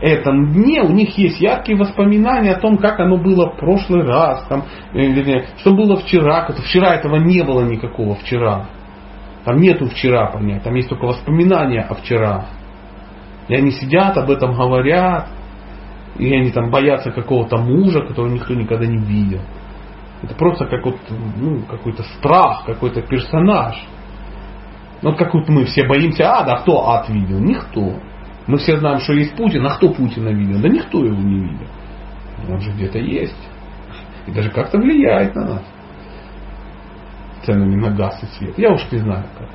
этом 0.00 0.52
дне, 0.52 0.82
у 0.82 0.90
них 0.90 1.16
есть 1.16 1.40
яркие 1.40 1.78
воспоминания 1.78 2.52
о 2.52 2.60
том, 2.60 2.78
как 2.78 2.98
оно 2.98 3.16
было 3.16 3.52
в 3.52 3.58
прошлый 3.58 4.02
раз, 4.02 4.44
там, 4.48 4.64
вернее, 4.92 5.46
что 5.58 5.74
было 5.74 5.96
вчера, 5.96 6.48
вчера 6.66 6.96
этого 6.96 7.16
не 7.16 7.42
было 7.42 7.62
никакого 7.62 8.16
вчера. 8.16 8.66
Там 9.44 9.56
нету 9.58 9.86
вчера 9.86 10.26
понять, 10.26 10.62
там 10.62 10.74
есть 10.74 10.88
только 10.88 11.06
воспоминания 11.06 11.82
о 11.82 11.94
вчера. 11.94 12.46
И 13.50 13.54
они 13.54 13.72
сидят, 13.72 14.16
об 14.16 14.30
этом 14.30 14.54
говорят. 14.54 15.28
И 16.16 16.32
они 16.32 16.52
там 16.52 16.70
боятся 16.70 17.10
какого-то 17.10 17.56
мужа, 17.56 18.00
которого 18.00 18.32
никто 18.32 18.54
никогда 18.54 18.86
не 18.86 18.98
видел. 18.98 19.40
Это 20.22 20.36
просто 20.36 20.66
как 20.66 20.84
вот, 20.84 20.98
ну, 21.36 21.62
какой-то 21.62 22.04
страх, 22.04 22.64
какой-то 22.64 23.02
персонаж. 23.02 23.74
Вот 25.02 25.18
как 25.18 25.34
вот 25.34 25.48
мы 25.48 25.64
все 25.64 25.84
боимся 25.84 26.30
ада, 26.30 26.54
а 26.54 26.60
кто 26.60 26.90
ад 26.90 27.08
видел? 27.08 27.40
Никто. 27.40 27.94
Мы 28.46 28.58
все 28.58 28.76
знаем, 28.76 29.00
что 29.00 29.14
есть 29.14 29.34
Путин, 29.34 29.66
а 29.66 29.74
кто 29.74 29.92
Путина 29.92 30.28
видел? 30.28 30.60
Да 30.60 30.68
никто 30.68 31.04
его 31.04 31.20
не 31.20 31.40
видел. 31.40 31.66
Он 32.48 32.60
же 32.60 32.70
где-то 32.70 32.98
есть. 32.98 33.48
И 34.28 34.30
даже 34.30 34.50
как-то 34.50 34.78
влияет 34.78 35.34
на 35.34 35.44
нас. 35.44 35.62
Ценами 37.44 37.74
на 37.74 37.90
газ 37.90 38.22
и 38.22 38.26
свет. 38.26 38.56
Я 38.58 38.70
уж 38.70 38.86
не 38.92 38.98
знаю 38.98 39.24
как. 39.36 39.48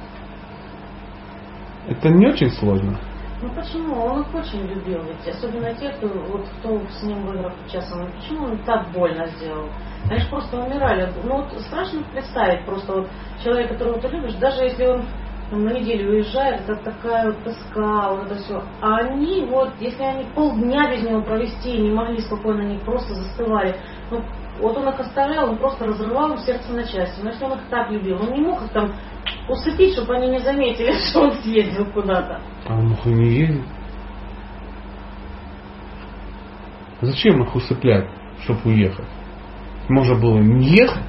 Это 1.88 2.10
не 2.10 2.28
очень 2.28 2.50
сложно. 2.50 2.98
Ну 3.46 3.54
почему? 3.54 4.02
Он 4.04 4.22
их 4.22 4.34
очень 4.34 4.66
любил, 4.66 5.04
ведь 5.04 5.36
особенно 5.36 5.72
те, 5.76 5.90
кто, 5.90 6.08
вот, 6.08 6.48
кто 6.58 6.82
с 6.90 7.04
ним 7.04 7.28
в 7.28 7.36
играх 7.36 7.54
участвовал. 7.68 8.08
Почему 8.16 8.46
он 8.46 8.58
так 8.64 8.92
больно 8.92 9.28
сделал? 9.28 9.70
Они 10.10 10.20
же 10.20 10.30
просто 10.30 10.58
умирали. 10.58 11.14
Ну 11.24 11.44
вот 11.44 11.54
страшно 11.62 12.02
представить 12.12 12.66
просто 12.66 12.92
вот 12.92 13.08
человека, 13.44 13.76
которого 13.76 14.02
ты 14.02 14.08
любишь, 14.08 14.34
даже 14.36 14.64
если 14.64 14.88
он 14.88 15.06
там, 15.52 15.64
на 15.64 15.74
неделю 15.74 16.14
уезжает, 16.14 16.62
это 16.62 16.76
такая 16.78 17.28
вот 17.28 17.44
тоска, 17.44 18.14
вот 18.14 18.26
это 18.26 18.36
все. 18.36 18.64
А 18.82 18.98
они 18.98 19.46
вот, 19.46 19.74
если 19.80 20.02
они 20.02 20.26
полдня 20.34 20.90
без 20.90 21.04
него 21.04 21.22
провести 21.22 21.78
не 21.78 21.92
могли 21.92 22.22
спокойно, 22.22 22.64
они 22.64 22.80
просто 22.80 23.14
застывали. 23.14 23.76
Ну, 24.10 24.24
вот 24.60 24.76
он 24.76 24.90
их 24.90 25.00
оставлял, 25.00 25.52
он 25.52 25.58
просто 25.58 25.86
разрывал 25.86 26.32
им 26.32 26.40
сердце 26.40 26.74
на 26.74 26.84
части. 26.84 27.22
Но 27.22 27.30
если 27.30 27.46
он 27.46 27.60
их 27.60 27.70
так 27.70 27.92
любил, 27.92 28.20
он 28.24 28.32
не 28.32 28.42
мог 28.42 28.64
их 28.64 28.72
там 28.72 28.92
усыпить, 29.50 29.94
чтобы 29.94 30.16
они 30.16 30.30
не 30.30 30.40
заметили, 30.40 30.92
что 31.10 31.22
он 31.22 31.34
съездил 31.34 31.86
куда-то. 31.92 32.40
А 32.68 32.74
он 32.74 32.94
их 32.94 33.06
не 33.06 33.30
едет. 33.30 33.66
Зачем 37.02 37.44
их 37.44 37.56
усыплять, 37.56 38.10
чтобы 38.44 38.62
уехать? 38.66 39.08
Можно 39.90 40.16
было 40.20 40.40
не 40.40 40.68
ехать. 40.70 41.04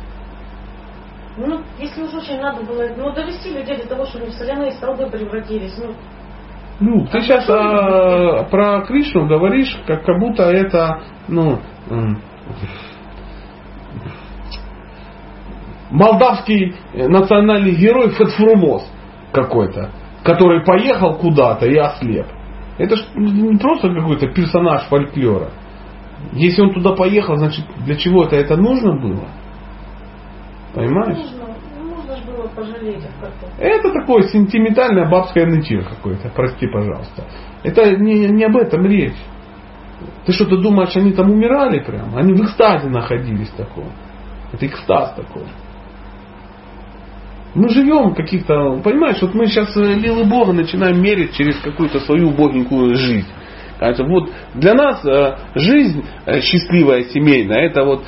Ну, 1.39 1.63
если 1.79 2.03
уж 2.03 2.15
очень 2.15 2.41
надо 2.41 2.65
было, 2.65 2.89
ну, 2.97 3.13
довести 3.13 3.51
людей 3.51 3.77
до 3.77 3.89
того, 3.89 4.07
что 4.07 4.19
они 4.19 4.29
в 4.29 4.33
соляные 4.33 4.73
столбы 4.73 5.09
превратились, 5.11 5.77
ну, 5.79 5.95
ну, 6.79 7.07
ты 7.07 7.21
сейчас 7.23 7.49
а, 7.49 8.45
про 8.51 8.83
Кришну 8.83 9.27
говоришь, 9.27 9.75
как, 9.87 10.05
как 10.05 10.19
будто 10.19 10.43
это, 10.43 11.01
ну, 11.27 11.59
молдавский 15.91 16.75
национальный 16.95 17.75
герой 17.75 18.11
Фетфрумос 18.11 18.91
какой-то, 19.33 19.91
который 20.25 20.65
поехал 20.65 21.15
куда-то 21.15 21.67
и 21.67 21.77
ослеп. 21.77 22.27
Это 22.79 22.97
же 22.97 23.05
не 23.15 23.57
просто 23.59 23.89
какой-то 23.93 24.29
персонаж 24.29 24.83
фольклора. 24.89 25.51
Если 26.33 26.63
он 26.63 26.75
туда 26.75 26.93
поехал, 26.93 27.37
значит 27.37 27.65
для 27.85 27.97
чего-то 27.97 28.37
это 28.37 28.57
нужно 28.57 28.99
было. 28.99 29.29
Понимаешь? 30.75 31.19
Нужно, 31.19 31.47
нужно 31.83 32.33
было 32.33 32.49
пожалеть 32.49 33.05
их 33.05 33.11
как-то. 33.21 33.63
Это 33.63 33.93
такое 33.93 34.23
сентиментальное 34.29 35.09
бабское 35.09 35.47
нытье 35.47 35.83
какое-то, 35.83 36.31
прости, 36.35 36.67
пожалуйста. 36.67 37.25
Это 37.63 37.97
не, 37.97 38.29
не 38.29 38.45
об 38.45 38.57
этом 38.57 38.85
речь. 38.85 39.17
Ты 40.27 40.33
что-то 40.33 40.59
думаешь, 40.59 40.95
они 40.97 41.13
там 41.13 41.31
умирали 41.31 41.81
прям? 41.81 42.15
Они 42.17 42.35
в 42.35 42.45
экстазе 42.45 42.89
находились 42.89 43.51
таком. 43.51 43.91
Это 44.53 44.67
экстаз 44.67 45.15
такой. 45.15 45.45
Мы 47.57 47.71
живем 47.71 48.15
каких-то, 48.15 48.83
понимаешь, 48.85 49.17
вот 49.23 49.33
мы 49.35 49.47
сейчас 49.47 49.75
лилы 49.77 50.25
э, 50.25 50.29
Бога 50.29 50.53
начинаем 50.53 51.01
мерить 51.01 51.35
через 51.35 51.57
какую-то 51.57 52.01
свою 52.01 52.29
убогенькую 52.29 52.97
жизнь. 52.97 53.29
Это 53.81 54.05
вот 54.05 54.31
для 54.55 54.75
нас 54.75 55.03
э, 55.07 55.37
жизнь 55.55 56.05
э, 56.27 56.41
счастливая, 56.43 57.05
семейная, 57.05 57.67
это 57.67 57.85
вот 57.85 58.05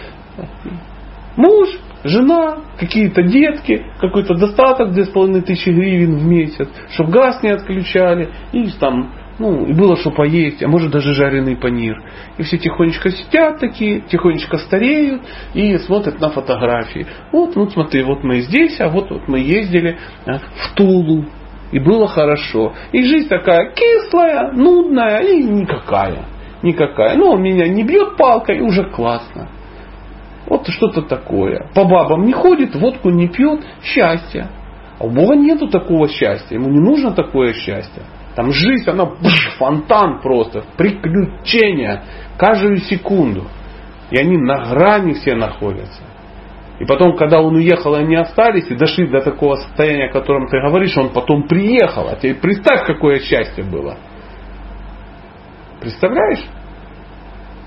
муж, 1.39 1.71
жена, 2.05 2.59
какие-то 2.79 3.23
детки, 3.23 3.87
какой-то 3.99 4.35
достаток 4.35 4.93
2500 4.93 5.75
гривен 5.75 6.19
в 6.19 6.27
месяц, 6.27 6.69
чтобы 6.91 7.13
газ 7.13 7.43
не 7.43 7.49
отключали, 7.49 8.29
и 8.53 8.69
там 8.79 9.15
ну, 9.39 9.67
и 9.67 9.73
было 9.73 9.97
что 9.97 10.11
поесть, 10.11 10.63
а 10.63 10.69
может 10.69 10.91
даже 10.91 11.13
жареный 11.15 11.57
панир. 11.57 12.03
И 12.39 12.43
все 12.43 12.59
тихонечко 12.59 13.11
сидят 13.11 13.61
такие, 13.61 14.01
тихонечко 14.01 14.59
стареют 14.59 15.23
и 15.55 15.77
смотрят 15.79 16.21
на 16.21 16.31
фотографии. 16.31 17.07
Вот, 17.31 17.55
ну 17.55 17.71
смотри, 17.71 18.03
вот 18.03 18.25
мы 18.25 18.41
здесь, 18.41 18.81
а 18.81 18.89
вот, 18.89 19.11
вот 19.11 19.29
мы 19.29 19.39
ездили 19.39 19.97
а, 20.27 20.39
в 20.39 20.75
Тулу. 20.75 21.25
И 21.71 21.79
было 21.79 22.09
хорошо. 22.09 22.73
И 22.93 23.03
жизнь 23.05 23.29
такая 23.29 23.73
кислая, 23.73 24.53
нудная 24.53 25.21
и 25.21 25.43
никакая. 25.45 26.25
Никакая. 26.63 27.17
Ну, 27.17 27.33
он 27.33 27.43
меня 27.43 27.69
не 27.69 27.85
бьет 27.85 28.17
палкой, 28.17 28.61
уже 28.61 28.91
классно. 28.91 29.49
Вот 30.47 30.67
что-то 30.67 31.03
такое. 31.03 31.71
По 31.75 31.85
бабам 31.85 32.25
не 32.25 32.33
ходит, 32.33 32.75
водку 32.75 33.11
не 33.11 33.29
пьет, 33.29 33.61
счастье. 33.85 34.49
А 34.99 35.05
у 35.05 35.11
Бога 35.11 35.37
нету 35.37 35.69
такого 35.69 36.09
счастья. 36.09 36.57
Ему 36.57 36.71
не 36.71 36.81
нужно 36.81 37.13
такое 37.13 37.53
счастье. 37.53 38.03
Там 38.39 38.53
жизнь, 38.53 38.89
она 38.89 39.05
бш, 39.05 39.57
фонтан 39.59 40.21
просто, 40.21 40.63
приключения 40.77 42.05
каждую 42.39 42.77
секунду. 42.77 43.47
И 44.13 44.17
они 44.17 44.39
на 44.39 44.65
грани 44.65 45.15
все 45.15 45.35
находятся. 45.35 46.01
И 46.79 46.85
потом, 46.85 47.17
когда 47.17 47.41
он 47.41 47.57
уехал, 47.57 47.97
они 47.97 48.15
остались 48.15 48.71
и 48.71 48.77
дошли 48.77 49.09
до 49.09 49.23
такого 49.23 49.57
состояния, 49.57 50.05
о 50.05 50.13
котором 50.13 50.47
ты 50.47 50.61
говоришь, 50.61 50.97
он 50.97 51.09
потом 51.09 51.49
приехал. 51.49 52.07
А 52.07 52.15
теперь 52.15 52.37
представь, 52.37 52.87
какое 52.87 53.19
счастье 53.19 53.65
было. 53.65 53.97
Представляешь? 55.81 56.45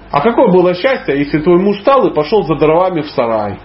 А 0.10 0.22
какое 0.22 0.54
было 0.54 0.74
счастье, 0.74 1.20
если 1.20 1.40
твой 1.40 1.60
муж 1.60 1.80
встал 1.80 2.08
и 2.08 2.16
пошел 2.16 2.44
за 2.44 2.56
дровами 2.56 3.02
в 3.02 3.10
сарай? 3.10 3.58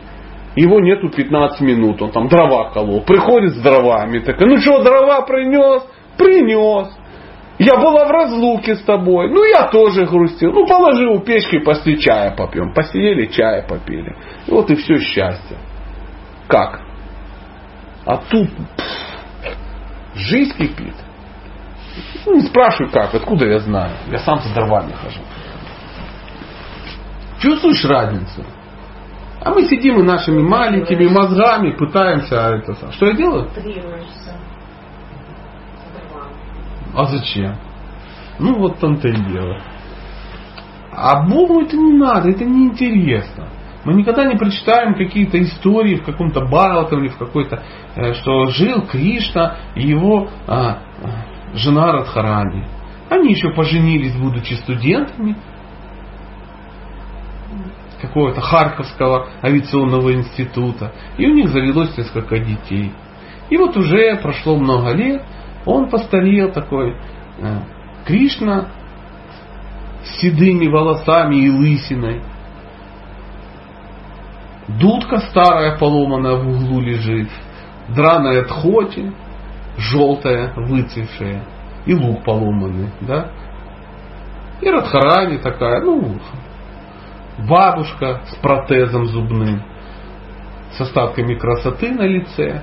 Его 0.56 0.80
нету 0.80 1.08
15 1.08 1.60
минут, 1.60 2.02
он 2.02 2.10
там 2.10 2.26
дрова 2.26 2.70
колол. 2.70 3.02
Приходит 3.02 3.52
с 3.52 3.62
дровами, 3.62 4.18
такой, 4.18 4.48
ну 4.48 4.56
что, 4.56 4.82
дрова 4.82 5.20
принес? 5.20 5.84
Принес. 6.16 6.88
Я 7.58 7.76
была 7.76 8.04
в 8.06 8.10
разлуке 8.10 8.76
с 8.76 8.82
тобой. 8.82 9.30
Ну, 9.30 9.44
я 9.44 9.68
тоже 9.68 10.04
грустил. 10.04 10.52
Ну, 10.52 10.66
положи 10.66 11.06
у 11.06 11.20
печки, 11.20 11.58
после 11.58 11.96
чая 11.96 12.34
попьем. 12.36 12.74
Посидели, 12.74 13.26
чая 13.26 13.66
попили. 13.66 14.14
И 14.46 14.50
вот 14.50 14.70
и 14.70 14.74
все 14.74 14.98
счастье. 14.98 15.56
Как? 16.48 16.80
А 18.04 18.18
тут 18.18 18.48
пфф, 18.76 19.56
жизнь 20.14 20.56
кипит. 20.56 20.94
Ну, 22.26 22.34
не 22.34 22.42
спрашивай 22.42 22.90
как, 22.90 23.14
откуда 23.14 23.46
я 23.46 23.58
знаю. 23.60 23.92
Я 24.10 24.18
сам 24.18 24.38
с 24.40 24.52
дровами 24.52 24.92
хожу. 24.92 25.20
Чувствуешь 27.40 27.84
разницу? 27.84 28.44
А 29.40 29.50
мы 29.50 29.62
сидим 29.68 30.00
и 30.00 30.02
нашими 30.02 30.42
маленькими 30.42 31.06
мозгами 31.06 31.70
пытаемся 31.72 32.36
это. 32.36 32.92
Что 32.92 33.06
я 33.06 33.12
делаю? 33.12 33.48
А 36.96 37.04
зачем? 37.04 37.56
Ну 38.38 38.58
вот 38.58 38.78
там-то 38.78 39.08
и 39.08 39.16
дело. 39.16 39.60
А 40.92 41.26
Богу 41.28 41.60
это 41.60 41.76
не 41.76 41.92
надо, 41.92 42.30
это 42.30 42.44
не 42.44 42.68
интересно. 42.68 43.48
Мы 43.84 43.94
никогда 43.94 44.24
не 44.24 44.36
прочитаем 44.36 44.94
какие-то 44.94 45.40
истории 45.40 45.96
в 45.96 46.04
каком-то 46.04 46.40
Бхагаватам 46.40 47.00
или 47.00 47.08
в 47.08 47.18
какой-то, 47.18 47.62
э, 47.94 48.14
что 48.14 48.46
жил 48.46 48.82
Кришна 48.82 49.58
и 49.76 49.86
его 49.86 50.28
а, 50.48 50.78
жена 51.54 51.92
Радхарани. 51.92 52.64
Они 53.10 53.30
еще 53.30 53.50
поженились, 53.50 54.16
будучи 54.16 54.54
студентами 54.54 55.36
какого-то 58.00 58.40
Харьковского 58.40 59.28
авиационного 59.42 60.14
института. 60.14 60.92
И 61.18 61.26
у 61.26 61.34
них 61.34 61.48
завелось 61.50 61.96
несколько 61.96 62.38
детей. 62.38 62.92
И 63.50 63.56
вот 63.56 63.76
уже 63.76 64.16
прошло 64.16 64.56
много 64.56 64.92
лет, 64.92 65.22
он 65.66 65.90
постарел 65.90 66.52
такой, 66.52 66.96
э, 67.38 67.58
Кришна 68.06 68.68
с 70.04 70.20
седыми 70.20 70.68
волосами 70.68 71.36
и 71.36 71.50
лысиной. 71.50 72.22
Дудка 74.68 75.18
старая 75.18 75.76
поломанная 75.76 76.36
в 76.36 76.48
углу 76.48 76.80
лежит. 76.80 77.28
Драная 77.88 78.44
тхоти, 78.44 79.12
желтая, 79.76 80.52
выцвевшая. 80.54 81.44
И 81.84 81.94
лук 81.94 82.24
поломанный, 82.24 82.90
да? 83.00 83.30
И 84.60 84.68
Радхарани 84.68 85.38
такая, 85.38 85.82
ну, 85.82 86.16
бабушка 87.48 88.22
с 88.26 88.36
протезом 88.36 89.06
зубным, 89.06 89.62
с 90.72 90.80
остатками 90.80 91.34
красоты 91.34 91.92
на 91.92 92.02
лице. 92.02 92.62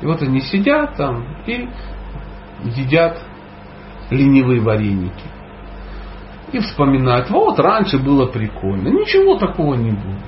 И 0.00 0.06
вот 0.06 0.22
они 0.22 0.40
сидят 0.40 0.96
там 0.96 1.24
и 1.46 1.68
едят 2.64 3.20
ленивые 4.10 4.60
вареники. 4.60 5.24
И 6.52 6.58
вспоминают, 6.58 7.30
вот 7.30 7.58
раньше 7.58 7.98
было 7.98 8.26
прикольно. 8.26 8.88
Ничего 8.88 9.36
такого 9.38 9.74
не 9.74 9.90
будет. 9.90 10.22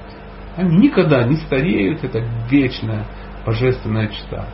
Они 0.56 0.76
никогда 0.78 1.24
не 1.24 1.36
стареют, 1.36 2.02
это 2.02 2.24
вечная 2.50 3.04
божественная 3.44 4.08
чита. 4.08 4.46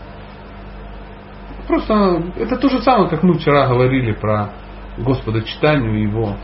Просто 1.67 2.23
это 2.37 2.57
то 2.57 2.69
же 2.69 2.83
самое, 2.83 3.09
как 3.09 3.23
мы 3.23 3.35
вчера 3.35 3.69
говорили 3.69 4.13
про 4.13 4.51
Господа 4.99 5.43
читанию 5.43 5.99
и 5.99 6.03
его 6.03 6.37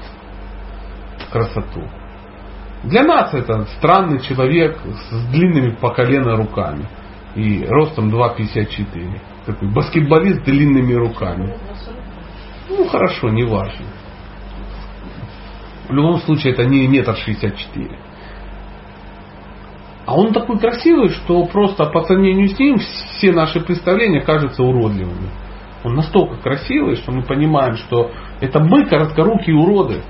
красоту. 1.31 1.83
Для 2.85 3.03
нас 3.03 3.35
это 3.35 3.67
странный 3.77 4.21
человек 4.21 4.79
с 5.11 5.27
длинными 5.31 5.75
по 5.75 5.91
колено 5.91 6.37
руками 6.37 6.87
и 7.35 7.67
ростом 7.67 8.09
2,54. 8.15 9.21
Такой 9.49 9.69
баскетболист 9.69 10.43
с 10.43 10.45
длинными 10.45 10.93
руками. 10.93 11.57
Ну 12.69 12.87
хорошо, 12.87 13.31
не 13.31 13.45
важно. 13.45 13.87
В 15.89 15.93
любом 15.95 16.19
случае 16.19 16.53
это 16.53 16.67
не 16.67 16.87
метр 16.87 17.17
шестьдесят 17.17 17.57
четыре. 17.57 17.99
А 20.05 20.15
он 20.15 20.35
такой 20.35 20.59
красивый, 20.59 21.09
что 21.09 21.47
просто 21.47 21.87
по 21.87 22.03
сравнению 22.05 22.49
с 22.49 22.59
ним 22.59 22.77
все 22.77 23.33
наши 23.33 23.61
представления 23.61 24.21
кажутся 24.21 24.63
уродливыми. 24.63 25.31
Он 25.83 25.95
настолько 25.95 26.37
красивый, 26.37 26.97
что 26.97 27.11
мы 27.11 27.23
понимаем, 27.23 27.77
что 27.77 28.11
это 28.43 28.61
мы 28.61 28.85
короткорукие 28.85 29.57
уроды. 29.57 30.03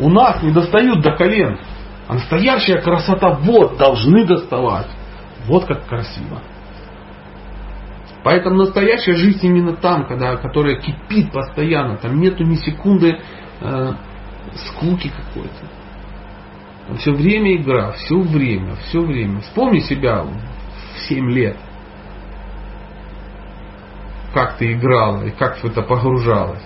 У 0.00 0.08
нас 0.08 0.42
не 0.42 0.50
достают 0.50 1.02
до 1.02 1.12
колен. 1.12 1.60
А 2.08 2.14
настоящая 2.14 2.80
красота 2.80 3.30
вот 3.30 3.76
должны 3.76 4.24
доставать. 4.24 4.88
Вот 5.46 5.66
как 5.66 5.86
красиво. 5.86 6.40
Поэтому 8.26 8.56
настоящая 8.56 9.14
жизнь 9.14 9.46
именно 9.46 9.76
там, 9.76 10.04
когда, 10.08 10.34
которая 10.34 10.80
кипит 10.80 11.30
постоянно. 11.30 11.96
Там 11.96 12.18
нету 12.18 12.42
ни 12.42 12.56
секунды 12.56 13.20
э, 13.60 13.92
скуки 14.52 15.12
какой-то. 15.16 16.96
Все 16.98 17.12
время 17.12 17.54
игра, 17.54 17.92
все 17.92 18.18
время, 18.18 18.74
все 18.88 18.98
время. 19.00 19.42
Вспомни 19.42 19.78
себя 19.78 20.24
в 20.24 20.32
7 21.08 21.30
лет. 21.30 21.56
Как 24.34 24.56
ты 24.56 24.72
играла 24.72 25.22
и 25.22 25.30
как 25.30 25.58
в 25.58 25.64
это 25.64 25.82
погружалась. 25.82 26.64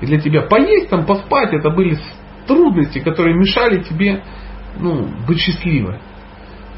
И 0.00 0.06
для 0.06 0.18
тебя 0.18 0.42
поесть 0.42 0.90
там, 0.90 1.06
поспать, 1.06 1.52
это 1.52 1.70
были 1.70 1.96
трудности, 2.48 2.98
которые 2.98 3.36
мешали 3.36 3.80
тебе 3.84 4.24
ну, 4.80 5.06
быть 5.24 5.38
счастливой. 5.38 6.00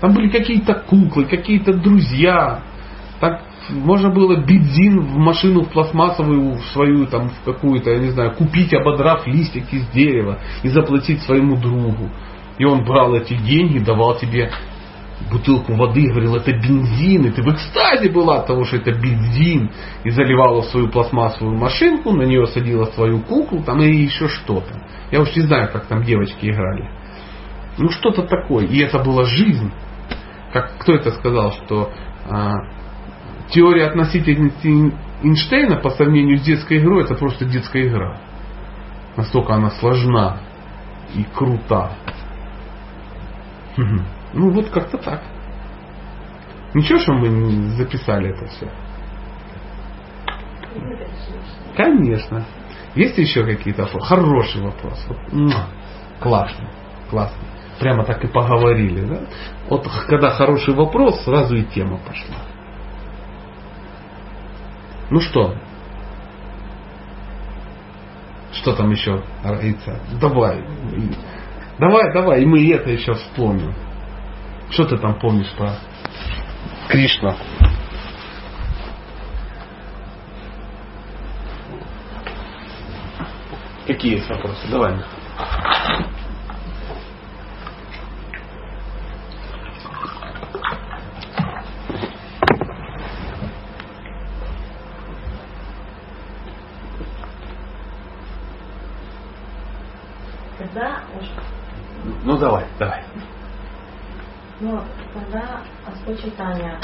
Там 0.03 0.13
были 0.13 0.29
какие-то 0.29 0.75
куклы, 0.75 1.25
какие-то 1.25 1.73
друзья. 1.73 2.61
Так 3.21 3.48
можно 3.71 4.11
было 4.11 4.37
бензин 4.37 5.01
в 5.01 5.17
машину 5.17 5.63
в 5.63 5.69
пластмассовую 5.71 6.55
в 6.55 6.65
свою 6.73 7.07
там 7.07 7.29
в 7.29 7.45
какую-то, 7.45 7.91
я 7.91 7.99
не 7.99 8.11
знаю, 8.11 8.35
купить, 8.35 8.73
ободрав 8.75 9.27
листик 9.27 9.73
из 9.73 9.87
дерева 9.91 10.39
и 10.63 10.69
заплатить 10.69 11.23
своему 11.23 11.57
другу. 11.57 12.11
И 12.59 12.65
он 12.65 12.85
брал 12.85 13.15
эти 13.15 13.35
деньги, 13.35 13.79
давал 13.79 14.17
тебе 14.17 14.51
бутылку 15.31 15.75
воды 15.75 16.09
говорил, 16.09 16.37
это 16.37 16.53
бензин, 16.53 17.27
и 17.27 17.31
ты 17.31 17.43
в 17.43 17.53
экстазе 17.53 18.09
была 18.11 18.39
от 18.39 18.47
того, 18.47 18.65
что 18.65 18.77
это 18.77 18.93
бензин, 18.93 19.71
и 20.05 20.11
заливала 20.11 20.63
свою 20.63 20.89
пластмассовую 20.89 21.57
машинку, 21.57 22.13
на 22.13 22.23
нее 22.23 22.47
садила 22.47 22.87
свою 22.87 23.21
куклу, 23.21 23.63
там 23.63 23.81
и 23.83 23.91
еще 23.91 24.29
что-то. 24.29 24.81
Я 25.11 25.21
уж 25.21 25.35
не 25.35 25.43
знаю, 25.43 25.71
как 25.73 25.87
там 25.87 26.03
девочки 26.03 26.47
играли. 26.47 26.89
Ну 27.79 27.91
что-то 27.91 28.23
такое. 28.23 28.67
И 28.67 28.79
это 28.81 28.99
была 28.99 29.25
жизнь. 29.25 29.73
Как 30.53 30.79
кто 30.79 30.95
это 30.95 31.11
сказал, 31.13 31.53
что 31.53 31.93
а, 32.29 32.55
теория 33.51 33.87
относительности 33.87 34.93
Эйнштейна 35.23 35.77
по 35.77 35.91
сравнению 35.91 36.39
с 36.39 36.43
детской 36.43 36.79
игрой 36.79 37.05
это 37.05 37.15
просто 37.15 37.45
детская 37.45 37.87
игра. 37.87 38.19
Настолько 39.17 39.55
она 39.55 39.71
сложна 39.71 40.39
и 41.15 41.25
крута. 41.25 41.93
Ну 43.77 44.51
вот 44.51 44.71
как-то 44.71 44.99
так. 44.99 45.23
Ничего, 46.75 46.99
что 46.99 47.13
мы 47.15 47.71
записали 47.77 48.31
это 48.31 48.47
все. 48.47 48.69
Конечно. 51.77 52.45
Есть 52.95 53.17
еще 53.19 53.45
какие-то 53.45 53.83
вопросы? 53.83 54.07
Хороший 54.07 54.63
вопрос. 54.63 55.07
Вот, 55.09 55.53
классно, 56.21 56.69
классно. 57.11 57.39
Прямо 57.79 58.05
так 58.05 58.25
и 58.25 58.27
поговорили. 58.27 59.07
Да? 59.07 59.21
Вот 59.69 59.87
когда 60.09 60.31
хороший 60.31 60.75
вопрос, 60.75 61.23
сразу 61.23 61.57
и 61.57 61.65
тема 61.65 61.99
пошла. 61.99 62.48
Ну 65.11 65.21
что? 65.21 65.55
Что 68.53 68.75
там 68.75 68.91
еще 68.91 69.23
роится? 69.43 70.01
Давай. 70.21 70.65
Давай, 71.79 72.13
давай, 72.13 72.43
и 72.43 72.47
мы 72.47 72.69
это 72.73 72.91
еще 72.91 73.15
вспомним. 73.15 73.73
Что 74.71 74.85
ты 74.85 74.99
там 74.99 75.19
помнишь 75.19 75.51
про 75.57 75.77
Кришна? 76.89 77.37
Какие 83.87 84.23
вопросы? 84.29 84.69
Давай. 84.71 84.97
Когда 100.59 101.01
Ну 102.25 102.37
давай, 102.37 102.67
давай. 102.79 103.05
Ну, 104.61 104.81
когда 105.15 105.61
Аспочитания, 105.87 106.79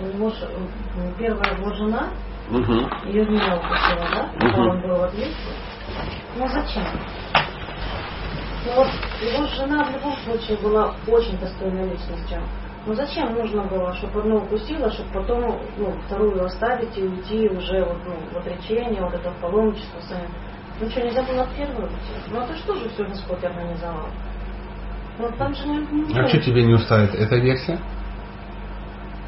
у 0.00 0.06
него 0.16 0.32
первая 1.18 1.54
его 1.54 1.70
жена, 1.74 2.08
Угу. 2.50 3.08
ее 3.10 3.24
змея 3.26 3.56
укусила, 3.56 4.08
да? 4.10 4.30
Мгм. 4.46 4.68
он 4.70 4.80
был 4.80 4.96
в 4.96 5.02
отъезде. 5.02 5.34
Ну 6.36 6.48
зачем? 6.48 6.84
Ну 8.64 8.74
вот 8.74 8.88
его 9.20 9.46
жена 9.48 9.84
в 9.84 9.90
любом 9.92 10.14
случае 10.24 10.56
была 10.58 10.94
очень 11.06 11.38
достойной 11.38 11.90
личностью. 11.90 12.42
Ну 12.86 12.94
зачем 12.94 13.34
нужно 13.34 13.64
было, 13.64 13.92
чтобы 13.96 14.20
одну 14.20 14.36
укусила, 14.38 14.90
чтобы 14.90 15.10
потом 15.12 15.60
ну, 15.76 15.92
вторую 16.06 16.42
оставить 16.42 16.96
и 16.96 17.02
уйти 17.02 17.48
уже 17.48 17.84
вот, 17.84 17.98
ну, 18.06 18.14
в 18.32 18.36
отречение, 18.38 19.02
вот 19.02 19.12
это 19.12 19.30
в 19.30 19.36
паломничество 19.42 20.00
сами. 20.00 20.28
Ну 20.80 20.88
что, 20.90 21.00
нельзя 21.00 21.22
было 21.22 21.46
первую? 21.56 21.90
Ну 22.30 22.40
это 22.40 22.56
что 22.56 22.74
же 22.76 22.88
все 22.90 23.04
Господь 23.04 23.42
организовал? 23.42 24.08
Ну 25.18 25.28
там 25.36 25.54
же 25.54 25.66
не... 25.66 25.78
не 26.04 26.18
А 26.18 26.28
что 26.28 26.40
тебе 26.40 26.64
не 26.64 26.74
устраивает 26.74 27.14
эта 27.14 27.36
версия? 27.36 27.80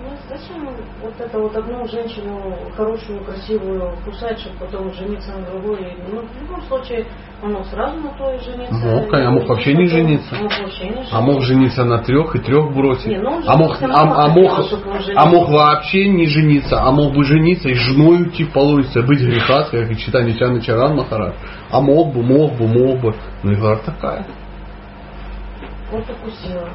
Ну, 0.02 0.08
зачем 0.28 0.74
вот 1.02 1.20
это 1.20 1.38
вот 1.38 1.54
одну 1.54 1.86
женщину 1.86 2.56
хорошую, 2.74 3.22
красивую 3.22 3.96
кусать, 4.04 4.38
чтобы 4.38 4.56
потом 4.60 4.92
жениться 4.94 5.32
на 5.32 5.44
другой? 5.46 5.94
Ну, 6.08 6.22
в 6.22 6.40
любом 6.40 6.62
случае, 6.62 7.06
он 7.42 7.52
мог 7.52 7.66
сразу 7.66 7.96
на 8.00 8.10
той 8.18 8.38
жениться. 8.38 8.74
Мог, 8.74 9.12
а 9.14 9.30
мог 9.30 9.48
вообще 9.48 9.74
не 9.74 9.86
жениться. 9.86 10.34
Мог 10.34 10.52
вообще 10.58 10.84
не 10.84 10.90
жениться. 10.92 11.16
А 11.16 11.20
мог 11.22 11.42
жениться 11.42 11.84
на 11.84 11.98
трех 11.98 12.36
и 12.36 12.38
трех 12.40 12.74
бросить. 12.74 13.06
Не, 13.06 13.18
ну 13.18 13.40
а, 13.46 13.56
мог, 13.56 13.76
а, 13.80 14.24
а 14.24 14.28
мог, 14.28 14.52
а 15.16 15.26
мог 15.26 15.48
вообще 15.48 16.08
не 16.08 16.26
жениться, 16.26 16.82
а 16.82 16.90
мог 16.90 17.14
бы 17.14 17.24
жениться 17.24 17.68
и 17.68 17.74
женой 17.74 18.22
уйти 18.22 18.44
в 18.44 18.52
половице, 18.52 19.02
быть 19.02 19.20
греха, 19.20 19.64
как 19.64 19.90
и 19.90 19.96
читание 19.96 20.36
Чана 20.36 20.60
Чаран 20.60 20.96
Махараш. 20.96 21.34
А 21.70 21.80
мог 21.80 22.12
бы, 22.12 22.22
мог 22.22 22.56
бы, 22.58 22.68
мог 22.68 23.00
бы. 23.00 23.14
Ну 23.42 23.54
игра 23.54 23.76
такая. 23.76 24.26
Вот 25.90 26.04
укусила. 26.08 26.68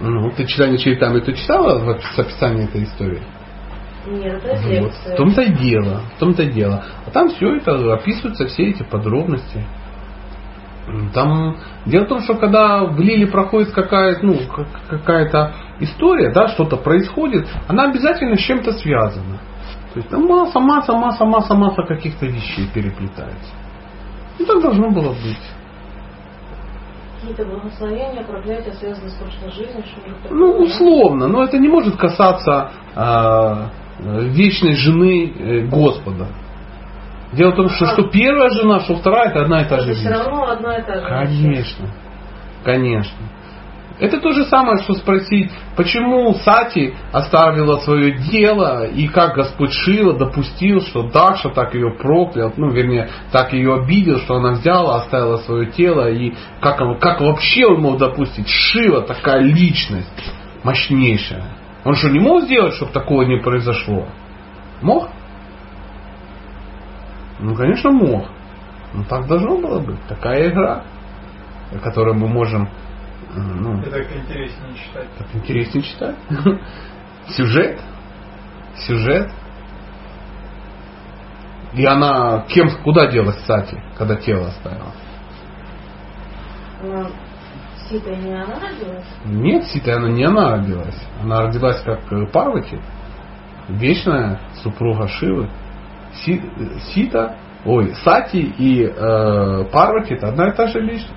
Ну, 0.00 0.30
ты 0.30 0.46
читание 0.46 0.78
Чаритамы 0.78 1.20
ты 1.20 1.32
читала 1.34 1.78
в- 1.78 2.00
с 2.00 2.18
описанием 2.18 2.68
этой 2.68 2.84
истории? 2.84 3.22
Нет, 4.06 4.42
это 4.44 4.82
Вот. 4.82 4.92
В 4.92 5.16
том-то 5.16 5.42
и 5.42 5.52
дело. 5.52 6.00
В 6.16 6.18
том-то 6.18 6.42
и 6.42 6.50
дело. 6.50 6.84
А 7.06 7.10
там 7.10 7.28
все 7.28 7.56
это 7.56 7.92
описываются, 7.94 8.46
все 8.46 8.70
эти 8.70 8.82
подробности. 8.82 9.64
Там 11.14 11.56
дело 11.86 12.04
в 12.04 12.08
том, 12.08 12.20
что 12.22 12.34
когда 12.34 12.84
в 12.84 12.98
Лиле 12.98 13.26
проходит 13.28 13.70
какая-то, 13.72 14.26
ну, 14.26 14.34
к- 14.48 14.66
какая-то 14.90 15.52
история, 15.78 16.32
да, 16.32 16.48
что-то 16.48 16.76
происходит, 16.76 17.46
она 17.68 17.84
обязательно 17.84 18.36
с 18.36 18.40
чем-то 18.40 18.72
связана. 18.72 19.38
То 19.92 19.98
есть 20.00 20.08
там 20.08 20.26
масса, 20.26 20.58
масса, 20.58 20.92
масса, 20.92 21.24
масса, 21.24 21.54
масса 21.54 21.82
каких-то 21.82 22.26
вещей 22.26 22.66
переплетается. 22.74 23.52
И 24.38 24.44
так 24.44 24.60
должно 24.60 24.90
было 24.90 25.10
быть. 25.10 25.38
Какие-то 27.20 27.44
благословения, 27.44 28.24
проклятия 28.24 28.72
связаны 28.72 29.08
с 29.08 29.14
прошлой 29.14 29.52
жизнью, 29.52 29.84
что 29.84 30.34
Ну, 30.34 30.56
условно, 30.64 31.28
но 31.28 31.44
это 31.44 31.58
не 31.58 31.68
может 31.68 31.96
касаться 31.96 32.70
э, 32.96 33.66
вечной 34.30 34.74
жены 34.74 35.32
э, 35.38 35.66
Господа. 35.68 36.26
Дело 37.32 37.52
в 37.52 37.56
том, 37.56 37.68
что, 37.70 37.86
что 37.86 38.02
первая 38.04 38.50
жена, 38.50 38.80
что 38.80 38.96
вторая, 38.96 39.30
это 39.30 39.42
одна 39.42 39.62
и 39.62 39.68
та 39.68 39.80
же 39.80 39.92
Это 39.92 40.00
все 40.00 40.08
равно 40.10 40.50
одна 40.50 40.76
и 40.76 40.82
та 40.82 41.00
же. 41.00 41.06
Конечно. 41.08 41.88
Конечно. 42.64 43.18
Это 43.98 44.18
то 44.20 44.32
же 44.32 44.44
самое, 44.46 44.78
что 44.82 44.94
спросить, 44.94 45.50
почему 45.76 46.34
Сати 46.34 46.94
оставила 47.12 47.76
свое 47.76 48.18
дело 48.18 48.86
и 48.86 49.06
как 49.06 49.36
Господь 49.36 49.72
Шива 49.72 50.18
допустил, 50.18 50.80
что 50.80 51.04
Дакша 51.04 51.50
так 51.50 51.74
ее 51.74 51.92
проклял, 51.92 52.52
ну, 52.56 52.70
вернее, 52.70 53.10
так 53.30 53.52
ее 53.52 53.74
обидел, 53.74 54.18
что 54.18 54.36
она 54.36 54.52
взяла, 54.52 54.96
оставила 55.02 55.36
свое 55.38 55.66
тело, 55.70 56.10
и 56.10 56.34
как, 56.60 56.78
как 57.00 57.20
вообще 57.20 57.66
он 57.66 57.80
мог 57.80 57.98
допустить? 57.98 58.48
Шива 58.48 59.02
такая 59.02 59.40
личность 59.40 60.32
мощнейшая. 60.64 61.44
Он 61.84 61.94
что, 61.94 62.08
не 62.10 62.18
мог 62.18 62.42
сделать, 62.42 62.74
чтобы 62.74 62.92
такого 62.92 63.22
не 63.22 63.38
произошло? 63.38 64.08
Мог? 64.80 65.10
Ну, 67.42 67.56
конечно, 67.56 67.90
мог. 67.90 68.28
Ну, 68.94 69.04
так 69.04 69.26
должно 69.26 69.56
было 69.58 69.80
быть. 69.80 70.00
Такая 70.06 70.48
игра, 70.48 70.84
которую 71.82 72.14
мы 72.14 72.28
можем... 72.28 72.68
Ну, 73.34 73.80
Это 73.80 73.90
так 73.90 74.16
интереснее 74.16 74.74
читать. 74.76 75.08
так 75.18 75.26
интереснее 75.34 75.82
читать. 75.82 76.16
Сюжет. 77.28 77.80
Сюжет. 78.76 79.30
И 81.72 81.84
она 81.84 82.44
кем, 82.48 82.70
куда 82.84 83.10
делась 83.10 83.38
Сати, 83.44 83.76
когда 83.96 84.16
тело 84.16 84.48
оставила? 84.48 84.92
Но 86.82 87.10
Сита 87.88 88.14
не 88.14 88.34
она 88.34 88.54
родилась? 88.60 89.06
Нет, 89.24 89.64
Сита, 89.64 89.96
она 89.96 90.10
не 90.10 90.24
она 90.24 90.56
родилась. 90.56 91.00
Она 91.22 91.42
родилась 91.42 91.80
как 91.82 92.00
э, 92.12 92.26
Парвати, 92.26 92.78
вечная 93.68 94.38
супруга 94.62 95.08
Шивы. 95.08 95.48
Э, 96.26 96.78
Сита, 96.92 97.36
ой, 97.64 97.94
Сати 98.04 98.38
и 98.38 98.84
э, 98.84 99.64
Парвати 99.72 100.14
это 100.14 100.28
одна 100.28 100.48
и 100.48 100.52
та 100.52 100.66
же 100.66 100.80
личность. 100.80 101.14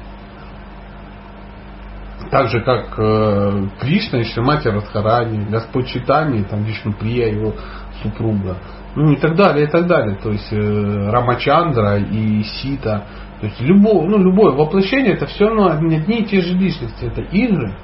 Так 2.32 2.48
же, 2.50 2.62
как 2.62 2.98
э, 2.98 3.68
Кришна 3.80 4.20
и 4.20 4.24
Шримати 4.24 4.70
Радхарани, 4.70 5.46
Господь 5.50 5.88
Читани, 5.88 6.44
там 6.44 6.64
Вишнуприя, 6.64 7.28
его 7.28 7.54
супруга. 8.02 8.58
Ну 8.96 9.12
и 9.12 9.18
так 9.18 9.36
далее, 9.36 9.66
и 9.66 9.70
так 9.70 9.86
далее. 9.88 10.18
То 10.22 10.32
есть 10.32 10.52
э, 10.52 11.10
Рамачандра 11.12 11.98
и 11.98 12.44
Сита. 12.44 13.06
То 13.42 13.48
есть 13.48 13.62
любое, 13.62 14.08
ну, 14.08 14.18
любое 14.18 14.54
воплощение 14.54 15.14
это 15.14 15.28
все 15.28 15.48
равно 15.48 15.68
одни 15.68 15.98
и 15.98 16.26
те 16.26 16.42
же 16.42 16.56
личности. 16.56 17.06
Это 17.06 17.22
игры, 17.22 17.76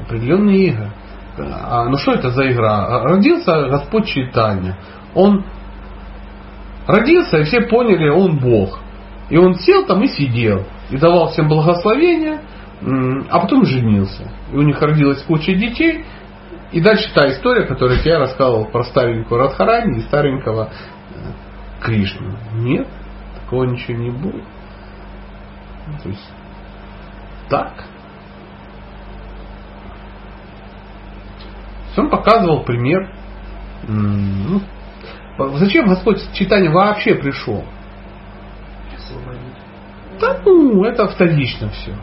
определенные 0.00 0.68
игры. 0.68 0.90
А, 1.38 1.84
ну 1.88 1.96
что 1.98 2.12
это 2.12 2.30
за 2.30 2.50
игра? 2.50 3.02
Родился 3.04 3.68
Господь 3.68 4.06
Читания. 4.06 4.76
Он 5.14 5.44
родился, 6.86 7.38
и 7.38 7.44
все 7.44 7.62
поняли, 7.62 8.08
он 8.08 8.38
Бог. 8.38 8.80
И 9.30 9.36
он 9.36 9.54
сел 9.54 9.86
там 9.86 10.02
и 10.02 10.08
сидел. 10.08 10.64
И 10.90 10.96
давал 10.96 11.30
всем 11.30 11.48
благословения, 11.48 12.40
а 13.30 13.40
потом 13.40 13.64
женился. 13.64 14.30
И 14.52 14.56
у 14.56 14.62
них 14.62 14.80
родилась 14.80 15.22
куча 15.22 15.54
детей. 15.54 16.04
И 16.72 16.80
дальше 16.80 17.12
та 17.14 17.28
история, 17.30 17.66
которую 17.66 18.00
я 18.02 18.18
рассказывал 18.18 18.66
про 18.66 18.84
старенькую 18.84 19.40
Радхарани 19.40 19.98
и 19.98 20.02
старенького 20.02 20.70
э, 20.70 21.82
Кришну. 21.82 22.34
Нет, 22.54 22.88
такого 23.34 23.64
ничего 23.64 23.98
не 23.98 24.10
будет. 24.10 24.44
То 26.02 26.08
есть 26.08 26.30
так. 27.50 27.84
Он 31.96 32.08
показывал 32.08 32.64
пример. 32.64 33.12
ну, 33.86 34.62
зачем 35.50 35.86
Господь 35.88 36.20
читание 36.32 36.70
вообще 36.70 37.14
пришел? 37.14 37.64
Освободить. 38.96 39.40
Да 40.20 40.40
ну, 40.44 40.84
это 40.84 41.08
вторично 41.08 41.70
все. 41.70 41.94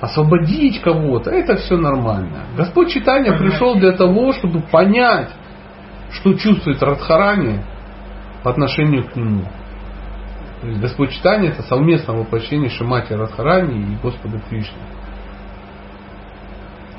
Освободить 0.00 0.80
кого-то, 0.80 1.30
это 1.30 1.56
все 1.56 1.76
нормально. 1.76 2.46
Господь 2.56 2.90
читания 2.90 3.32
Понять. 3.32 3.50
пришел 3.50 3.76
для 3.76 3.92
того, 3.92 4.32
чтобы 4.32 4.60
понять, 4.60 5.30
что 6.10 6.34
чувствует 6.34 6.82
Радхарани 6.82 7.62
по 8.42 8.50
отношению 8.50 9.08
к 9.08 9.16
нему. 9.16 9.44
То 10.60 10.68
есть 10.68 10.80
Господь 10.80 11.10
читания 11.10 11.50
это 11.50 11.62
совместное 11.62 12.16
воплощение 12.16 12.68
Шимати 12.68 13.12
Радхарани 13.12 13.94
и 13.94 13.96
Господа 14.02 14.40
Кришны. 14.48 14.78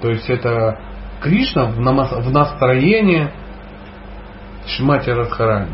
То 0.01 0.09
есть 0.09 0.29
это 0.29 0.79
Кришна 1.21 1.65
в 1.65 1.79
намас- 1.79 2.19
в 2.19 2.31
настроении 2.31 3.29
Шимати 4.67 5.09
Радхарани. 5.09 5.71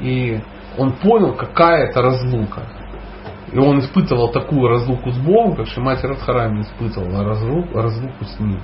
И 0.00 0.40
он 0.78 0.92
понял, 0.92 1.34
какая 1.34 1.88
это 1.88 2.02
разлука. 2.02 2.62
И 3.52 3.58
он 3.58 3.80
испытывал 3.80 4.30
такую 4.32 4.68
разлуку 4.68 5.10
с 5.10 5.18
Богом, 5.18 5.56
как 5.56 5.66
Шимати 5.66 6.06
Радхарани 6.06 6.62
испытывала 6.62 7.24
разлуку, 7.24 7.78
разлуку 7.78 8.24
с 8.24 8.40
ним. 8.40 8.60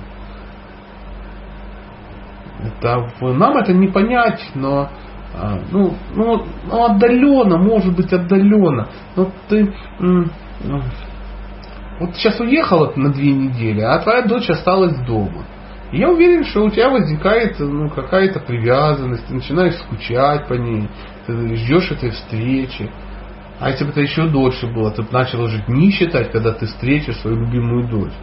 Это, 2.61 3.07
нам 3.21 3.57
это 3.57 3.73
не 3.73 3.87
понять, 3.87 4.41
но 4.53 4.89
а, 5.35 5.59
ну, 5.71 5.93
ну, 6.15 6.45
ну, 6.65 6.85
отдаленно, 6.85 7.57
может 7.57 7.95
быть, 7.95 8.11
отдаленно. 8.11 8.87
Но 9.15 9.31
ты 9.47 9.73
вот 11.99 12.15
сейчас 12.15 12.39
уехала 12.39 12.93
на 12.95 13.11
две 13.11 13.33
недели, 13.33 13.81
а 13.81 13.99
твоя 13.99 14.23
дочь 14.23 14.49
осталась 14.49 14.97
дома. 15.05 15.45
И 15.91 15.97
я 15.97 16.09
уверен, 16.09 16.43
что 16.43 16.63
у 16.63 16.69
тебя 16.69 16.89
возникает 16.89 17.59
ну, 17.59 17.89
какая-то 17.89 18.39
привязанность, 18.39 19.25
ты 19.27 19.33
начинаешь 19.33 19.75
скучать 19.75 20.47
по 20.47 20.53
ней, 20.53 20.87
ты 21.25 21.55
ждешь 21.55 21.91
этой 21.91 22.11
встречи. 22.11 22.89
А 23.59 23.71
если 23.71 23.85
бы 23.85 23.91
это 23.91 24.01
еще 24.01 24.27
дольше 24.27 24.67
было, 24.67 24.91
ты 24.91 25.01
бы 25.01 25.09
начал 25.11 25.41
уже 25.41 25.63
дни 25.67 25.91
считать, 25.91 26.31
когда 26.31 26.53
ты 26.53 26.67
встретишь 26.67 27.17
свою 27.17 27.37
любимую 27.37 27.87
дочь. 27.89 28.13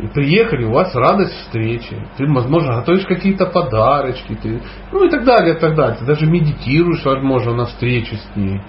И 0.00 0.08
приехали, 0.08 0.64
у 0.64 0.72
вас 0.72 0.92
радость 0.94 1.34
встречи. 1.34 1.96
Ты, 2.16 2.26
возможно, 2.26 2.76
готовишь 2.76 3.06
какие-то 3.06 3.46
подарочки. 3.46 4.36
Ты, 4.42 4.60
ну 4.90 5.04
и 5.04 5.10
так 5.10 5.24
далее, 5.24 5.54
и 5.54 5.58
так 5.58 5.76
далее. 5.76 5.96
Ты 5.98 6.04
даже 6.04 6.26
медитируешь, 6.26 7.04
возможно, 7.04 7.54
на 7.54 7.66
встречу 7.66 8.16
с 8.16 8.36
ней. 8.36 8.60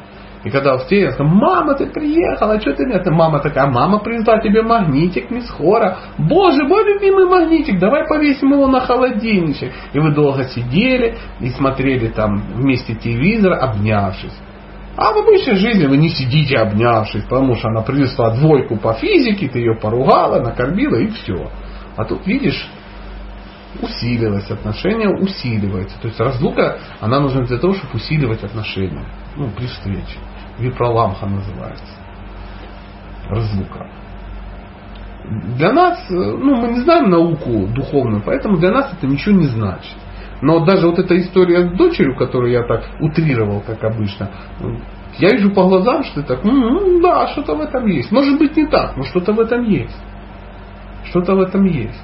И 0.46 0.52
когда 0.52 0.78
встретилась, 0.78 1.18
мама, 1.18 1.74
ты 1.74 1.88
приехала, 1.88 2.62
что 2.62 2.72
ты 2.74 2.86
нет? 2.86 3.04
Мама 3.08 3.40
такая, 3.40 3.66
мама 3.66 3.98
привезла 3.98 4.38
тебе 4.40 4.62
магнитик 4.62 5.32
Мисхора. 5.32 5.98
Боже, 6.20 6.64
мой 6.66 6.84
любимый 6.86 7.26
магнитик, 7.26 7.80
давай 7.80 8.08
повесим 8.08 8.52
его 8.52 8.68
на 8.68 8.80
холодильничек. 8.80 9.74
И 9.94 10.00
вы 10.00 10.14
долго 10.14 10.44
сидели 10.44 11.18
и 11.40 11.50
смотрели 11.50 12.10
там 12.10 12.44
вместе 12.54 12.94
телевизор, 12.94 13.54
обнявшись. 13.54 14.38
А 14.96 15.14
в 15.14 15.18
обычной 15.18 15.56
жизни 15.56 15.88
вы 15.88 15.98
не 15.98 16.10
сидите 16.10 16.58
обнявшись, 16.58 17.24
потому 17.24 17.56
что 17.56 17.70
она 17.70 17.82
принесла 17.82 18.36
двойку 18.36 18.78
по 18.78 18.94
физике, 18.94 19.50
ты 19.50 19.58
ее 19.60 19.76
поругала, 19.76 20.42
накормила 20.42 20.98
и 20.98 21.08
все. 21.08 21.50
А 21.98 22.06
тут 22.06 22.28
видишь, 22.28 22.70
усилилось, 23.82 24.50
отношения 24.52 25.10
усиливается. 25.10 26.00
То 26.00 26.08
есть 26.08 26.20
разлука, 26.20 26.78
она 27.02 27.20
нужна 27.20 27.42
для 27.46 27.58
того, 27.58 27.74
чтобы 27.74 27.96
усиливать 27.96 28.44
отношения. 28.44 29.06
Ну, 29.36 29.50
при 29.50 29.66
встрече. 29.66 30.20
Випроламха 30.60 31.26
называется. 31.26 31.94
Разлука. 33.30 33.88
Для 35.58 35.72
нас, 35.72 36.00
э, 36.10 36.14
ну, 36.14 36.56
мы 36.56 36.68
не 36.70 36.82
знаем 36.82 37.10
науку 37.10 37.68
духовную, 37.68 38.22
поэтому 38.24 38.58
для 38.58 38.72
нас 38.72 38.94
это 38.94 39.08
ничего 39.08 39.36
не 39.36 39.48
значит. 39.48 39.96
Но 40.42 40.64
даже 40.64 40.88
вот 40.88 41.00
эта 41.00 41.20
история 41.20 41.68
с 41.68 41.78
дочерью, 41.78 42.16
которую 42.16 42.52
я 42.52 42.64
так 42.64 42.84
утрировал, 43.00 43.62
как 43.62 43.84
обычно, 43.84 44.30
ну, 44.60 44.80
я 45.18 45.32
вижу 45.32 45.52
по 45.52 45.64
глазам, 45.64 46.04
что 46.04 46.22
так, 46.24 46.46
«М, 46.46 47.02
да, 47.02 47.28
что-то 47.28 47.56
в 47.56 47.62
этом 47.62 47.86
есть. 47.88 48.12
Может 48.12 48.38
быть 48.38 48.56
не 48.56 48.68
так, 48.68 48.98
но 48.98 49.04
что-то 49.04 49.34
в 49.34 49.40
этом 49.40 49.64
есть. 49.64 49.96
Что-то 51.06 51.36
в 51.36 51.40
этом 51.40 51.66
есть. 51.66 52.02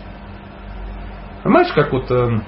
Понимаешь, 1.43 1.71
как 1.73 1.91
вот 1.91 2.09
э, 2.09 2.39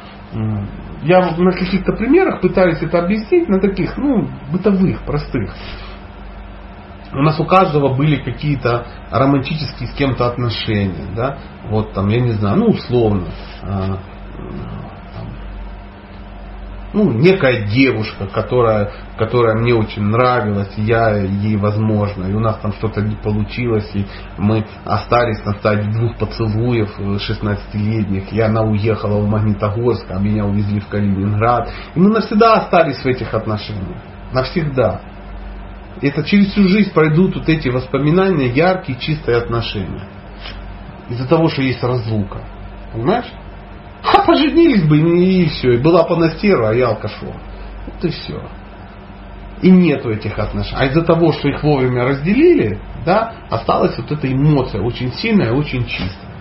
я 1.03 1.35
на 1.38 1.51
каких-то 1.51 1.93
примерах 1.93 2.41
пытаюсь 2.41 2.81
это 2.81 2.99
объяснить, 2.99 3.49
на 3.49 3.59
таких, 3.59 3.97
ну, 3.97 4.27
бытовых, 4.51 5.01
простых. 5.01 5.53
У 7.14 7.22
нас 7.22 7.40
у 7.40 7.45
каждого 7.45 7.94
были 7.94 8.18
какие-то 8.18 8.85
романтические 9.11 9.90
с 9.90 9.94
кем-то 9.94 10.27
отношения, 10.27 11.14
да, 11.15 11.38
вот 11.69 11.94
там, 11.94 12.10
я 12.10 12.19
не 12.19 12.31
знаю, 12.31 12.57
ну, 12.57 12.65
условно, 12.68 13.27
там, 13.61 13.99
ну, 16.94 17.11
некая 17.11 17.65
девушка, 17.68 18.27
которая, 18.27 18.91
которая 19.18 19.56
мне 19.56 19.73
очень 19.73 20.03
нравилась, 20.03 20.72
я 20.77 21.18
ей 21.18 21.57
возможно, 21.57 22.26
и 22.26 22.34
у 22.34 22.40
нас 22.40 22.57
там 22.57 22.72
что-то 22.73 23.02
не 23.02 23.15
получилось, 23.15 23.90
и 23.95 24.06
мы 24.38 24.65
остались 24.85 25.44
на 25.44 25.53
стадии 25.53 25.91
двух 25.91 26.18
поцелуев 26.18 26.99
16-летних, 26.99 28.31
и 28.31 28.40
она 28.40 28.61
уехала 28.61 29.19
в 29.19 29.27
Магнитогорск, 29.27 30.06
а 30.10 30.19
меня 30.19 30.45
увезли 30.45 30.80
в 30.80 30.88
Калининград, 30.88 31.69
и 31.95 31.99
мы 31.99 32.10
навсегда 32.10 32.53
остались 32.53 32.98
в 32.98 33.06
этих 33.06 33.34
отношениях, 33.34 33.98
навсегда. 34.31 35.02
Это 36.02 36.24
через 36.24 36.52
всю 36.52 36.68
жизнь 36.68 36.91
пройдут 36.91 37.36
вот 37.36 37.48
эти 37.49 37.70
воспоминания, 37.70 38.48
яркие, 38.49 38.98
чистые 38.99 39.38
отношения. 39.38 40.07
Из-за 41.10 41.28
того, 41.28 41.49
что 41.49 41.61
есть 41.61 41.84
разлука. 41.84 42.41
Понимаешь? 42.91 43.32
А 44.03 44.22
поженились 44.26 44.84
бы 44.84 44.98
и 44.98 45.48
все. 45.48 45.74
И 45.74 45.78
была 45.78 46.03
понастера, 46.03 46.70
а 46.70 46.74
я 46.74 46.90
алкашом. 46.90 47.34
Вот 47.86 48.03
и 48.03 48.10
все. 48.10 48.41
И 49.61 49.70
нету 49.70 50.11
этих 50.11 50.38
отношений. 50.38 50.78
А 50.78 50.86
из-за 50.88 51.03
того, 51.03 51.32
что 51.32 51.48
их 51.48 51.64
вовремя 51.64 52.06
разделили, 52.06 52.80
да, 53.06 53.34
осталась 53.49 53.98
вот 53.98 54.11
эта 54.11 54.32
эмоция 54.32 54.82
очень 54.82 55.14
сильная, 55.14 55.53
очень 55.53 55.86
чистая. 55.86 56.34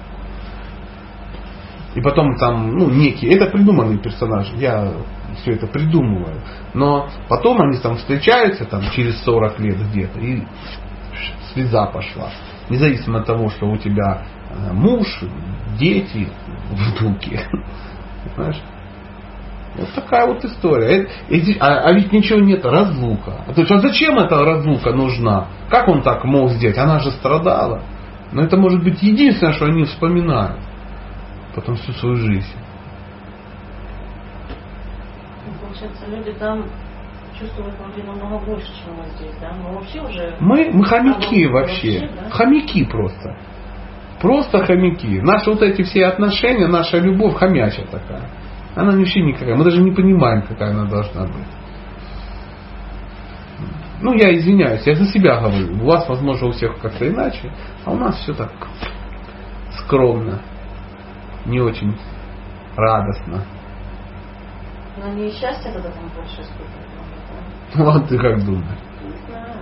И 1.95 2.01
потом 2.01 2.37
там, 2.37 2.75
ну, 2.77 2.91
некие, 2.91 3.35
это 3.35 3.47
придуманные 3.47 3.99
персонажи, 3.99 4.55
я 4.57 4.93
все 5.37 5.53
это 5.53 5.67
придумываю. 5.67 6.41
Но 6.75 7.09
потом 7.29 7.61
они 7.63 7.79
там 7.79 7.97
встречаются 7.97 8.65
там 8.65 8.83
через 8.93 9.23
40 9.23 9.61
лет 9.61 9.79
где-то, 9.91 10.21
и 10.21 10.43
слеза 11.53 11.87
пошла. 11.87 12.31
Независимо 12.69 13.21
от 13.21 13.27
того, 13.27 13.49
что 13.51 13.67
у 13.67 13.77
тебя 13.77 14.23
э, 14.51 14.73
муж, 14.73 15.07
дети, 15.79 16.29
внуки. 16.71 17.41
Понимаешь? 18.37 18.63
Вот 19.77 19.89
такая 19.95 20.27
вот 20.27 20.45
история. 20.45 21.09
А, 21.61 21.89
а 21.89 21.93
ведь 21.93 22.13
ничего 22.13 22.41
нет, 22.41 22.65
разлука. 22.65 23.45
То 23.55 23.61
есть, 23.61 23.71
а 23.71 23.79
зачем 23.79 24.19
эта 24.19 24.37
разлука 24.45 24.93
нужна? 24.93 25.49
Как 25.71 25.89
он 25.89 26.03
так 26.03 26.25
мог 26.25 26.51
сделать? 26.51 26.77
Она 26.77 26.99
же 26.99 27.11
страдала. 27.13 27.83
Но 28.33 28.43
это 28.43 28.57
может 28.57 28.83
быть 28.83 29.03
единственное, 29.03 29.55
что 29.55 29.67
они 29.67 29.85
вспоминают. 29.85 30.61
Потом 31.55 31.77
всю 31.77 31.93
свою 31.93 32.17
жизнь. 32.17 32.55
Ну, 35.47 35.69
получается, 35.83 36.07
люди 36.09 36.39
там 36.39 36.65
чувствуют 37.39 37.75
вроде 37.79 38.03
намного 38.03 38.45
больше, 38.45 38.69
чем 38.85 38.95
мы 38.97 39.07
здесь, 39.17 39.35
да? 39.41 39.53
Мы 39.53 39.75
вообще 39.75 40.01
уже... 40.01 40.37
Мы, 40.41 40.71
мы 40.73 40.85
хомяки 40.85 41.47
вообще. 41.47 42.01
вообще 42.01 42.11
да? 42.23 42.31
Хомяки 42.31 42.85
просто. 42.85 43.37
Просто 44.21 44.65
хомяки. 44.65 45.21
Наши 45.21 45.51
вот 45.51 45.63
эти 45.63 45.83
все 45.83 46.07
отношения, 46.07 46.69
наша 46.69 46.99
любовь 46.99 47.35
хомячая 47.37 47.87
такая. 47.87 48.29
Она 48.75 48.97
вообще 48.97 49.21
никакая. 49.21 49.57
Мы 49.57 49.65
даже 49.65 49.83
не 49.83 49.91
понимаем, 49.91 50.43
какая 50.43 50.71
она 50.71 50.85
должна 50.85 51.25
быть. 51.25 51.47
Ну, 54.01 54.15
я 54.15 54.35
извиняюсь, 54.37 54.85
я 54.87 54.95
за 54.95 55.05
себя 55.07 55.41
говорю. 55.41 55.75
У 55.83 55.87
вас, 55.87 56.09
возможно, 56.09 56.49
у 56.49 56.53
всех 56.53 56.79
как-то 56.79 57.09
иначе, 57.09 57.53
а 57.85 57.93
у 57.93 57.97
нас 57.97 58.17
все 58.19 58.35
так 58.35 58.51
скромно, 59.79 60.41
не 61.47 61.61
очень 61.61 61.97
радостно. 62.77 63.45
Но 65.03 65.13
не 65.15 65.31
счастье 65.31 65.73
тогда 65.73 65.91
там 65.91 66.09
больше 66.15 66.41
испытывать. 66.43 66.93
Вот 67.75 68.09
ты 68.09 68.19
как 68.19 68.45
думаешь? 68.45 68.79
Не 69.03 69.17
знаю. 69.27 69.57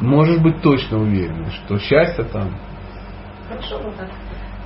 Можешь 0.00 0.38
быть 0.38 0.60
точно 0.62 0.98
уверен, 0.98 1.46
что 1.50 1.78
счастье 1.78 2.24
там 2.24 2.50
Хорошо 3.48 3.78
бы 3.78 3.92
так 3.96 4.08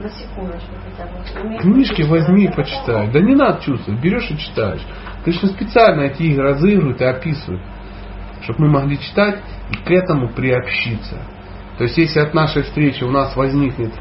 на 0.00 0.08
секундочку 0.08 0.74
хотя 0.84 1.10
бы. 1.10 1.58
Книжки 1.58 2.02
возьми 2.02 2.44
и 2.44 2.52
почитай. 2.52 3.10
Да 3.10 3.20
не 3.20 3.34
надо 3.34 3.62
чувствовать, 3.62 4.00
берешь 4.00 4.30
и 4.30 4.38
читаешь. 4.38 4.84
Конечно, 5.24 5.48
специально 5.48 6.02
эти 6.02 6.22
игры 6.22 6.50
разыгрывают 6.50 7.00
и 7.00 7.04
описывают, 7.04 7.62
чтобы 8.42 8.66
мы 8.66 8.80
могли 8.80 8.98
читать 8.98 9.40
и 9.70 9.76
к 9.76 9.90
этому 9.90 10.28
приобщиться. 10.28 11.16
То 11.78 11.84
есть, 11.84 11.96
если 11.96 12.20
от 12.20 12.34
нашей 12.34 12.62
встречи 12.62 13.04
у 13.04 13.10
нас 13.10 13.34
возникнет 13.36 13.92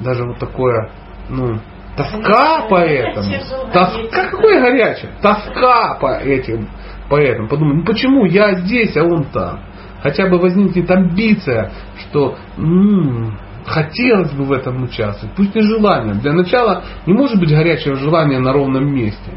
даже 0.00 0.24
вот 0.24 0.38
такое, 0.38 0.90
ну, 1.28 1.58
тоска 1.98 2.66
по 2.68 2.76
этому, 2.76 3.28
тоска, 3.72 4.30
какое 4.30 4.60
горячее, 4.60 5.10
тоска 5.20 5.98
по 6.00 6.18
этим, 6.18 6.68
по 7.08 7.16
этому, 7.16 7.48
подумай, 7.48 7.76
ну 7.76 7.84
почему 7.84 8.24
я 8.24 8.54
здесь, 8.60 8.96
а 8.96 9.02
он 9.02 9.24
там. 9.24 9.60
Хотя 10.00 10.28
бы 10.28 10.38
возникнет 10.38 10.88
амбиция, 10.88 11.72
что 11.98 12.36
м-м, 12.56 13.36
хотелось 13.66 14.32
бы 14.32 14.44
в 14.44 14.52
этом 14.52 14.84
участвовать. 14.84 15.34
Пусть 15.34 15.56
не 15.56 15.62
желание. 15.62 16.14
Для 16.14 16.32
начала 16.32 16.84
не 17.04 17.12
может 17.12 17.40
быть 17.40 17.50
горячего 17.50 17.96
желания 17.96 18.38
на 18.38 18.52
ровном 18.52 18.94
месте. 18.94 19.32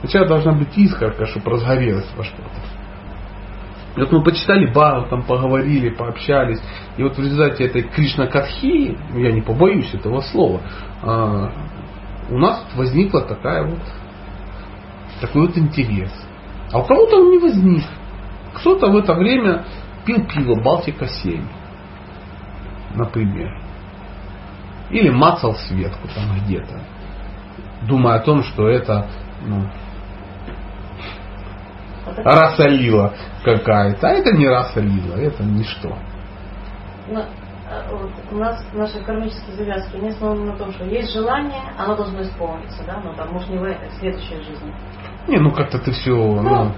Сначала 0.00 0.26
должна 0.26 0.52
быть 0.54 0.76
искорка, 0.76 1.26
чтобы 1.26 1.52
разгорелась 1.52 2.10
во 2.16 2.24
что-то. 2.24 2.50
И 3.94 4.00
вот 4.00 4.10
мы 4.10 4.24
почитали 4.24 4.66
Бхагават, 4.70 5.10
там 5.10 5.22
поговорили, 5.22 5.90
пообщались. 5.90 6.60
И 6.96 7.02
вот 7.02 7.16
в 7.16 7.18
результате 7.20 7.66
этой 7.66 7.82
Кришна 7.82 8.26
Катхи, 8.26 8.96
я 9.14 9.32
не 9.32 9.42
побоюсь 9.42 9.92
этого 9.94 10.20
слова, 10.20 10.62
а, 11.02 11.52
у 12.32 12.38
нас 12.38 12.64
возникла 12.74 13.22
такая 13.22 13.64
вот, 13.64 13.80
такой 15.20 15.46
вот 15.46 15.58
интерес. 15.58 16.12
А 16.72 16.78
у 16.78 16.84
кого-то 16.84 17.16
он 17.16 17.30
не 17.30 17.38
возник. 17.38 17.84
Кто-то 18.54 18.90
в 18.90 18.96
это 18.96 19.14
время 19.14 19.64
пил 20.04 20.26
пиво 20.26 20.60
Балтика 20.62 21.06
7 21.06 21.42
например. 22.94 23.58
Или 24.90 25.10
мацал 25.10 25.54
светку 25.54 26.08
там 26.14 26.38
где-то, 26.40 26.80
думая 27.86 28.16
о 28.16 28.20
том, 28.20 28.42
что 28.42 28.68
это 28.68 29.06
ну, 29.46 29.66
раса 32.06 32.68
какая-то. 33.44 34.06
А 34.06 34.10
это 34.10 34.36
не 34.36 34.46
раса 34.46 34.80
это 34.80 35.42
ничто. 35.44 35.96
Но, 37.08 37.24
у 38.30 38.36
нас 38.36 38.64
наши 38.72 39.02
кармические 39.04 39.56
завязки 39.56 39.96
не 39.96 40.10
основаны 40.10 40.52
на 40.52 40.56
том, 40.56 40.72
что 40.72 40.84
есть 40.84 41.12
желание, 41.12 41.62
оно 41.78 41.96
должно 41.96 42.22
исполниться, 42.22 42.82
да, 42.86 43.00
но 43.04 43.12
там, 43.14 43.32
может, 43.32 43.48
не 43.48 43.58
в 43.58 43.64
этой, 43.64 43.88
в 43.88 43.94
следующей 43.94 44.36
жизни. 44.36 44.74
Не, 45.28 45.38
ну 45.38 45.50
как-то 45.50 45.78
ты 45.78 45.92
все, 45.92 46.14
ну, 46.14 46.42
ну 46.42 46.72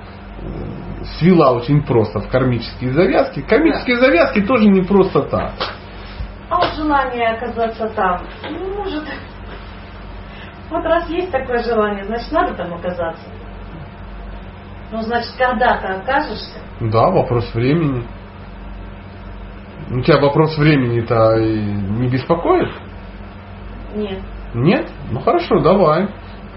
свела 1.18 1.52
очень 1.52 1.82
просто 1.82 2.20
в 2.20 2.28
кармические 2.28 2.92
завязки. 2.92 3.42
Кармические 3.42 3.96
да. 3.96 4.06
завязки 4.06 4.42
тоже 4.42 4.66
не 4.68 4.82
просто 4.82 5.22
так. 5.22 5.52
А 6.50 6.56
вот 6.56 6.74
желание 6.74 7.28
оказаться 7.30 7.88
там, 7.90 8.22
ну, 8.50 8.74
может, 8.76 9.04
вот 10.70 10.84
раз 10.84 11.08
есть 11.08 11.30
такое 11.30 11.62
желание, 11.62 12.04
значит, 12.04 12.30
надо 12.32 12.54
там 12.54 12.74
оказаться. 12.74 13.24
Ну, 14.92 15.00
значит, 15.02 15.30
когда 15.38 15.78
ты 15.78 15.86
окажешься. 15.88 16.58
Да, 16.80 17.10
вопрос 17.10 17.52
времени. 17.54 18.06
У 19.90 20.00
тебя 20.00 20.18
вопрос 20.20 20.56
времени-то 20.56 21.38
не 21.38 22.08
беспокоит? 22.08 22.70
Нет. 23.94 24.18
Нет? 24.54 24.90
Ну 25.10 25.20
хорошо, 25.20 25.60
давай. 25.60 26.08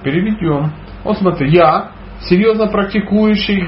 Переведем. 0.03 0.71
Вот 1.03 1.17
смотри, 1.17 1.49
я 1.49 1.91
серьезно 2.21 2.67
практикующий, 2.67 3.59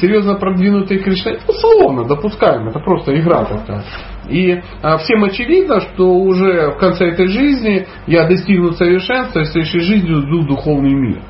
серьезно 0.00 0.34
продвинутый 0.36 0.98
Кришна, 0.98 1.32
это 1.32 1.50
условно 1.50 2.04
допускаем, 2.04 2.68
это 2.68 2.78
просто 2.78 3.18
игра 3.18 3.44
такая. 3.44 3.84
И 4.28 4.60
а, 4.82 4.98
всем 4.98 5.24
очевидно, 5.24 5.80
что 5.80 6.08
уже 6.14 6.70
в 6.70 6.78
конце 6.78 7.08
этой 7.08 7.26
жизни 7.26 7.86
я 8.06 8.26
достигну 8.26 8.72
совершенства, 8.72 9.40
и 9.40 9.44
в 9.44 9.48
следующей 9.48 9.80
жизни 9.80 10.10
уйду 10.10 10.42
в 10.42 10.46
духовный 10.46 10.94
мир. 10.94 11.22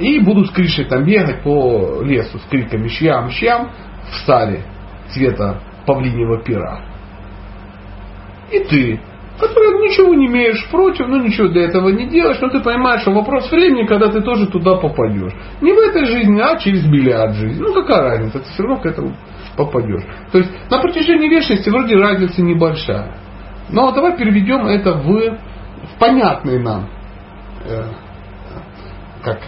И 0.00 0.18
буду 0.20 0.44
с 0.44 0.50
Кришей 0.50 0.86
там 0.86 1.04
бегать 1.04 1.42
по 1.42 2.02
лесу 2.02 2.38
с 2.38 2.42
криками 2.50 2.88
«Щам-щам» 2.88 3.70
в 4.10 4.14
саре 4.26 4.62
цвета 5.12 5.60
павлиньего 5.86 6.42
пера. 6.42 6.80
И 8.50 8.58
ты 8.60 9.00
который 9.38 9.88
ничего 9.88 10.14
не 10.14 10.26
имеешь 10.26 10.68
против, 10.70 11.08
ну 11.08 11.16
ничего 11.16 11.48
для 11.48 11.64
этого 11.64 11.88
не 11.88 12.06
делаешь, 12.06 12.38
но 12.40 12.48
ты 12.48 12.60
понимаешь, 12.60 13.02
что 13.02 13.12
вопрос 13.12 13.50
времени, 13.50 13.86
когда 13.86 14.08
ты 14.08 14.20
тоже 14.20 14.46
туда 14.46 14.76
попадешь. 14.76 15.32
Не 15.60 15.72
в 15.72 15.78
этой 15.78 16.04
жизни, 16.06 16.40
а 16.40 16.56
через 16.58 16.86
миллиард 16.86 17.34
жизней. 17.34 17.60
Ну 17.60 17.74
какая 17.74 18.02
разница, 18.02 18.38
ты 18.38 18.44
все 18.52 18.62
равно 18.62 18.80
к 18.80 18.86
этому 18.86 19.16
попадешь. 19.56 20.04
То 20.30 20.38
есть 20.38 20.50
на 20.70 20.78
протяжении 20.80 21.28
вечности 21.28 21.68
вроде 21.70 21.96
разница 21.96 22.42
небольшая. 22.42 23.16
Но 23.70 23.90
давай 23.92 24.16
переведем 24.16 24.66
это 24.66 24.92
в, 24.92 25.08
в 25.08 25.98
понятные 25.98 26.60
нам 26.60 26.88
э, 27.64 27.84
как 29.24 29.40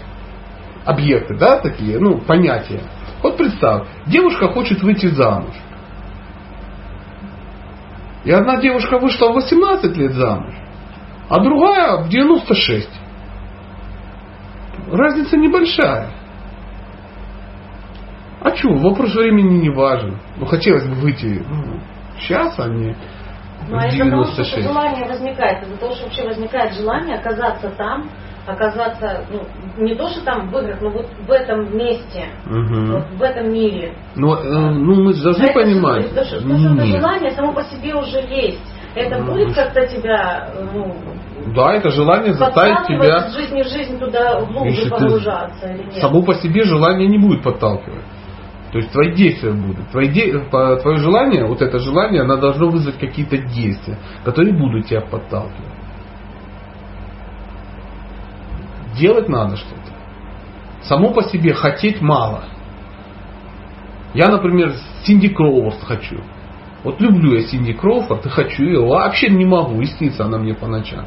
объекты, 0.85 1.37
да, 1.37 1.59
такие, 1.61 1.99
ну, 1.99 2.19
понятия. 2.19 2.81
Вот 3.25 3.39
представь, 3.39 3.89
девушка 4.07 4.49
хочет 4.49 4.83
выйти 4.83 5.07
замуж. 5.07 5.55
И 8.25 8.31
одна 8.31 8.61
девушка 8.61 8.99
вышла 8.99 9.31
в 9.31 9.37
18 9.37 9.97
лет 9.97 10.13
замуж, 10.13 10.55
а 11.31 11.43
другая 11.43 12.05
в 12.05 12.11
96. 12.11 12.91
Разница 14.93 15.39
небольшая. 15.39 16.11
А 18.43 18.55
что, 18.55 18.75
вопрос 18.75 19.15
времени 19.15 19.57
не 19.57 19.71
важен. 19.71 20.19
Ну, 20.37 20.45
хотелось 20.45 20.87
бы 20.87 20.95
выйти 20.97 21.43
ну, 21.49 21.81
сейчас, 22.19 22.59
а 22.59 22.69
не 22.69 22.95
ну, 23.67 23.79
а 23.79 23.87
из-за 23.87 24.11
того, 24.11 24.25
что 24.25 24.45
желание 24.45 25.07
возникает, 25.07 25.63
из-за 25.63 25.79
того, 25.79 25.95
что 25.95 26.05
вообще 26.05 26.25
возникает 26.25 26.75
желание 26.75 27.17
оказаться 27.17 27.71
там, 27.71 28.11
оказаться, 28.47 29.25
ну, 29.31 29.85
не 29.85 29.95
то, 29.95 30.09
что 30.09 30.25
там 30.25 30.49
в 30.51 30.59
играх, 30.59 30.81
но 30.81 30.91
вот 30.91 31.07
в 31.27 31.31
этом 31.31 31.77
месте, 31.77 32.27
Угу. 32.47 32.93
вот 32.93 33.05
в 33.17 33.23
этом 33.23 33.53
мире. 33.53 33.95
Но, 34.17 34.37
э, 34.37 34.43
ну, 34.71 35.03
мы 35.03 35.13
же 35.15 35.23
должны 35.23 35.45
Это 35.45 35.55
понимать. 35.55 36.15
То, 36.15 36.25
что, 36.25 36.41
то, 36.41 36.57
что 36.59 36.75
это 36.75 36.87
желание 36.87 37.31
само 37.33 37.53
по 37.53 37.63
себе 37.63 37.95
уже 37.95 38.19
есть. 38.19 38.61
Это 38.95 39.19
Ну, 39.19 39.33
будет 39.33 39.55
как-то 39.55 39.87
тебя, 39.87 40.51
ну, 40.73 40.95
Да, 41.55 41.75
это 41.75 41.91
желание 41.91 42.33
заставить 42.35 42.87
тебя... 42.87 43.27
из 43.27 43.35
жизни 43.35 43.63
жизнь 43.63 43.99
туда 43.99 44.41
глубже 44.43 44.89
погружаться 44.89 45.69
или 45.69 45.85
нет? 45.85 45.95
Само 45.95 46.23
по 46.23 46.35
себе 46.35 46.63
желание 46.65 47.09
не 47.09 47.19
будет 47.19 47.43
подталкивать. 47.43 48.05
То 48.73 48.79
есть 48.79 48.91
твои 48.93 49.13
действия 49.15 49.53
будут. 49.53 49.89
Твои 49.91 50.09
де- 50.09 50.39
Твое 50.51 50.97
желание, 50.97 51.45
вот 51.47 51.63
это 51.63 51.79
желание, 51.79 52.23
оно 52.23 52.37
должно 52.37 52.69
вызвать 52.69 52.99
какие-то 52.99 53.39
действия, 53.39 53.99
которые 54.25 54.53
будут 54.57 54.87
тебя 54.87 55.01
подталкивать. 55.01 55.84
Делать 58.99 59.29
надо 59.29 59.57
что-то. 59.57 59.93
Само 60.83 61.13
по 61.13 61.23
себе 61.23 61.55
хотеть 61.55 62.01
мало. 62.01 62.45
Я, 64.13 64.29
например, 64.29 64.75
Синди 65.05 65.29
Кроуфорд 65.29 65.83
хочу. 65.83 66.21
Вот 66.85 67.01
люблю 67.01 67.35
я 67.35 67.43
Синди 67.43 67.73
Кроуфорд 67.73 68.27
и 68.27 68.29
хочу 68.29 68.65
ее. 68.65 68.87
Вообще 68.87 69.29
не 69.29 69.45
могу, 69.45 69.81
и 69.81 69.87
снится 69.87 70.25
она 70.25 70.39
мне 70.39 70.55
по 70.55 70.67
ночам. 70.67 71.07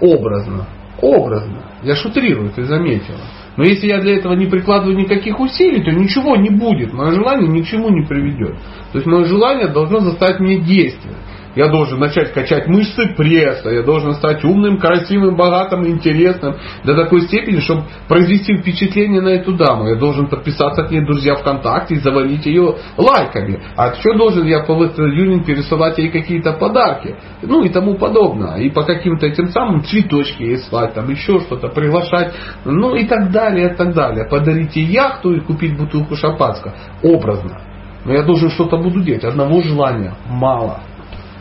Образно. 0.00 0.66
Образно. 1.00 1.64
Я 1.82 1.96
шутрирую, 1.96 2.50
ты 2.50 2.64
заметила. 2.64 3.18
Но 3.56 3.64
если 3.64 3.86
я 3.86 4.00
для 4.00 4.16
этого 4.16 4.34
не 4.34 4.46
прикладываю 4.46 4.96
никаких 4.96 5.38
усилий, 5.38 5.82
то 5.84 5.90
ничего 5.90 6.36
не 6.36 6.50
будет. 6.50 6.92
Мое 6.92 7.12
желание 7.12 7.48
ни 7.48 7.62
к 7.62 7.66
чему 7.66 7.88
не 7.90 8.06
приведет. 8.06 8.56
То 8.92 8.98
есть 8.98 9.06
мое 9.06 9.24
желание 9.24 9.68
должно 9.68 10.00
заставить 10.00 10.40
меня 10.40 10.60
действовать. 10.60 11.18
Я 11.54 11.68
должен 11.68 12.00
начать 12.00 12.32
качать 12.32 12.66
мышцы 12.66 13.14
пресса, 13.16 13.70
я 13.70 13.82
должен 13.82 14.14
стать 14.14 14.44
умным, 14.44 14.78
красивым, 14.78 15.36
богатым, 15.36 15.86
интересным 15.86 16.56
до 16.84 16.94
такой 16.96 17.22
степени, 17.22 17.60
чтобы 17.60 17.84
произвести 18.08 18.56
впечатление 18.56 19.20
на 19.20 19.28
эту 19.28 19.52
даму. 19.52 19.88
Я 19.88 19.96
должен 19.96 20.26
подписаться 20.26 20.82
к 20.82 20.90
ней 20.90 21.04
друзья 21.04 21.36
ВКонтакте 21.36 21.94
и 21.94 21.98
завалить 21.98 22.46
ее 22.46 22.76
лайками. 22.96 23.62
А 23.76 23.94
что 23.94 24.14
должен 24.14 24.46
я 24.46 24.64
по 24.64 24.72
Union 24.72 25.44
пересылать 25.44 25.98
ей 25.98 26.10
какие-то 26.10 26.54
подарки? 26.54 27.16
Ну 27.42 27.62
и 27.62 27.68
тому 27.68 27.94
подобное. 27.96 28.56
И 28.58 28.70
по 28.70 28.82
каким-то 28.82 29.26
этим 29.26 29.48
самым 29.48 29.84
цветочки 29.84 30.42
ей 30.42 30.58
слать, 30.58 30.94
там 30.94 31.08
еще 31.08 31.40
что-то, 31.40 31.68
приглашать, 31.68 32.34
ну 32.64 32.94
и 32.94 33.06
так 33.06 33.30
далее, 33.30 33.72
и 33.72 33.74
так 33.74 33.94
далее. 33.94 34.26
Подарить 34.28 34.74
ей 34.76 34.86
яхту 34.86 35.34
и 35.34 35.40
купить 35.40 35.76
бутылку 35.76 36.16
шампанского. 36.16 36.74
Образно. 37.02 37.60
Но 38.04 38.12
я 38.12 38.22
должен 38.22 38.50
что-то 38.50 38.76
буду 38.76 39.02
делать. 39.02 39.24
Одного 39.24 39.62
желания 39.62 40.14
мало. 40.28 40.80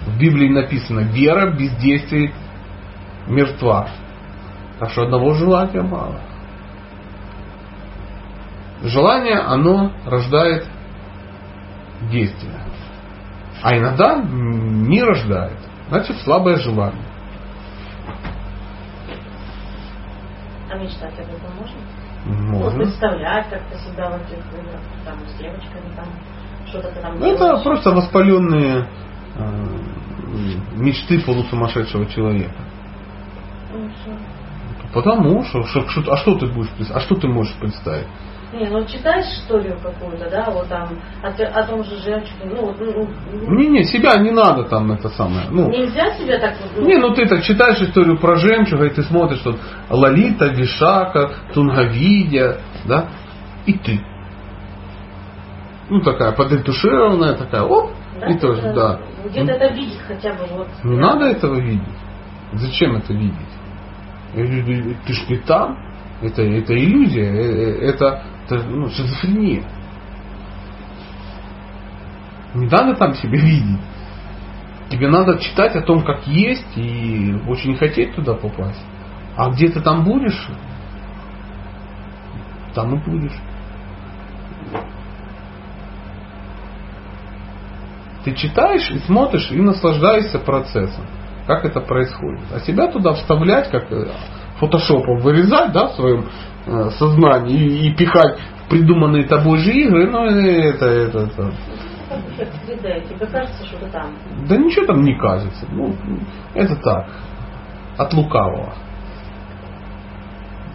В 0.06 0.18
Библии 0.18 0.50
написано, 0.50 1.02
вера 1.02 1.52
без 1.52 1.76
действий 1.78 2.34
мертва. 3.28 3.88
Так 4.80 4.90
что 4.90 5.04
одного 5.04 5.34
желания 5.34 5.82
мало. 5.82 6.20
Желание, 8.84 9.40
оно 9.40 9.94
рождает 10.06 10.68
действие. 12.12 12.60
А 13.62 13.78
иногда 13.78 14.22
не 14.22 15.02
рождает. 15.02 15.58
Значит, 15.88 16.18
слабое 16.18 16.58
желание. 16.58 17.06
А 20.70 20.76
мечтать 20.76 21.14
об 21.20 21.28
этом 21.28 21.56
можно? 21.58 21.78
Ну, 22.26 22.58
Можно. 22.58 22.80
представлять 22.80 23.50
как-то 23.50 23.78
себя 23.80 24.10
в 24.10 24.16
этих 24.16 24.38
играх, 24.38 24.82
там, 25.06 25.20
с 25.28 25.38
девочками, 25.38 25.94
там, 25.96 26.06
что-то 26.68 26.90
там 27.02 27.20
Ну, 27.20 27.26
Это 27.26 27.58
просто 27.62 27.92
воспаленные 27.92 28.88
э, 29.36 29.93
мечты 30.76 31.20
полусумасшедшего 31.20 32.06
человека. 32.08 32.56
Ну. 33.74 33.90
Потому 34.94 35.44
что, 35.44 35.64
что- 35.64 36.14
а 36.14 36.18
что 36.18 36.36
ты 36.38 36.48
будешь? 36.48 36.70
А 36.94 37.00
что 37.00 37.16
ты 37.16 37.28
можешь 37.28 37.56
представить? 37.56 38.08
Не, 38.54 38.70
ну 38.70 38.86
читаешь 38.86 39.26
историю 39.26 39.80
какую-то, 39.82 40.30
да, 40.30 40.48
вот 40.52 40.68
там, 40.68 40.90
о, 41.24 41.28
о 41.30 41.64
том 41.64 41.84
же 41.84 41.98
жемчуге, 41.98 42.46
ну, 42.46 42.68
вот, 42.68 42.76
ну, 42.80 43.08
ну, 43.32 43.56
Не, 43.56 43.68
не, 43.68 43.84
себя 43.84 44.16
не 44.20 44.30
надо 44.30 44.66
там 44.66 44.92
это 44.92 45.10
самое. 45.10 45.48
Ну, 45.50 45.72
нельзя 45.72 46.12
себя 46.12 46.40
так 46.40 46.56
вот, 46.62 46.72
ну, 46.78 46.86
Не, 46.86 46.98
ну 46.98 47.16
ты 47.16 47.26
так 47.26 47.42
читаешь 47.42 47.82
историю 47.82 48.20
про 48.20 48.36
жемчуга, 48.36 48.86
и 48.86 48.90
ты 48.92 49.02
смотришь, 49.02 49.40
что 49.40 49.56
Лолита, 49.90 50.46
Вишака, 50.50 51.32
Тунгавидя, 51.56 52.60
да, 52.86 53.10
и 53.66 53.74
ты. 53.74 54.00
Ну, 55.90 56.02
такая 56.02 56.32
подретушированная, 56.34 57.34
такая, 57.34 57.64
оп, 57.64 57.94
да, 58.20 58.28
и 58.28 58.38
тоже, 58.38 58.62
это- 58.62 58.74
да. 58.74 59.00
Где-то 59.30 59.46
Ну, 59.46 59.52
это 59.52 59.74
видеть 59.74 60.00
хотя 60.08 60.34
бы 60.34 60.46
вот. 60.52 60.68
Не 60.84 60.98
надо 60.98 61.26
этого 61.26 61.56
видеть. 61.60 61.88
Зачем 62.54 62.96
это 62.96 63.14
видеть? 63.14 63.36
Ты 65.06 65.14
ж 65.14 65.30
не 65.30 65.38
там. 65.38 65.78
Это, 66.22 66.42
это 66.42 66.74
иллюзия, 66.74 67.26
э, 67.26 67.82
э, 67.82 67.90
это, 67.90 68.24
это 68.46 68.64
ну, 68.64 68.88
шизофрения. 68.90 69.64
Не 72.54 72.68
надо 72.68 72.96
там 72.96 73.14
себя 73.16 73.40
видеть. 73.40 73.82
Тебе 74.90 75.10
надо 75.10 75.40
читать 75.40 75.76
о 75.76 75.82
том, 75.82 76.04
как 76.04 76.28
есть, 76.28 76.78
и 76.78 77.36
очень 77.48 77.76
хотеть 77.76 78.16
туда 78.16 78.36
попасть. 78.36 78.86
А 79.36 79.50
где 79.50 79.68
ты 79.70 79.82
там 79.82 80.04
будешь, 80.04 80.48
там 82.76 82.96
и 82.96 82.98
будешь. 83.04 83.40
Ты 88.24 88.34
читаешь 88.34 88.90
и 88.90 89.00
смотришь 89.00 89.52
и 89.52 89.60
наслаждаешься 89.60 90.40
процессом, 90.40 91.06
как 91.46 91.66
это 91.66 91.82
происходит. 91.82 92.42
А 92.54 92.60
себя 92.60 92.88
туда 92.88 93.14
вставлять, 93.14 93.70
как 93.70 93.92
э, 93.92 94.08
фотошопом 94.60 95.18
вырезать 95.20 95.72
да, 95.74 95.88
в 95.88 95.96
своем 95.96 96.26
э, 96.66 96.90
сознании 96.92 97.58
и, 97.58 97.88
и 97.90 97.96
пихать 97.96 98.40
в 98.66 98.70
придуманные 98.70 99.24
тобой 99.24 99.58
же 99.60 99.72
игры, 99.72 100.10
ну 100.10 100.26
это, 100.26 100.86
это, 100.86 101.20
это, 101.20 101.54
Как 102.10 102.20
эффект 102.32 102.54
3D, 102.68 103.10
тебе 103.10 103.26
кажется, 103.28 103.66
что 103.66 103.78
ты 103.78 103.90
там. 103.90 104.14
да 104.48 104.58
ничего 104.58 104.86
там 104.86 105.04
не 105.04 105.18
кажется. 105.18 105.66
Ну, 105.70 105.94
это 106.54 106.76
так, 106.78 107.08
от 107.98 108.14
лукавого. 108.14 108.74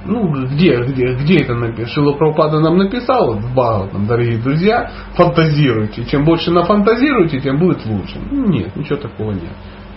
Ну, 0.08 0.46
где, 0.46 0.74
где, 0.84 1.14
где 1.16 1.36
это 1.42 1.54
написано? 1.54 1.86
Шила 1.88 2.12
Прабхупада 2.14 2.60
нам 2.60 2.78
написал, 2.78 3.34
в 3.34 3.52
Бхагаватам, 3.52 4.06
дорогие 4.06 4.38
друзья, 4.38 4.90
фантазируйте. 5.14 6.04
Чем 6.06 6.24
больше 6.24 6.50
нафантазируете, 6.50 7.40
тем 7.40 7.58
будет 7.58 7.84
лучше. 7.84 8.18
Ну, 8.30 8.46
Нет, 8.48 8.74
ничего 8.74 8.96
такого 8.96 9.32
нет. 9.32 9.52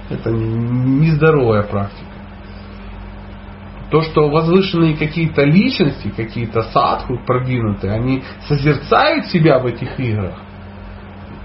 Это 0.09 0.29
не- 0.29 0.99
нездоровая 1.07 1.63
практика. 1.63 2.09
То, 3.89 4.01
что 4.01 4.29
возвышенные 4.29 4.97
какие-то 4.97 5.43
личности, 5.45 6.11
какие-то 6.15 6.63
садху 6.63 7.17
продвинутые, 7.25 7.93
они 7.93 8.21
созерцают 8.49 9.27
себя 9.27 9.59
в 9.59 9.65
этих 9.65 9.97
играх, 9.97 10.35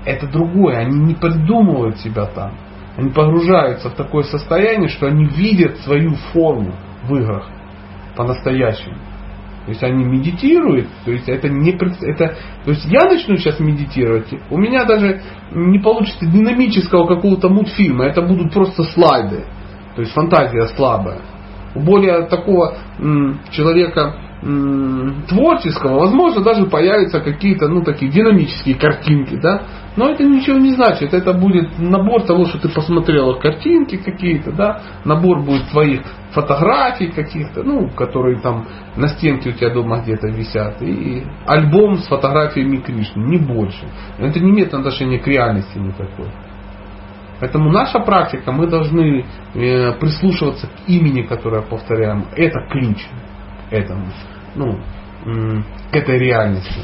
это 0.04 0.26
другое. 0.26 0.78
Они 0.78 0.98
не 0.98 1.14
придумывают 1.14 1.98
себя 1.98 2.26
там. 2.26 2.54
Они 2.96 3.10
погружаются 3.10 3.90
в 3.90 3.94
такое 3.94 4.24
состояние, 4.24 4.88
что 4.88 5.06
они 5.06 5.24
видят 5.26 5.78
свою 5.78 6.14
форму 6.32 6.72
в 7.04 7.14
играх 7.14 7.48
по-настоящему. 8.16 8.96
То 9.66 9.70
есть 9.70 9.82
они 9.82 10.04
медитируют, 10.04 10.86
то 11.04 11.10
есть 11.10 11.28
это 11.28 11.48
не 11.48 11.72
это, 11.72 12.36
то 12.64 12.70
есть 12.70 12.84
я 12.84 13.04
начну 13.04 13.36
сейчас 13.36 13.58
медитировать, 13.58 14.28
у 14.48 14.58
меня 14.58 14.84
даже 14.84 15.22
не 15.50 15.80
получится 15.80 16.24
динамического 16.24 17.04
какого-то 17.08 17.48
мультфильма, 17.48 18.04
это 18.04 18.22
будут 18.22 18.52
просто 18.52 18.84
слайды, 18.84 19.44
то 19.96 20.02
есть 20.02 20.12
фантазия 20.12 20.68
слабая. 20.76 21.18
У 21.74 21.80
более 21.80 22.26
такого 22.26 22.76
м, 23.00 23.40
человека 23.50 24.14
творческого, 24.42 25.98
возможно, 25.98 26.42
даже 26.42 26.66
появятся 26.66 27.20
какие-то, 27.20 27.68
ну, 27.68 27.82
такие 27.82 28.10
динамические 28.10 28.74
картинки, 28.74 29.36
да, 29.40 29.62
но 29.96 30.10
это 30.10 30.24
ничего 30.24 30.58
не 30.58 30.74
значит, 30.74 31.14
это 31.14 31.32
будет 31.32 31.78
набор 31.78 32.22
того, 32.24 32.44
что 32.44 32.58
ты 32.58 32.68
посмотрела 32.68 33.38
картинки 33.38 33.96
какие-то, 33.96 34.52
да, 34.52 34.82
набор 35.04 35.40
будет 35.40 35.68
твоих 35.70 36.02
фотографий 36.32 37.08
каких-то, 37.08 37.62
ну, 37.62 37.88
которые 37.88 38.38
там 38.40 38.66
на 38.96 39.08
стенке 39.08 39.50
у 39.50 39.52
тебя 39.52 39.72
дома 39.72 40.02
где-то 40.02 40.28
висят, 40.28 40.82
и 40.82 41.24
альбом 41.46 41.96
с 41.96 42.06
фотографиями 42.06 42.76
Кришны, 42.76 43.22
не 43.22 43.38
больше. 43.38 43.88
Это 44.18 44.38
не 44.38 44.50
имеет 44.50 44.74
отношения 44.74 45.18
к 45.18 45.26
реальности 45.26 45.78
никакой. 45.78 46.28
Поэтому 47.40 47.70
наша 47.70 48.00
практика, 48.00 48.52
мы 48.52 48.66
должны 48.66 49.24
э, 49.54 49.92
прислушиваться 49.98 50.68
к 50.68 50.88
имени, 50.88 51.22
которое 51.22 51.62
повторяем. 51.62 52.26
Это 52.34 52.60
ключ 52.70 52.98
этому, 53.70 54.06
ну, 54.54 54.78
к 55.90 55.96
этой 55.96 56.18
реальности. 56.18 56.80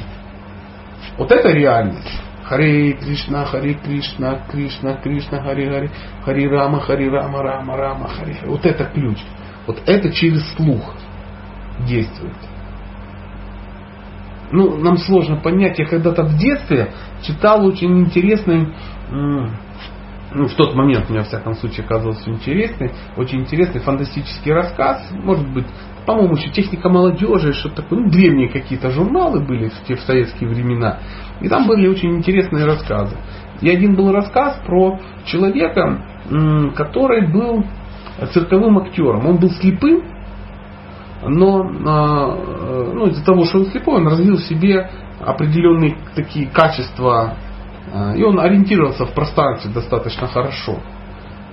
Вот 1.16 1.30
это 1.30 1.50
реальность. 1.50 2.20
Харе 2.44 2.92
Кришна, 2.94 3.44
Харе 3.44 3.74
Кришна, 3.74 4.40
Кришна, 4.50 4.94
Кришна, 4.94 5.42
Харе 5.42 5.70
Харе, 5.70 5.90
Харе 6.24 6.48
Рама, 6.48 6.80
Харе 6.80 7.08
Рама, 7.08 7.42
Рама, 7.42 7.76
Рама. 7.76 8.08
Харе. 8.08 8.36
Вот 8.46 8.66
это 8.66 8.84
ключ. 8.84 9.18
Вот 9.66 9.80
это 9.86 10.12
через 10.12 10.46
слух 10.54 10.94
действует. 11.86 12.36
Ну, 14.50 14.76
нам 14.76 14.98
сложно 14.98 15.36
понять. 15.36 15.78
Я 15.78 15.86
когда-то 15.86 16.24
в 16.24 16.36
детстве 16.36 16.92
читал 17.22 17.64
очень 17.64 18.00
интересный 18.00 18.74
ну, 20.34 20.46
в 20.46 20.54
тот 20.54 20.74
момент 20.74 21.10
мне, 21.10 21.18
во 21.18 21.24
всяком 21.24 21.54
случае, 21.54 21.86
казался 21.86 22.30
интересный, 22.30 22.90
очень 23.16 23.40
интересный 23.40 23.80
фантастический 23.80 24.52
рассказ, 24.52 25.10
может 25.12 25.46
быть, 25.52 25.66
по-моему, 26.06 26.34
еще 26.34 26.50
техника 26.50 26.88
молодежи, 26.88 27.52
что-то 27.52 27.82
такое, 27.82 28.00
ну, 28.00 28.10
древние 28.10 28.48
какие-то 28.48 28.90
журналы 28.90 29.40
были 29.40 29.68
в 29.68 29.86
те 29.86 29.96
в 29.96 30.00
советские 30.00 30.48
времена, 30.48 30.98
и 31.40 31.48
там 31.48 31.66
были 31.66 31.86
очень 31.86 32.16
интересные 32.16 32.64
рассказы. 32.64 33.16
И 33.60 33.70
один 33.70 33.94
был 33.94 34.12
рассказ 34.12 34.60
про 34.66 34.98
человека, 35.24 36.02
который 36.74 37.30
был 37.32 37.64
цирковым 38.32 38.78
актером. 38.78 39.26
Он 39.26 39.36
был 39.36 39.50
слепым, 39.50 40.02
но 41.22 41.62
а, 41.86 42.92
ну, 42.92 43.06
из-за 43.08 43.24
того, 43.24 43.44
что 43.44 43.58
он 43.58 43.66
слепой, 43.66 43.96
он 43.96 44.08
развил 44.08 44.36
в 44.36 44.42
себе 44.42 44.90
определенные 45.20 45.96
такие 46.16 46.48
качества, 46.48 47.36
а, 47.92 48.14
и 48.16 48.22
он 48.22 48.40
ориентировался 48.40 49.06
в 49.06 49.14
пространстве 49.14 49.70
достаточно 49.72 50.26
хорошо. 50.26 50.78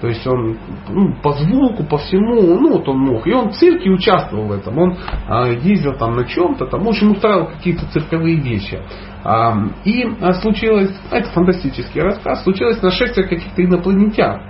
То 0.02 0.08
есть 0.08 0.26
он 0.26 0.58
ну, 0.90 1.14
по 1.22 1.34
звуку, 1.34 1.84
по 1.84 1.98
всему, 1.98 2.42
ну 2.42 2.74
вот 2.74 2.88
он 2.88 3.00
мог. 3.00 3.28
И 3.28 3.34
он 3.34 3.50
в 3.50 3.54
цирке 3.54 3.90
участвовал 3.90 4.48
в 4.48 4.52
этом. 4.52 4.78
Он 4.78 4.98
а, 5.28 5.48
ездил 5.48 5.94
там 5.98 6.16
на 6.16 6.26
чем-то, 6.26 6.68
там, 6.68 6.84
в 6.84 6.88
общем, 6.88 7.12
устраивал 7.12 7.48
какие-то 7.48 7.86
цирковые 7.92 8.38
вещи. 8.38 8.80
А, 9.24 9.56
и 9.84 10.06
а, 10.22 10.34
случилось, 10.34 10.96
это 11.12 11.30
фантастический 11.32 12.02
рассказ, 12.02 12.44
случилось 12.44 12.82
нашествие 12.82 13.28
каких-то 13.28 13.64
инопланетян. 13.64 14.42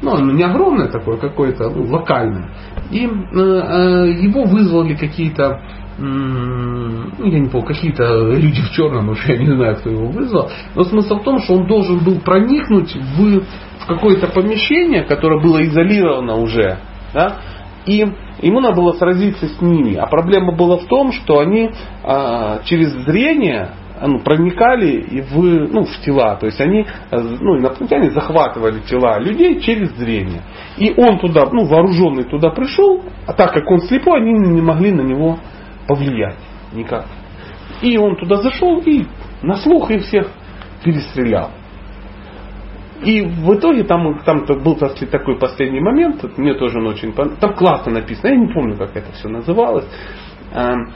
Ну, 0.00 0.14
оно 0.14 0.32
не 0.32 0.44
огромное 0.44 0.88
такое, 0.88 1.16
какое-то 1.16 1.70
ну, 1.70 1.90
локальное. 1.90 2.50
И 2.90 3.04
э, 3.04 3.08
э, 3.08 4.10
его 4.20 4.44
вызвали 4.44 4.94
какие-то 4.94 5.60
ну, 6.00 7.26
я 7.26 7.40
не 7.40 7.48
помню, 7.48 7.66
какие-то 7.66 8.30
люди 8.30 8.62
в 8.62 8.70
черном, 8.70 9.08
уже 9.08 9.32
я 9.32 9.38
не 9.38 9.46
знаю, 9.46 9.76
кто 9.76 9.90
его 9.90 10.06
вызвал. 10.06 10.48
Но 10.76 10.84
смысл 10.84 11.16
в 11.16 11.24
том, 11.24 11.40
что 11.40 11.54
он 11.54 11.66
должен 11.66 12.04
был 12.04 12.20
проникнуть 12.20 12.94
в 12.94 13.42
какое-то 13.88 14.28
помещение, 14.28 15.02
которое 15.02 15.40
было 15.40 15.64
изолировано 15.64 16.36
уже, 16.36 16.78
да, 17.12 17.38
и 17.86 18.04
ему 18.42 18.60
надо 18.60 18.76
было 18.76 18.92
сразиться 18.92 19.48
с 19.48 19.60
ними. 19.60 19.94
А 19.96 20.06
проблема 20.06 20.52
была 20.52 20.76
в 20.76 20.84
том, 20.86 21.12
что 21.12 21.38
они 21.38 21.70
а, 22.04 22.60
через 22.64 22.92
зрение 23.04 23.70
ну, 24.06 24.20
проникали 24.20 25.00
и 25.00 25.20
в, 25.22 25.36
ну, 25.36 25.84
в 25.84 26.00
тела. 26.04 26.36
То 26.36 26.46
есть 26.46 26.60
они, 26.60 26.86
ну, 27.10 27.58
инопланетяне 27.58 28.10
захватывали 28.10 28.80
тела 28.80 29.18
людей 29.18 29.60
через 29.60 29.90
зрение. 29.96 30.42
И 30.76 30.92
он 30.96 31.18
туда, 31.18 31.46
ну, 31.50 31.64
вооруженный 31.64 32.24
туда 32.24 32.50
пришел, 32.50 33.02
а 33.26 33.32
так 33.32 33.52
как 33.52 33.68
он 33.70 33.80
слепой, 33.80 34.20
они 34.20 34.32
не 34.32 34.62
могли 34.62 34.92
на 34.92 35.02
него 35.02 35.38
повлиять 35.86 36.36
никак. 36.72 37.06
И 37.80 37.96
он 37.96 38.16
туда 38.16 38.36
зашел 38.36 38.80
и 38.80 39.06
на 39.42 39.56
слух 39.56 39.90
их 39.90 40.02
всех 40.04 40.28
перестрелял. 40.84 41.50
И 43.02 43.22
в 43.22 43.54
итоге 43.54 43.84
там, 43.84 44.18
там 44.24 44.44
был 44.62 44.76
такой 44.76 45.38
последний 45.38 45.80
момент, 45.80 46.36
мне 46.36 46.54
тоже 46.54 46.78
он 46.78 46.88
очень 46.88 47.12
понравился. 47.12 47.40
Там 47.40 47.54
классно 47.54 47.92
написано, 47.92 48.28
я 48.30 48.36
не 48.36 48.52
помню, 48.52 48.76
как 48.76 48.96
это 48.96 49.12
все 49.12 49.28
называлось. 49.28 49.86
Эм, 50.52 50.90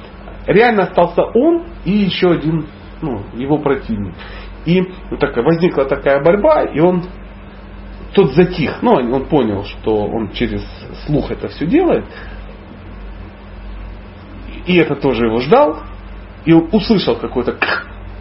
реально 0.47 0.85
остался 0.85 1.23
он 1.23 1.65
и 1.85 1.93
еще 1.93 2.31
один 2.31 2.67
ну, 3.03 3.23
его 3.35 3.59
противник. 3.59 4.15
И 4.65 4.81
вот 5.11 5.21
такая, 5.21 5.45
возникла 5.45 5.85
такая 5.85 6.23
борьба, 6.23 6.65
и 6.65 6.81
он 6.81 7.05
тот 8.15 8.35
затих. 8.35 8.83
Ну, 8.83 8.93
он 8.93 9.27
понял, 9.27 9.65
что 9.65 10.07
он 10.07 10.31
через 10.33 10.65
слух 11.07 11.31
это 11.31 11.49
все 11.49 11.67
делает. 11.67 12.05
И 14.67 14.77
это 14.77 14.97
тоже 14.97 15.27
его 15.27 15.41
ждал. 15.41 15.81
И 16.45 16.53
он 16.53 16.69
услышал 16.73 17.17
какой-то 17.17 17.57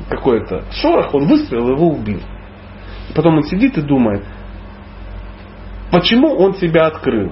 какой-то 0.10 0.64
шорох, 0.72 1.14
он 1.14 1.28
выстрелил, 1.28 1.70
его 1.70 1.90
убил. 1.90 2.22
Потом 3.16 3.38
он 3.38 3.44
сидит 3.44 3.78
и 3.78 3.82
думает, 3.82 4.24
почему 5.92 6.36
он 6.36 6.54
себя 6.56 6.88
открыл? 6.88 7.32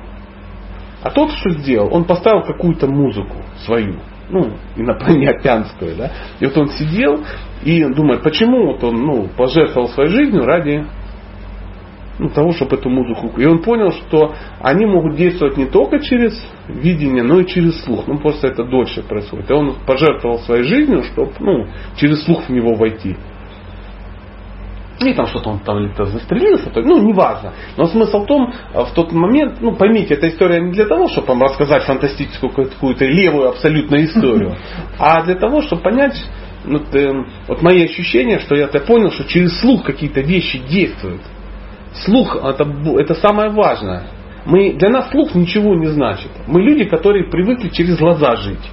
А 1.01 1.11
тот, 1.11 1.31
что 1.31 1.51
сделал, 1.51 1.93
он 1.93 2.03
поставил 2.03 2.43
какую-то 2.43 2.87
музыку 2.87 3.37
свою 3.65 3.99
ну, 4.29 4.51
инопланетянскую, 4.75 5.95
да. 5.95 6.11
И 6.39 6.45
вот 6.45 6.57
он 6.57 6.69
сидел 6.69 7.23
и 7.63 7.83
думает, 7.85 8.21
почему 8.21 8.73
вот 8.73 8.83
он, 8.83 8.95
ну, 9.01 9.27
пожертвовал 9.35 9.89
своей 9.89 10.09
жизнью 10.09 10.45
ради 10.45 10.85
ну, 12.19 12.29
того, 12.29 12.51
чтобы 12.51 12.75
эту 12.75 12.89
музыку... 12.89 13.31
И 13.39 13.45
он 13.45 13.63
понял, 13.63 13.91
что 13.91 14.35
они 14.59 14.85
могут 14.85 15.15
действовать 15.15 15.57
не 15.57 15.65
только 15.65 15.99
через 15.99 16.39
видение, 16.67 17.23
но 17.23 17.39
и 17.39 17.47
через 17.47 17.81
слух. 17.83 18.07
Ну, 18.07 18.17
просто 18.19 18.47
это 18.47 18.63
дольше 18.65 19.03
происходит. 19.03 19.49
И 19.49 19.53
он 19.53 19.75
пожертвовал 19.85 20.39
своей 20.39 20.63
жизнью, 20.63 21.03
чтобы 21.03 21.31
ну, 21.39 21.67
через 21.95 22.23
слух 22.25 22.47
в 22.47 22.51
него 22.51 22.75
войти. 22.75 23.15
И 25.01 25.13
там 25.13 25.27
что-то 25.27 25.51
он 25.51 25.59
там 25.59 25.93
то 25.93 26.05
застрелился, 26.05 26.69
то, 26.69 26.81
ну, 26.81 27.01
неважно. 27.01 27.53
Но 27.77 27.85
смысл 27.85 28.23
в 28.23 28.25
том, 28.25 28.53
э, 28.73 28.83
в 28.83 28.91
тот 28.93 29.13
момент, 29.13 29.59
ну, 29.61 29.73
поймите, 29.73 30.15
эта 30.15 30.27
история 30.27 30.59
не 30.59 30.73
для 30.73 30.85
того, 30.85 31.07
чтобы 31.07 31.27
вам 31.29 31.43
рассказать 31.43 31.83
фантастическую 31.83 32.51
какую-то 32.51 33.05
левую 33.05 33.49
абсолютно 33.49 34.03
историю, 34.03 34.55
а 34.99 35.23
для 35.23 35.35
того, 35.35 35.61
чтобы 35.61 35.83
понять, 35.83 36.21
ну, 36.65 36.81
э, 36.91 37.13
вот 37.47 37.61
мои 37.61 37.85
ощущения, 37.85 38.39
что 38.39 38.55
я-то 38.55 38.81
понял, 38.81 39.11
что 39.11 39.23
через 39.23 39.57
слух 39.61 39.83
какие-то 39.83 40.19
вещи 40.19 40.59
действуют. 40.69 41.21
Слух 41.93 42.35
это, 42.35 42.67
это 42.97 43.13
самое 43.15 43.51
важное. 43.51 44.03
Мы, 44.45 44.73
для 44.73 44.89
нас 44.89 45.09
слух 45.11 45.33
ничего 45.33 45.75
не 45.75 45.87
значит. 45.87 46.29
Мы 46.45 46.61
люди, 46.61 46.85
которые 46.85 47.29
привыкли 47.29 47.69
через 47.69 47.97
глаза 47.97 48.35
жить. 48.35 48.69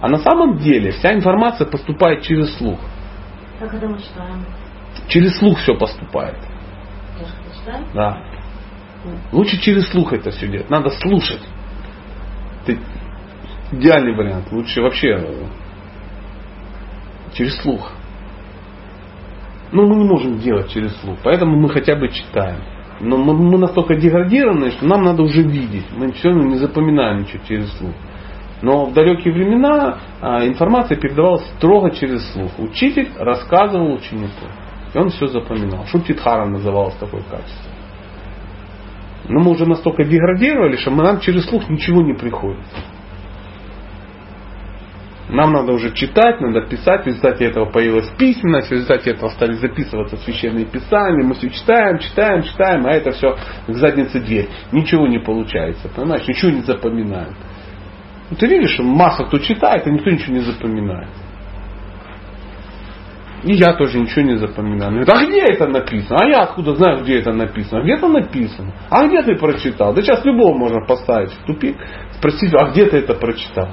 А 0.00 0.08
на 0.08 0.18
самом 0.18 0.58
деле 0.58 0.92
вся 0.92 1.12
информация 1.12 1.66
поступает 1.66 2.22
через 2.22 2.56
слух. 2.56 2.78
Как 3.58 3.74
это 3.74 3.86
мы 3.86 3.98
читаем? 3.98 4.44
Через 5.10 5.38
слух 5.38 5.58
все 5.58 5.74
поступает. 5.74 6.38
Да. 7.94 8.22
Лучше 9.32 9.60
через 9.60 9.88
слух 9.90 10.12
это 10.12 10.30
все 10.30 10.46
делать. 10.46 10.70
Надо 10.70 10.90
слушать. 10.90 11.42
Это 12.66 12.80
идеальный 13.72 14.14
вариант. 14.14 14.52
Лучше 14.52 14.80
вообще 14.80 15.08
э, 15.08 15.44
через 17.34 17.56
слух. 17.60 17.92
Но 19.72 19.86
мы 19.86 19.96
не 19.96 20.04
можем 20.04 20.38
делать 20.38 20.70
через 20.70 20.94
слух. 21.00 21.18
Поэтому 21.24 21.56
мы 21.56 21.70
хотя 21.70 21.96
бы 21.96 22.08
читаем. 22.08 22.60
Но 23.00 23.16
мы, 23.16 23.34
мы 23.34 23.58
настолько 23.58 23.96
деградированы, 23.96 24.70
что 24.70 24.86
нам 24.86 25.02
надо 25.02 25.22
уже 25.22 25.42
видеть. 25.42 25.86
Мы 25.96 26.12
все 26.12 26.28
равно 26.28 26.44
не 26.44 26.56
запоминаем 26.56 27.22
ничего 27.22 27.42
через 27.48 27.72
слух. 27.78 27.94
Но 28.62 28.84
в 28.86 28.92
далекие 28.92 29.32
времена 29.32 29.98
а, 30.20 30.46
информация 30.46 30.98
передавалась 30.98 31.46
строго 31.56 31.90
через 31.90 32.30
слух. 32.32 32.52
Учитель 32.58 33.08
рассказывал 33.18 33.94
ученику. 33.94 34.46
И 34.94 34.98
он 34.98 35.10
все 35.10 35.26
запоминал. 35.28 35.86
Шутитхара 35.86 36.46
называлось 36.46 36.94
такое 36.96 37.22
качество. 37.22 37.70
Но 39.28 39.40
мы 39.40 39.52
уже 39.52 39.66
настолько 39.66 40.04
деградировали, 40.04 40.76
что 40.76 40.90
мы, 40.90 41.04
нам 41.04 41.20
через 41.20 41.46
слух 41.46 41.68
ничего 41.68 42.02
не 42.02 42.14
приходит. 42.14 42.64
Нам 45.28 45.52
надо 45.52 45.72
уже 45.72 45.92
читать, 45.94 46.40
надо 46.40 46.62
писать, 46.62 47.04
в 47.04 47.06
результате 47.06 47.44
этого 47.44 47.66
появилась 47.66 48.08
письменность, 48.18 48.68
в 48.68 48.72
результате 48.72 49.12
этого 49.12 49.28
стали 49.28 49.52
записываться 49.52 50.16
священные 50.16 50.64
писания, 50.64 51.24
мы 51.24 51.34
все 51.34 51.50
читаем, 51.50 51.98
читаем, 52.00 52.42
читаем, 52.42 52.84
а 52.84 52.90
это 52.90 53.12
все 53.12 53.36
к 53.68 53.72
заднице 53.72 54.18
дверь. 54.18 54.48
Ничего 54.72 55.06
не 55.06 55.20
получается, 55.20 55.88
понимаешь, 55.88 56.26
ничего 56.26 56.50
не 56.50 56.62
запоминаем. 56.62 57.36
Ты 58.36 58.46
видишь, 58.48 58.76
масса 58.80 59.24
кто 59.24 59.38
читает, 59.38 59.86
а 59.86 59.90
никто 59.90 60.10
ничего 60.10 60.34
не 60.34 60.40
запоминает. 60.40 61.08
И 63.42 63.54
я 63.54 63.74
тоже 63.74 63.98
ничего 63.98 64.22
не 64.22 64.36
запоминаю. 64.36 64.92
Говорит, 64.92 65.08
а 65.08 65.24
где 65.24 65.40
это 65.40 65.66
написано? 65.66 66.18
А 66.20 66.26
я 66.26 66.42
откуда 66.42 66.74
знаю, 66.74 67.02
где 67.02 67.20
это 67.20 67.32
написано? 67.32 67.82
Где-то 67.82 68.08
написано. 68.08 68.74
А 68.90 69.06
где 69.06 69.22
ты 69.22 69.36
прочитал? 69.36 69.94
Да 69.94 70.02
сейчас 70.02 70.24
любого 70.24 70.56
можно 70.56 70.84
поставить 70.84 71.32
в 71.32 71.46
тупик, 71.46 71.76
спросить, 72.12 72.52
а 72.54 72.70
где 72.70 72.86
ты 72.86 72.98
это 72.98 73.14
прочитал? 73.14 73.70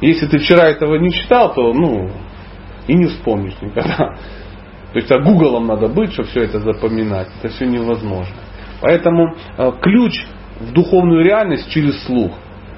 Если 0.00 0.26
ты 0.26 0.38
вчера 0.38 0.68
этого 0.68 0.96
не 0.96 1.12
читал, 1.12 1.54
то 1.54 1.72
ну 1.72 2.10
и 2.88 2.94
не 2.94 3.06
вспомнишь 3.06 3.54
никогда. 3.60 4.16
То 4.92 4.98
есть 4.98 5.10
а 5.10 5.18
гуглом 5.18 5.66
надо 5.66 5.88
быть, 5.88 6.12
чтобы 6.12 6.28
все 6.28 6.42
это 6.42 6.60
запоминать. 6.60 7.28
Это 7.38 7.52
все 7.54 7.66
невозможно. 7.66 8.34
Поэтому 8.80 9.34
э, 9.56 9.72
ключ 9.80 10.24
в 10.60 10.72
духовную 10.72 11.24
реальность 11.24 11.70
через 11.70 12.02
слух. 12.04 12.32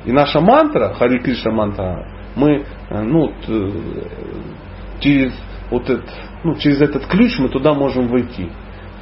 И 0.04 0.12
наша 0.12 0.40
мантра, 0.40 0.94
Хари 0.94 1.18
Кришна 1.18 1.50
мантра, 1.50 2.06
мы 2.36 2.64
э, 2.90 3.02
ну, 3.02 3.32
э, 3.48 3.70
через 5.00 5.32
вот 5.70 5.90
этот, 5.90 6.08
ну, 6.44 6.54
через 6.56 6.80
этот 6.80 7.06
ключ 7.06 7.38
мы 7.38 7.48
туда 7.48 7.74
можем 7.74 8.08
войти. 8.08 8.50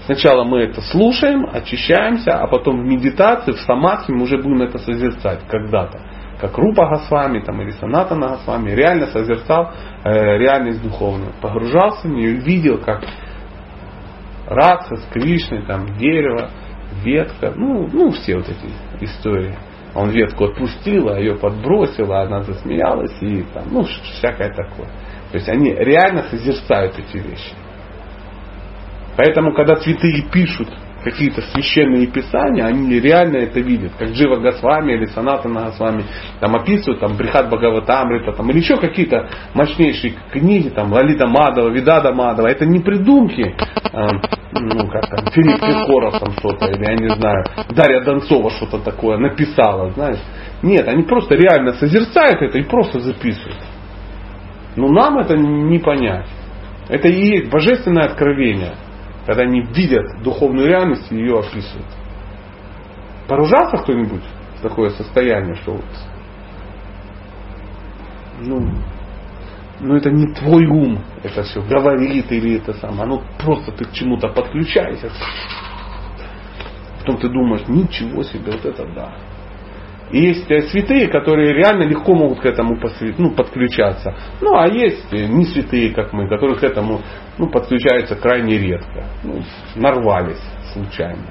Сначала 0.06 0.44
мы 0.44 0.60
это 0.60 0.82
слушаем, 0.82 1.46
очищаемся, 1.50 2.38
а 2.38 2.46
потом 2.46 2.82
в 2.82 2.84
медитации, 2.84 3.52
в 3.52 3.60
самадхи 3.60 4.10
мы 4.10 4.24
уже 4.24 4.36
будем 4.36 4.62
это 4.62 4.78
созерцать 4.78 5.40
когда-то. 5.48 5.98
Как 6.40 6.58
Рупа 6.58 6.88
Госвами 6.88 7.40
там, 7.40 7.62
или 7.62 7.70
Санатана 7.70 8.28
Госвами 8.28 8.70
реально 8.72 9.06
созерцал 9.06 9.70
э, 10.04 10.38
реальность 10.38 10.82
духовную. 10.82 11.32
Погружался 11.40 12.06
в 12.06 12.10
нее 12.10 12.34
видел, 12.34 12.78
как 12.78 13.02
Радха 14.46 14.96
с 14.96 15.04
Кришной, 15.10 15.64
там, 15.64 15.96
дерево, 15.96 16.50
ветка, 17.02 17.52
ну, 17.56 17.88
ну 17.90 18.10
все 18.10 18.36
вот 18.36 18.46
эти 18.48 19.04
истории. 19.04 19.54
Он 19.94 20.10
ветку 20.10 20.46
отпустил, 20.46 21.08
а 21.08 21.18
ее 21.18 21.36
подбросил, 21.36 22.12
а 22.12 22.22
она 22.22 22.42
засмеялась 22.42 23.16
и 23.22 23.42
там, 23.54 23.64
ну, 23.70 23.84
всякое 23.84 24.50
такое. 24.50 24.88
То 25.34 25.38
есть 25.38 25.48
они 25.48 25.74
реально 25.74 26.26
созерцают 26.30 26.94
эти 26.96 27.16
вещи. 27.16 27.54
Поэтому, 29.16 29.52
когда 29.52 29.74
святые 29.74 30.22
пишут 30.30 30.68
какие-то 31.02 31.42
священные 31.42 32.06
писания, 32.06 32.64
они 32.64 33.00
реально 33.00 33.38
это 33.38 33.58
видят, 33.58 33.94
как 33.98 34.10
Джива 34.10 34.36
Госвами 34.36 34.92
или 34.92 35.06
Санатана 35.06 35.64
Госвами 35.64 36.04
там 36.38 36.54
описывают, 36.54 37.00
там 37.00 37.16
Брихат 37.16 37.50
Бхагаватамрита, 37.50 38.30
там, 38.30 38.48
или 38.50 38.58
еще 38.58 38.76
какие-то 38.76 39.28
мощнейшие 39.54 40.14
книги, 40.30 40.68
там 40.68 40.92
Лалита 40.92 41.26
Мадова, 41.26 41.68
Видада 41.68 42.14
Мадова, 42.14 42.46
это 42.46 42.64
не 42.64 42.78
придумки, 42.78 43.56
э, 43.92 44.08
ну 44.52 44.88
как 44.88 45.08
там, 45.08 45.32
Филипп 45.32 45.58
Киркоров 45.58 46.20
там 46.20 46.30
что-то, 46.38 46.66
или 46.66 46.84
я 46.84 46.94
не 46.94 47.08
знаю, 47.08 47.44
Дарья 47.70 48.04
Донцова 48.04 48.50
что-то 48.50 48.78
такое 48.78 49.18
написала, 49.18 49.90
знаешь. 49.94 50.20
Нет, 50.62 50.86
они 50.86 51.02
просто 51.02 51.34
реально 51.34 51.72
созерцают 51.72 52.40
это 52.40 52.56
и 52.56 52.62
просто 52.62 53.00
записывают. 53.00 53.58
Но 54.76 54.88
нам 54.88 55.18
это 55.18 55.36
не 55.36 55.78
понять. 55.78 56.28
Это 56.88 57.08
и 57.08 57.38
есть 57.38 57.50
божественное 57.50 58.04
откровение, 58.04 58.74
когда 59.26 59.42
они 59.42 59.62
видят 59.62 60.22
духовную 60.22 60.68
реальность 60.68 61.10
и 61.10 61.16
ее 61.16 61.38
описывают. 61.38 61.86
Поружался 63.28 63.78
кто-нибудь 63.78 64.22
в 64.58 64.62
такое 64.62 64.90
состояние, 64.90 65.54
что 65.56 65.72
вот, 65.72 65.84
ну, 68.40 68.68
ну 69.80 69.96
это 69.96 70.10
не 70.10 70.26
твой 70.34 70.66
ум 70.66 70.98
это 71.22 71.42
все 71.42 71.62
говорит 71.62 72.30
или 72.30 72.56
это 72.58 72.74
самое, 72.74 73.04
оно 73.04 73.22
просто 73.38 73.72
ты 73.72 73.84
к 73.84 73.92
чему-то 73.92 74.28
подключаешься. 74.28 75.10
Потом 76.98 77.18
ты 77.18 77.28
думаешь, 77.28 77.66
ничего 77.68 78.22
себе, 78.22 78.52
вот 78.52 78.64
это 78.64 78.86
да. 78.94 79.14
И 80.14 80.28
есть 80.28 80.48
э, 80.48 80.62
святые, 80.68 81.08
которые 81.08 81.52
реально 81.54 81.82
легко 81.82 82.14
могут 82.14 82.38
к 82.38 82.46
этому 82.46 82.78
посвят, 82.78 83.18
ну, 83.18 83.32
подключаться. 83.32 84.14
Ну, 84.40 84.56
а 84.56 84.68
есть 84.68 85.12
э, 85.12 85.26
не 85.26 85.44
святые, 85.44 85.92
как 85.92 86.12
мы, 86.12 86.28
которые 86.28 86.56
к 86.56 86.62
этому 86.62 87.02
ну, 87.36 87.48
подключаются 87.48 88.14
крайне 88.14 88.56
редко. 88.56 89.06
Ну, 89.24 89.42
нарвались 89.74 90.40
случайно. 90.72 91.26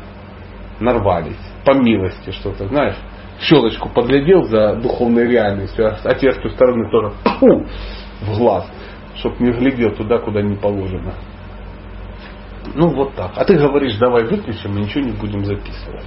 Нарвались. 0.81 1.39
По 1.63 1.73
милости 1.75 2.31
что-то, 2.31 2.67
знаешь. 2.67 2.97
Щелочку 3.39 3.87
подглядел 3.87 4.43
за 4.43 4.75
духовной 4.75 5.29
реальностью, 5.29 5.87
а, 5.87 5.97
а 6.03 6.13
той 6.13 6.51
стороны 6.51 6.91
тоже 6.91 7.13
фу, 7.39 7.65
в 8.19 8.37
глаз, 8.37 8.69
чтоб 9.15 9.39
не 9.39 9.53
глядел 9.53 9.95
туда, 9.95 10.17
куда 10.17 10.41
не 10.41 10.57
положено. 10.57 11.13
Ну 12.75 12.89
вот 12.89 13.15
так. 13.15 13.31
А 13.37 13.45
ты 13.45 13.57
говоришь, 13.57 13.95
давай 13.97 14.25
выключим, 14.25 14.73
мы 14.73 14.81
ничего 14.81 15.05
не 15.05 15.13
будем 15.13 15.45
записывать. 15.45 16.03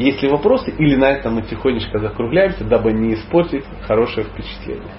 Есть 0.00 0.22
ли 0.22 0.30
вопросы, 0.30 0.70
или 0.70 0.96
на 0.96 1.10
этом 1.10 1.34
мы 1.34 1.42
тихонечко 1.42 1.98
закругляемся, 1.98 2.64
дабы 2.64 2.90
не 2.90 3.12
испортить 3.12 3.64
хорошее 3.86 4.26
впечатление. 4.26 4.94